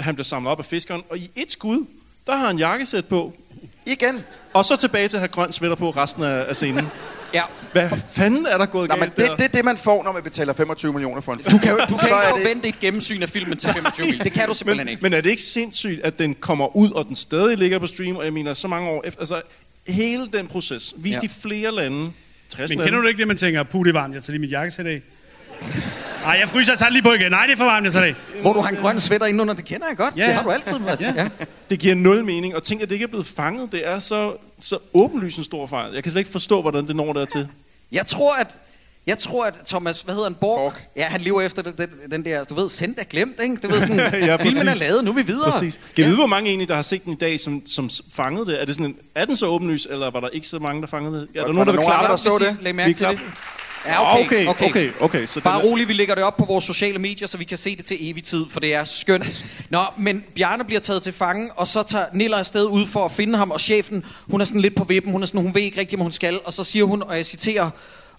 Han 0.00 0.14
bliver 0.14 0.24
samlet 0.24 0.50
op 0.50 0.58
af 0.58 0.64
fiskeren, 0.64 1.02
og 1.10 1.18
i 1.18 1.30
et 1.36 1.52
skud, 1.52 1.86
der 2.26 2.36
har 2.36 2.46
han 2.46 2.58
jakkesæt 2.58 3.04
på. 3.06 3.34
Igen. 3.86 4.20
Og 4.52 4.64
så 4.64 4.76
tilbage 4.76 5.08
til 5.08 5.16
at 5.16 5.20
have 5.20 5.28
grøn 5.28 5.52
sweater 5.52 5.76
på 5.76 5.90
resten 5.90 6.22
af, 6.22 6.44
af 6.48 6.56
scenen. 6.56 6.86
Ja. 7.34 7.42
Hvad 7.72 7.90
fanden 8.12 8.46
er 8.46 8.58
der 8.58 8.66
gået 8.66 8.88
Nå, 8.88 8.94
men 8.96 9.00
galt 9.00 9.16
det, 9.16 9.28
der? 9.28 9.36
det 9.36 9.44
er 9.44 9.48
det, 9.48 9.64
man 9.64 9.76
får, 9.76 10.02
når 10.04 10.12
man 10.12 10.22
betaler 10.22 10.52
25 10.52 10.92
millioner 10.92 11.20
for 11.20 11.32
en 11.32 11.38
film. 11.38 11.50
Du 11.50 11.58
kan, 11.58 11.70
jo- 11.70 11.76
du 11.88 11.96
kan 11.96 12.08
ikke 12.08 12.14
er 12.14 12.32
det- 12.34 12.42
forvente 12.42 12.68
et 12.68 12.80
gennemsyn 12.80 13.22
af 13.22 13.28
filmen 13.28 13.56
til 13.58 13.68
25 13.74 14.06
mil. 14.06 14.24
Det 14.24 14.32
kan 14.32 14.48
du 14.48 14.54
simpelthen 14.54 14.88
ikke. 14.88 15.02
Men 15.02 15.12
er 15.12 15.20
det 15.20 15.30
ikke 15.30 15.42
sindssygt, 15.42 16.00
at 16.04 16.18
den 16.18 16.34
kommer 16.34 16.76
ud, 16.76 16.90
og 16.90 17.04
den 17.08 17.14
stadig 17.16 17.58
ligger 17.58 17.78
på 17.78 17.86
stream, 17.86 18.16
og 18.16 18.24
jeg 18.24 18.32
mener, 18.32 18.54
så 18.54 18.68
mange 18.68 18.88
år 18.88 19.02
efter, 19.06 19.20
altså 19.20 19.42
hele 19.88 20.28
den 20.32 20.46
proces, 20.46 20.94
vist 20.96 21.16
Ja. 21.16 21.20
i 21.26 21.30
flere 21.42 21.74
lande, 21.74 22.12
60 22.48 22.58
Men 22.70 22.78
lande. 22.78 22.84
kender 22.90 23.00
du 23.02 23.08
ikke 23.08 23.18
det, 23.18 23.28
man 23.28 23.36
tænker, 23.36 23.62
puh, 23.62 23.84
det 23.84 23.90
er 23.96 24.00
varmt, 24.00 24.14
jeg 24.14 24.22
tager 24.22 24.32
lige 24.32 24.40
mit 24.40 24.50
jakkesæt 24.50 24.86
af. 24.86 25.02
Ej, 26.26 26.36
jeg 26.40 26.48
fryser, 26.48 26.72
jeg 26.72 26.78
tager 26.78 26.90
lige 26.92 27.02
på 27.02 27.12
igen. 27.12 27.30
Nej, 27.30 27.46
det 27.46 27.52
er 27.52 27.56
for 27.56 27.64
varmt, 27.64 27.84
jeg 27.84 27.92
tager 27.92 28.06
det. 28.06 28.16
Hvor 28.40 28.52
du 28.52 28.60
har 28.60 28.68
en 28.68 28.76
grøn 28.76 29.00
sweater 29.00 29.26
indenunder, 29.26 29.54
det 29.54 29.64
kender 29.64 29.86
jeg 29.88 29.96
godt. 29.96 30.16
Ja. 30.16 30.26
Det 30.26 30.34
har 30.34 30.42
du 30.42 30.50
altid 30.50 30.78
været. 30.78 31.00
Ja. 31.00 31.12
Ja. 31.16 31.28
Det 31.70 31.78
giver 31.78 31.94
nul 31.94 32.24
mening, 32.24 32.56
og 32.56 32.62
tænk, 32.62 32.82
at 32.82 32.88
det 32.88 32.94
ikke 32.94 33.02
er 33.04 33.08
blevet 33.08 33.26
fanget. 33.36 33.72
Det 33.72 33.88
er 33.88 33.98
så, 33.98 34.32
så 34.60 34.78
åbenlyst 34.94 35.38
en 35.38 35.44
stor 35.44 35.66
fejl. 35.66 35.94
Jeg 35.94 36.02
kan 36.02 36.12
slet 36.12 36.20
ikke 36.20 36.32
forstå, 36.32 36.60
hvordan 36.60 36.86
det 36.86 36.96
når 36.96 37.12
dertil. 37.12 37.48
Jeg 37.92 38.06
tror, 38.06 38.34
at 38.40 38.46
jeg 39.06 39.18
tror, 39.18 39.44
at 39.44 39.54
Thomas, 39.66 40.00
hvad 40.02 40.14
hedder 40.14 40.28
han, 40.28 40.34
Borg? 40.40 40.58
Borg. 40.72 40.72
Ja, 40.96 41.04
han 41.04 41.20
lever 41.20 41.40
efter 41.42 41.62
den, 41.62 41.72
den, 41.78 41.88
den 42.10 42.24
der, 42.24 42.44
du 42.44 42.54
ved, 42.54 42.68
sendt 42.68 42.98
er 42.98 43.04
glemt, 43.04 43.40
ikke? 43.42 43.56
Du 43.56 43.68
ved 43.68 43.80
sådan, 43.80 43.96
ja, 44.28 44.36
filmen 44.36 44.68
er 44.68 44.74
lavet, 44.80 45.04
nu 45.04 45.10
er 45.10 45.14
vi 45.14 45.22
videre. 45.26 45.50
Præcis. 45.52 45.74
Kan 45.74 46.02
jeg 46.02 46.06
vide, 46.06 46.16
hvor 46.16 46.26
mange 46.26 46.48
egentlig, 46.48 46.68
der 46.68 46.74
har 46.74 46.82
set 46.82 47.04
den 47.04 47.12
i 47.12 47.16
dag, 47.16 47.40
som, 47.40 47.62
som 47.66 47.90
fangede 48.14 48.46
det? 48.46 48.60
Er, 48.60 48.64
det 48.64 48.74
sådan 48.74 48.86
en, 48.90 48.96
er 49.14 49.24
den 49.24 49.36
så 49.36 49.46
åbenlys, 49.46 49.86
eller 49.90 50.10
var 50.10 50.20
der 50.20 50.28
ikke 50.28 50.46
så 50.46 50.58
mange, 50.58 50.80
der 50.82 50.88
fangede 50.88 51.20
det? 51.20 51.28
Er 51.34 51.40
Var- 51.40 51.46
der 51.46 51.52
nogen, 51.52 51.56
var 51.58 51.64
der 51.64 51.72
der 51.72 51.78
vil 51.78 51.80
nogen 51.80 51.90
klappe? 51.90 52.06
andre, 52.06 52.10
der 52.10 52.38
så 52.38 52.56
det? 52.58 52.64
Læg 52.64 52.74
mærke 52.74 53.18
Vi 53.84 53.90
til 53.90 53.96
det. 54.18 54.28
klapper. 54.28 54.40
Ja, 54.40 54.46
okay, 54.46 54.46
okay, 54.46 54.68
okay, 54.70 54.92
okay, 55.00 55.26
så 55.26 55.40
Bare 55.40 55.60
er- 55.60 55.64
roligt, 55.64 55.88
vi 55.88 55.92
lægger 55.94 56.14
det 56.14 56.24
op 56.24 56.36
på 56.36 56.44
vores 56.44 56.64
sociale 56.64 56.98
medier, 56.98 57.28
så 57.28 57.36
vi 57.38 57.44
kan 57.44 57.58
se 57.58 57.76
det 57.76 57.84
til 57.84 57.96
evig 58.10 58.24
tid, 58.24 58.44
for 58.50 58.60
det 58.60 58.74
er 58.74 58.84
skønt. 58.84 59.44
Nå, 59.70 59.80
men 59.96 60.24
Bjarne 60.34 60.64
bliver 60.64 60.80
taget 60.80 61.02
til 61.02 61.12
fange, 61.12 61.50
og 61.56 61.68
så 61.68 61.82
tager 61.82 62.04
Nilla 62.12 62.38
afsted 62.38 62.64
ud 62.64 62.86
for 62.86 63.04
at 63.04 63.12
finde 63.12 63.38
ham, 63.38 63.50
og 63.50 63.60
chefen, 63.60 64.04
hun 64.30 64.40
er 64.40 64.44
sådan 64.44 64.60
lidt 64.60 64.76
på 64.76 64.84
vippen, 64.84 65.12
hun 65.12 65.22
er 65.22 65.26
sådan, 65.26 65.40
hun 65.42 65.54
ved 65.54 65.62
ikke 65.62 65.80
rigtigt, 65.80 65.98
hvad 65.98 66.04
hun 66.04 66.12
skal, 66.12 66.40
og 66.44 66.52
så 66.52 66.64
siger 66.64 66.84
hun, 66.84 67.02
og 67.02 67.16
jeg 67.16 67.26
citerer, 67.26 67.70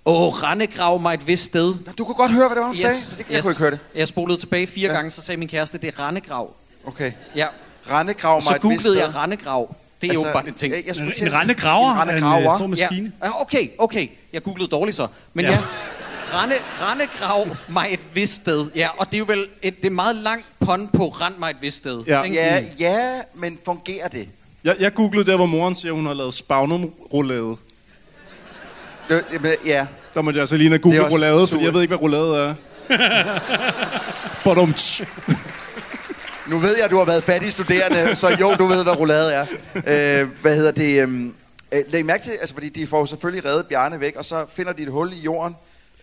Åh, 0.07 0.33
rendegrav 0.43 1.01
mig 1.01 1.13
et 1.13 1.27
vist 1.27 1.43
sted. 1.45 1.75
Du 1.97 2.05
kunne 2.05 2.15
godt 2.15 2.31
høre, 2.31 2.47
hvad 2.47 2.55
det 2.55 2.61
var, 2.61 2.67
hun 2.67 2.75
sagde. 2.77 2.95
Det- 3.17 3.25
jeg 3.31 3.41
kunne 3.41 3.51
ikke 3.51 3.59
høre 3.59 3.71
det. 3.71 3.79
Jeg 3.95 4.07
spolede 4.07 4.39
tilbage 4.39 4.67
fire 4.67 4.89
gange, 4.93 5.11
så 5.11 5.21
sagde 5.21 5.37
min 5.39 5.47
kæreste, 5.47 5.77
det 5.77 5.93
er 5.97 6.07
rendegrav. 6.07 6.49
Okay. 6.87 7.11
Ja. 7.35 7.47
Rendegrav 7.91 8.35
mig 8.35 8.43
Så 8.43 8.49
et 8.49 8.53
vist 8.55 8.61
googlede 8.63 8.99
jeg 9.03 9.09
sted. 9.11 9.21
rendegrav. 9.21 9.75
Det 10.01 10.07
er 10.07 10.11
Altså, 10.11 10.27
jo 10.27 10.33
bare 10.33 10.47
en 10.47 10.53
ting. 10.53 10.73
jeg- 10.73 10.83
jeg 10.87 10.95
skulle 10.95 11.21
En- 11.21 11.27
en 11.27 11.33
rendegraver? 11.33 11.91
En 11.91 11.99
rendegraver. 11.99 12.37
En, 12.37 12.45
øh, 12.53 12.57
stor 12.59 12.67
maskine? 12.67 13.11
Ja. 13.23 13.41
Okay, 13.41 13.67
okay. 13.77 14.07
Jeg 14.33 14.43
googlede 14.43 14.69
dårligt 14.69 14.97
så. 14.97 15.07
Men 15.33 15.45
Ja. 15.45 15.51
ja, 15.51 15.57
rende, 16.33 16.55
rendegrav 16.81 17.55
mig 17.69 17.85
et 17.91 17.99
vist 18.13 18.33
sted. 18.33 18.69
Ja, 18.75 18.87
og 18.97 19.05
det 19.07 19.13
er 19.13 19.19
jo 19.19 19.25
vel 19.27 19.47
et, 19.61 19.77
det 19.81 19.85
er 19.85 19.89
meget 19.95 20.15
langt 20.15 20.45
pånd 20.59 20.89
på 20.97 21.07
rend 21.07 21.35
mig 21.39 21.49
et 21.49 21.57
vist 21.61 21.77
sted. 21.77 22.03
Ja. 22.07 22.21
Ja, 22.23 22.63
ja, 22.79 22.97
men 23.35 23.59
fungerer 23.65 24.07
det? 24.07 24.29
Jeg, 24.63 24.75
jeg 24.79 24.93
googlede 24.93 25.31
der, 25.31 25.35
hvor 25.35 25.45
moren 25.45 25.75
siger, 25.75 25.91
hun 25.93 26.05
har 26.05 26.13
lavet 26.13 26.33
spagnum-roulade. 26.33 27.55
det 29.09 29.23
jamen, 29.33 29.53
ja. 29.65 29.87
Der 30.13 30.21
måtte 30.21 30.37
jeg 30.37 30.41
altså 30.41 30.57
lige 30.57 30.65
ind 30.65 30.73
og 30.73 30.81
google 30.81 30.99
Det 30.99 31.11
roulade, 31.11 31.39
fordi 31.39 31.51
surt. 31.51 31.61
jeg 31.63 31.73
ved 31.73 31.81
ikke, 31.81 31.91
hvad 31.95 32.01
roulade 32.01 32.35
er. 32.37 32.53
Badum, 34.45 34.73
Nu 36.49 36.59
ved 36.59 36.75
jeg, 36.75 36.85
at 36.85 36.91
du 36.91 36.97
har 36.97 37.05
været 37.05 37.23
fattig 37.23 37.51
studerende, 37.53 38.15
så 38.15 38.29
jo, 38.39 38.53
du 38.55 38.65
ved, 38.65 38.83
hvad 38.83 38.99
roulade 38.99 39.33
er. 39.33 39.45
Øh, 39.75 40.29
hvad 40.41 40.55
hedder 40.55 40.71
det? 40.71 41.01
øhm, 41.01 41.33
Øh, 41.73 41.81
læg 41.87 42.05
mærke 42.05 42.23
til, 42.23 42.31
altså, 42.31 42.53
fordi 42.53 42.69
de 42.69 42.87
får 42.87 42.99
jo 42.99 43.05
selvfølgelig 43.05 43.45
reddet 43.45 43.65
Bjarne 43.67 43.99
væk, 43.99 44.15
og 44.15 44.25
så 44.25 44.45
finder 44.55 44.73
de 44.73 44.83
et 44.83 44.89
hul 44.91 45.13
i 45.13 45.19
jorden, 45.19 45.55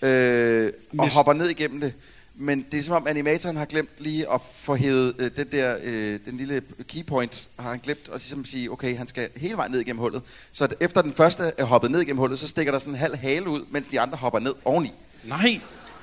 øh, 0.02 0.72
og 0.98 1.06
Mis- 1.06 1.14
hopper 1.14 1.32
ned 1.32 1.48
igennem 1.48 1.80
det. 1.80 1.92
Men 2.36 2.66
det 2.72 2.78
er 2.78 2.82
som 2.82 2.94
om 2.96 3.06
animatoren 3.08 3.56
har 3.56 3.64
glemt 3.64 3.88
lige 3.98 4.32
at 4.32 4.40
få 4.60 4.74
hævet 4.74 5.14
øh, 5.18 5.30
den 5.36 5.46
der, 5.52 5.76
øh, 5.82 6.18
den 6.26 6.36
lille 6.36 6.62
keypoint, 6.88 7.48
har 7.58 7.70
han 7.70 7.78
glemt 7.82 8.08
at 8.14 8.20
ligesom 8.20 8.44
sige, 8.44 8.70
okay, 8.72 8.96
han 8.96 9.06
skal 9.06 9.28
hele 9.36 9.56
vejen 9.56 9.72
ned 9.72 9.80
igennem 9.80 10.00
hullet. 10.00 10.22
Så 10.52 10.68
efter 10.80 11.02
den 11.02 11.12
første 11.12 11.42
er 11.58 11.64
hoppet 11.64 11.90
ned 11.90 12.00
igennem 12.00 12.18
hullet, 12.18 12.38
så 12.38 12.48
stikker 12.48 12.72
der 12.72 12.78
sådan 12.78 12.94
en 12.94 12.98
halv 13.00 13.16
hale 13.16 13.48
ud, 13.48 13.60
mens 13.70 13.86
de 13.86 14.00
andre 14.00 14.16
hopper 14.16 14.38
ned 14.38 14.54
oveni. 14.64 14.92
Nej, 15.24 15.60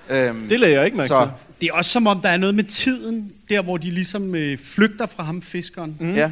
Øhm, 0.10 0.50
det 0.50 0.60
lagde 0.60 0.76
jeg 0.76 0.86
ikke 0.86 0.98
mærke 0.98 1.08
så, 1.08 1.22
til. 1.26 1.32
Det 1.62 1.70
er 1.70 1.74
også 1.74 1.92
som 1.92 2.08
om, 2.08 2.22
der 2.22 2.30
er 2.30 2.38
noget 2.38 2.56
med 2.56 2.64
tiden, 2.64 3.32
der 3.50 3.62
hvor 3.62 3.78
de 3.78 3.92
ligesom 3.92 4.36
øh, 4.36 4.58
flygter 4.58 5.06
fra 5.06 5.24
ham, 5.24 5.42
fiskeren. 5.42 5.98
Mm. 6.00 6.16
Ja. 6.16 6.32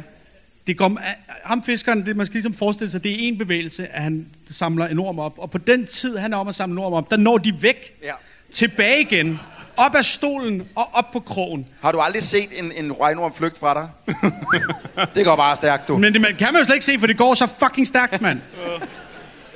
Det 0.66 0.76
går, 0.76 0.98
ham 1.44 1.62
fiskeren, 1.62 2.06
det, 2.06 2.16
man 2.16 2.26
skal 2.26 2.34
ligesom 2.34 2.54
forestille 2.54 2.90
sig, 2.90 3.04
det 3.04 3.12
er 3.12 3.16
en 3.18 3.38
bevægelse, 3.38 3.86
at 3.86 4.02
han 4.02 4.26
samler 4.50 4.86
en 4.86 4.98
orm 4.98 5.18
op. 5.18 5.38
Og 5.38 5.50
på 5.50 5.58
den 5.58 5.86
tid, 5.86 6.16
han 6.16 6.32
er 6.32 6.36
om 6.36 6.48
at 6.48 6.54
samle 6.54 6.72
en 6.72 6.78
orm 6.78 6.92
op, 6.92 7.10
der 7.10 7.16
når 7.16 7.38
de 7.38 7.62
væk, 7.62 7.94
Ja. 8.02 8.12
tilbage 8.52 9.00
igen, 9.00 9.38
op 9.76 9.94
af 9.94 10.04
stolen 10.04 10.62
og 10.74 10.88
op 10.92 11.12
på 11.12 11.20
krogen. 11.20 11.66
Har 11.82 11.92
du 11.92 11.98
aldrig 11.98 12.22
set 12.22 12.48
en, 12.58 12.72
en 12.84 12.92
regnorm 13.00 13.34
flygt 13.34 13.58
fra 13.58 13.74
dig? 13.74 14.14
det 15.14 15.24
går 15.24 15.36
bare 15.36 15.56
stærkt, 15.56 15.88
du. 15.88 15.98
Men 15.98 16.12
det 16.12 16.20
man, 16.20 16.34
kan 16.38 16.48
man 16.52 16.60
jo 16.62 16.64
slet 16.64 16.74
ikke 16.74 16.84
se, 16.86 16.98
for 16.98 17.06
det 17.06 17.16
går 17.16 17.34
så 17.34 17.48
fucking 17.58 17.86
stærkt, 17.86 18.20
mand. 18.20 18.40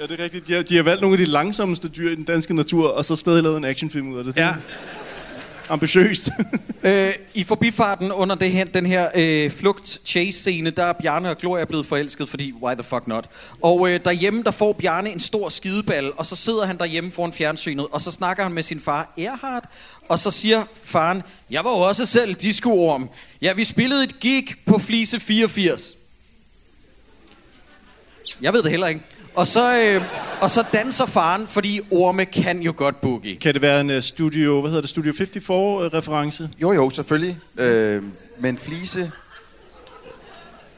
Ja, 0.02 0.06
det 0.06 0.20
er 0.20 0.24
rigtigt. 0.24 0.48
De 0.48 0.52
har, 0.52 0.62
de 0.62 0.76
har 0.76 0.82
valgt 0.82 1.00
nogle 1.00 1.14
af 1.14 1.18
de 1.18 1.30
langsomste 1.30 1.88
dyr 1.88 2.10
i 2.10 2.14
den 2.14 2.24
danske 2.24 2.54
natur, 2.54 2.88
og 2.88 3.04
så 3.04 3.16
stadig 3.16 3.42
lavet 3.42 3.56
en 3.56 3.64
actionfilm 3.64 4.12
ud 4.12 4.18
af 4.18 4.24
det. 4.24 4.36
Ja. 4.36 4.54
ambitiøst. 5.68 6.28
Øh, 6.84 7.12
I 7.34 7.44
forbifarten 7.44 8.12
under 8.12 8.34
det 8.34 8.50
her, 8.50 8.64
den 8.64 8.86
her 8.86 9.08
øh, 9.14 9.50
flugt-chase-scene, 9.50 10.70
der 10.70 10.84
er 10.84 10.92
Bjarne 10.92 11.30
og 11.30 11.38
Gloria 11.38 11.64
blevet 11.64 11.86
forelsket, 11.86 12.28
fordi 12.28 12.52
why 12.62 12.74
the 12.74 12.82
fuck 12.82 13.06
not? 13.06 13.28
Og 13.62 13.90
øh, 13.90 14.00
derhjemme, 14.04 14.42
der 14.42 14.50
får 14.50 14.72
Bjarne 14.72 15.10
en 15.10 15.20
stor 15.20 15.48
skideball, 15.48 16.12
og 16.16 16.26
så 16.26 16.36
sidder 16.36 16.66
han 16.66 16.78
derhjemme 16.78 17.10
foran 17.12 17.32
fjernsynet, 17.32 17.86
og 17.92 18.00
så 18.00 18.10
snakker 18.10 18.42
han 18.42 18.52
med 18.52 18.62
sin 18.62 18.80
far 18.80 19.12
Erhard, 19.18 19.64
og 20.08 20.18
så 20.18 20.30
siger 20.30 20.64
faren, 20.84 21.22
jeg 21.50 21.64
var 21.64 21.70
jo 21.70 21.80
også 21.80 22.06
selv 22.06 22.34
disco-orm. 22.34 23.08
Ja, 23.42 23.52
vi 23.52 23.64
spillede 23.64 24.04
et 24.04 24.20
gig 24.20 24.44
på 24.66 24.78
Flise 24.78 25.20
84. 25.20 25.96
Jeg 28.40 28.52
ved 28.52 28.62
det 28.62 28.70
heller 28.70 28.86
ikke. 28.86 29.00
Og 29.34 29.46
så, 29.46 29.60
øh, 29.94 30.02
og 30.40 30.50
så 30.50 30.64
danser 30.72 31.06
faren, 31.06 31.46
fordi 31.50 31.80
orme 31.90 32.24
kan 32.24 32.62
jo 32.62 32.74
godt 32.76 33.00
boogie. 33.00 33.36
Kan 33.36 33.54
det 33.54 33.62
være 33.62 33.80
en 33.80 33.90
uh, 33.90 34.00
Studio, 34.02 34.60
hvad 34.60 34.70
hedder 34.70 34.80
det, 34.80 34.90
Studio 34.90 35.12
54-reference? 35.12 36.48
Jo, 36.62 36.72
jo, 36.72 36.90
selvfølgelig. 36.90 37.38
Øh, 37.56 38.02
men 38.38 38.58
Flise... 38.58 39.12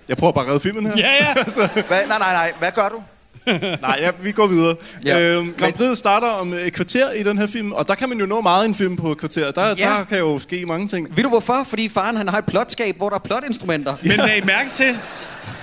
Jeg 0.09 0.16
prøver 0.16 0.32
bare 0.32 0.44
at 0.44 0.48
redde 0.48 0.61
filmen 0.61 0.86
her. 0.86 0.92
Ja, 0.96 1.12
ja. 1.20 1.34
Hvad, 1.88 2.07
nej, 2.09 2.18
nej, 2.18 2.32
nej. 2.32 2.52
Hvad 2.59 2.70
gør 2.74 2.88
du? 2.88 3.02
Nej, 3.80 3.96
ja, 4.00 4.11
vi 4.22 4.32
går 4.32 4.46
videre. 4.46 4.76
Ja. 5.05 5.18
Ja. 5.18 5.28
Øhm, 5.36 5.55
Grand 5.59 5.72
Prix 5.72 5.98
starter 5.98 6.26
om 6.28 6.52
et 6.52 6.72
kvarter 6.72 7.11
i 7.11 7.22
den 7.22 7.38
her 7.38 7.46
film, 7.46 7.72
og 7.72 7.88
der 7.88 7.94
kan 7.94 8.09
man 8.09 8.18
jo 8.18 8.26
nå 8.26 8.40
meget 8.40 8.64
i 8.64 8.68
en 8.68 8.74
film 8.74 8.96
på 8.96 9.12
et 9.12 9.18
kvarter. 9.18 9.50
Der, 9.50 9.66
Ja. 9.68 9.74
der 9.74 10.05
kan 10.05 10.18
jo 10.18 10.38
ske 10.38 10.66
mange 10.66 10.88
ting. 10.88 11.16
Ved 11.16 11.22
du 11.22 11.28
hvorfor? 11.28 11.66
Fordi 11.68 11.88
faren 11.88 12.16
han 12.16 12.28
har 12.28 12.38
et 12.38 12.44
plotskab, 12.46 12.96
hvor 12.96 13.09
der 13.09 13.16
er 13.16 13.20
plotinstrumenter. 13.20 13.96
Men 14.02 14.11
lag 14.16 14.46
mærke 14.46 14.70
til, 14.70 14.98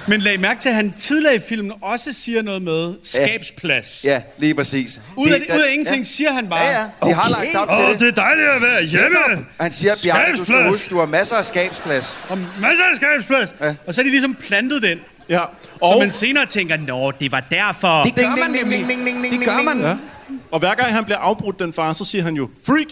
men 0.07 0.21
lag 0.21 0.39
mærke 0.39 0.59
til, 0.59 0.69
at 0.69 0.75
han 0.75 0.93
tidligere 0.99 1.35
i 1.35 1.39
filmen 1.49 1.71
også 1.81 2.13
siger 2.13 2.41
noget 2.41 2.61
med 2.61 2.93
skabsplads. 3.03 4.01
Ja, 4.05 4.21
lige 4.37 4.55
præcis. 4.55 5.01
Ud 5.17 5.29
af, 5.29 5.39
Det- 5.39 5.55
ud 5.55 5.61
af 5.61 5.71
ingenting 5.71 6.07
siger 6.07 6.31
han 6.33 6.47
bare. 6.49 6.59
Ja, 6.59 6.79
ja. 6.81 7.09
De 7.09 7.13
har 7.13 7.29
lagt 7.29 7.55
op 7.55 7.67
til 7.77 7.85
Åh, 7.85 7.91
det. 7.91 7.99
det 7.99 8.07
er 8.07 8.11
dejligt 8.21 8.47
at 8.47 8.61
være 8.61 8.83
hjemme. 8.91 9.45
Han 9.59 9.71
siger, 9.71 9.95
Bjarne, 10.03 10.37
du 10.37 10.45
skal 10.45 10.67
huske, 10.69 10.89
du 10.89 10.99
har 10.99 11.05
masser 11.05 11.35
af 11.35 11.45
skabsplads. 11.45 12.23
Og 12.29 12.37
masser 12.37 12.83
af 12.91 12.95
skabsplads. 12.95 13.55
Ja. 13.61 13.75
Og 13.87 13.93
så 13.93 14.01
er 14.01 14.03
de 14.03 14.09
ligesom 14.09 14.35
plantet 14.35 14.81
den. 14.81 14.99
Ja. 15.29 15.39
Og 15.81 15.93
så 15.93 15.99
man 15.99 16.11
senere 16.11 16.45
tænker, 16.45 16.77
nå, 16.77 17.11
det 17.11 17.31
var 17.31 17.39
derfor. 17.39 18.03
Det 18.03 18.15
gør 18.15 18.23
man 18.29 18.51
nemlig. 18.63 19.31
Det 19.39 19.45
gør 19.45 19.73
man. 19.73 19.81
ja. 19.81 19.95
og 20.51 20.59
hver 20.59 20.75
gang 20.75 20.93
han 20.93 21.05
bliver 21.05 21.17
afbrudt, 21.17 21.59
den 21.59 21.73
far, 21.73 21.93
så 21.93 22.05
siger 22.05 22.23
han 22.23 22.33
jo, 22.35 22.49
freak! 22.65 22.87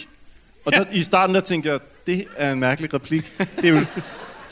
Og 0.66 0.74
der, 0.74 0.84
i 0.92 1.04
starten 1.04 1.36
der 1.36 1.42
tænkte 1.42 1.70
jeg, 1.72 1.80
det 2.08 2.26
er 2.38 2.52
en 2.52 2.60
mærkelig 2.60 2.94
replik. 2.94 3.32
Det 3.62 3.66
er 3.66 3.70
jo, 3.70 3.80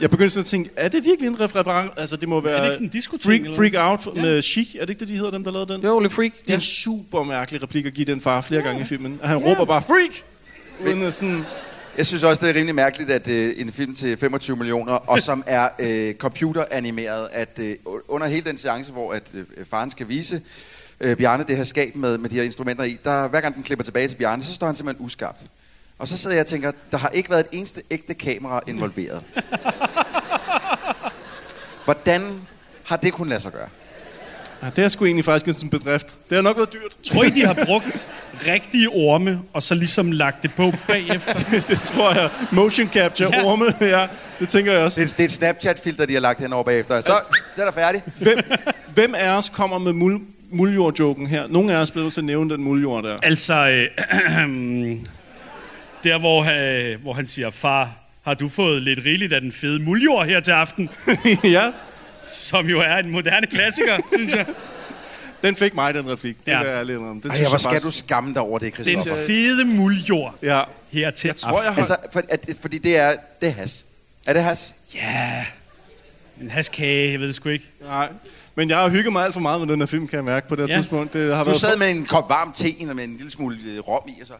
jeg 0.01 0.09
begyndte 0.09 0.29
sådan 0.29 0.41
at 0.41 0.45
tænke, 0.45 0.69
er 0.75 0.87
det 0.87 1.05
virkelig 1.05 1.27
en 1.27 1.41
reference? 1.41 1.91
Altså, 1.97 2.15
det 2.15 2.29
må 2.29 2.41
være 2.41 2.59
det 2.59 2.63
ikke 2.63 3.01
sådan 3.01 3.15
en 3.15 3.21
freak, 3.21 3.41
eller 3.41 3.55
freak 3.55 3.73
Out 3.77 4.15
med 4.15 4.41
Chic. 4.41 4.75
Er 4.75 4.79
det 4.79 4.89
ikke 4.89 4.99
det, 4.99 5.07
de 5.07 5.13
hedder, 5.13 5.31
dem 5.31 5.43
der 5.43 5.51
lavede 5.51 5.73
den? 5.73 5.83
Jo, 5.83 5.99
lidt 5.99 6.13
freak. 6.13 6.31
Det 6.45 6.51
er 6.51 6.55
en 6.55 6.61
super 6.61 7.23
mærkelig 7.23 7.63
replik 7.63 7.85
at 7.85 7.93
give 7.93 8.05
den 8.05 8.21
far 8.21 8.41
flere 8.41 8.61
gange 8.61 8.81
i 8.81 8.83
filmen. 8.83 9.19
Og 9.21 9.29
han 9.29 9.37
råber 9.37 9.65
bare, 9.65 9.81
freak! 9.81 10.23
Uden 10.85 11.03
at 11.03 11.13
sådan... 11.13 11.43
Jeg 11.97 12.05
synes 12.05 12.23
også, 12.23 12.45
det 12.45 12.49
er 12.49 12.59
rimelig 12.59 12.75
mærkeligt, 12.75 13.09
at 13.09 13.27
øh, 13.27 13.53
en 13.57 13.71
film 13.71 13.95
til 13.95 14.17
25 14.17 14.57
millioner, 14.57 14.93
og 14.93 15.19
som 15.19 15.43
er 15.47 15.69
øh, 15.79 16.15
computeranimeret, 16.15 17.27
at 17.31 17.59
øh, 17.59 17.75
under 18.07 18.27
hele 18.27 18.41
den 18.41 18.57
seance, 18.57 18.91
hvor 18.91 19.13
at, 19.13 19.23
øh, 19.33 19.65
faren 19.69 19.91
skal 19.91 20.07
vise 20.07 20.41
øh, 21.01 21.17
Bjarne 21.17 21.45
det 21.47 21.57
her 21.57 21.63
skab 21.63 21.95
med, 21.95 22.17
med 22.17 22.29
de 22.29 22.35
her 22.35 22.43
instrumenter 22.43 22.83
i, 22.83 22.97
der 23.03 23.27
hver 23.27 23.41
gang 23.41 23.55
den 23.55 23.63
klipper 23.63 23.83
tilbage 23.83 24.07
til 24.07 24.15
Bjarne, 24.15 24.43
så 24.43 24.53
står 24.53 24.67
han 24.67 24.75
simpelthen 24.75 25.05
uskabt. 25.05 25.41
Og 25.99 26.07
så 26.07 26.17
sidder 26.17 26.35
jeg 26.35 26.41
og 26.43 26.47
tænker, 26.47 26.71
der 26.91 26.97
har 26.97 27.09
ikke 27.09 27.29
været 27.29 27.39
et 27.39 27.47
eneste 27.57 27.81
ægte 27.91 28.13
kamera 28.13 28.61
involveret. 28.67 29.21
Hvordan 31.85 32.41
har 32.83 32.95
det 32.97 33.13
kunnet 33.13 33.29
lade 33.29 33.39
sig 33.41 33.51
gøre? 33.51 33.67
Ja, 34.63 34.69
det 34.75 34.83
er 34.83 34.87
sgu 34.87 35.05
egentlig 35.05 35.25
faktisk 35.25 35.63
en 35.63 35.69
bedrift. 35.69 36.15
Det 36.29 36.35
har 36.35 36.41
nok 36.41 36.57
været 36.57 36.73
dyrt. 36.73 36.97
Tror 37.13 37.23
I, 37.23 37.29
de 37.29 37.45
har 37.45 37.53
brugt 37.65 38.09
rigtige 38.47 38.89
orme, 38.89 39.41
og 39.53 39.63
så 39.63 39.75
ligesom 39.75 40.11
lagt 40.11 40.43
det 40.43 40.53
på 40.55 40.71
bagefter? 40.87 41.33
det 41.73 41.81
tror 41.81 42.13
jeg. 42.13 42.29
Motion 42.51 42.87
capture, 42.87 43.29
Ja. 43.37 43.43
orme, 43.45 43.65
ja. 43.81 44.07
Det 44.39 44.49
tænker 44.49 44.73
jeg 44.73 44.81
også. 44.81 45.01
Det 45.01 45.09
er, 45.11 45.13
det 45.15 45.19
er 45.19 45.25
et 45.25 45.31
Snapchat-filter, 45.31 46.05
de 46.05 46.13
har 46.13 46.19
lagt 46.21 46.39
henover 46.41 46.63
bagefter. 46.63 47.01
Så, 47.01 47.13
det 47.55 47.61
er 47.61 47.65
der 47.65 47.71
færdigt. 47.71 48.03
Hvem, 48.21 48.39
hvem 48.93 49.15
af 49.15 49.29
os 49.29 49.49
kommer 49.49 49.77
med 49.77 49.93
mul, 49.93 50.19
muljord-joken 50.51 51.27
her? 51.27 51.47
Nogle 51.47 51.73
af 51.73 51.77
os 51.81 51.91
bliver 51.91 52.03
nødt 52.03 52.13
til 52.13 52.21
at 52.21 52.25
nævne 52.25 52.49
den 52.53 52.63
muljord 52.63 53.03
der. 53.03 53.17
altså, 53.23 53.69
øh, 53.69 54.97
der 56.07 56.19
hvor 56.19 56.41
han, 56.43 56.97
hvor 57.01 57.13
han 57.13 57.25
siger, 57.25 57.49
far, 57.49 57.91
har 58.23 58.33
du 58.33 58.49
fået 58.49 58.81
lidt 58.83 58.99
rigeligt 59.05 59.33
af 59.33 59.41
den 59.41 59.51
fede 59.51 59.79
muljord 59.79 60.25
her 60.25 60.39
til 60.39 60.51
aften? 60.51 60.89
ja, 61.43 61.71
Som 62.27 62.69
jo 62.69 62.79
er 62.79 62.95
en 62.95 63.09
moderne 63.09 63.47
klassiker, 63.47 63.97
synes 64.15 64.33
jeg. 64.35 64.45
den 65.43 65.55
fik 65.55 65.73
mig, 65.73 65.93
den 65.93 66.09
replik. 66.11 66.37
Det 66.45 66.51
Ja. 66.51 66.59
jeg 66.59 66.67
ærlig 66.79 66.97
om. 66.97 67.21
Den 67.21 67.31
Ej, 67.31 67.37
hvor 67.49 67.57
skal 67.57 67.69
du 67.71 67.73
faktisk- 67.81 67.99
skamme 67.99 68.33
dig 68.33 68.41
over 68.41 68.59
det, 68.59 68.77
Den 68.77 68.83
Christoffer. 68.85 69.25
fede 69.27 69.65
muljord 69.65 70.35
Ja. 70.43 70.61
her 70.91 71.11
til 71.11 71.27
Jeg 71.27 71.35
tror, 71.35 71.61
jeg 71.63 71.71
har... 71.71 71.77
Altså, 71.77 71.95
for, 72.13 72.21
at, 72.29 72.49
fordi 72.61 72.77
det 72.77 72.97
er, 72.97 73.15
det 73.41 73.49
er 73.49 73.53
has. 73.53 73.85
Er 74.27 74.33
det 74.33 74.43
has? 74.43 74.75
Ja, 74.95 75.45
en 76.41 76.49
haskage, 76.49 77.11
jeg 77.11 77.19
ved 77.19 77.27
det 77.27 77.35
sgu 77.35 77.49
ikke. 77.49 77.65
Nej. 77.81 78.07
Men 78.57 78.69
jeg 78.69 78.77
har 78.77 78.89
hygget 78.89 79.13
mig 79.13 79.23
alt 79.25 79.33
for 79.33 79.39
meget 79.41 79.61
med 79.61 79.67
den 79.67 79.79
her 79.81 79.85
film, 79.85 80.07
kan 80.07 80.15
jeg 80.17 80.25
mærke 80.25 80.47
på 80.49 80.55
det 80.55 80.67
her 80.67 80.75
Ja. 80.75 80.79
tidspunkt. 80.81 81.13
Det 81.13 81.35
har 81.35 81.43
Du 81.43 81.49
været 81.49 81.61
sad 81.61 81.77
med 81.77 81.89
en 81.89 82.05
kop 82.05 82.29
varm 82.29 82.51
te 82.53 82.89
og 82.89 82.95
med 82.95 83.03
en 83.03 83.17
lille 83.17 83.31
smule 83.31 83.57
øh, 83.67 83.79
rom 83.79 84.09
i, 84.09 84.21
og 84.21 84.27
så... 84.27 84.33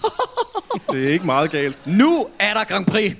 for... 0.00 0.92
Det 0.92 1.08
er 1.08 1.12
ikke 1.12 1.26
meget 1.26 1.50
galt. 1.50 1.78
Nu 1.86 2.26
er 2.38 2.54
der 2.54 2.64
Grand 2.64 2.86
Prix. 2.86 3.12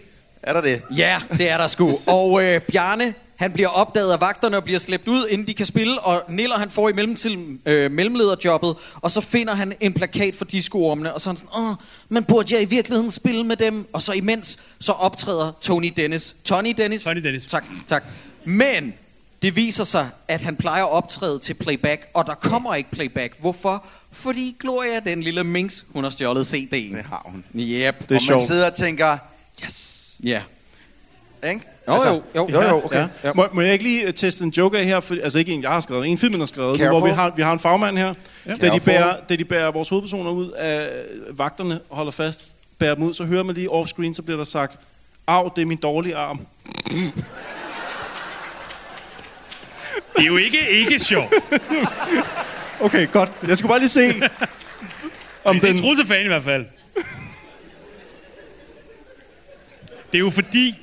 Er 0.43 0.53
der 0.53 0.61
det? 0.61 0.83
Ja, 0.97 1.21
det 1.33 1.51
er 1.51 1.59
der 1.59 1.67
sgu. 1.67 1.99
Og 2.07 2.43
øh, 2.45 2.61
Bjarne, 2.61 3.15
han 3.37 3.53
bliver 3.53 3.69
opdaget 3.69 4.13
af 4.13 4.21
vagterne 4.21 4.57
og 4.57 4.65
bliver 4.65 4.79
slæbt 4.79 5.09
ud, 5.09 5.27
inden 5.31 5.47
de 5.47 5.55
kan 5.55 5.67
spille. 5.67 6.01
Og 6.01 6.23
Niller, 6.29 6.59
han 6.59 6.71
får 6.71 6.89
i 6.89 6.93
mellemtiden 6.93 7.61
øh, 7.67 7.91
mellemlederjobbet. 7.91 8.77
Og 8.95 9.11
så 9.11 9.21
finder 9.21 9.55
han 9.55 9.73
en 9.81 9.93
plakat 9.95 10.35
for 10.35 10.45
discoormene. 10.45 11.15
Og 11.15 11.21
så 11.21 11.31
er 11.31 11.35
han 11.35 11.37
sådan, 11.37 11.63
åh, 11.71 11.75
men 12.09 12.25
burde 12.25 12.55
jeg 12.55 12.63
i 12.63 12.67
virkeligheden 12.67 13.11
spille 13.13 13.45
med 13.45 13.57
dem? 13.57 13.89
Og 13.93 14.03
så 14.03 14.13
imens, 14.13 14.59
så 14.81 14.93
optræder 14.93 15.53
Tony 15.61 15.93
Dennis. 15.97 16.37
Tony 16.45 16.75
Dennis? 16.77 17.03
Tony 17.03 17.21
Dennis. 17.23 17.47
Tak, 17.47 17.65
tak. 17.89 18.05
Men 18.45 18.95
det 19.43 19.57
viser 19.57 19.85
sig, 19.85 20.09
at 20.29 20.43
han 20.43 20.57
plejer 20.57 20.85
at 20.85 20.91
optræde 20.93 21.39
til 21.39 21.55
playback, 21.55 22.09
og 22.15 22.27
der 22.27 22.35
kommer 22.35 22.75
ikke 22.75 22.91
playback. 22.91 23.41
Hvorfor? 23.41 23.85
Fordi 24.13 24.57
Gloria, 24.61 25.01
den 25.01 25.23
lille 25.23 25.45
minx, 25.45 25.83
hun 25.93 26.05
har 26.05 26.11
stjålet 26.11 26.55
CD'en. 26.55 26.97
Det 26.97 27.05
har 27.09 27.23
hun. 27.27 27.45
Yep. 27.55 27.55
Det 27.55 27.61
er 27.61 27.89
og 27.89 28.07
man 28.11 28.21
sjovt. 28.21 28.43
sidder 28.43 28.67
og 28.67 28.75
tænker, 28.77 29.19
Ja. 30.25 30.43
ikke? 31.49 31.61
Jo, 31.89 31.95
jo, 31.95 32.23
jo. 32.37 32.49
jo, 32.53 32.63
jo, 32.63 32.85
okay. 32.85 32.99
Ja. 32.99 33.07
Ja. 33.25 33.33
Må, 33.33 33.47
må 33.53 33.61
jeg 33.61 33.73
ikke 33.73 33.85
lige 33.85 34.07
øh, 34.07 34.15
teste 34.15 34.45
en 34.45 34.51
joke 34.51 34.79
af 34.79 34.85
her? 34.85 35.01
For, 35.01 35.17
altså 35.23 35.39
ikke 35.39 35.53
en, 35.53 35.63
jeg 35.63 35.71
har 35.71 35.81
skrevet, 35.81 36.07
en 36.07 36.19
filmen 36.19 36.41
har 36.41 36.47
skrevet, 36.47 36.77
Careful. 36.79 36.99
hvor 36.99 37.09
vi 37.09 37.15
har, 37.15 37.33
vi 37.37 37.43
har 37.43 37.53
en 37.53 37.59
fagmand 37.59 37.99
her. 37.99 38.15
Ja. 38.47 38.55
Da, 38.55 38.69
de 38.71 38.81
bærer, 38.81 39.17
da 39.29 39.37
de 39.37 39.45
bærer 39.45 39.71
vores 39.73 39.89
hovedpersoner 39.89 40.31
ud 40.31 40.51
af 40.51 40.89
vagterne 41.33 41.81
og 41.91 41.97
holder 41.97 42.13
fast, 42.13 42.53
bærer 42.79 42.95
dem 42.95 43.05
ud, 43.05 43.15
så 43.15 43.25
hører 43.25 43.43
man 43.43 43.55
lige 43.55 43.71
off-screen, 43.71 44.15
så 44.15 44.23
bliver 44.23 44.37
der 44.37 44.45
sagt, 44.45 44.79
Au, 45.27 45.51
det 45.57 45.63
er 45.63 45.67
min 45.67 45.79
dårlige 45.79 46.17
arm. 46.17 46.41
Det 50.19 50.25
er 50.25 50.27
jo 50.27 50.37
ikke 50.37 50.71
ikke 50.71 50.99
sjovt. 50.99 51.35
Okay, 52.81 53.09
godt. 53.13 53.33
Jeg 53.49 53.59
skulle 53.59 53.69
bare 53.69 53.79
lige 53.79 53.89
se, 53.89 54.13
om 55.45 55.61
Det 55.61 55.69
er 55.69 55.73
den... 55.73 55.83
Truls 55.83 56.09
fan 56.09 56.25
i 56.25 56.29
hvert 56.29 56.45
fald. 56.45 56.65
Det 60.13 60.15
er 60.15 60.19
jo 60.19 60.31
fordi, 60.31 60.81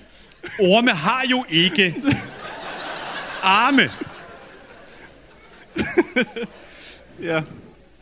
orme 0.60 0.92
har 0.92 1.24
jo 1.32 1.46
ikke 1.50 1.96
arme. 3.44 3.92
Ja. 7.24 7.42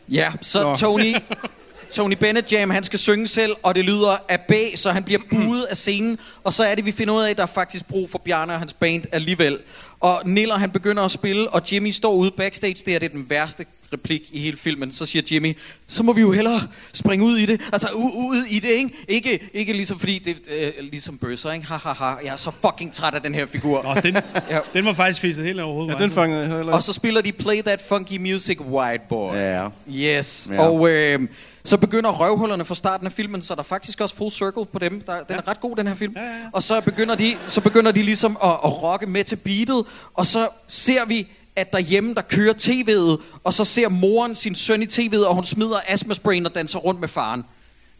Ja, 0.08 0.32
så 0.42 0.62
Nå. 0.62 0.76
Tony, 0.76 1.14
Tony 1.94 2.14
Bennett 2.14 2.52
Jam, 2.52 2.70
han 2.70 2.84
skal 2.84 2.98
synge 2.98 3.28
selv, 3.28 3.52
og 3.62 3.74
det 3.74 3.84
lyder 3.84 4.16
af 4.28 4.40
B, 4.40 4.52
så 4.74 4.90
han 4.90 5.04
bliver 5.04 5.20
buet 5.30 5.62
af 5.62 5.76
scenen. 5.76 6.18
Og 6.44 6.52
så 6.52 6.64
er 6.64 6.74
det, 6.74 6.86
vi 6.86 6.92
finder 6.92 7.14
ud 7.14 7.22
af, 7.22 7.30
at 7.30 7.36
der 7.36 7.42
er 7.42 7.46
faktisk 7.46 7.88
brug 7.88 8.10
for 8.10 8.18
Bjarne 8.18 8.52
og 8.52 8.58
hans 8.58 8.72
band 8.72 9.04
alligevel. 9.12 9.58
Og 10.04 10.22
Niller, 10.24 10.54
han 10.58 10.70
begynder 10.70 11.02
at 11.02 11.10
spille, 11.10 11.50
og 11.50 11.72
Jimmy 11.72 11.90
står 11.90 12.12
ude 12.12 12.30
backstage. 12.30 12.76
Det 12.86 12.94
er 12.94 12.98
det 12.98 13.12
den 13.12 13.26
værste 13.30 13.64
replik 13.92 14.22
i 14.32 14.38
hele 14.40 14.56
filmen. 14.56 14.92
Så 14.92 15.06
siger 15.06 15.22
Jimmy, 15.30 15.56
så 15.86 16.02
må 16.02 16.12
vi 16.12 16.20
jo 16.20 16.32
hellere 16.32 16.60
springe 16.92 17.24
ud 17.26 17.36
i 17.38 17.46
det. 17.46 17.60
Altså 17.72 17.88
u- 17.88 18.18
ud 18.30 18.44
i 18.50 18.58
det, 18.58 18.68
ikke? 18.68 18.90
Ikke, 19.08 19.48
ikke 19.54 19.72
ligesom 19.72 19.98
fordi 19.98 20.18
det 20.18 20.36
øh, 20.48 20.72
ligesom 20.90 21.18
Bøsser, 21.18 21.52
ikke? 21.52 21.66
Ha, 21.66 21.74
ha, 21.74 21.92
ha. 21.92 22.04
Jeg 22.24 22.32
er 22.32 22.36
så 22.36 22.50
fucking 22.66 22.92
træt 22.92 23.14
af 23.14 23.22
den 23.22 23.34
her 23.34 23.46
figur. 23.46 23.82
Nå, 23.82 24.00
den, 24.00 24.14
Ja. 24.50 24.58
den 24.74 24.84
var 24.84 24.92
faktisk 24.92 25.20
fisset 25.20 25.44
helt 25.44 25.60
overhovedet. 25.60 25.94
Ja, 25.98 26.02
den 26.04 26.10
fangede 26.10 26.40
jeg 26.40 26.56
heller 26.56 26.72
Og 26.72 26.82
så 26.82 26.92
spiller 26.92 27.20
de 27.20 27.32
Play 27.32 27.62
That 27.62 27.80
Funky 27.88 28.16
Music 28.16 28.60
White 28.60 29.04
Boy. 29.08 29.34
Ja. 29.34 29.68
Yes. 29.90 30.48
Ja. 30.52 30.68
Og 30.68 30.90
øh, 30.90 31.20
så 31.64 31.76
begynder 31.76 32.10
røvhullerne 32.10 32.64
fra 32.64 32.74
starten 32.74 33.06
af 33.06 33.12
filmen, 33.12 33.42
så 33.42 33.54
der 33.54 33.60
er 33.60 33.64
faktisk 33.64 34.00
også 34.00 34.16
full 34.16 34.30
circle 34.30 34.66
på 34.72 34.78
dem. 34.78 35.00
Der, 35.00 35.22
den 35.22 35.36
er 35.36 35.48
ret 35.48 35.60
god, 35.60 35.76
den 35.76 35.86
her 35.86 35.94
film. 35.94 36.12
Ja, 36.16 36.22
ja, 36.22 36.28
ja. 36.28 36.36
Og 36.52 36.62
så 36.62 36.80
begynder, 36.80 37.14
de, 37.14 37.36
så 37.46 37.60
begynder 37.60 37.92
de 37.92 38.02
ligesom 38.02 38.36
at, 38.42 38.50
at 38.50 38.82
rocke 38.82 39.06
med 39.06 39.24
til 39.24 39.36
beatet, 39.36 39.86
og 40.14 40.26
så 40.26 40.48
ser 40.66 41.04
vi, 41.04 41.28
at 41.56 41.72
derhjemme, 41.72 42.14
der 42.14 42.22
kører 42.22 42.54
tv'et, 42.54 43.22
og 43.44 43.54
så 43.54 43.64
ser 43.64 43.88
moren 43.88 44.34
sin 44.34 44.54
søn 44.54 44.82
i 44.82 44.86
tv'et, 44.86 45.26
og 45.26 45.34
hun 45.34 45.44
smider 45.44 45.80
astmasprayen 45.88 46.46
og 46.46 46.54
danser 46.54 46.78
rundt 46.78 47.00
med 47.00 47.08
faren. 47.08 47.44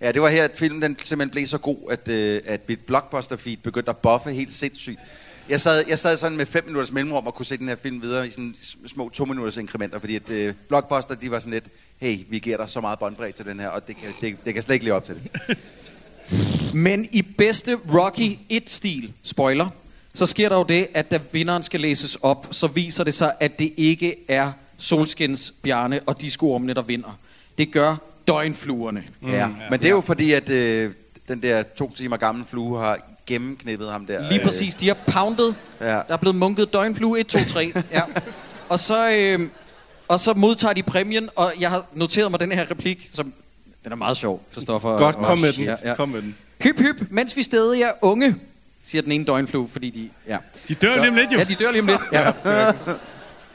Ja, 0.01 0.13
det 0.13 0.23
var 0.23 0.29
her, 0.29 0.45
at 0.45 0.51
filmen 0.55 0.83
den 0.83 0.97
simpelthen 1.03 1.31
blev 1.31 1.47
så 1.47 1.59
god, 1.59 1.77
at, 1.91 2.09
øh, 2.09 2.41
at 2.47 2.69
mit 2.69 2.81
blockbuster 2.81 3.37
feed 3.37 3.57
begyndte 3.57 3.91
at 3.91 3.97
buffe 3.97 4.31
helt 4.31 4.55
sindssygt. 4.55 5.01
Jeg 5.49 5.61
sad, 5.61 5.85
jeg 5.89 5.99
sad 5.99 6.17
sådan 6.17 6.37
med 6.37 6.47
5 6.47 6.65
minutters 6.65 6.93
mellemrum 6.93 7.27
og 7.27 7.35
kunne 7.35 7.47
se 7.47 7.57
den 7.57 7.69
her 7.69 7.77
film 7.77 8.03
videre 8.03 8.27
i 8.27 8.31
sådan 8.31 8.55
sm- 8.63 8.89
små 8.89 9.09
2 9.09 9.25
minutters 9.25 9.57
inkrementer, 9.57 9.99
fordi 9.99 10.17
at 10.17 10.31
øh, 10.31 10.55
blockbuster, 10.69 11.15
de 11.15 11.31
var 11.31 11.39
sådan 11.39 11.53
lidt, 11.53 11.65
hey, 11.99 12.19
vi 12.29 12.39
giver 12.39 12.57
dig 12.57 12.69
så 12.69 12.81
meget 12.81 12.99
båndbredde 12.99 13.33
til 13.33 13.45
den 13.45 13.61
her, 13.61 13.69
og 13.69 13.89
det 13.89 13.97
kan, 13.97 14.13
det, 14.21 14.37
det 14.45 14.55
kan 14.55 14.63
slet 14.63 14.75
ikke 14.75 14.85
leve 14.85 14.97
op 14.97 15.05
til 15.05 15.15
det. 15.15 15.59
Men 16.75 17.09
i 17.13 17.23
bedste 17.23 17.79
Rocky 17.95 18.39
1-stil, 18.53 19.13
spoiler, 19.23 19.69
så 20.15 20.27
sker 20.27 20.49
der 20.49 20.57
jo 20.57 20.63
det, 20.63 20.89
at 20.95 21.11
da 21.11 21.21
vinderen 21.33 21.63
skal 21.63 21.81
læses 21.81 22.17
op, 22.23 22.47
så 22.51 22.67
viser 22.67 23.05
det 23.05 23.15
sig, 23.15 23.33
at 23.41 23.59
det 23.59 23.73
ikke 23.77 24.17
er 24.29 24.53
Solskins, 24.79 25.55
Bjarne 25.63 26.01
og 26.07 26.21
Disco-ormene, 26.21 26.75
der 26.75 26.83
vinder. 26.83 27.19
Det 27.59 27.73
gør 27.73 27.97
døgnfluerne. 28.29 29.05
Mm, 29.21 29.31
ja. 29.31 29.49
Men 29.71 29.81
det 29.81 29.87
er 29.87 29.91
jo 29.91 30.01
fordi, 30.01 30.33
at 30.33 30.49
øh, 30.49 30.93
den 31.29 31.43
der 31.43 31.63
to 31.63 31.95
timer 31.97 32.17
gamle 32.17 32.45
flue 32.51 32.79
har 32.79 32.99
gennemknippet 33.27 33.91
ham 33.91 34.07
der. 34.07 34.31
Lige 34.31 34.45
præcis, 34.45 34.75
de 34.75 34.89
har 34.89 34.97
pounded. 35.07 35.55
Ja. 35.81 35.87
Der 35.87 36.03
er 36.09 36.17
blevet 36.17 36.37
munket 36.37 36.73
døgnflue 36.73 37.21
1, 37.21 37.27
2, 37.27 37.39
3. 37.39 37.73
ja. 37.93 38.03
Og 38.69 38.79
så, 38.79 39.11
øh, 39.11 39.41
og 40.09 40.21
så 40.21 40.35
modtager 40.35 40.75
de 40.75 40.83
præmien, 40.83 41.29
og 41.37 41.53
jeg 41.61 41.71
har 41.71 41.87
noteret 41.95 42.31
mig 42.31 42.41
den 42.41 42.53
her 42.53 42.71
replik, 42.71 43.11
som 43.15 43.33
den 43.85 43.93
er 43.93 43.97
meget 43.97 44.17
sjov, 44.17 44.43
Christoffer. 44.53 44.97
Godt, 44.97 45.17
kom 45.17 45.39
med 45.39 45.53
den. 45.53 45.65
Ja, 45.65 45.77
ja. 45.85 45.95
Kom 45.95 46.09
med 46.09 46.23
den. 46.23 46.37
Hyp, 46.63 46.79
hyp, 46.79 46.97
mens 47.11 47.37
vi 47.37 47.43
stadig 47.43 47.83
er 47.83 47.91
unge, 48.03 48.37
siger 48.85 49.03
den 49.03 49.13
ene 49.13 49.25
døgnflue, 49.25 49.69
fordi 49.73 49.91
de... 49.91 50.11
Ja. 50.29 50.39
De 50.69 50.75
dør 50.75 50.97
lige 50.97 51.09
om 51.09 51.15
lidt, 51.15 51.33
jo. 51.33 51.39
Ja, 51.39 51.45
de 51.45 51.55
dør 51.55 51.71
lige 51.71 51.83
om 51.83 51.87
lidt. 51.87 52.01
Ja. 52.13 52.73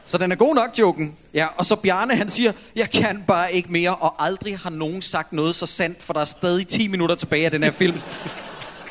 Så 0.06 0.18
den 0.18 0.32
er 0.32 0.36
god 0.36 0.56
nok, 0.56 0.80
joken. 0.80 1.16
Ja, 1.34 1.48
og 1.58 1.66
så 1.66 1.76
Bjarne, 1.76 2.16
han 2.16 2.30
siger, 2.30 2.52
jeg 2.76 2.90
kan 2.90 3.24
bare 3.28 3.54
ikke 3.54 3.72
mere, 3.72 3.96
og 3.96 4.26
aldrig 4.26 4.58
har 4.58 4.70
nogen 4.70 5.02
sagt 5.02 5.34
noget 5.34 5.56
så 5.56 5.66
sandt, 5.66 6.04
for 6.04 6.14
der 6.14 6.20
er 6.20 6.26
stadig 6.26 6.68
10 6.68 6.88
minutter 6.88 7.16
tilbage 7.16 7.46
af 7.46 7.52
den 7.52 7.64
her 7.64 7.72
film. 7.72 8.00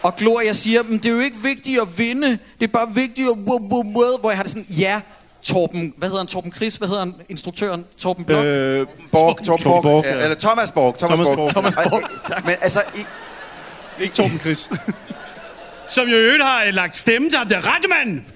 Og 0.03 0.17
Gloria 0.17 0.53
siger, 0.53 0.83
men 0.83 0.99
det 0.99 1.07
er 1.07 1.13
jo 1.13 1.21
ikke 1.21 1.37
vigtigt 1.43 1.81
at 1.81 1.99
vinde, 1.99 2.31
det 2.31 2.69
er 2.69 2.73
bare 2.73 2.95
vigtigt 2.95 3.29
at... 3.29 3.37
Hvor 3.37 4.29
jeg 4.29 4.39
har 4.39 4.43
det 4.43 4.53
sådan, 4.53 4.67
ja, 4.71 5.01
Torben, 5.43 5.95
hvad 5.97 6.09
hedder 6.09 6.23
han, 6.23 6.27
Torben 6.27 6.53
Chris, 6.53 6.77
hvad 6.77 6.89
hedder 6.89 7.05
han, 7.05 7.15
instruktøren, 7.29 7.85
Torben 7.99 8.25
Blok? 8.25 8.45
Øh, 8.45 8.87
Borg, 9.13 9.45
Torben 9.45 9.65
Borg, 9.65 9.83
Borg, 9.83 10.05
ja. 10.05 10.23
eller 10.23 10.35
Thomas 10.35 10.71
Borg. 10.71 10.99
Thomas, 10.99 11.17
Thomas 11.17 11.29
Borg. 11.29 11.37
Borg. 11.37 11.51
Thomas 11.51 11.75
Borg, 11.75 12.45
Men 12.47 12.55
altså, 12.61 12.83
i, 12.95 12.99
Ikke 14.03 14.15
Torben 14.15 14.39
Chris. 14.39 14.71
Som 15.89 16.09
jo 16.09 16.17
i 16.17 16.21
øvrigt 16.21 16.45
har 16.45 16.71
lagt 16.71 16.97
stemme 16.97 17.31
til 17.31 17.39
ham 17.39 17.49
der 17.49 17.61
Rattemann. 17.61 18.27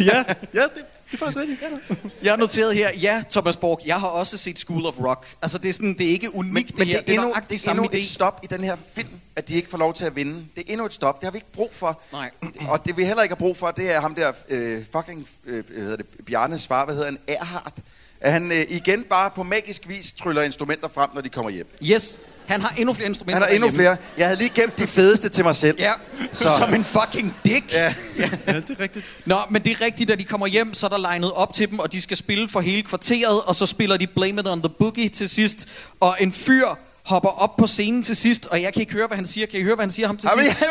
ja, 0.10 0.24
ja 0.54 0.62
det, 0.62 0.70
det 0.74 1.12
er 1.12 1.16
faktisk 1.16 1.36
rigtigt. 1.36 1.62
Ja. 1.62 1.94
Jeg 2.22 2.32
har 2.32 2.36
noteret 2.36 2.74
her, 2.74 2.88
ja, 3.00 3.24
Thomas 3.30 3.56
Borg, 3.56 3.80
jeg 3.86 3.96
har 3.96 4.06
også 4.06 4.38
set 4.38 4.58
School 4.58 4.86
of 4.86 4.94
Rock. 4.98 5.26
Altså, 5.42 5.58
det 5.58 5.68
er, 5.68 5.72
sådan, 5.72 5.94
det 5.98 6.06
er 6.06 6.10
ikke 6.10 6.34
unikt, 6.34 6.54
men, 6.54 6.64
det 6.66 6.78
men 6.78 6.86
her. 6.86 7.00
det 7.00 7.16
er 7.16 7.20
endnu, 7.20 7.34
det 7.48 7.54
er 7.54 7.58
samme 7.58 7.82
endnu 7.82 7.98
idé. 7.98 7.98
et 7.98 8.04
stop 8.04 8.40
i 8.42 8.46
den 8.46 8.64
her 8.64 8.76
film, 8.94 9.15
at 9.36 9.48
de 9.48 9.54
ikke 9.54 9.68
får 9.68 9.78
lov 9.78 9.94
til 9.94 10.04
at 10.04 10.16
vinde. 10.16 10.46
Det 10.56 10.64
er 10.68 10.72
endnu 10.72 10.86
et 10.86 10.92
stop. 10.92 11.20
Det 11.20 11.24
har 11.24 11.30
vi 11.30 11.36
ikke 11.36 11.52
brug 11.52 11.70
for. 11.72 12.00
Nej. 12.12 12.30
Og 12.70 12.86
det 12.86 12.96
vi 12.96 13.04
heller 13.04 13.22
ikke 13.22 13.34
har 13.34 13.38
brug 13.38 13.56
for, 13.56 13.70
det 13.70 13.94
er 13.94 14.00
ham 14.00 14.14
der 14.14 14.32
øh, 14.48 14.84
fucking, 14.96 15.28
øh, 15.46 15.64
hvad 15.66 15.82
hedder 15.82 15.96
det, 15.96 16.06
Bjarnes 16.26 16.66
far, 16.66 16.84
hvad 16.84 16.94
hedder 16.94 17.08
han, 17.08 17.18
Erhard. 17.28 17.72
At 18.20 18.32
han 18.32 18.52
øh, 18.52 18.64
igen 18.68 19.04
bare 19.04 19.30
på 19.30 19.42
magisk 19.42 19.88
vis 19.88 20.12
tryller 20.12 20.42
instrumenter 20.42 20.88
frem, 20.94 21.10
når 21.14 21.20
de 21.20 21.28
kommer 21.28 21.50
hjem. 21.50 21.66
Yes, 21.82 22.20
han 22.46 22.60
har 22.60 22.74
endnu 22.78 22.94
flere 22.94 23.08
instrumenter 23.08 23.34
Han 23.34 23.48
har 23.48 23.54
endnu 23.54 23.70
flere. 23.70 23.96
Jeg 24.18 24.26
havde 24.26 24.38
lige 24.38 24.50
gemt 24.54 24.78
de 24.78 24.86
fedeste 24.86 25.28
til 25.28 25.44
mig 25.44 25.56
selv. 25.56 25.80
Ja, 25.80 25.92
så. 26.32 26.48
som 26.58 26.74
en 26.74 26.84
fucking 26.84 27.36
dick. 27.44 27.72
Ja. 27.72 27.94
ja, 28.18 28.60
det 28.60 28.70
er 28.70 28.80
rigtigt. 28.80 29.04
Nå, 29.24 29.38
men 29.50 29.62
det 29.62 29.72
er 29.72 29.84
rigtigt, 29.84 30.10
at 30.10 30.18
de 30.18 30.24
kommer 30.24 30.46
hjem, 30.46 30.74
så 30.74 30.86
er 30.86 30.90
der 30.90 30.98
legnet 30.98 31.32
op 31.32 31.54
til 31.54 31.70
dem, 31.70 31.78
og 31.78 31.92
de 31.92 32.02
skal 32.02 32.16
spille 32.16 32.48
for 32.48 32.60
hele 32.60 32.82
kvarteret, 32.82 33.42
og 33.42 33.54
så 33.54 33.66
spiller 33.66 33.96
de 33.96 34.06
Blame 34.06 34.40
It 34.40 34.48
On 34.48 34.62
The 34.62 34.68
Boogie 34.78 35.08
til 35.08 35.28
sidst, 35.28 35.68
og 36.00 36.16
en 36.20 36.32
fyr 36.32 36.66
hopper 37.06 37.28
op 37.28 37.56
på 37.56 37.66
scenen 37.66 38.02
til 38.02 38.16
sidst, 38.16 38.46
og 38.46 38.62
jeg 38.62 38.72
kan 38.72 38.80
ikke 38.80 38.92
høre, 38.92 39.06
hvad 39.06 39.16
han 39.16 39.26
siger. 39.26 39.46
Kan 39.46 39.60
I 39.60 39.62
høre, 39.62 39.74
hvad 39.74 39.84
han 39.84 39.90
siger 39.90 40.06
ham 40.06 40.16
til 40.16 40.28
sidst? 40.44 40.64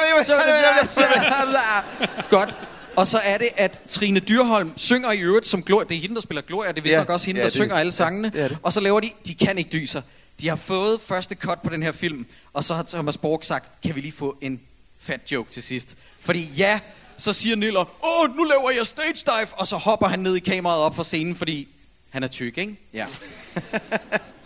Godt. 2.29 2.57
Og 2.95 3.07
så 3.07 3.19
er 3.25 3.37
det, 3.37 3.47
at 3.57 3.81
Trine 3.89 4.19
Dyrholm 4.19 4.71
synger 4.75 5.11
i 5.11 5.19
øvrigt 5.19 5.47
som 5.47 5.63
Gloria. 5.63 5.85
Det 5.89 5.97
er 5.97 6.01
hende, 6.01 6.15
der 6.15 6.21
spiller 6.21 6.41
Gloria. 6.41 6.69
Det 6.71 6.77
er 6.77 6.81
vist 6.81 6.93
Ja. 6.93 6.97
nok 6.99 7.09
også 7.09 7.25
hende, 7.25 7.39
Ja, 7.39 7.43
der 7.45 7.49
det- 7.49 7.55
synger 7.61 7.75
alle 7.75 7.91
ja, 7.91 7.95
sangene. 7.95 8.29
det 8.29 8.41
er 8.41 8.47
det. 8.47 8.57
Og 8.63 8.73
så 8.73 8.79
laver 8.79 8.99
de, 8.99 9.09
de 9.27 9.35
kan 9.35 9.57
ikke 9.57 9.69
dyse. 9.69 10.03
De 10.41 10.49
har 10.49 10.55
fået 10.55 10.99
første 11.07 11.35
cut 11.35 11.59
på 11.63 11.69
den 11.69 11.83
her 11.83 11.91
film, 11.91 12.25
og 12.53 12.63
så 12.63 12.73
har 12.73 12.83
Thomas 12.83 13.17
Borg 13.17 13.39
sagt, 13.45 13.81
kan 13.81 13.95
vi 13.95 14.01
lige 14.01 14.13
få 14.17 14.37
en 14.41 14.59
fat 15.01 15.19
joke 15.31 15.51
til 15.51 15.63
sidst? 15.63 15.89
Fordi 16.19 16.51
ja, 16.57 16.79
så 17.17 17.33
siger 17.33 17.55
Niller, 17.55 17.79
åh, 18.05 18.35
nu 18.37 18.43
laver 18.43 18.71
jeg 18.77 18.87
stage 18.87 19.13
dive, 19.13 19.47
og 19.51 19.67
så 19.67 19.75
hopper 19.75 20.07
han 20.07 20.19
ned 20.19 20.35
i 20.35 20.39
kameraet 20.39 20.81
op 20.83 20.95
for 20.95 21.03
scenen, 21.03 21.35
fordi 21.35 21.67
han 22.09 22.23
er 22.23 22.27
tyk, 22.27 22.57
ikke? 22.57 22.75
Ja. 22.93 23.05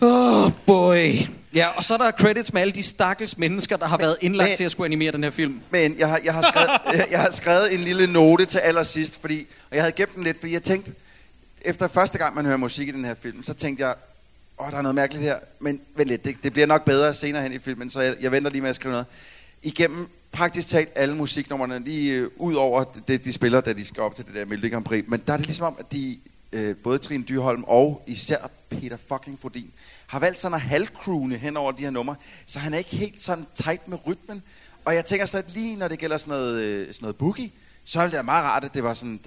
oh 0.00 0.50
boy. 0.66 1.08
Ja, 1.54 1.68
og 1.68 1.84
så 1.84 1.94
er 1.94 1.98
der 1.98 2.10
credits 2.10 2.52
med 2.52 2.60
alle 2.60 2.72
de 2.72 2.82
stakkels 2.82 3.38
mennesker, 3.38 3.76
der 3.76 3.86
har 3.86 3.98
været 3.98 4.16
indlagt 4.20 4.50
men- 4.50 4.56
til 4.56 4.64
at 4.64 4.70
skulle 4.70 4.84
animere 4.86 5.12
den 5.12 5.22
her 5.24 5.30
film. 5.30 5.60
Men 5.70 5.98
jeg 5.98 6.08
har, 6.08 6.20
jeg, 6.24 6.34
har 6.34 6.42
skrevet, 6.42 6.70
jeg, 6.98 7.06
jeg 7.10 7.20
har 7.20 7.30
skrevet 7.30 7.74
en 7.74 7.80
lille 7.80 8.06
note 8.06 8.44
til 8.44 8.58
allersidst, 8.58 9.20
fordi, 9.20 9.46
og 9.70 9.76
jeg 9.76 9.82
havde 9.82 9.92
gemt 9.92 10.14
den 10.14 10.24
lidt, 10.24 10.40
fordi 10.40 10.52
jeg 10.52 10.62
tænkte, 10.62 10.92
efter 11.62 11.88
første 11.88 12.18
gang, 12.18 12.34
man 12.34 12.44
hører 12.46 12.56
musik 12.56 12.88
i 12.88 12.90
den 12.90 13.04
her 13.04 13.14
film, 13.22 13.42
så 13.42 13.54
tænkte 13.54 13.84
jeg, 13.86 13.94
åh, 14.60 14.70
der 14.70 14.76
er 14.78 14.82
noget 14.82 14.94
mærkeligt 14.94 15.24
her, 15.24 15.36
men 15.60 15.80
vent 15.96 16.08
lidt, 16.08 16.24
det, 16.24 16.36
det 16.42 16.52
bliver 16.52 16.66
nok 16.66 16.84
bedre 16.84 17.14
senere 17.14 17.42
hen 17.42 17.52
i 17.52 17.58
filmen, 17.58 17.90
så 17.90 18.00
jeg, 18.00 18.14
jeg 18.20 18.32
venter 18.32 18.50
lige 18.50 18.62
med 18.62 18.70
at 18.70 18.76
skrive 18.76 18.92
noget. 18.92 19.06
Igennem 19.62 20.08
praktisk 20.32 20.68
talt 20.68 20.88
alle 20.94 21.16
musiknummerne, 21.16 21.78
lige 21.84 22.12
øh, 22.12 22.28
ud 22.36 22.54
over 22.54 22.84
det, 23.08 23.24
de 23.24 23.32
spiller, 23.32 23.60
da 23.60 23.72
de 23.72 23.86
skal 23.86 24.02
op 24.02 24.14
til 24.14 24.26
det 24.26 24.34
der 24.34 24.44
Melodi 24.44 24.68
Grand 24.68 24.84
Prix, 24.84 25.04
men 25.08 25.22
der 25.26 25.32
er 25.32 25.36
det 25.36 25.46
ligesom 25.46 25.66
om, 25.66 25.76
at 25.78 25.92
de, 25.92 26.18
øh, 26.52 26.76
både 26.76 26.98
Trine 26.98 27.24
Dyrholm 27.24 27.64
og 27.66 28.02
især 28.06 28.50
Peter 28.68 28.96
fucking 29.08 29.38
Frodin, 29.42 29.70
har 30.10 30.18
valgt 30.18 30.38
sådan 30.38 30.54
at 30.54 30.60
halvcrune 30.60 31.36
hen 31.36 31.56
over 31.56 31.72
de 31.72 31.82
her 31.82 31.90
numre, 31.90 32.16
så 32.46 32.58
han 32.58 32.74
er 32.74 32.78
ikke 32.78 32.96
helt 32.96 33.22
sådan 33.22 33.46
tight 33.54 33.88
med 33.88 33.98
rytmen. 34.06 34.42
Og 34.84 34.94
jeg 34.94 35.06
tænker 35.06 35.26
så, 35.26 35.38
at 35.38 35.50
lige 35.50 35.76
når 35.76 35.88
det 35.88 35.98
gælder 35.98 36.16
sådan 36.16 36.30
noget, 36.30 36.62
øh, 36.62 36.86
sådan 36.86 36.96
noget 37.00 37.16
boogie, 37.16 37.50
så 37.84 38.00
er 38.00 38.08
det 38.08 38.24
meget 38.24 38.44
rart, 38.44 38.64
at 38.64 38.74
det 38.74 38.84
var 38.84 38.94
sådan 38.94 39.20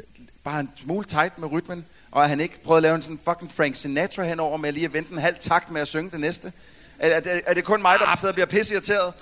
bare 0.43 0.59
en 0.59 0.69
smule 0.83 1.05
tight 1.05 1.39
med 1.39 1.51
rytmen, 1.51 1.85
og 2.11 2.23
at 2.23 2.29
han 2.29 2.39
ikke 2.39 2.63
prøvede 2.63 2.77
at 2.77 2.83
lave 2.83 2.95
en 2.95 3.01
sådan 3.01 3.19
fucking 3.27 3.51
Frank 3.51 3.75
Sinatra 3.75 4.23
henover 4.23 4.57
med 4.57 4.71
lige 4.71 4.85
at 4.85 4.93
vente 4.93 5.11
en 5.11 5.17
halv 5.17 5.35
takt 5.39 5.71
med 5.71 5.81
at 5.81 5.87
synge 5.87 6.11
det 6.11 6.19
næste. 6.19 6.53
Er, 6.99 7.09
er, 7.09 7.21
er, 7.25 7.39
er 7.47 7.53
det 7.53 7.63
kun 7.63 7.81
mig, 7.81 7.95
der 7.99 8.15
sidder 8.15 8.31
og 8.31 8.35
bliver 8.35 8.47
pisseirriteret? 8.47 9.13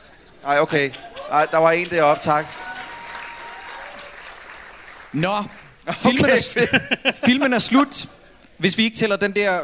Nej, 0.44 0.60
okay. 0.60 0.92
Ej, 1.32 1.46
der 1.46 1.58
var 1.58 1.72
en 1.72 1.90
deroppe, 1.90 2.24
tak. 2.24 2.46
Nå, 5.14 5.38
filmen, 6.04 6.26
Okay, 6.26 6.32
er, 6.34 7.12
filmen 7.26 7.54
er 7.54 7.60
slut. 7.60 8.10
Hvis 8.58 8.78
vi 8.78 8.84
ikke 8.84 8.98
tæller 8.98 9.16
den 9.16 9.36
der, 9.36 9.62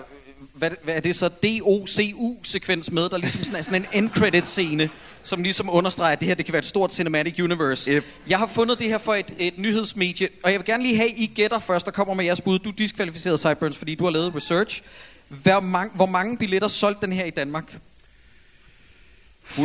hvad, 0.57 0.71
hvad 0.83 0.95
er 0.95 0.99
det 0.99 1.15
så, 1.15 1.29
DOCU-sekvens 1.29 2.91
med, 2.91 3.09
der 3.09 3.17
ligesom 3.17 3.43
sådan 3.43 3.59
er 3.59 3.63
sådan 3.63 3.81
en 3.81 4.03
end-credit-scene, 4.03 4.89
som 5.23 5.43
ligesom 5.43 5.69
understreger, 5.69 6.11
at 6.11 6.19
det 6.19 6.27
her 6.27 6.35
det 6.35 6.45
kan 6.45 6.53
være 6.53 6.59
et 6.59 6.65
stort 6.65 6.95
cinematic 6.95 7.39
universe. 7.39 7.91
Yep. 7.91 8.05
Jeg 8.27 8.37
har 8.37 8.47
fundet 8.47 8.79
det 8.79 8.87
her 8.87 8.97
for 8.97 9.13
et, 9.13 9.33
et 9.39 9.59
nyhedsmedie, 9.59 10.29
og 10.43 10.51
jeg 10.51 10.59
vil 10.59 10.65
gerne 10.65 10.83
lige 10.83 10.97
have, 10.97 11.09
I 11.09 11.31
gætter 11.35 11.59
først, 11.59 11.85
der 11.85 11.91
kommer 11.91 12.13
med 12.13 12.25
jeres 12.25 12.41
bud. 12.41 12.59
Du 12.59 12.69
er 12.69 12.73
diskvalificeret, 12.73 13.39
Cyburns, 13.39 13.77
fordi 13.77 13.95
du 13.95 14.03
har 14.03 14.11
lavet 14.11 14.35
research. 14.35 14.81
Hvor 15.27 15.59
mange, 15.59 15.91
hvor 15.95 16.05
mange 16.05 16.37
billetter 16.37 16.67
solgte 16.67 17.05
den 17.05 17.13
her 17.15 17.25
i 17.25 17.29
Danmark? 17.29 17.77
150.000. 19.57 19.59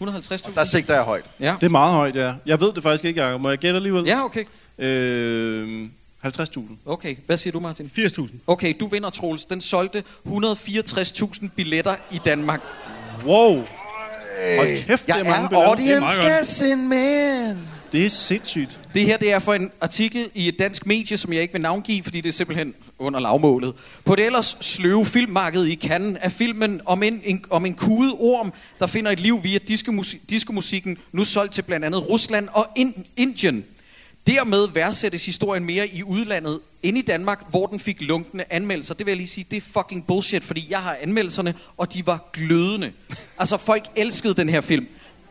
150.000? 0.00 0.54
Der 0.54 0.64
sigter 0.64 0.94
jeg 0.94 1.02
højt. 1.02 1.24
Ja. 1.40 1.54
Det 1.60 1.66
er 1.66 1.70
meget 1.70 1.92
højt, 1.92 2.16
ja. 2.16 2.34
Jeg 2.46 2.60
ved 2.60 2.72
det 2.72 2.82
faktisk 2.82 3.04
ikke, 3.04 3.22
Jacob. 3.22 3.40
Må 3.40 3.48
jeg 3.48 3.58
gætte 3.58 3.76
alligevel? 3.76 4.04
Ja, 4.04 4.24
okay. 4.24 4.44
Øh, 4.78 5.88
50.000. 6.26 6.60
Okay, 6.86 7.16
hvad 7.26 7.36
siger 7.36 7.52
du, 7.52 7.60
Martin? 7.60 7.90
80.000. 7.98 8.28
Okay, 8.46 8.74
du 8.80 8.86
vinder, 8.86 9.10
Troels. 9.10 9.44
Den 9.44 9.60
solgte 9.60 10.02
164.000 10.26 11.48
billetter 11.56 11.94
i 12.12 12.20
Danmark. 12.24 12.60
Wow. 13.24 13.54
Hold 13.54 14.84
kæft, 14.86 15.06
det 15.06 15.08
Jeg 15.08 15.20
er 15.20 15.24
mange 15.24 15.44
er 15.44 15.48
billetter. 15.48 15.68
audience 15.68 16.20
guessing 16.20 16.88
man. 16.88 17.58
Det 17.92 18.06
er 18.06 18.10
sindssygt. 18.10 18.80
Det 18.94 19.02
her 19.06 19.16
det 19.16 19.32
er 19.32 19.38
for 19.38 19.54
en 19.54 19.70
artikel 19.80 20.30
i 20.34 20.48
et 20.48 20.58
dansk 20.58 20.86
medie, 20.86 21.16
som 21.16 21.32
jeg 21.32 21.42
ikke 21.42 21.52
vil 21.52 21.62
navngive, 21.62 22.02
fordi 22.02 22.20
det 22.20 22.28
er 22.28 22.32
simpelthen 22.32 22.74
under 22.98 23.20
lavmålet. 23.20 23.74
På 24.04 24.16
det 24.16 24.26
ellers 24.26 24.56
sløve 24.60 25.06
filmmarked 25.06 25.66
i 25.66 25.74
Cannes 25.76 26.18
er 26.20 26.28
filmen 26.28 26.80
om 26.86 27.02
en, 27.02 27.20
en, 27.24 27.44
om 27.50 27.66
en 27.66 27.74
kudet 27.74 28.12
orm, 28.18 28.52
der 28.78 28.86
finder 28.86 29.10
et 29.10 29.20
liv 29.20 29.44
via 29.44 29.58
diskomusik, 29.68 30.30
diskomusikken, 30.30 30.98
nu 31.12 31.24
solgt 31.24 31.52
til 31.54 31.62
blandt 31.62 31.86
andet 31.86 32.08
Rusland 32.10 32.48
og 32.52 32.66
in, 32.76 33.06
Indien. 33.16 33.64
Dermed 34.28 34.68
værdsættes 34.68 35.26
historien 35.26 35.64
mere 35.64 35.88
i 35.88 36.02
udlandet 36.02 36.60
inde 36.82 36.98
i 36.98 37.02
Danmark, 37.02 37.50
hvor 37.50 37.66
den 37.66 37.80
fik 37.80 37.96
lunkende 38.00 38.44
anmeldelser, 38.50 38.94
det 38.94 39.06
vil 39.06 39.10
jeg 39.12 39.16
lige 39.16 39.28
sige, 39.28 39.46
det 39.50 39.56
er 39.56 39.60
fucking 39.72 40.06
bullshit, 40.06 40.44
fordi 40.44 40.66
jeg 40.70 40.78
har 40.78 40.96
anmeldelserne, 41.00 41.54
og 41.76 41.94
de 41.94 42.06
var 42.06 42.18
glødende. 42.32 42.92
Altså, 43.40 43.56
folk 43.56 43.82
elskede 43.96 44.34
den 44.34 44.48
her 44.48 44.60
film. 44.60 44.86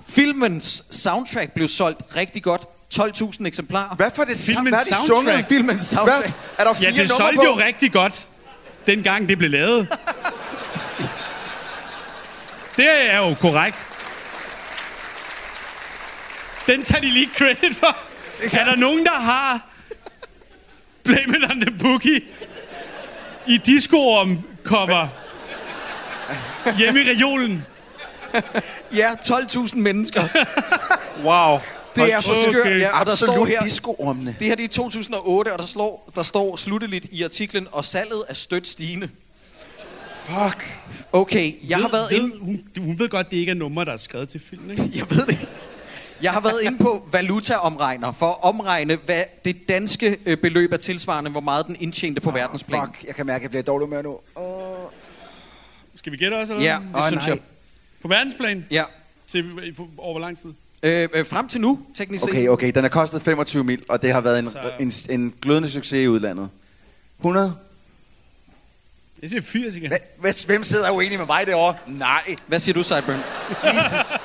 Filmens 0.08 0.84
soundtrack 0.92 1.52
blev 1.52 1.68
solgt 1.68 2.02
rigtig 2.16 2.44
godt. 2.44 2.62
12.000 2.96 3.46
eksemplarer. 3.48 3.96
Hvad 3.96 4.12
for 4.16 4.24
det 4.24 4.38
Filmens 4.38 4.70
Hvad 4.70 4.80
er 4.80 4.84
det 4.84 4.94
soundtrack? 4.94 5.28
sunget? 5.28 5.46
Filmens 5.50 5.86
soundtrack. 5.86 6.24
Hvad? 6.26 6.34
Er 6.58 6.64
der 6.64 6.70
Ja, 6.82 6.90
fire 6.90 6.92
det 6.92 6.98
numre 6.98 7.08
solgte 7.08 7.36
på? 7.36 7.44
jo 7.44 7.58
rigtig 7.66 7.92
godt, 7.92 8.28
dengang 8.88 9.30
det 9.30 9.38
blev 9.38 9.50
lavet. 9.50 9.88
det 12.78 13.12
er 13.14 13.18
jo 13.18 13.34
korrekt. 13.34 13.78
Den 16.68 16.84
tager 16.84 17.02
de 17.02 17.10
lige 17.10 17.30
credit 17.38 17.76
for. 17.76 17.98
Er 18.44 18.66
der 18.66 18.76
nogen, 18.76 19.06
der 19.06 19.12
har 19.12 19.70
Blame 21.04 21.38
It 21.38 21.52
on 21.52 21.62
the 21.62 21.72
Boogie 21.80 22.22
i 23.48 23.58
disco 23.58 24.26
cover 24.64 25.08
hjemme 26.78 27.02
i 27.02 27.10
regionen? 27.10 27.66
Ja, 28.96 29.14
12.000 29.14 29.78
mennesker. 29.78 30.22
Wow. 31.24 31.60
Det 31.96 32.14
er 32.14 32.22
for 32.22 32.50
skørt. 32.50 32.62
Okay. 32.66 32.80
Ja, 32.80 33.00
og 33.00 33.06
der 33.06 33.16
står 33.16 33.28
Absolut 33.28 33.48
her, 33.48 33.62
disco-ormene. 33.62 34.36
det 34.40 34.48
her 34.48 34.56
det 34.56 34.64
er 34.64 34.68
i 34.68 34.72
2008, 34.72 35.54
og 35.54 35.60
der 35.60 35.66
står, 35.66 36.12
der 36.16 36.24
står 36.24 36.56
slutteligt 36.56 37.08
i 37.12 37.24
artiklen, 37.24 37.68
og 37.72 37.86
salget 37.86 38.24
er 38.30 38.34
stødt 38.34 38.68
stigende. 38.68 39.10
Fuck. 40.26 40.80
Okay, 41.14 41.54
jeg 41.70 41.78
har 41.78 41.90
været 41.90 42.12
ved, 42.12 42.20
inde... 42.20 42.38
Hun, 42.40 42.62
hun 42.80 43.00
ved 43.00 43.10
godt, 43.10 43.32
det 43.32 43.38
ikke 43.38 43.50
er 43.50 43.56
numre, 43.56 43.86
der 43.86 43.94
er 43.94 43.98
skrevet 43.98 44.30
til 44.30 44.42
filmen, 44.50 44.72
ikke? 44.72 44.84
Jeg 45.00 45.10
ved 45.10 45.26
det. 45.26 45.48
Jeg 46.22 46.32
har 46.32 46.42
været 46.42 46.62
inde 46.64 46.78
på 46.78 47.08
valutaomregner 47.12 48.12
for 48.12 48.30
at 48.32 48.38
omregne, 48.44 48.96
hvad 49.06 49.24
det 49.46 49.70
danske 49.70 50.18
øh, 50.26 50.38
beløb 50.38 50.74
er 50.74 50.78
tilsvarende, 50.78 51.32
hvor 51.32 51.40
meget 51.42 51.68
den 51.68 51.78
indtjente 51.80 52.22
på 52.22 52.32
verdensplan. 52.32 52.86
Fuck, 52.86 53.04
jeg 53.08 53.16
kan 53.16 53.26
mærke, 53.26 53.38
at 53.38 53.42
jeg 53.44 53.50
bliver 53.50 53.64
dårlig 53.64 53.90
med 53.90 54.04
nu. 54.04 54.20
Skal 55.96 56.12
vi 56.12 56.18
gætte 56.18 56.36
også? 56.36 56.54
Eller? 56.54 56.66
Ja, 56.66 56.80
det 56.94 56.96
Åh, 57.02 57.08
synes 57.08 57.28
nej. 57.28 57.36
jeg. 57.36 57.44
På 58.02 58.08
verdensplan? 58.08 58.66
Ja. 58.72 58.84
Se, 59.28 59.44
over 59.98 60.14
hvor 60.14 60.20
lang 60.20 60.38
tid? 60.38 60.54
Øh, 60.84 61.10
øh, 61.14 61.26
frem 61.26 61.48
til 61.48 61.62
nu, 61.62 61.80
teknisk 61.96 62.24
set. 62.24 62.30
Okay, 62.30 62.48
okay, 62.48 62.72
den 62.76 62.84
har 62.84 62.90
kostet 62.90 63.22
25 63.22 63.64
mil, 63.64 63.84
og 63.90 64.02
det 64.02 64.14
har 64.14 64.22
været 64.22 64.40
en, 64.40 64.50
Så- 64.50 64.72
en, 64.80 65.20
en 65.22 65.34
glødende 65.42 65.70
succes 65.70 66.04
i 66.04 66.08
udlandet. 66.08 66.50
100? 67.20 67.56
Jeg 69.22 69.30
siger 69.30 69.42
80 69.42 69.76
igen. 69.76 69.92
Hvem, 70.18 70.34
hvem 70.48 70.64
sidder 70.64 70.92
uenig 70.92 71.18
med 71.18 71.26
mig 71.26 71.48
derovre? 71.48 71.76
Nej. 71.88 72.36
Hvad 72.48 72.60
siger 72.60 72.74
du, 72.74 72.84
Sideburns? 72.84 73.26
Jesus. 73.64 74.18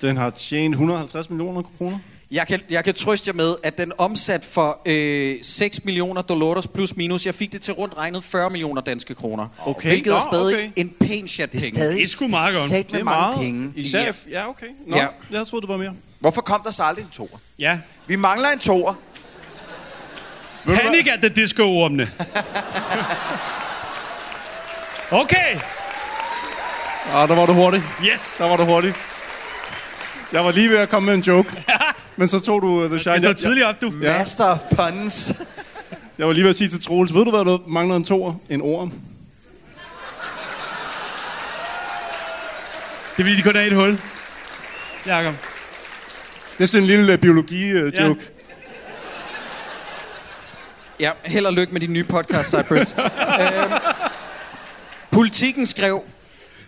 Den 0.00 0.16
har 0.16 0.30
tjent 0.30 0.72
150 0.74 1.30
millioner 1.30 1.62
kroner. 1.78 1.98
Jeg 2.30 2.46
kan, 2.46 2.60
jeg 2.70 2.84
kan 2.84 2.94
trøste 2.94 3.28
jer 3.28 3.34
med, 3.34 3.54
at 3.62 3.78
den 3.78 3.92
omsat 3.98 4.44
for 4.44 4.80
øh, 4.86 5.36
6 5.42 5.84
millioner 5.84 6.22
dollars 6.22 6.66
plus 6.66 6.96
minus. 6.96 7.26
Jeg 7.26 7.34
fik 7.34 7.52
det 7.52 7.60
til 7.60 7.74
rundt 7.74 7.96
regnet 7.96 8.24
40 8.24 8.50
millioner 8.50 8.82
danske 8.82 9.14
kroner. 9.14 9.48
Okay. 9.66 9.88
Hvilket 9.88 10.10
er 10.10 10.14
Nå, 10.14 10.20
stadig 10.32 10.56
okay. 10.56 10.70
en 10.76 10.90
pæn 11.00 11.28
chat 11.28 11.52
Det 11.52 11.58
er 11.58 11.60
penge. 11.62 11.76
stadig 11.76 11.96
Det 11.96 12.02
er 12.04 12.08
sgu 12.08 12.28
meget 12.28 12.54
godt. 12.54 12.70
Det 12.92 13.00
er 13.00 13.04
mange 13.04 13.20
meget. 13.26 13.38
penge. 13.38 13.72
Især, 13.76 14.02
Ja. 14.02 14.12
ja, 14.30 14.48
okay. 14.48 14.66
Nå, 14.86 14.96
Ja. 14.96 15.06
jeg 15.30 15.46
troede, 15.46 15.62
det 15.62 15.68
var 15.68 15.76
mere. 15.76 15.92
Hvorfor 16.20 16.40
kom 16.40 16.60
der 16.64 16.70
så 16.70 16.82
aldrig 16.82 17.04
en 17.04 17.10
toer? 17.10 17.38
Ja. 17.58 17.78
Vi 18.06 18.16
mangler 18.16 18.48
en 18.48 18.58
toer. 18.58 18.94
Panic 20.64 21.08
at 21.12 21.18
the 21.22 21.28
Disco-ormene. 21.28 22.08
Okay. 25.10 25.56
Ah, 27.12 27.28
der 27.28 27.34
var 27.34 27.46
du 27.46 27.52
hurtig. 27.52 27.82
Yes. 28.04 28.34
Der 28.38 28.48
var 28.48 28.56
du 28.56 28.64
hurtig. 28.64 28.94
Jeg 30.32 30.44
var 30.44 30.52
lige 30.52 30.68
ved 30.70 30.76
at 30.78 30.88
komme 30.88 31.06
med 31.06 31.14
en 31.14 31.20
joke. 31.20 31.64
Men 32.16 32.28
så 32.28 32.40
tog 32.40 32.62
du 32.62 32.66
uh, 32.68 32.88
The 32.90 32.98
Shine. 32.98 33.12
Jeg 33.12 33.18
står 33.20 33.28
Jeg, 33.28 33.36
tidligt 33.36 33.66
op, 33.66 33.80
du. 33.80 33.92
Ja. 34.02 34.18
Master 34.18 34.44
of 34.44 34.58
puns. 34.76 35.34
jeg 36.18 36.26
var 36.26 36.32
lige 36.32 36.42
ved 36.44 36.50
at 36.50 36.56
sige 36.56 36.68
til 36.68 36.80
Troels, 36.82 37.14
ved 37.14 37.24
du 37.24 37.30
hvad, 37.30 37.44
du 37.44 37.60
mangler 37.66 37.96
en 37.96 38.04
toer? 38.04 38.34
En 38.48 38.62
orm. 38.62 38.90
Det 43.16 43.24
er 43.24 43.28
fordi, 43.28 43.36
de 43.36 43.42
kun 43.42 43.56
er 43.56 43.60
i 43.60 43.66
et 43.66 43.74
hul. 43.74 44.00
Jakob. 45.06 45.34
Det 46.58 46.64
er 46.64 46.68
sådan 46.68 46.82
en 46.82 46.86
lille 46.86 47.12
uh, 47.12 47.18
biologi-joke. 47.18 48.02
Ja. 48.02 48.08
Uh, 48.08 48.16
Ja, 51.00 51.10
held 51.24 51.46
og 51.46 51.52
lykke 51.52 51.72
med 51.72 51.80
din 51.80 51.92
nye 51.92 52.04
podcast, 52.04 52.50
Sideburns. 52.50 52.94
øhm, 52.98 53.72
Politikken 55.10 55.66
skrev, 55.66 56.02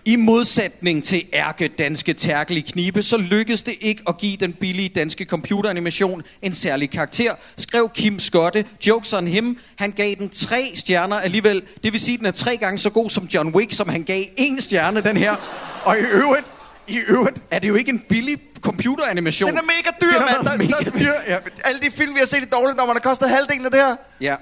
i 0.04 0.16
modsætning 0.16 1.04
til 1.04 1.22
ærke 1.32 1.68
danske 1.68 2.12
Terkel 2.14 2.64
knibe, 2.72 3.02
så 3.02 3.16
lykkedes 3.16 3.62
det 3.62 3.74
ikke 3.80 4.02
at 4.08 4.18
give 4.18 4.36
den 4.36 4.52
billige 4.52 4.88
danske 4.88 5.24
computeranimation 5.24 6.22
en 6.42 6.54
særlig 6.54 6.90
karakter, 6.90 7.34
skrev 7.58 7.90
Kim 7.94 8.18
Skotte. 8.18 8.64
Jokes 8.86 9.12
on 9.12 9.26
him. 9.26 9.58
Han 9.76 9.90
gav 9.90 10.14
den 10.18 10.28
tre 10.28 10.72
stjerner 10.74 11.16
alligevel. 11.16 11.62
Det 11.84 11.92
vil 11.92 12.00
sige, 12.00 12.14
at 12.14 12.18
den 12.18 12.26
er 12.26 12.30
tre 12.30 12.56
gange 12.56 12.78
så 12.78 12.90
god 12.90 13.10
som 13.10 13.24
John 13.24 13.54
Wick, 13.54 13.72
som 13.72 13.88
han 13.88 14.02
gav 14.02 14.24
en 14.36 14.60
stjerne, 14.60 15.00
den 15.00 15.16
her. 15.16 15.36
Og 15.84 15.96
i 15.98 16.00
øvrigt, 16.00 16.52
i 16.88 16.98
øvrigt 17.08 17.42
er 17.50 17.58
det 17.58 17.68
jo 17.68 17.74
ikke 17.74 17.90
en 17.90 17.98
billig 18.08 18.38
computeranimation. 18.60 19.50
Den 19.50 19.58
er 19.58 19.62
mega 19.62 19.90
dyr, 20.00 20.18
Den 20.18 20.28
har 20.28 20.44
mand. 20.44 20.58
mega 20.58 20.98
dyr, 21.04 21.12
ja. 21.28 21.38
Alle 21.64 21.80
de 21.80 21.90
film, 21.90 22.14
vi 22.14 22.18
har 22.18 22.26
set 22.26 22.42
i 22.42 22.46
dårligt, 22.52 22.76
når 22.76 22.86
man 22.86 22.94
har 22.96 23.00
kostet 23.00 23.30
halvdelen 23.30 23.64
af 23.64 23.70
det 23.70 23.80
her. 23.80 23.96
Ja. 24.20 24.36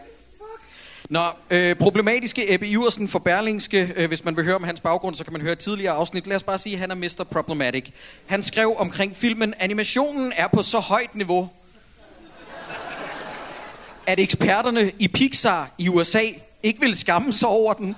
Nå, 1.09 1.27
øh, 1.51 1.77
problematiske 1.77 2.55
Ebbe 2.55 2.67
Iversen 2.67 3.09
for 3.09 3.19
Berlingske, 3.19 3.93
øh, 3.97 4.09
hvis 4.09 4.25
man 4.25 4.37
vil 4.37 4.45
høre 4.45 4.57
om 4.57 4.65
hans 4.65 4.81
baggrund, 4.81 5.15
så 5.15 5.25
kan 5.25 5.33
man 5.33 5.43
høre 5.43 5.53
et 5.53 5.59
tidligere 5.59 5.93
afsnit. 5.93 6.27
Lad 6.27 6.37
os 6.37 6.43
bare 6.43 6.59
sige, 6.59 6.75
at 6.75 6.81
han 6.81 6.91
er 6.91 6.95
Mr. 6.95 7.25
Problematic. 7.31 7.91
Han 8.27 8.43
skrev 8.43 8.75
omkring 8.79 9.17
filmen, 9.17 9.55
animationen 9.61 10.33
er 10.37 10.47
på 10.49 10.63
så 10.63 10.79
højt 10.79 11.15
niveau, 11.15 11.51
at 14.07 14.21
eksperterne 14.21 14.93
i 14.99 15.09
Pixar 15.09 15.71
i 15.79 15.89
USA 15.89 16.23
ikke 16.63 16.81
vil 16.81 16.99
skamme 16.99 17.33
sig 17.33 17.49
over 17.49 17.73
den. 17.73 17.95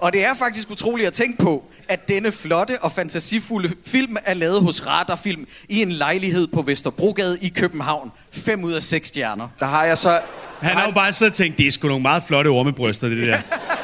Og 0.00 0.12
det 0.12 0.24
er 0.24 0.34
faktisk 0.34 0.70
utroligt 0.70 1.06
at 1.06 1.12
tænke 1.12 1.42
på, 1.42 1.64
at 1.88 2.08
denne 2.08 2.32
flotte 2.32 2.72
og 2.82 2.92
fantasifulde 2.92 3.70
film 3.86 4.16
er 4.24 4.34
lavet 4.34 4.60
hos 4.62 4.86
Radarfilm 4.86 5.46
i 5.68 5.82
en 5.82 5.92
lejlighed 5.92 6.46
på 6.46 6.62
Vesterbrogade 6.62 7.38
i 7.42 7.48
København. 7.48 8.12
5 8.32 8.64
ud 8.64 8.72
af 8.72 8.82
6 8.82 9.08
stjerner. 9.08 9.48
Der 9.60 9.66
har 9.66 9.84
jeg 9.84 9.98
så... 9.98 10.20
Han 10.60 10.76
har 10.76 10.86
jo 10.86 10.92
bare 10.92 11.12
siddet 11.12 11.32
og 11.32 11.36
tænkt, 11.36 11.58
det 11.58 11.66
er 11.66 11.70
sgu 11.70 11.88
nogle 11.88 12.02
meget 12.02 12.22
flotte 12.26 12.48
ormebryster, 12.48 13.08
det 13.08 13.26
der. 13.26 13.36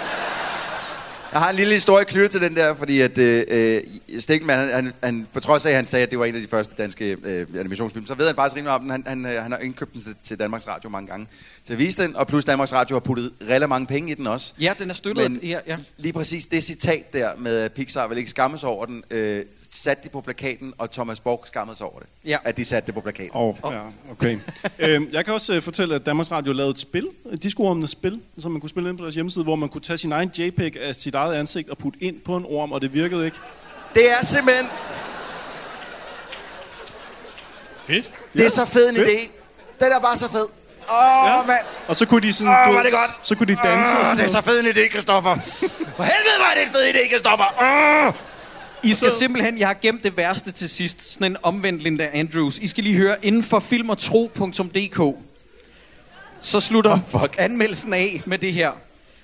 Jeg 1.33 1.41
har 1.41 1.51
en 1.51 1.57
lille 1.57 1.75
historie 1.75 2.05
knyttet 2.05 2.31
til 2.31 2.41
den 2.41 2.57
der, 2.57 2.75
fordi 2.75 3.01
at 3.01 3.19
øh, 3.19 3.45
øh, 3.49 3.81
Stikkelmann, 4.21 4.61
han, 4.61 4.85
han, 4.85 4.93
han, 5.03 5.27
på 5.33 5.41
trods 5.41 5.67
af, 5.67 5.71
at 5.71 5.77
han 5.77 5.87
sagde, 5.87 6.03
at 6.03 6.11
det 6.11 6.19
var 6.19 6.25
en 6.25 6.35
af 6.35 6.41
de 6.41 6.49
første 6.49 6.75
danske 6.79 7.17
øh, 7.25 7.47
animationsfilm, 7.59 8.07
så 8.07 8.15
ved 8.15 8.27
han 8.27 8.35
faktisk 8.35 8.57
rimelig 8.57 8.75
om 8.75 8.81
den. 8.81 8.91
Han, 8.91 9.05
han, 9.07 9.27
øh, 9.27 9.43
han 9.43 9.53
har 9.53 9.59
indkøbt 9.59 9.93
den 9.93 10.01
til, 10.01 10.15
til 10.23 10.39
Danmarks 10.39 10.69
Radio 10.69 10.91
mange 10.91 11.07
gange 11.07 11.27
til 11.65 11.73
at 11.73 11.79
vise 11.79 12.03
den, 12.03 12.17
og 12.17 12.27
plus 12.27 12.45
Danmarks 12.45 12.73
Radio 12.73 12.95
har 12.95 13.01
puttet 13.01 13.33
rigtig 13.49 13.69
mange 13.69 13.87
penge 13.87 14.11
i 14.11 14.15
den 14.15 14.27
også. 14.27 14.55
Ja, 14.61 14.73
den 14.79 14.91
er 14.91 14.95
støttet. 14.95 15.31
Men 15.31 15.41
ja, 15.43 15.59
ja. 15.67 15.77
lige 15.97 16.13
præcis 16.13 16.47
det 16.47 16.63
citat 16.63 17.13
der 17.13 17.31
med 17.39 17.57
at 17.57 17.73
Pixar 17.73 18.07
vil 18.07 18.19
ikke 18.19 18.31
skamme 18.31 18.59
sig 18.59 18.69
over 18.69 18.87
den, 18.87 19.05
øh, 19.11 19.45
satte 19.71 20.05
de 20.05 20.09
på 20.09 20.21
plakaten, 20.21 20.75
og 20.79 20.91
Thomas 20.91 21.21
Borg 21.21 21.45
skammede 21.47 21.77
sig 21.79 21.87
over 21.87 21.99
det. 21.99 22.09
Ja. 22.25 22.39
At 22.45 22.57
de 22.57 22.65
satte 22.65 22.87
det 22.87 22.95
på 22.95 23.01
plakaten. 23.01 23.31
Oh, 23.35 23.55
ja, 23.65 23.81
okay. 24.11 24.39
øhm, 24.79 25.09
jeg 25.13 25.25
kan 25.25 25.35
også 25.35 25.57
uh, 25.57 25.63
fortælle, 25.63 25.95
at 25.95 26.07
Danmarks 26.07 26.31
Radio 26.31 26.53
lavede 26.53 26.71
et 26.71 26.79
spil, 26.79 27.09
et 27.33 27.91
spil, 27.91 28.21
som 28.39 28.53
man 28.53 28.61
kunne 28.61 28.71
spille 28.71 28.91
ind 28.91 28.99
på 28.99 29.05
deres 29.05 29.15
hjemmeside, 29.15 29.45
hvor 29.45 29.57
man 29.57 29.69
kunne 29.69 29.83
tage 29.83 29.97
sin 29.97 30.13
egen 30.13 30.31
JPEG 30.39 30.77
af 30.77 30.95
sit 30.95 31.15
eget 31.21 31.35
ansigt 31.35 31.71
og 31.71 31.79
putte 31.79 31.99
ind 32.03 32.17
på 32.21 32.37
en 32.37 32.45
orm, 32.49 32.73
og 32.73 32.81
det 32.81 32.95
virkede 32.95 33.25
ikke. 33.25 33.37
Det 33.95 34.13
er 34.13 34.25
simpelthen... 34.25 34.67
Fedt. 37.87 38.11
Det 38.33 38.45
er 38.45 38.49
så 38.51 38.65
fed 38.65 38.89
en 38.91 38.97
fedt. 38.97 39.09
idé. 39.09 39.33
Den 39.85 39.93
er 39.93 40.01
bare 40.01 40.17
så 40.17 40.31
fed. 40.31 40.47
Åh, 40.91 40.97
oh, 40.97 41.27
Ja. 41.27 41.37
ja. 41.37 41.43
mand. 41.47 41.65
Og 41.89 41.97
så 41.97 42.07
kunne 42.07 42.21
de 42.21 42.33
sådan... 42.33 42.53
Åh, 42.53 42.59
er 42.59 42.77
ved, 42.77 42.85
det 42.85 42.93
godt. 42.93 43.27
Så 43.27 43.35
kunne 43.35 43.47
de 43.47 43.59
danse. 43.65 43.91
sådan 43.91 44.17
det 44.17 44.25
er 44.25 44.29
så 44.29 44.41
fed 44.41 44.61
en 44.61 44.67
idé, 44.67 44.91
Christoffer. 44.91 45.37
For 45.97 46.03
helvede, 46.03 46.37
er 46.51 46.55
det 46.55 46.63
en 46.67 46.73
fed 46.73 46.81
idé, 46.95 47.09
Christoffer. 47.09 47.47
Åh. 48.07 48.15
I 48.83 48.95
skal 48.95 49.11
simpelthen, 49.11 49.59
jeg 49.59 49.67
har 49.69 49.77
gemt 49.83 50.05
det 50.05 50.17
værste 50.17 50.53
til 50.53 50.69
sidst. 50.69 51.13
Sådan 51.13 51.27
en 51.33 51.37
omvendt 51.43 51.83
Linda 51.83 52.09
Andrews. 52.13 52.59
I 52.59 52.69
skal 52.69 52.85
lige 52.85 52.97
høre, 52.97 53.17
inden 53.23 53.43
for 53.43 53.61
filmogtro.dk, 53.61 55.17
så 56.41 56.61
slutter 56.61 56.99
oh, 57.13 57.23
anmeldelsen 57.39 57.93
af 57.93 58.23
med 58.27 58.39
det 58.39 58.53
her. 58.53 58.71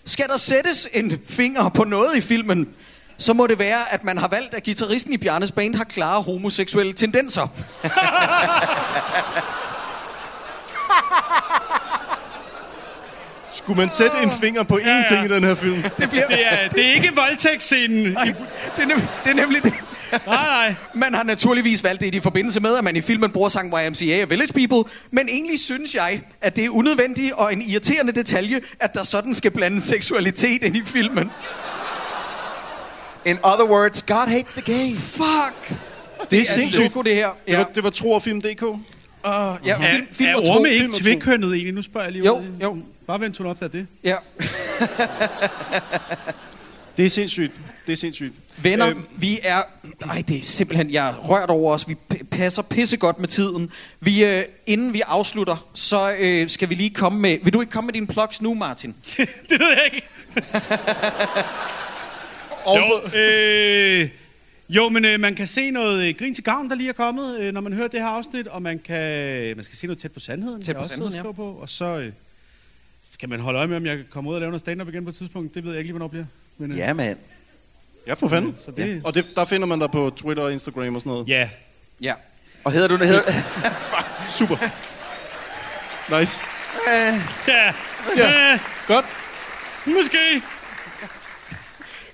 Skal 0.07 0.29
der 0.29 0.37
sættes 0.37 0.89
en 0.93 1.21
finger 1.29 1.69
på 1.69 1.85
noget 1.85 2.17
i 2.17 2.21
filmen, 2.21 2.75
så 3.19 3.33
må 3.33 3.47
det 3.47 3.59
være, 3.59 3.93
at 3.93 4.05
man 4.05 4.19
har 4.19 4.29
valgt, 4.29 4.55
at 4.55 4.63
gitarristen 4.63 5.13
i 5.13 5.17
Bjarnes 5.17 5.53
Band 5.53 5.75
har 5.75 5.85
klare 5.85 6.23
homoseksuelle 6.23 6.93
tendenser. 6.93 7.49
Skulle 13.57 13.77
man 13.77 13.91
sætte 13.91 14.17
en 14.23 14.31
finger 14.43 14.63
på 14.63 14.77
én 14.83 14.89
Ja, 14.89 14.97
ja. 14.97 15.05
ting 15.09 15.25
i 15.25 15.35
den 15.35 15.45
her 15.45 15.55
film? 15.55 15.75
Det, 15.83 16.11
bliver, 16.11 16.27
Det 16.27 16.47
er, 16.53 16.69
det 16.69 16.87
er 16.87 16.93
ikke 16.95 17.11
voldtægtsscenen. 17.15 18.13
Nej, 18.13 18.25
det, 18.77 18.83
er 18.83 18.87
nem, 18.87 19.01
det 19.25 19.31
er 19.31 19.35
nemlig 19.35 19.65
det. 19.65 19.73
Nej, 20.13 20.19
nej. 20.47 20.75
Man 20.95 21.15
har 21.15 21.23
naturligvis 21.23 21.85
valgt 21.85 22.01
det 22.01 22.15
i 22.15 22.21
forbindelse 22.21 22.61
med, 22.61 22.77
at 22.79 22.85
man 22.85 22.97
i 22.97 23.01
filmen 23.01 23.31
bruger 23.31 23.49
sang 23.49 23.69
YMCA 23.87 24.23
og 24.23 24.31
Village 24.31 24.53
People, 24.69 24.93
men 25.11 25.29
egentlig 25.29 25.61
synes 25.61 25.95
jeg, 25.95 26.21
at 26.43 26.57
det 26.57 26.65
er 26.65 26.69
unødvendigt 26.71 27.33
og 27.33 27.53
en 27.53 27.63
irriterende 27.63 28.13
detalje, 28.13 28.61
at 28.81 28.95
der 28.95 29.05
sådan 29.05 29.35
skal 29.35 29.51
blande 29.51 29.81
seksualitet 29.81 30.63
ind 30.63 30.77
i 30.77 30.83
filmen. 30.85 31.31
In 33.27 33.39
other 33.43 33.65
words, 33.71 34.03
God 34.03 34.29
hates 34.29 34.53
the 34.53 34.63
gays. 34.75 35.17
Fuck! 35.17 35.79
Det 36.31 36.37
er 36.37 36.41
er 36.41 36.45
sindssygt. 36.45 36.95
Det 37.05 37.15
her. 37.15 37.29
Det 37.47 37.53
Ja. 37.53 37.57
var, 37.59 37.65
det 37.75 37.85
var 37.85 37.91
Tro 37.91 38.13
og 38.13 38.23
Film.dk. 38.23 38.63
Uh, 38.63 38.79
ja, 39.67 39.75
er, 39.75 39.93
film, 39.93 40.07
film 40.13 40.31
er 40.31 40.35
og 40.37 40.47
tro, 40.47 40.53
orme 40.53 40.71
ikke 40.71 40.89
tvikkønnet 40.93 41.53
egentlig? 41.53 41.75
Nu 41.75 41.83
spørger 41.83 42.07
jeg 42.07 42.13
lige 42.13 42.25
Jo, 42.27 42.39
ud. 42.39 42.45
jo. 42.63 42.77
Bare 43.07 43.21
vent, 43.21 43.39
hun 43.39 43.47
opdager 43.47 43.71
det. 43.71 43.87
Ja. 44.05 44.17
Det 46.97 47.07
er 47.07 47.11
sindssygt. 47.11 47.53
Det 47.87 47.93
er 47.93 47.97
sindssygt. 47.97 48.35
Venner, 48.63 48.89
Øhm, 48.89 49.05
vi 49.17 49.39
er... 49.43 49.63
Ej, 50.11 50.23
det 50.29 50.39
er 50.39 50.43
simpelthen... 50.43 50.91
Jeg 50.91 51.09
er 51.09 51.15
rørt 51.15 51.51
over 51.51 51.73
os. 51.75 51.89
Vi 51.89 51.97
p- 52.15 52.23
passer 52.31 52.63
pissegodt 52.63 53.19
med 53.21 53.29
tiden. 53.29 53.71
Vi, 54.01 54.25
øh, 54.25 54.43
inden 54.67 54.93
vi 54.95 55.03
afslutter, 55.07 55.69
så 55.75 56.15
øh, 56.19 56.49
skal 56.49 56.69
vi 56.69 56.75
lige 56.75 56.91
komme 56.91 57.19
med... 57.21 57.39
Vil 57.43 57.53
du 57.53 57.61
ikke 57.61 57.71
komme 57.71 57.87
med 57.87 57.95
dine 57.95 58.07
plugs 58.07 58.43
nu, 58.43 58.55
Martin? 58.55 58.95
det 59.49 59.59
ved 59.61 59.69
jeg 59.77 59.91
ikke. 59.95 60.07
jo, 62.77 63.19
øh, 63.19 64.09
jo, 64.69 64.89
men 64.89 65.05
øh, 65.05 65.21
man 65.21 65.35
kan 65.35 65.47
se 65.47 65.71
noget 65.71 66.09
øh, 66.09 66.15
Grin 66.19 66.35
til 66.35 66.45
Gavn, 66.45 66.71
der 66.71 66.77
lige 66.77 66.89
er 66.89 66.93
kommet, 66.93 67.41
øh, 67.41 67.53
når 67.55 67.61
man 67.61 67.73
hører 67.73 67.89
det 67.89 68.01
her 68.01 68.09
afsnit, 68.09 68.47
og 68.47 68.63
man 68.63 68.79
kan 68.79 69.57
man 69.57 69.65
skal 69.65 69.79
se 69.79 69.87
noget 69.87 69.99
tæt 69.99 70.13
på 70.13 70.21
sandheden. 70.21 70.63
Tæt 70.63 70.77
på 70.77 70.89
sandheden, 70.89 71.13
skriver 71.13 71.33
på, 71.33 71.51
og 71.53 71.69
så 71.69 71.85
øh, 71.85 72.13
skal 73.19 73.29
man 73.29 73.41
holde 73.41 73.59
øje 73.59 73.67
med, 73.67 73.77
om 73.77 73.87
jeg 73.87 73.97
kan 73.97 74.07
komme 74.11 74.31
ud 74.31 74.35
og 74.35 74.41
lave 74.41 74.51
noget 74.51 74.61
stand-up 74.61 74.89
igen 74.89 75.05
på 75.05 75.11
et 75.11 75.17
tidspunkt. 75.17 75.55
Det 75.55 75.65
ved 75.65 75.71
jeg 75.71 75.79
ikke 75.79 75.87
lige, 75.89 75.93
hvornår 75.93 76.09
bliver. 76.09 76.25
Men, 76.59 76.73
øh, 76.73 76.79
Ja, 76.79 76.93
mand. 76.93 77.19
Ja, 78.07 78.15
for 78.15 78.29
fanden. 78.29 78.57
Så 78.65 78.71
det, 78.71 79.01
Og 79.05 79.15
det, 79.15 79.37
der 79.37 79.45
finder 79.45 79.67
man 79.67 79.81
dig 79.81 79.91
på 79.91 80.13
Twitter 80.17 80.43
og 80.43 80.53
Instagram 80.53 80.95
og 80.95 81.01
sådan 81.01 81.11
noget. 81.11 81.29
Ja. 81.29 81.49
Ja. 82.01 82.15
Og 82.65 82.73
hedder 82.73 82.89
du... 82.89 82.97
Hedder, 82.97 83.23
Super. 84.39 84.57
Nice. 86.19 86.43
Ja. 87.49 87.73
Ja. 88.17 88.59
Godt. 88.87 89.05
Måske. 89.87 90.43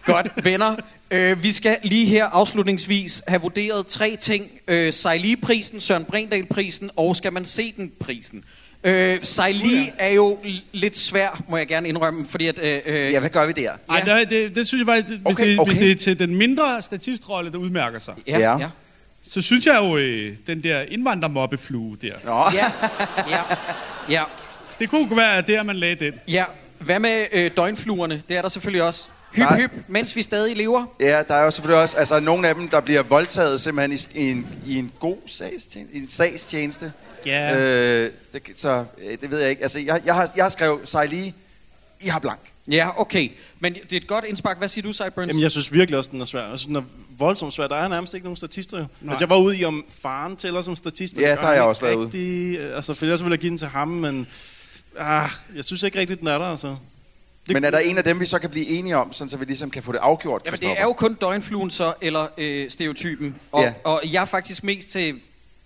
Godt, 0.04 0.44
venner. 0.44 0.76
Øh, 1.10 1.42
vi 1.42 1.52
skal 1.52 1.76
lige 1.82 2.06
her 2.06 2.24
afslutningsvis 2.26 3.22
have 3.28 3.40
vurderet 3.42 3.86
tre 3.86 4.16
ting. 4.16 4.50
Øh, 4.68 4.92
Sejli-prisen, 4.92 5.80
Søren 5.80 6.04
Brindahl-prisen 6.04 6.90
og 6.96 7.16
Skal 7.16 7.32
man 7.32 7.44
se 7.44 7.72
den-prisen. 7.76 8.44
Øh, 8.84 9.18
Sejli 9.22 9.90
er 9.98 10.12
jo 10.12 10.38
lidt 10.72 10.98
svær, 10.98 11.42
må 11.48 11.56
jeg 11.56 11.68
gerne 11.68 11.88
indrømme, 11.88 12.26
fordi 12.30 12.46
at... 12.46 12.58
Øh, 12.62 12.78
øh, 12.86 13.12
ja, 13.12 13.20
hvad 13.20 13.30
gør 13.30 13.46
vi 13.46 13.52
der? 13.52 13.70
Ej, 13.90 14.00
der, 14.00 14.24
det, 14.24 14.54
det 14.54 14.66
synes 14.66 14.80
jeg 14.80 14.86
faktisk, 14.86 15.08
hvis, 15.08 15.20
Okay, 15.24 15.46
det, 15.46 15.50
hvis 15.50 15.58
okay. 15.76 15.80
det 15.80 15.90
er 15.90 15.94
til 15.96 16.18
den 16.18 16.34
mindre 16.36 16.82
statistrolle, 16.82 17.52
der 17.52 17.58
udmærker 17.58 17.98
sig, 17.98 18.14
ja, 18.26 18.38
Ja. 18.38 18.58
ja. 18.58 18.68
så 19.28 19.40
synes 19.40 19.66
jeg 19.66 19.78
jo, 19.82 19.96
øh, 19.96 20.36
den 20.46 20.62
der 20.62 20.80
indvandrermobbeflue 20.88 21.96
der, 22.02 22.12
Nå, 22.24 22.44
Ja, 22.54 22.72
ja, 23.30 23.40
ja, 24.10 24.22
det 24.78 24.90
kunne 24.90 25.16
være 25.16 25.42
der, 25.42 25.62
man 25.62 25.76
lagde 25.76 25.94
den. 26.04 26.12
ja. 26.28 26.44
Hvad 26.78 26.98
med 27.00 27.26
øh, 27.32 27.50
døgnfluerne? 27.56 28.22
Det 28.28 28.36
er 28.36 28.42
der 28.42 28.48
selvfølgelig 28.48 28.82
også. 28.82 29.04
Hyp, 29.34 29.38
Nej. 29.38 29.60
hyp, 29.60 29.70
mens 29.88 30.16
vi 30.16 30.22
stadig 30.22 30.56
lever. 30.56 30.84
Ja, 31.00 31.22
der 31.28 31.34
er 31.34 31.44
jo 31.44 31.50
selvfølgelig 31.50 31.82
også 31.82 31.96
altså, 31.96 32.20
nogle 32.20 32.48
af 32.48 32.54
dem, 32.54 32.68
der 32.68 32.80
bliver 32.80 33.02
voldtaget 33.02 33.60
simpelthen 33.60 33.92
i, 34.14 34.20
i, 34.26 34.30
en, 34.30 34.46
i 34.66 34.78
en 34.78 34.92
god 35.00 35.16
sagstjeneste. 35.26 35.96
I 35.96 35.98
en 35.98 36.08
sagstjeneste. 36.08 36.92
Ja. 37.26 37.60
Øh, 38.04 38.10
det, 38.32 38.42
så 38.56 38.84
øh, 38.98 39.18
det 39.20 39.30
ved 39.30 39.40
jeg 39.40 39.50
ikke. 39.50 39.62
Altså, 39.62 39.78
jeg, 39.78 40.00
jeg, 40.04 40.14
har, 40.14 40.30
jeg 40.36 40.44
har 40.44 40.48
skrevet 40.50 40.88
sig 40.88 41.08
lige, 41.08 41.34
I 42.00 42.08
har 42.08 42.18
blank. 42.18 42.40
Ja, 42.70 43.00
okay. 43.00 43.28
Men 43.60 43.74
det 43.74 43.92
er 43.92 43.96
et 43.96 44.06
godt 44.06 44.24
indspark. 44.24 44.58
Hvad 44.58 44.68
siger 44.68 44.82
du, 44.82 44.92
Sideburns? 44.92 45.28
Jamen, 45.28 45.42
jeg 45.42 45.50
synes 45.50 45.72
virkelig 45.72 45.98
også, 45.98 46.10
den 46.12 46.20
er 46.20 46.24
svær. 46.24 46.40
Jeg 46.48 46.58
synes, 46.58 46.66
den 46.66 46.76
er 46.76 46.82
voldsomt 47.18 47.52
svær. 47.52 47.66
Der 47.66 47.76
er 47.76 47.88
nærmest 47.88 48.14
ikke 48.14 48.24
nogen 48.24 48.36
statister 48.36 48.78
jo. 48.78 48.84
Altså, 49.08 49.16
jeg 49.20 49.30
var 49.30 49.36
ude 49.36 49.56
i, 49.58 49.64
om 49.64 49.84
faren 50.02 50.36
tæller 50.36 50.62
som 50.62 50.76
statist. 50.76 51.14
Ja, 51.16 51.34
der 51.34 51.40
har 51.40 51.52
jeg 51.52 51.62
også 51.62 51.80
været 51.80 51.94
ude. 51.94 52.04
rigtig. 52.06 52.60
Altså, 52.74 52.94
for 52.94 53.04
ellers 53.04 53.22
ville 53.22 53.32
jeg 53.32 53.38
give 53.40 53.50
den 53.50 53.58
til 53.58 53.68
ham, 53.68 53.88
men... 53.88 54.26
Ah, 54.98 55.30
jeg 55.56 55.64
synes 55.64 55.82
ikke 55.82 55.98
rigtigt, 55.98 56.20
den 56.20 56.28
er 56.28 56.38
der, 56.38 56.44
altså. 56.46 56.76
Det, 57.46 57.54
Men 57.54 57.64
er 57.64 57.70
der 57.70 57.78
en 57.78 57.98
af 57.98 58.04
dem, 58.04 58.20
vi 58.20 58.26
så 58.26 58.38
kan 58.38 58.50
blive 58.50 58.66
enige 58.66 58.96
om, 58.96 59.12
sådan 59.12 59.28
så 59.28 59.36
vi 59.36 59.44
ligesom 59.44 59.70
kan 59.70 59.82
få 59.82 59.92
det 59.92 59.98
afgjort, 59.98 60.42
Jamen, 60.46 60.60
det 60.60 60.68
er 60.78 60.82
jo 60.82 60.92
kun 60.92 61.14
døgnfluen 61.14 61.70
så, 61.70 61.92
eller 62.00 62.26
øh, 62.38 62.70
stereotypen. 62.70 63.36
Og, 63.52 63.62
Ja. 63.62 63.72
og 63.84 64.02
jeg 64.12 64.20
er 64.22 64.24
faktisk 64.26 64.64
mest 64.64 64.88
til... 64.88 65.20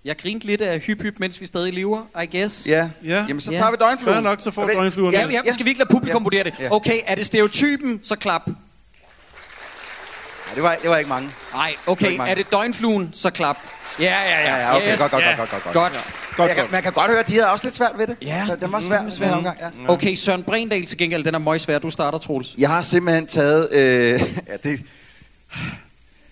Jeg 0.07 0.17
grinte 0.19 0.47
lidt 0.47 0.61
af 0.61 0.81
hyp, 0.81 1.03
hyp, 1.03 1.15
mens 1.19 1.41
vi 1.41 1.47
stadig 1.47 1.73
lever, 1.73 2.03
I 2.23 2.39
guess. 2.39 2.67
Ja. 2.69 2.91
Ja. 3.05 3.25
Jamen, 3.29 3.41
så 3.41 3.51
Ja. 3.51 3.57
tager 3.57 3.71
vi 3.71 3.77
døgnfluen. 3.81 4.15
Fair 4.15 4.23
nok, 4.23 4.41
så 4.41 4.51
får 4.51 4.67
døgnfluerne. 4.67 5.17
Ja, 5.19 5.41
ja, 5.47 5.53
skal 5.53 5.65
vi 5.65 5.71
ikke 5.71 5.79
lade 5.81 5.89
publikum 5.93 6.21
Ja. 6.21 6.25
vurdere 6.25 6.45
det? 6.45 6.55
Ja. 6.61 6.69
Okay, 6.73 7.01
er 7.07 7.15
det 7.15 7.27
stereotypen, 7.27 8.01
så 8.03 8.17
klap. 8.17 8.43
Ja, 8.47 8.53
det, 10.55 10.63
var, 10.63 10.77
det 10.83 10.91
var 10.91 10.97
ikke 10.97 11.09
mange. 11.09 11.31
Nej, 11.53 11.69
Det 11.69 11.77
okay, 11.87 12.07
ikke 12.07 12.19
mange. 12.19 12.31
er 12.31 12.35
det 12.35 12.53
døgnfluen, 12.53 13.11
så 13.15 13.31
klap. 13.31 13.57
Ja, 14.01 14.05
ja, 14.05 14.41
ja. 14.41 14.57
Ja, 14.57 14.61
ja, 14.71 14.77
okay, 14.77 14.93
yes. 14.93 14.99
godt, 14.99 15.11
godt, 15.11 15.25
Ja. 15.25 15.37
godt, 15.37 15.51
godt, 15.51 15.63
godt. 15.63 15.75
Godt. 15.75 15.93
godt 16.37 16.49
jeg 16.49 16.57
kan, 16.57 16.65
man 16.73 16.83
kan 16.83 16.93
godt 16.93 17.11
høre, 17.11 17.21
at 17.21 17.29
de 17.29 17.35
havde 17.35 17.51
også 17.51 17.67
lidt 17.67 17.77
svært 17.77 17.93
ved 17.99 18.07
det. 18.07 18.17
Ja. 18.23 18.45
Så 18.47 18.57
den 18.57 18.73
var 18.73 18.81
svær, 18.81 19.11
svær 19.11 19.31
omgang, 19.33 19.59
ja. 19.61 19.71
Okay, 19.93 20.15
Søren 20.17 20.43
Brindal 20.43 20.87
til 20.87 20.99
gengæld, 20.99 21.25
den 21.25 21.35
er 21.35 21.39
møg 21.39 21.61
svær. 21.61 21.79
Du 21.79 21.91
starter, 21.91 22.19
Troels. 22.19 22.55
Jeg 22.59 22.69
har 22.69 22.83
simpelthen 22.83 23.27
taget... 23.27 23.73
Øh, 23.73 23.81
ja, 24.49 24.57
det, 24.63 24.81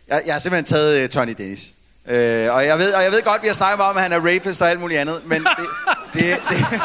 jeg, 0.09 0.23
jeg 0.27 0.35
har 0.35 0.39
simpelthen 0.39 0.65
taget 0.77 1.03
øh, 1.03 1.09
Tony 1.09 1.35
Dennis. 1.39 1.71
Øh, 2.09 2.55
og, 2.55 2.67
jeg 2.67 2.79
ved, 2.79 2.93
og 2.93 3.03
jeg 3.03 3.13
ved 3.13 3.23
godt, 3.23 3.43
vi 3.43 3.47
har 3.47 3.55
snakket 3.55 3.79
meget 3.79 3.91
om, 3.91 3.97
at 3.97 4.03
han 4.03 4.13
er 4.13 4.35
rapist 4.35 4.63
og 4.63 4.71
alt 4.71 4.81
muligt 4.81 5.01
andet, 5.01 5.23
men 5.27 5.45
det... 5.45 5.67
det, 6.15 6.37
det 6.49 6.59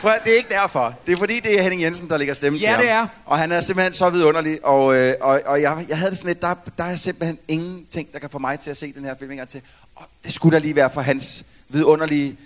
Prøv, 0.00 0.12
det 0.24 0.32
er 0.32 0.36
ikke 0.36 0.48
derfor. 0.50 0.94
Det 1.06 1.12
er 1.12 1.16
fordi, 1.16 1.40
det 1.40 1.58
er 1.58 1.62
Henning 1.62 1.82
Jensen, 1.82 2.08
der 2.08 2.16
lægger 2.16 2.34
stemme 2.34 2.58
Ja, 2.58 2.62
til 2.62 2.68
ham. 2.68 2.80
det 2.80 2.90
er. 2.90 3.06
Og 3.24 3.38
han 3.38 3.52
er 3.52 3.60
simpelthen 3.60 3.92
så 3.92 4.10
vidunderlig. 4.10 4.64
Og, 4.64 4.96
øh, 4.96 5.14
og, 5.20 5.40
og 5.46 5.62
jeg, 5.62 5.84
jeg 5.88 5.98
havde 5.98 6.10
det 6.10 6.18
sådan 6.18 6.28
lidt, 6.28 6.42
der, 6.42 6.54
der 6.78 6.84
er 6.84 6.96
simpelthen 6.96 7.38
ingenting, 7.48 8.12
der 8.12 8.18
kan 8.18 8.30
få 8.30 8.38
mig 8.38 8.60
til 8.60 8.70
at 8.70 8.76
se 8.76 8.92
den 8.92 9.04
her 9.04 9.14
film 9.18 9.30
en 9.30 9.46
til. 9.46 9.62
Og 9.96 10.04
det 10.24 10.32
skulle 10.32 10.54
da 10.54 10.58
lige 10.62 10.76
være 10.76 10.90
for 10.90 11.00
hans 11.00 11.44
vidunderlige, 11.68 12.36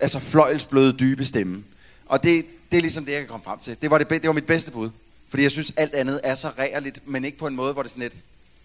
altså 0.00 0.18
fløjelsbløde, 0.20 0.92
dybe 0.92 1.24
stemme. 1.24 1.64
Og 2.06 2.22
det, 2.24 2.46
det 2.70 2.76
er 2.76 2.80
ligesom 2.80 3.04
det, 3.04 3.12
jeg 3.12 3.20
kan 3.20 3.28
komme 3.28 3.44
frem 3.44 3.58
til. 3.58 3.76
Det 3.82 3.90
var, 3.90 3.98
det, 3.98 4.10
det 4.10 4.26
var 4.26 4.32
mit 4.32 4.46
bedste 4.46 4.70
bud. 4.70 4.90
Fordi 5.30 5.42
jeg 5.42 5.50
synes, 5.50 5.72
alt 5.76 5.94
andet 5.94 6.20
er 6.24 6.34
så 6.34 6.50
rærligt, 6.58 7.00
men 7.08 7.24
ikke 7.24 7.38
på 7.38 7.46
en 7.46 7.56
måde, 7.56 7.72
hvor 7.72 7.82
det 7.82 7.90
sådan 7.90 8.02
lidt, 8.02 8.14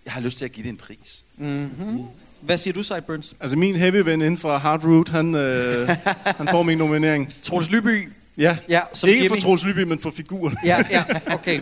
jeg 0.06 0.14
har 0.14 0.22
lyst 0.22 0.38
til 0.38 0.46
at 0.46 0.52
give 0.52 0.64
det 0.64 0.70
en 0.70 0.78
pris. 0.78 1.26
Mm-hmm. 1.38 2.04
Hvad 2.42 2.58
siger 2.58 2.74
du, 2.74 2.84
Sideburns? 2.84 3.34
Altså, 3.40 3.58
min 3.58 3.76
heavy 3.76 3.96
ven 3.96 4.22
inden 4.22 4.38
for 4.38 4.58
Hard 4.58 4.84
Root, 4.84 5.10
han, 5.10 5.36
øh, 5.36 5.90
han 6.38 6.48
får 6.48 6.64
min 6.64 6.78
nominering. 6.78 7.34
Troels 7.44 7.72
Lyby. 7.72 8.10
Ja, 8.38 8.58
Ja, 8.70 8.82
som 8.94 9.10
ikke 9.10 9.24
Jimmy. 9.24 9.36
for 9.36 9.42
Troels 9.42 9.66
Lyby, 9.66 9.84
men 9.84 10.00
for 10.00 10.14
figuren. 10.18 10.58
Ja, 10.66 10.78
ja, 10.92 11.04
okay. 11.36 11.62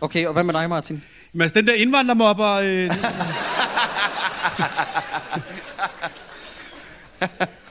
Okay, 0.00 0.26
og 0.26 0.32
hvad 0.32 0.44
med 0.44 0.54
dig, 0.54 0.68
Martin? 0.68 1.02
Men 1.32 1.42
altså, 1.42 1.54
den 1.54 1.66
der 1.66 1.72
indvandrermobber... 1.74 2.48
Øh, 2.52 2.90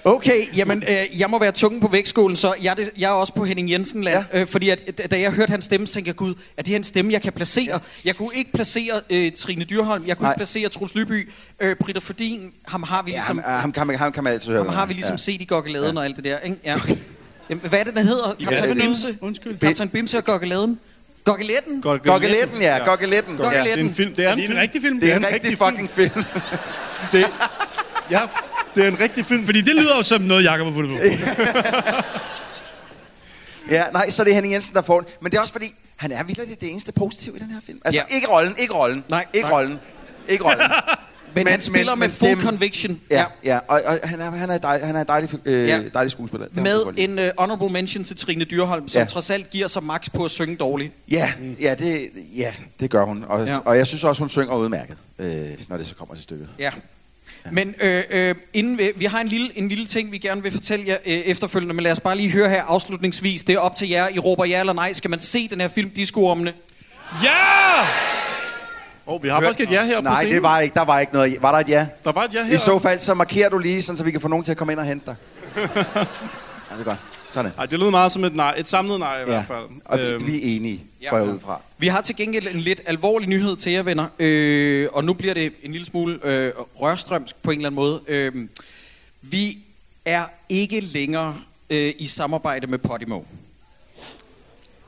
Okay, 0.08 0.58
jamen, 0.58 0.84
øh, 0.90 1.20
jeg 1.20 1.30
må 1.30 1.40
være 1.40 1.52
tungen 1.52 1.82
på 1.82 1.88
vægtskålen, 1.88 2.38
så 2.38 2.54
jeg 2.64 2.70
er, 2.72 2.74
det, 2.74 2.92
jeg 2.98 3.08
er 3.08 3.14
også 3.14 3.34
på 3.34 3.46
Henning 3.46 3.72
Jensen 3.72 4.04
land. 4.04 4.26
Ja. 4.34 4.40
Øh, 4.42 4.48
fordi 4.48 4.70
at, 4.70 5.02
da 5.12 5.20
jeg 5.20 5.32
hørte 5.32 5.52
hans 5.52 5.66
stemme, 5.66 5.88
så 5.88 5.94
tænkte 5.94 6.10
jeg, 6.10 6.16
gud, 6.16 6.34
er 6.58 6.62
det 6.62 6.68
her 6.68 6.76
en 6.76 6.84
stemme, 6.84 7.14
jeg 7.14 7.22
kan 7.22 7.34
placere? 7.34 7.66
Ja. 7.74 7.78
Jeg 8.06 8.16
kunne 8.16 8.30
ikke 8.36 8.52
placere 8.52 8.94
øh, 9.10 9.32
Trine 9.32 9.64
Dyrholm, 9.64 10.04
jeg 10.08 10.18
kunne 10.18 10.24
Nej. 10.24 10.32
ikke 10.32 10.40
placere 10.40 10.70
Troels 10.70 10.96
Lyby, 10.96 11.30
øh, 11.60 11.76
Britta 11.76 12.00
Fordin, 12.00 12.52
ham 12.68 12.84
har 12.84 13.04
vi 13.04 13.12
Ja, 13.12 13.18
ligesom, 13.18 13.42
ham, 13.46 13.74
ham, 13.78 13.88
man, 13.88 13.96
ham 13.96 14.12
kan 14.12 14.24
man 14.24 14.34
altid 14.34 14.52
høre. 14.52 14.64
ham 14.64 14.74
har 14.74 14.86
vi 14.86 14.94
ligesom 14.94 15.14
ja. 15.14 15.18
set 15.18 15.42
i 15.42 15.46
Gokkeladen 15.46 15.94
ja. 15.94 16.00
og 16.00 16.06
alt 16.06 16.16
det 16.16 16.24
der, 16.24 16.40
ikke? 16.40 16.58
Ja. 16.66 16.78
Jamen, 17.50 17.62
hvad 17.70 17.80
er 17.80 17.84
det, 17.84 17.96
den 17.96 18.08
hedder? 18.08 18.36
Kaptajn 18.40 18.64
det 18.64 18.70
er 18.70 18.86
Bimse? 18.86 19.18
Undskyld. 19.22 19.60
Kaptajn 19.60 19.90
Bimse 19.90 20.18
og 20.18 20.24
Gokkeladen? 20.24 20.80
Gokkeletten? 21.24 21.82
Gokkeletten, 21.82 22.62
ja. 22.62 22.78
Gokkeletten. 22.86 23.40
Ja, 23.40 23.64
det 23.64 23.74
er 23.74 23.78
en 23.78 23.96
film. 23.96 24.16
Det 24.16 24.26
er 24.26 24.30
er 24.30 24.34
en, 24.34 24.38
det 24.40 24.44
en 24.44 24.48
film. 24.50 24.60
rigtig 24.60 24.82
film? 24.82 25.00
Det 25.00 25.10
er 25.10 25.14
er 25.14 25.18
en 25.18 25.24
en 25.26 25.34
rigtig 25.34 25.52
rigtig 25.52 25.68
fucking 25.68 25.90
film. 25.90 26.24
Det, 27.12 27.26
ja, 28.16 28.20
det 28.78 28.84
er 28.86 28.92
en 28.92 29.00
rigtig 29.00 29.26
film. 29.26 29.46
Fordi 29.46 29.62
det 29.62 29.76
lyder 29.76 29.98
jo 29.98 30.04
som 30.04 30.22
noget, 30.22 30.44
Jacob 30.44 30.66
har 30.68 30.74
fundet 30.74 30.92
på. 30.92 30.98
Ja, 33.72 33.84
nej, 33.94 34.10
så 34.10 34.22
er 34.22 34.24
det 34.24 34.34
Henning 34.34 34.54
Jensen, 34.54 34.76
der 34.76 34.82
får 34.82 35.00
den. 35.02 35.10
Men 35.22 35.32
det 35.32 35.38
er 35.38 35.42
også 35.42 35.54
fordi, 35.54 35.74
han 35.96 36.12
er 36.12 36.24
virkelig 36.24 36.62
det 36.62 36.72
eneste 36.72 36.92
positive 36.92 37.36
i 37.36 37.40
den 37.40 37.50
her 37.52 37.60
film. 37.66 37.80
Altså, 37.86 38.02
Ja. 38.02 38.06
ja. 38.10 38.16
ikke 38.16 38.28
rollen, 38.28 38.56
ikke 38.58 38.74
rollen. 38.74 39.04
Nej, 39.10 39.26
ikke 39.34 39.48
nej. 39.48 39.58
rollen. 39.58 39.80
Ikke 40.28 40.44
rollen. 40.44 40.60
Men, 40.60 40.70
men 41.44 41.48
han 41.48 41.62
spiller 41.62 41.96
med 41.96 42.10
full 42.10 42.32
stemmen- 42.32 42.46
conviction. 42.46 43.02
Ja, 43.12 43.26
ja. 43.44 43.60
Og, 43.68 43.82
og 43.86 44.00
han, 44.04 44.22
er, 44.22 44.32
han, 44.32 44.50
er 44.50 44.58
dej, 44.58 44.84
han 44.86 44.96
er 44.96 45.02
en 45.02 45.08
dejlig, 45.08 45.30
øh, 45.46 45.68
Ja. 45.70 45.78
ja. 45.78 45.84
dejlig 45.94 46.12
skuespiller. 46.12 46.48
Det 46.48 46.64
Med 46.64 46.84
en 46.98 47.20
uh, 47.20 47.26
honorable 47.38 47.70
mention 47.70 48.04
til 48.04 48.18
Trine 48.18 48.44
Dyrholm, 48.46 48.88
som 48.88 49.00
Ja. 49.00 49.06
trods 49.06 49.30
alt 49.30 49.50
giver 49.50 49.68
sig 49.68 49.84
max 49.84 50.10
på 50.14 50.26
at 50.26 50.32
synge 50.32 50.56
dårligt. 50.56 50.94
Ja, 51.12 51.32
ja, 51.62 51.76
det, 51.76 52.10
ja, 52.38 52.54
det 52.80 52.90
gør 52.90 53.04
hun. 53.06 53.24
Og, 53.30 53.46
Ja. 53.46 53.52
ja. 53.54 53.60
og 53.66 53.78
jeg 53.78 53.88
synes 53.88 54.04
også, 54.04 54.20
hun 54.22 54.30
synger 54.30 54.56
udmærket, 54.56 54.98
øh, 55.20 55.50
når 55.68 55.78
det 55.78 55.88
så 55.88 55.96
kommer 55.96 56.16
til 56.16 56.24
stykket. 56.24 56.50
Ja. 56.60 56.72
Men 57.52 57.76
øh, 57.82 58.04
øh, 58.10 58.36
inden 58.54 58.78
vi, 58.78 58.92
vi 58.96 59.06
har 59.06 59.20
en 59.20 59.28
lille, 59.28 59.58
en 59.58 59.70
lille 59.70 59.86
ting, 59.88 60.12
vi 60.12 60.18
gerne 60.18 60.44
vil 60.44 60.52
fortælle 60.52 60.86
jer 60.88 60.98
øh, 61.06 61.14
efterfølgende, 61.14 61.74
men 61.76 61.84
lad 61.84 61.92
os 61.92 62.00
bare 62.00 62.16
lige 62.18 62.32
høre 62.32 62.50
her 62.50 62.64
afslutningsvis. 62.64 63.44
Det 63.44 63.56
er 63.56 63.60
op 63.60 63.76
til 63.76 63.90
jer. 63.90 64.08
I 64.10 64.20
råber 64.20 64.46
ja 64.46 64.60
eller 64.60 64.74
nej. 64.74 64.94
Skal 64.94 65.10
man 65.10 65.20
se 65.20 65.48
den 65.48 65.62
her 65.62 65.68
film, 65.68 65.90
Disco-ormene? 65.90 66.54
Ja! 67.24 67.30
Oh, 69.06 69.24
vi 69.24 69.30
har 69.30 69.42
faktisk 69.42 69.62
et 69.70 69.72
ja 69.72 69.86
her 69.86 69.96
på 69.96 70.02
Nej, 70.04 70.16
scenen. 70.16 70.34
det 70.34 70.44
var 70.44 70.60
ikke. 70.60 70.74
Der 70.74 70.86
var 70.86 71.00
ikke 71.00 71.14
noget. 71.14 71.38
Var 71.42 71.52
der 71.52 71.60
et 71.60 71.70
ja? 71.70 71.88
Der 72.04 72.12
var 72.12 72.24
et 72.24 72.34
ja 72.34 72.44
her. 72.44 72.54
I 72.54 72.58
så 72.58 72.80
fald, 72.80 73.00
så 73.00 73.14
markerer 73.14 73.50
du 73.50 73.58
lige, 73.58 73.82
sådan, 73.82 73.98
så 73.98 74.04
vi 74.04 74.12
kan 74.12 74.22
få 74.22 74.28
nogen 74.28 74.46
til 74.46 74.52
at 74.52 74.58
komme 74.58 74.74
ind 74.74 74.80
og 74.80 74.86
hente 74.86 75.06
dig. 75.06 75.16
ja, 75.56 75.64
det 76.76 76.80
er 76.80 76.84
godt. 76.84 76.98
Sådan. 77.34 77.52
Ej, 77.58 77.66
det 77.66 77.80
lød 77.80 77.92
meget 77.92 78.12
som 78.12 78.24
et 78.24 78.36
nej. 78.36 78.54
Et 78.58 78.68
samlet 78.68 79.00
nej 79.00 79.16
i 79.16 79.20
Ja. 79.20 79.26
hvert 79.26 79.46
fald. 79.48 79.66
Og 79.86 80.00
vi, 80.00 80.04
Øhm, 80.04 80.28
vi 80.28 80.36
er 80.36 80.40
enige, 80.56 80.84
Ja. 81.02 81.10
går 81.10 81.18
jeg 81.18 81.28
ud 81.28 81.40
fra. 81.40 81.62
Vi 81.78 81.88
har 81.88 82.02
til 82.02 82.16
gengæld 82.16 82.48
en 82.48 82.56
lidt 82.60 82.82
alvorlig 82.86 83.30
nyhed 83.30 83.56
til 83.56 83.72
jer, 83.72 83.84
venner. 83.84 84.08
Øh, 84.20 84.88
og 84.94 85.04
nu 85.04 85.14
bliver 85.14 85.34
det 85.34 85.54
en 85.64 85.72
lille 85.72 85.86
smule 85.88 86.20
øh, 86.24 86.54
rørstrømsk 86.82 87.36
på 87.44 87.52
en 87.52 87.58
eller 87.58 87.70
anden 87.70 87.76
måde. 87.76 88.02
Øh, 88.08 88.48
vi 89.22 89.58
er 90.06 90.26
ikke 90.50 90.80
længere 90.80 91.36
øh, 91.70 91.94
i 92.00 92.06
samarbejde 92.06 92.68
med 92.68 92.78
Podimo. 92.78 93.22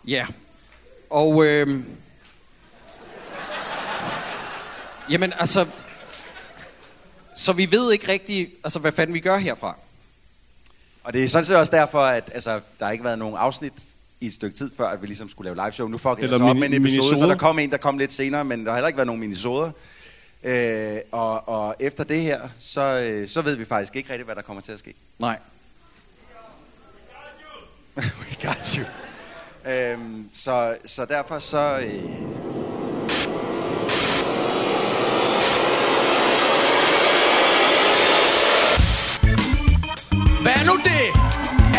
Ja. 0.07 0.25
Og... 1.09 1.45
Øh, 1.45 1.67
jamen, 5.09 5.33
altså... 5.39 5.65
Så 7.35 7.53
vi 7.53 7.71
ved 7.71 7.91
ikke 7.93 8.11
rigtig, 8.11 8.49
altså, 8.63 8.79
hvad 8.79 8.91
fanden 8.91 9.13
vi 9.13 9.19
gør 9.19 9.37
herfra. 9.37 9.75
Og 11.03 11.13
det 11.13 11.23
er 11.23 11.27
sådan 11.27 11.45
set 11.45 11.57
også 11.57 11.71
derfor, 11.75 11.99
at 11.99 12.31
altså, 12.33 12.59
der 12.79 12.85
har 12.85 12.91
ikke 12.91 13.03
været 13.03 13.19
nogen 13.19 13.35
afsnit 13.37 13.73
i 14.21 14.25
et 14.25 14.33
stykke 14.33 14.57
tid 14.57 14.71
før, 14.77 14.87
at 14.87 15.01
vi 15.01 15.07
ligesom 15.07 15.29
skulle 15.29 15.53
lave 15.53 15.55
live 15.67 15.71
show. 15.71 15.87
Nu 15.87 15.97
fucker 15.97 16.15
jeg 16.17 16.23
Eller 16.23 16.37
så 16.37 16.43
op 16.43 16.55
mini- 16.55 16.59
med 16.59 16.67
en 16.67 16.73
episode, 16.73 17.01
så 17.01 17.09
minisoder. 17.11 17.27
der 17.31 17.37
kom 17.39 17.59
en, 17.59 17.71
der 17.71 17.77
kom 17.77 17.97
lidt 17.97 18.11
senere, 18.11 18.45
men 18.45 18.65
der 18.65 18.71
har 18.71 18.77
heller 18.77 18.87
ikke 18.87 18.97
været 18.97 19.07
nogen 19.07 19.19
minisoder. 19.19 19.71
Øh, 20.43 20.97
og, 21.11 21.49
og 21.49 21.75
efter 21.79 22.03
det 22.03 22.21
her, 22.21 22.41
så, 22.59 22.81
øh, 22.81 23.27
så 23.27 23.41
ved 23.41 23.55
vi 23.55 23.65
faktisk 23.65 23.95
ikke 23.95 24.09
rigtigt, 24.09 24.27
hvad 24.27 24.35
der 24.35 24.41
kommer 24.41 24.61
til 24.61 24.71
at 24.71 24.79
ske. 24.79 24.93
Nej. 25.19 25.39
We 27.97 28.47
got 28.47 28.67
you. 28.77 28.85
Øhm, 29.71 30.29
så, 30.33 30.77
så 30.85 31.05
derfor 31.05 31.39
så... 31.39 31.79
Øh, 31.79 32.03
Hvad 40.49 40.61
er 40.61 40.65
nu 40.65 40.77
det? 40.77 41.05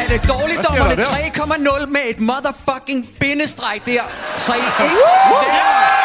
Er 0.00 0.06
det 0.08 0.28
dårligdommerne 0.28 1.02
3,0 1.02 1.86
med 1.86 2.00
et 2.06 2.20
motherfucking 2.20 3.08
bindestreg 3.20 3.80
der, 3.86 4.02
så 4.38 4.52
I 4.52 4.56
ikke 4.56 4.94
lærer? 5.42 6.00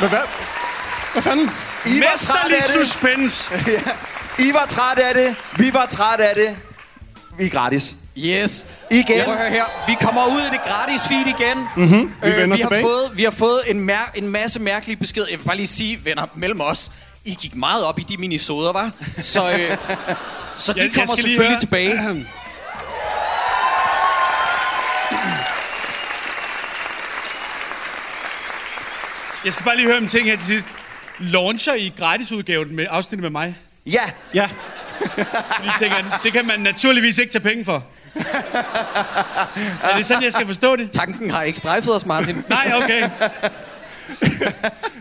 Men 0.00 0.08
hvad? 0.08 0.18
Hvad 1.12 1.22
fanden? 1.22 1.50
I 1.86 2.00
var 2.00 2.06
træt 2.16 2.36
af 2.36 2.50
Mesterlig 2.50 2.56
det. 2.56 2.88
suspense. 2.88 3.50
ja. 3.86 3.92
I 4.38 4.52
var 4.52 4.66
træt 4.68 4.98
af 4.98 5.14
det. 5.14 5.36
Vi 5.56 5.74
var 5.74 5.86
træt 5.86 6.20
af 6.20 6.34
det. 6.34 6.56
Vi 7.38 7.44
er 7.46 7.50
gratis. 7.50 7.94
Yes. 8.16 8.66
Igen. 8.90 9.20
At 9.20 9.24
høre 9.26 9.50
her. 9.50 9.64
Vi 9.86 9.94
kommer 10.00 10.20
ud 10.26 10.40
i 10.40 10.50
det 10.52 10.62
gratis 10.62 11.00
feed 11.08 11.26
igen. 11.26 11.68
Øh, 11.76 11.82
Mhm. 11.92 12.12
Vi 12.22 12.30
vender 12.30 12.56
vi, 12.56 12.62
har 12.62 12.68
tilbage. 12.68 12.82
fået, 12.82 13.10
vi 13.14 13.22
har 13.24 13.30
fået 13.30 13.60
en, 13.68 13.90
mær- 13.90 14.12
en 14.14 14.28
masse 14.28 14.60
mærkelige 14.60 14.96
beskeder. 14.96 15.26
Jeg 15.30 15.38
vil 15.38 15.44
bare 15.44 15.56
lige 15.56 15.66
sige, 15.66 16.00
venner, 16.04 16.26
mellem 16.34 16.60
os. 16.60 16.90
I 17.24 17.34
gik 17.40 17.54
meget 17.54 17.84
op 17.84 17.98
i 17.98 18.02
de 18.02 18.16
minisoder, 18.16 18.72
var? 18.72 18.90
Så, 19.22 19.50
øh, 19.50 19.56
så 20.58 20.72
de 20.72 20.78
Jeg- 20.78 20.84
jeg 20.84 20.94
kommer 20.94 21.14
lige 21.16 21.22
selvfølgelig 21.22 21.48
høre- 21.50 21.60
tilbage. 21.60 22.26
Jeg 29.44 29.52
skal 29.52 29.64
bare 29.64 29.76
lige 29.76 29.86
høre 29.86 29.98
en 29.98 30.08
ting 30.08 30.26
her 30.28 30.36
til 30.36 30.46
sidst. 30.46 30.66
Launcher 31.18 31.74
I 31.74 31.92
gratisudgaven 31.98 32.76
med 32.76 32.86
afsnittet 32.90 33.22
med 33.22 33.30
mig? 33.30 33.56
Ja. 33.86 34.00
Ja. 34.34 34.48
Fordi 35.56 35.68
tænker, 35.78 35.96
jeg, 35.96 36.04
det 36.24 36.32
kan 36.32 36.46
man 36.46 36.60
naturligvis 36.60 37.18
ikke 37.18 37.32
tage 37.32 37.42
penge 37.42 37.64
for. 37.64 37.82
Er 39.82 39.96
det 39.96 40.06
sådan, 40.06 40.22
jeg 40.24 40.32
skal 40.32 40.46
forstå 40.46 40.76
det? 40.76 40.90
Tanken 40.90 41.30
har 41.30 41.42
ikke 41.42 41.58
strejfet 41.58 41.96
os, 41.96 42.06
Martin. 42.06 42.44
Nej, 42.48 42.72
okay. 42.82 43.10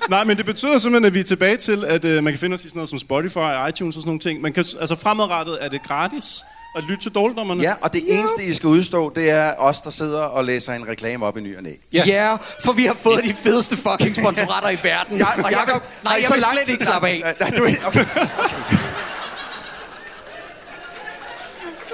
Nej, 0.10 0.24
men 0.24 0.38
det 0.38 0.46
betyder 0.46 0.78
simpelthen, 0.78 1.06
at 1.06 1.14
vi 1.14 1.20
er 1.20 1.24
tilbage 1.24 1.58
til, 1.58 1.86
at 1.86 2.06
øh, 2.06 2.24
man 2.24 2.34
kan 2.34 2.40
finde 2.40 2.54
os 2.54 2.60
i 2.60 2.64
sådan 2.64 2.78
noget 2.78 2.90
som 2.90 3.00
Spotify, 3.00 3.70
iTunes 3.70 3.96
og 3.96 4.02
sådan 4.02 4.10
nogle 4.10 4.20
ting. 4.20 4.42
Man 4.42 4.54
kan, 4.54 4.66
altså 4.80 4.96
fremadrettet 4.96 5.58
er 5.62 5.70
det 5.70 5.84
gratis 5.84 6.44
at 6.78 6.84
lytte 6.84 7.04
til 7.04 7.12
dårligdommerne. 7.12 7.62
Ja, 7.62 7.74
og 7.82 7.94
det 7.94 8.04
eneste, 8.08 8.44
I 8.44 8.54
skal 8.54 8.68
udstå, 8.68 9.12
det 9.16 9.30
er 9.30 9.54
os, 9.58 9.82
der 9.82 9.90
sidder 9.90 10.22
og 10.22 10.46
læser 10.46 10.74
en 10.74 10.88
reklame 10.88 11.26
op 11.26 11.38
i 11.38 11.42
ny 11.42 11.58
og 11.58 11.64
næ. 11.64 11.72
Ja. 11.94 12.04
ja, 12.06 12.36
for 12.66 12.74
vi 12.74 12.86
har 12.86 12.98
fået 13.02 13.24
de 13.24 13.34
fedeste 13.34 13.78
fucking 13.78 14.16
sponsorater 14.16 14.70
i 14.70 14.78
verden. 14.84 15.18
Ja, 15.18 15.26
og 15.26 15.52
jeg, 15.52 15.66
Jacob, 15.68 15.84
nej, 16.04 16.20
jeg 16.22 16.32
vil 16.34 16.44
slet 16.54 16.70
ikke 16.70 16.84
slappe 16.84 17.08
af. 17.08 17.36
Nej, 17.40 17.50
du, 17.50 17.64
okay. 17.88 18.06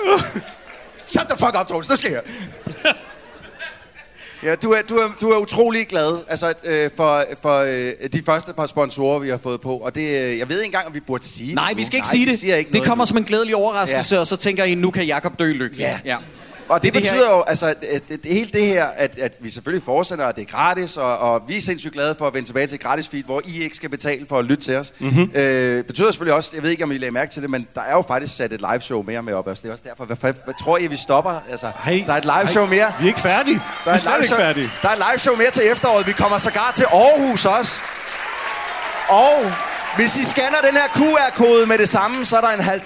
Shut 1.14 1.26
the 1.30 1.38
fuck 1.40 1.56
up, 1.62 1.68
Troels. 1.68 1.90
Nu 1.90 1.96
skal 1.96 2.12
jeg. 2.12 2.22
Ja, 4.44 4.56
du 4.56 4.72
er, 4.72 4.82
du 4.90 4.96
er, 4.96 5.08
du 5.22 5.30
er 5.30 5.38
utrolig 5.38 5.88
glad 5.88 6.18
altså, 6.28 6.54
øh, 6.64 6.90
for, 6.98 7.24
for 7.42 7.60
øh, 7.60 7.92
de 8.14 8.22
første 8.26 8.54
par 8.54 8.66
sponsorer, 8.66 9.20
vi 9.20 9.30
har 9.30 9.40
fået 9.44 9.62
på. 9.62 9.78
Og 9.78 9.96
det, 9.96 10.02
øh, 10.02 10.38
jeg 10.38 10.50
ved 10.50 10.58
ikke 10.62 10.66
engang, 10.66 10.88
om 10.88 10.94
vi 10.94 11.00
burde 11.00 11.26
sige 11.26 11.56
Nej, 11.56 11.68
det 11.70 11.78
vi 11.78 11.82
nu. 11.82 11.86
skal 11.86 11.98
ikke 11.98 12.06
Nej, 12.08 12.12
sige 12.12 12.26
vi 12.26 12.52
det. 12.52 12.58
ikke 12.58 12.72
det 12.74 12.84
kommer 12.86 13.06
nu. 13.06 13.08
som 13.08 13.18
en 13.18 13.24
glædelig 13.24 13.56
overraskelse, 13.56 14.16
Ja. 14.16 14.22
og 14.22 14.28
så 14.28 14.36
tænker 14.36 14.64
I, 14.64 14.76
nu 14.76 14.92
kan 14.92 15.04
Jakob 15.06 15.40
dø 15.40 15.52
lykkelig. 15.54 15.82
Ja. 15.82 16.00
ja. 16.06 16.18
Og 16.70 16.84
det, 16.84 16.94
Det 16.94 17.00
er 17.00 17.02
det 17.02 17.12
det 17.12 17.12
betyder 17.12 17.28
her- 17.30 17.38
jo, 17.38 17.44
altså, 17.48 17.66
at, 17.68 17.84
at, 17.84 18.02
at 18.12 18.20
hele 18.26 18.50
det 18.54 18.66
her, 18.66 18.86
at, 18.86 19.18
at 19.18 19.34
vi 19.40 19.50
selvfølgelig 19.50 19.86
fortsætter, 19.86 20.26
at 20.26 20.36
det 20.36 20.42
er 20.42 20.46
gratis, 20.46 20.98
og, 20.98 21.18
og 21.18 21.42
vi 21.48 21.58
er 21.58 21.62
sindssygt 21.62 21.94
glade 21.94 22.16
for 22.20 22.28
at 22.28 22.34
vende 22.34 22.50
tilbage 22.50 22.68
til 22.68 22.80
gratis 22.80 23.08
feed, 23.08 23.24
hvor 23.24 23.42
I 23.46 23.64
ikke 23.64 23.76
skal 23.76 23.90
betale 23.90 24.26
for 24.30 24.40
at 24.40 24.46
lytte 24.46 24.64
til 24.64 24.78
os. 24.78 24.94
Mm-hmm. 25.00 25.32
Øh, 25.36 25.84
betyder 25.84 26.12
selvfølgelig 26.12 26.34
også, 26.36 26.52
jeg 26.54 26.64
ved 26.64 26.70
ikke, 26.70 26.84
om 26.84 26.92
I 26.92 26.98
lagde 26.98 27.12
mærke 27.12 27.32
til 27.32 27.42
det, 27.42 27.50
men 27.50 27.68
der 27.76 27.82
er 27.82 27.92
jo 27.92 28.02
faktisk 28.08 28.36
sat 28.36 28.54
et 28.54 28.60
live 28.62 28.82
show 28.82 29.02
mere 29.04 29.22
med 29.24 29.34
op. 29.34 29.48
Altså, 29.48 29.62
det 29.62 29.68
er 29.68 29.72
også 29.72 29.84
derfor, 29.88 30.06
hvad, 30.06 30.18
hvad, 30.18 30.34
hvad 30.44 30.54
tror 30.64 30.78
I, 30.78 30.88
vi 30.88 30.96
stopper? 30.96 31.42
Altså, 31.52 31.72
Hey, 31.84 32.06
der 32.06 32.14
er 32.14 32.18
et 32.18 32.26
live 32.26 32.48
show 32.48 32.66
mere. 32.66 32.94
Vi 33.00 33.04
er 33.04 33.08
ikke 33.08 33.20
færdige. 33.20 33.56
Der 33.56 33.62
vi 33.86 33.90
er, 33.90 33.94
er 33.94 33.98
slet 33.98 34.14
live 34.14 34.24
ikke 34.24 34.36
færdige. 34.36 34.70
der 34.82 34.88
er 34.90 34.94
et 34.94 35.04
live 35.12 35.20
show 35.20 35.36
mere 35.36 35.52
til 35.52 35.72
efteråret. 35.72 36.08
Vi 36.08 36.12
kommer 36.12 36.38
sågar 36.38 36.74
til 36.76 36.86
Aarhus 36.86 37.46
også. 37.46 37.82
Og 39.10 39.52
hvis 39.96 40.16
I 40.18 40.24
scanner 40.24 40.58
den 40.70 40.76
her 40.76 40.88
QR-kode 40.88 41.66
med 41.68 41.78
det 41.78 41.90
samme, 41.90 42.26
så 42.26 42.38
er 42.38 42.42
der 42.42 42.50
en 42.50 42.60
halv 42.60 42.82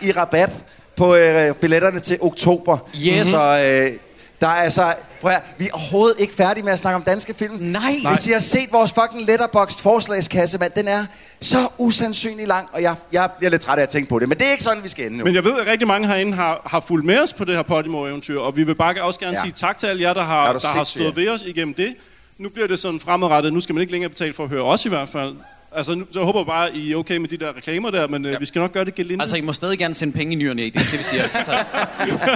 i 0.00 0.12
rabat 0.12 0.50
på 0.96 1.14
øh, 1.16 1.54
billetterne 1.54 2.00
til 2.00 2.18
oktober. 2.20 2.78
Yes. 2.96 3.26
Så 3.26 3.38
øh, 3.38 3.92
der 4.40 4.46
er 4.46 4.50
altså... 4.50 4.94
Prøv 5.20 5.32
at, 5.32 5.42
vi 5.58 5.66
er 5.66 5.70
overhovedet 5.72 6.20
ikke 6.20 6.34
færdige 6.34 6.64
med 6.64 6.72
at 6.72 6.78
snakke 6.78 6.96
om 6.96 7.02
danske 7.02 7.34
film. 7.34 7.54
Nej. 7.60 7.92
Hvis 8.14 8.26
I 8.26 8.32
har 8.32 8.40
set 8.40 8.72
vores 8.72 8.92
fucking 8.92 9.26
letterboxd 9.26 9.82
forslagskasse, 9.82 10.58
mand, 10.58 10.72
den 10.76 10.88
er 10.88 11.06
så 11.40 11.68
usandsynlig 11.78 12.46
lang, 12.48 12.68
og 12.72 12.82
jeg, 12.82 12.94
jeg 13.12 13.30
bliver 13.38 13.50
lidt 13.50 13.62
træt 13.62 13.78
af 13.78 13.82
at 13.82 13.88
tænke 13.88 14.08
på 14.08 14.18
det. 14.18 14.28
Men 14.28 14.38
det 14.38 14.46
er 14.46 14.50
ikke 14.50 14.64
sådan, 14.64 14.82
vi 14.82 14.88
skal 14.88 15.06
ende 15.06 15.18
nu. 15.18 15.24
Men 15.24 15.34
jeg 15.34 15.44
ved, 15.44 15.60
at 15.60 15.66
rigtig 15.66 15.88
mange 15.88 16.08
herinde 16.08 16.32
har, 16.32 16.62
har 16.66 16.80
fulgt 16.80 17.06
med 17.06 17.18
os 17.22 17.32
på 17.32 17.44
det 17.44 17.54
her 17.56 17.62
Podimo-eventyr, 17.62 18.38
og 18.38 18.56
vi 18.56 18.62
vil 18.62 18.74
bare 18.74 19.02
også 19.02 19.20
gerne 19.20 19.36
Ja. 19.36 19.42
sige 19.42 19.52
tak 19.56 19.78
til 19.78 19.86
alle 19.86 20.02
jer, 20.02 20.12
der 20.14 20.20
Er 20.20 20.24
har, 20.24 20.52
der 20.52 20.68
har 20.68 20.84
stået 20.84 21.16
ved 21.16 21.28
os 21.28 21.42
igennem 21.42 21.74
det. 21.74 21.94
Nu 22.38 22.48
bliver 22.48 22.68
det 22.68 22.78
sådan 22.78 23.00
fremadrettet. 23.00 23.52
Nu 23.52 23.60
skal 23.60 23.74
man 23.74 23.80
ikke 23.80 23.92
længere 23.92 24.08
betale 24.08 24.32
for 24.32 24.44
at 24.44 24.50
høre 24.50 24.62
os 24.62 24.84
i 24.84 24.88
hvert 24.88 25.08
fald. 25.08 25.36
Altså, 25.76 25.94
nu, 25.94 26.06
så 26.12 26.18
jeg 26.18 26.26
håber 26.26 26.44
bare, 26.44 26.76
I 26.76 26.92
er 26.92 26.96
okay 26.96 27.16
med 27.16 27.28
de 27.28 27.36
der 27.36 27.56
reklamer 27.56 27.90
der, 27.90 28.08
men 28.08 28.24
øh, 28.24 28.40
vi 28.40 28.46
skal 28.46 28.58
nok 28.58 28.72
gøre 28.72 28.84
det 28.84 28.94
gelinde. 28.94 29.22
Altså, 29.22 29.36
I 29.36 29.40
må 29.40 29.52
stadig 29.52 29.78
gerne 29.78 29.94
sende 29.94 30.12
penge 30.12 30.32
i 30.32 30.36
nyerne, 30.36 30.62
det 30.62 30.76
er 30.76 30.78
det, 30.78 30.92
vi 30.92 30.98
siger. 30.98 31.22
Altså, 31.34 31.52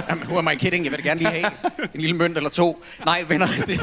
jamen, 0.08 0.24
who 0.24 0.38
am 0.38 0.48
I 0.52 0.56
kidding? 0.56 0.84
Jeg 0.84 0.92
vil 0.92 1.02
gerne 1.02 1.20
lige 1.20 1.30
have 1.30 1.46
en 1.94 2.00
lille 2.00 2.16
mønt 2.16 2.36
eller 2.36 2.50
to. 2.50 2.84
Nej, 3.04 3.24
venner, 3.28 3.46
det, 3.46 3.80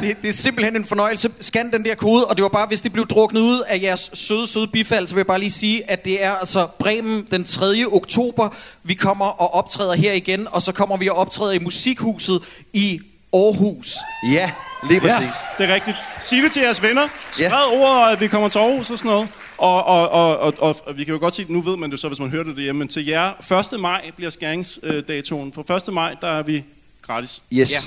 det, 0.00 0.22
det 0.22 0.28
er 0.28 0.32
simpelthen 0.32 0.76
en 0.76 0.84
fornøjelse. 0.84 1.30
Scan 1.40 1.72
den 1.72 1.84
der 1.84 1.94
kode, 1.94 2.26
og 2.26 2.36
det 2.36 2.42
var 2.42 2.48
bare, 2.48 2.66
hvis 2.66 2.80
det 2.80 2.92
blev 2.92 3.06
druknet 3.06 3.40
ud 3.40 3.62
af 3.68 3.82
jeres 3.82 4.10
søde, 4.14 4.46
søde 4.46 4.68
bifald, 4.68 5.06
så 5.06 5.14
vil 5.14 5.20
jeg 5.20 5.26
bare 5.26 5.40
lige 5.40 5.50
sige, 5.50 5.90
at 5.90 6.04
det 6.04 6.24
er 6.24 6.32
altså 6.32 6.66
Bremen 6.78 7.26
den 7.30 7.44
3. 7.44 7.66
oktober. 7.92 8.48
Vi 8.82 8.94
kommer 8.94 9.26
og 9.26 9.54
optræder 9.54 9.94
her 9.94 10.12
igen, 10.12 10.46
og 10.50 10.62
så 10.62 10.72
kommer 10.72 10.96
vi 10.96 11.08
og 11.08 11.16
optræder 11.16 11.52
i 11.52 11.58
Musikhuset 11.58 12.42
i 12.72 13.00
Aarhus. 13.44 13.96
Ja, 14.32 14.50
lige 14.88 15.00
præcis. 15.00 15.20
Ja, 15.20 15.64
det 15.64 15.70
er 15.70 15.74
rigtigt. 15.74 15.96
Sig 16.20 16.42
det 16.42 16.52
til 16.52 16.62
jeres 16.62 16.82
venner. 16.82 17.08
Ja. 17.40 17.48
Spred 17.48 17.80
ordet, 17.80 18.12
at 18.12 18.20
vi 18.20 18.28
kommer 18.28 18.48
til 18.48 18.58
Aarhus 18.58 18.90
og 18.90 18.98
sådan 18.98 19.10
noget. 19.10 19.28
Og, 19.58 19.84
og, 19.84 20.08
og, 20.08 20.38
og, 20.38 20.54
og, 20.58 20.76
og 20.86 20.98
vi 20.98 21.04
kan 21.04 21.14
jo 21.14 21.20
godt 21.20 21.34
sige, 21.34 21.52
nu 21.52 21.60
ved 21.60 21.76
man 21.76 21.90
det 21.90 21.98
så, 21.98 22.08
hvis 22.08 22.20
man 22.20 22.30
hører 22.30 22.44
det 22.44 22.56
derhjemme, 22.56 22.78
men 22.78 22.88
til 22.88 23.06
jer, 23.06 23.72
1. 23.74 23.80
maj 23.80 24.10
bliver 24.16 24.30
skæringsdatoen. 24.30 25.52
For 25.52 25.88
1. 25.88 25.94
maj, 25.94 26.14
der 26.20 26.28
er 26.28 26.42
vi 26.42 26.64
gratis. 27.02 27.42
Yes. 27.52 27.72
Ja. 27.72 27.78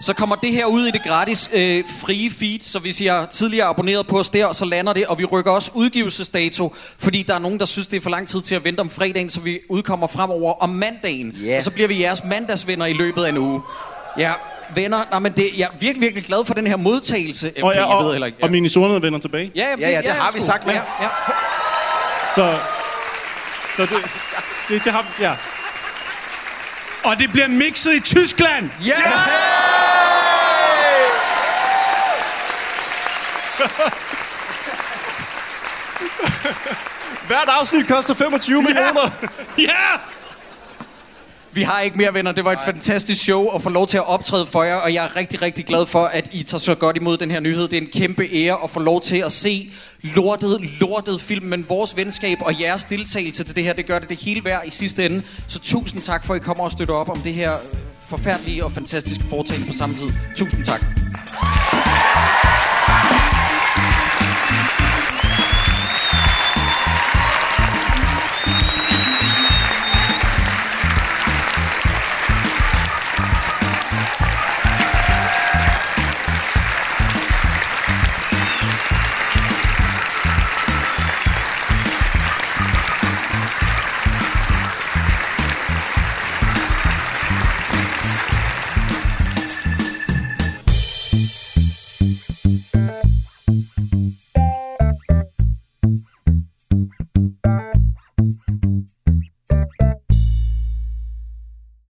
Så 0.00 0.14
kommer 0.14 0.36
det 0.36 0.52
her 0.52 0.66
ud 0.66 0.86
i 0.86 0.90
det 0.90 1.02
gratis 1.02 1.50
øh, 1.52 1.84
frie 2.00 2.30
feed, 2.30 2.60
så 2.62 2.78
hvis 2.78 3.00
I 3.00 3.06
har 3.06 3.26
tidligere 3.26 3.66
abonneret 3.66 4.06
på 4.06 4.18
os 4.18 4.30
der, 4.30 4.52
så 4.52 4.64
lander 4.64 4.92
det, 4.92 5.06
og 5.06 5.18
vi 5.18 5.24
rykker 5.24 5.50
også 5.50 5.70
udgivelsesdato, 5.74 6.74
fordi 6.98 7.22
der 7.22 7.34
er 7.34 7.38
nogen, 7.38 7.58
der 7.58 7.66
synes, 7.66 7.86
det 7.86 7.96
er 7.96 8.00
for 8.00 8.10
lang 8.10 8.28
tid 8.28 8.40
til 8.40 8.54
at 8.54 8.64
vente 8.64 8.80
om 8.80 8.90
fredagen, 8.90 9.30
så 9.30 9.40
vi 9.40 9.60
udkommer 9.68 10.06
fremover 10.06 10.52
om 10.52 10.68
mandagen. 10.68 11.30
Ja. 11.30 11.58
Og 11.58 11.64
så 11.64 11.70
bliver 11.70 11.88
vi 11.88 12.02
jeres 12.02 12.24
mandagsvenner 12.24 12.86
i 12.86 12.92
løbet 12.92 13.24
af 13.24 13.28
en 13.28 13.38
uge. 13.38 13.62
Ja, 14.18 14.32
venner, 14.74 14.98
nej, 15.10 15.18
men 15.20 15.32
det, 15.32 15.44
jeg 15.56 15.64
er 15.64 15.68
virkelig, 15.80 16.02
virkelig 16.02 16.24
glad 16.24 16.44
for 16.46 16.54
den 16.54 16.66
her 16.66 16.76
modtagelse. 16.76 17.48
Okay, 17.50 17.62
Og, 17.62 17.72
ja, 17.74 17.78
jeg 17.78 17.86
og, 17.86 18.04
ved 18.04 18.12
heller 18.12 18.26
ikke. 18.26 18.38
og 18.42 18.50
minisonerne 18.50 19.02
vender 19.02 19.18
tilbage. 19.18 19.52
Ja, 19.54 19.66
Ja, 19.80 19.90
ja, 19.90 20.02
det 20.02 20.10
har 20.10 20.32
vi 20.32 20.40
sagt, 20.40 20.66
Ja, 20.66 20.72
ja. 20.72 21.08
Så, 22.34 22.58
så 23.76 23.82
det, 23.82 24.02
det, 24.68 24.84
det 24.84 24.92
har 24.92 25.04
ja. 25.20 25.32
Og 27.04 27.18
det 27.18 27.32
bliver 27.32 27.48
mixet 27.48 27.94
i 27.94 28.00
Tyskland. 28.00 28.70
Ja! 28.86 28.94
Hvert 37.26 37.48
afsnit 37.48 37.88
koster 37.88 38.14
25 38.14 38.62
millioner. 38.62 39.10
Ja! 39.58 39.74
Vi 41.58 41.62
har 41.62 41.80
ikke 41.80 41.96
mere 41.96 42.14
venner. 42.14 42.32
Det 42.32 42.44
var 42.44 42.52
et 42.52 42.58
fantastisk 42.64 43.22
show 43.22 43.46
at 43.46 43.62
få 43.62 43.70
lov 43.70 43.86
til 43.86 43.96
at 43.96 44.08
optræde 44.08 44.46
for 44.46 44.62
jer, 44.62 44.74
og 44.74 44.94
jeg 44.94 45.04
er 45.04 45.16
rigtig, 45.16 45.42
rigtig 45.42 45.64
glad 45.64 45.86
for, 45.86 46.04
at 46.04 46.28
I 46.32 46.42
tager 46.42 46.58
så 46.58 46.74
godt 46.74 46.96
imod 46.96 47.16
den 47.16 47.30
her 47.30 47.40
nyhed. 47.40 47.68
Det 47.68 47.78
er 47.78 47.80
en 47.80 47.88
kæmpe 47.92 48.28
ære 48.32 48.56
at 48.64 48.70
få 48.70 48.80
lov 48.80 49.00
til 49.00 49.16
at 49.16 49.32
se 49.32 49.70
lortet, 50.02 50.60
lortet 50.80 51.20
film, 51.20 51.46
men 51.46 51.66
vores 51.68 51.96
venskab 51.96 52.38
og 52.40 52.60
jeres 52.60 52.84
deltagelse 52.84 53.44
til 53.44 53.56
det 53.56 53.64
her, 53.64 53.72
det 53.72 53.86
gør 53.86 53.98
det 53.98 54.08
det 54.08 54.16
hele 54.16 54.44
værd 54.44 54.62
i 54.66 54.70
sidste 54.70 55.06
ende. 55.06 55.22
Så 55.46 55.58
tusind 55.58 56.02
tak 56.02 56.26
for, 56.26 56.34
at 56.34 56.40
I 56.40 56.44
kommer 56.44 56.64
og 56.64 56.72
støtter 56.72 56.94
op 56.94 57.08
om 57.08 57.20
det 57.20 57.34
her 57.34 57.52
forfærdelige 58.08 58.64
og 58.64 58.72
fantastiske 58.72 59.24
foretagende 59.30 59.66
på 59.66 59.72
samme 59.78 59.96
tid. 59.96 60.08
Tusind 60.36 60.64
tak. 60.64 60.84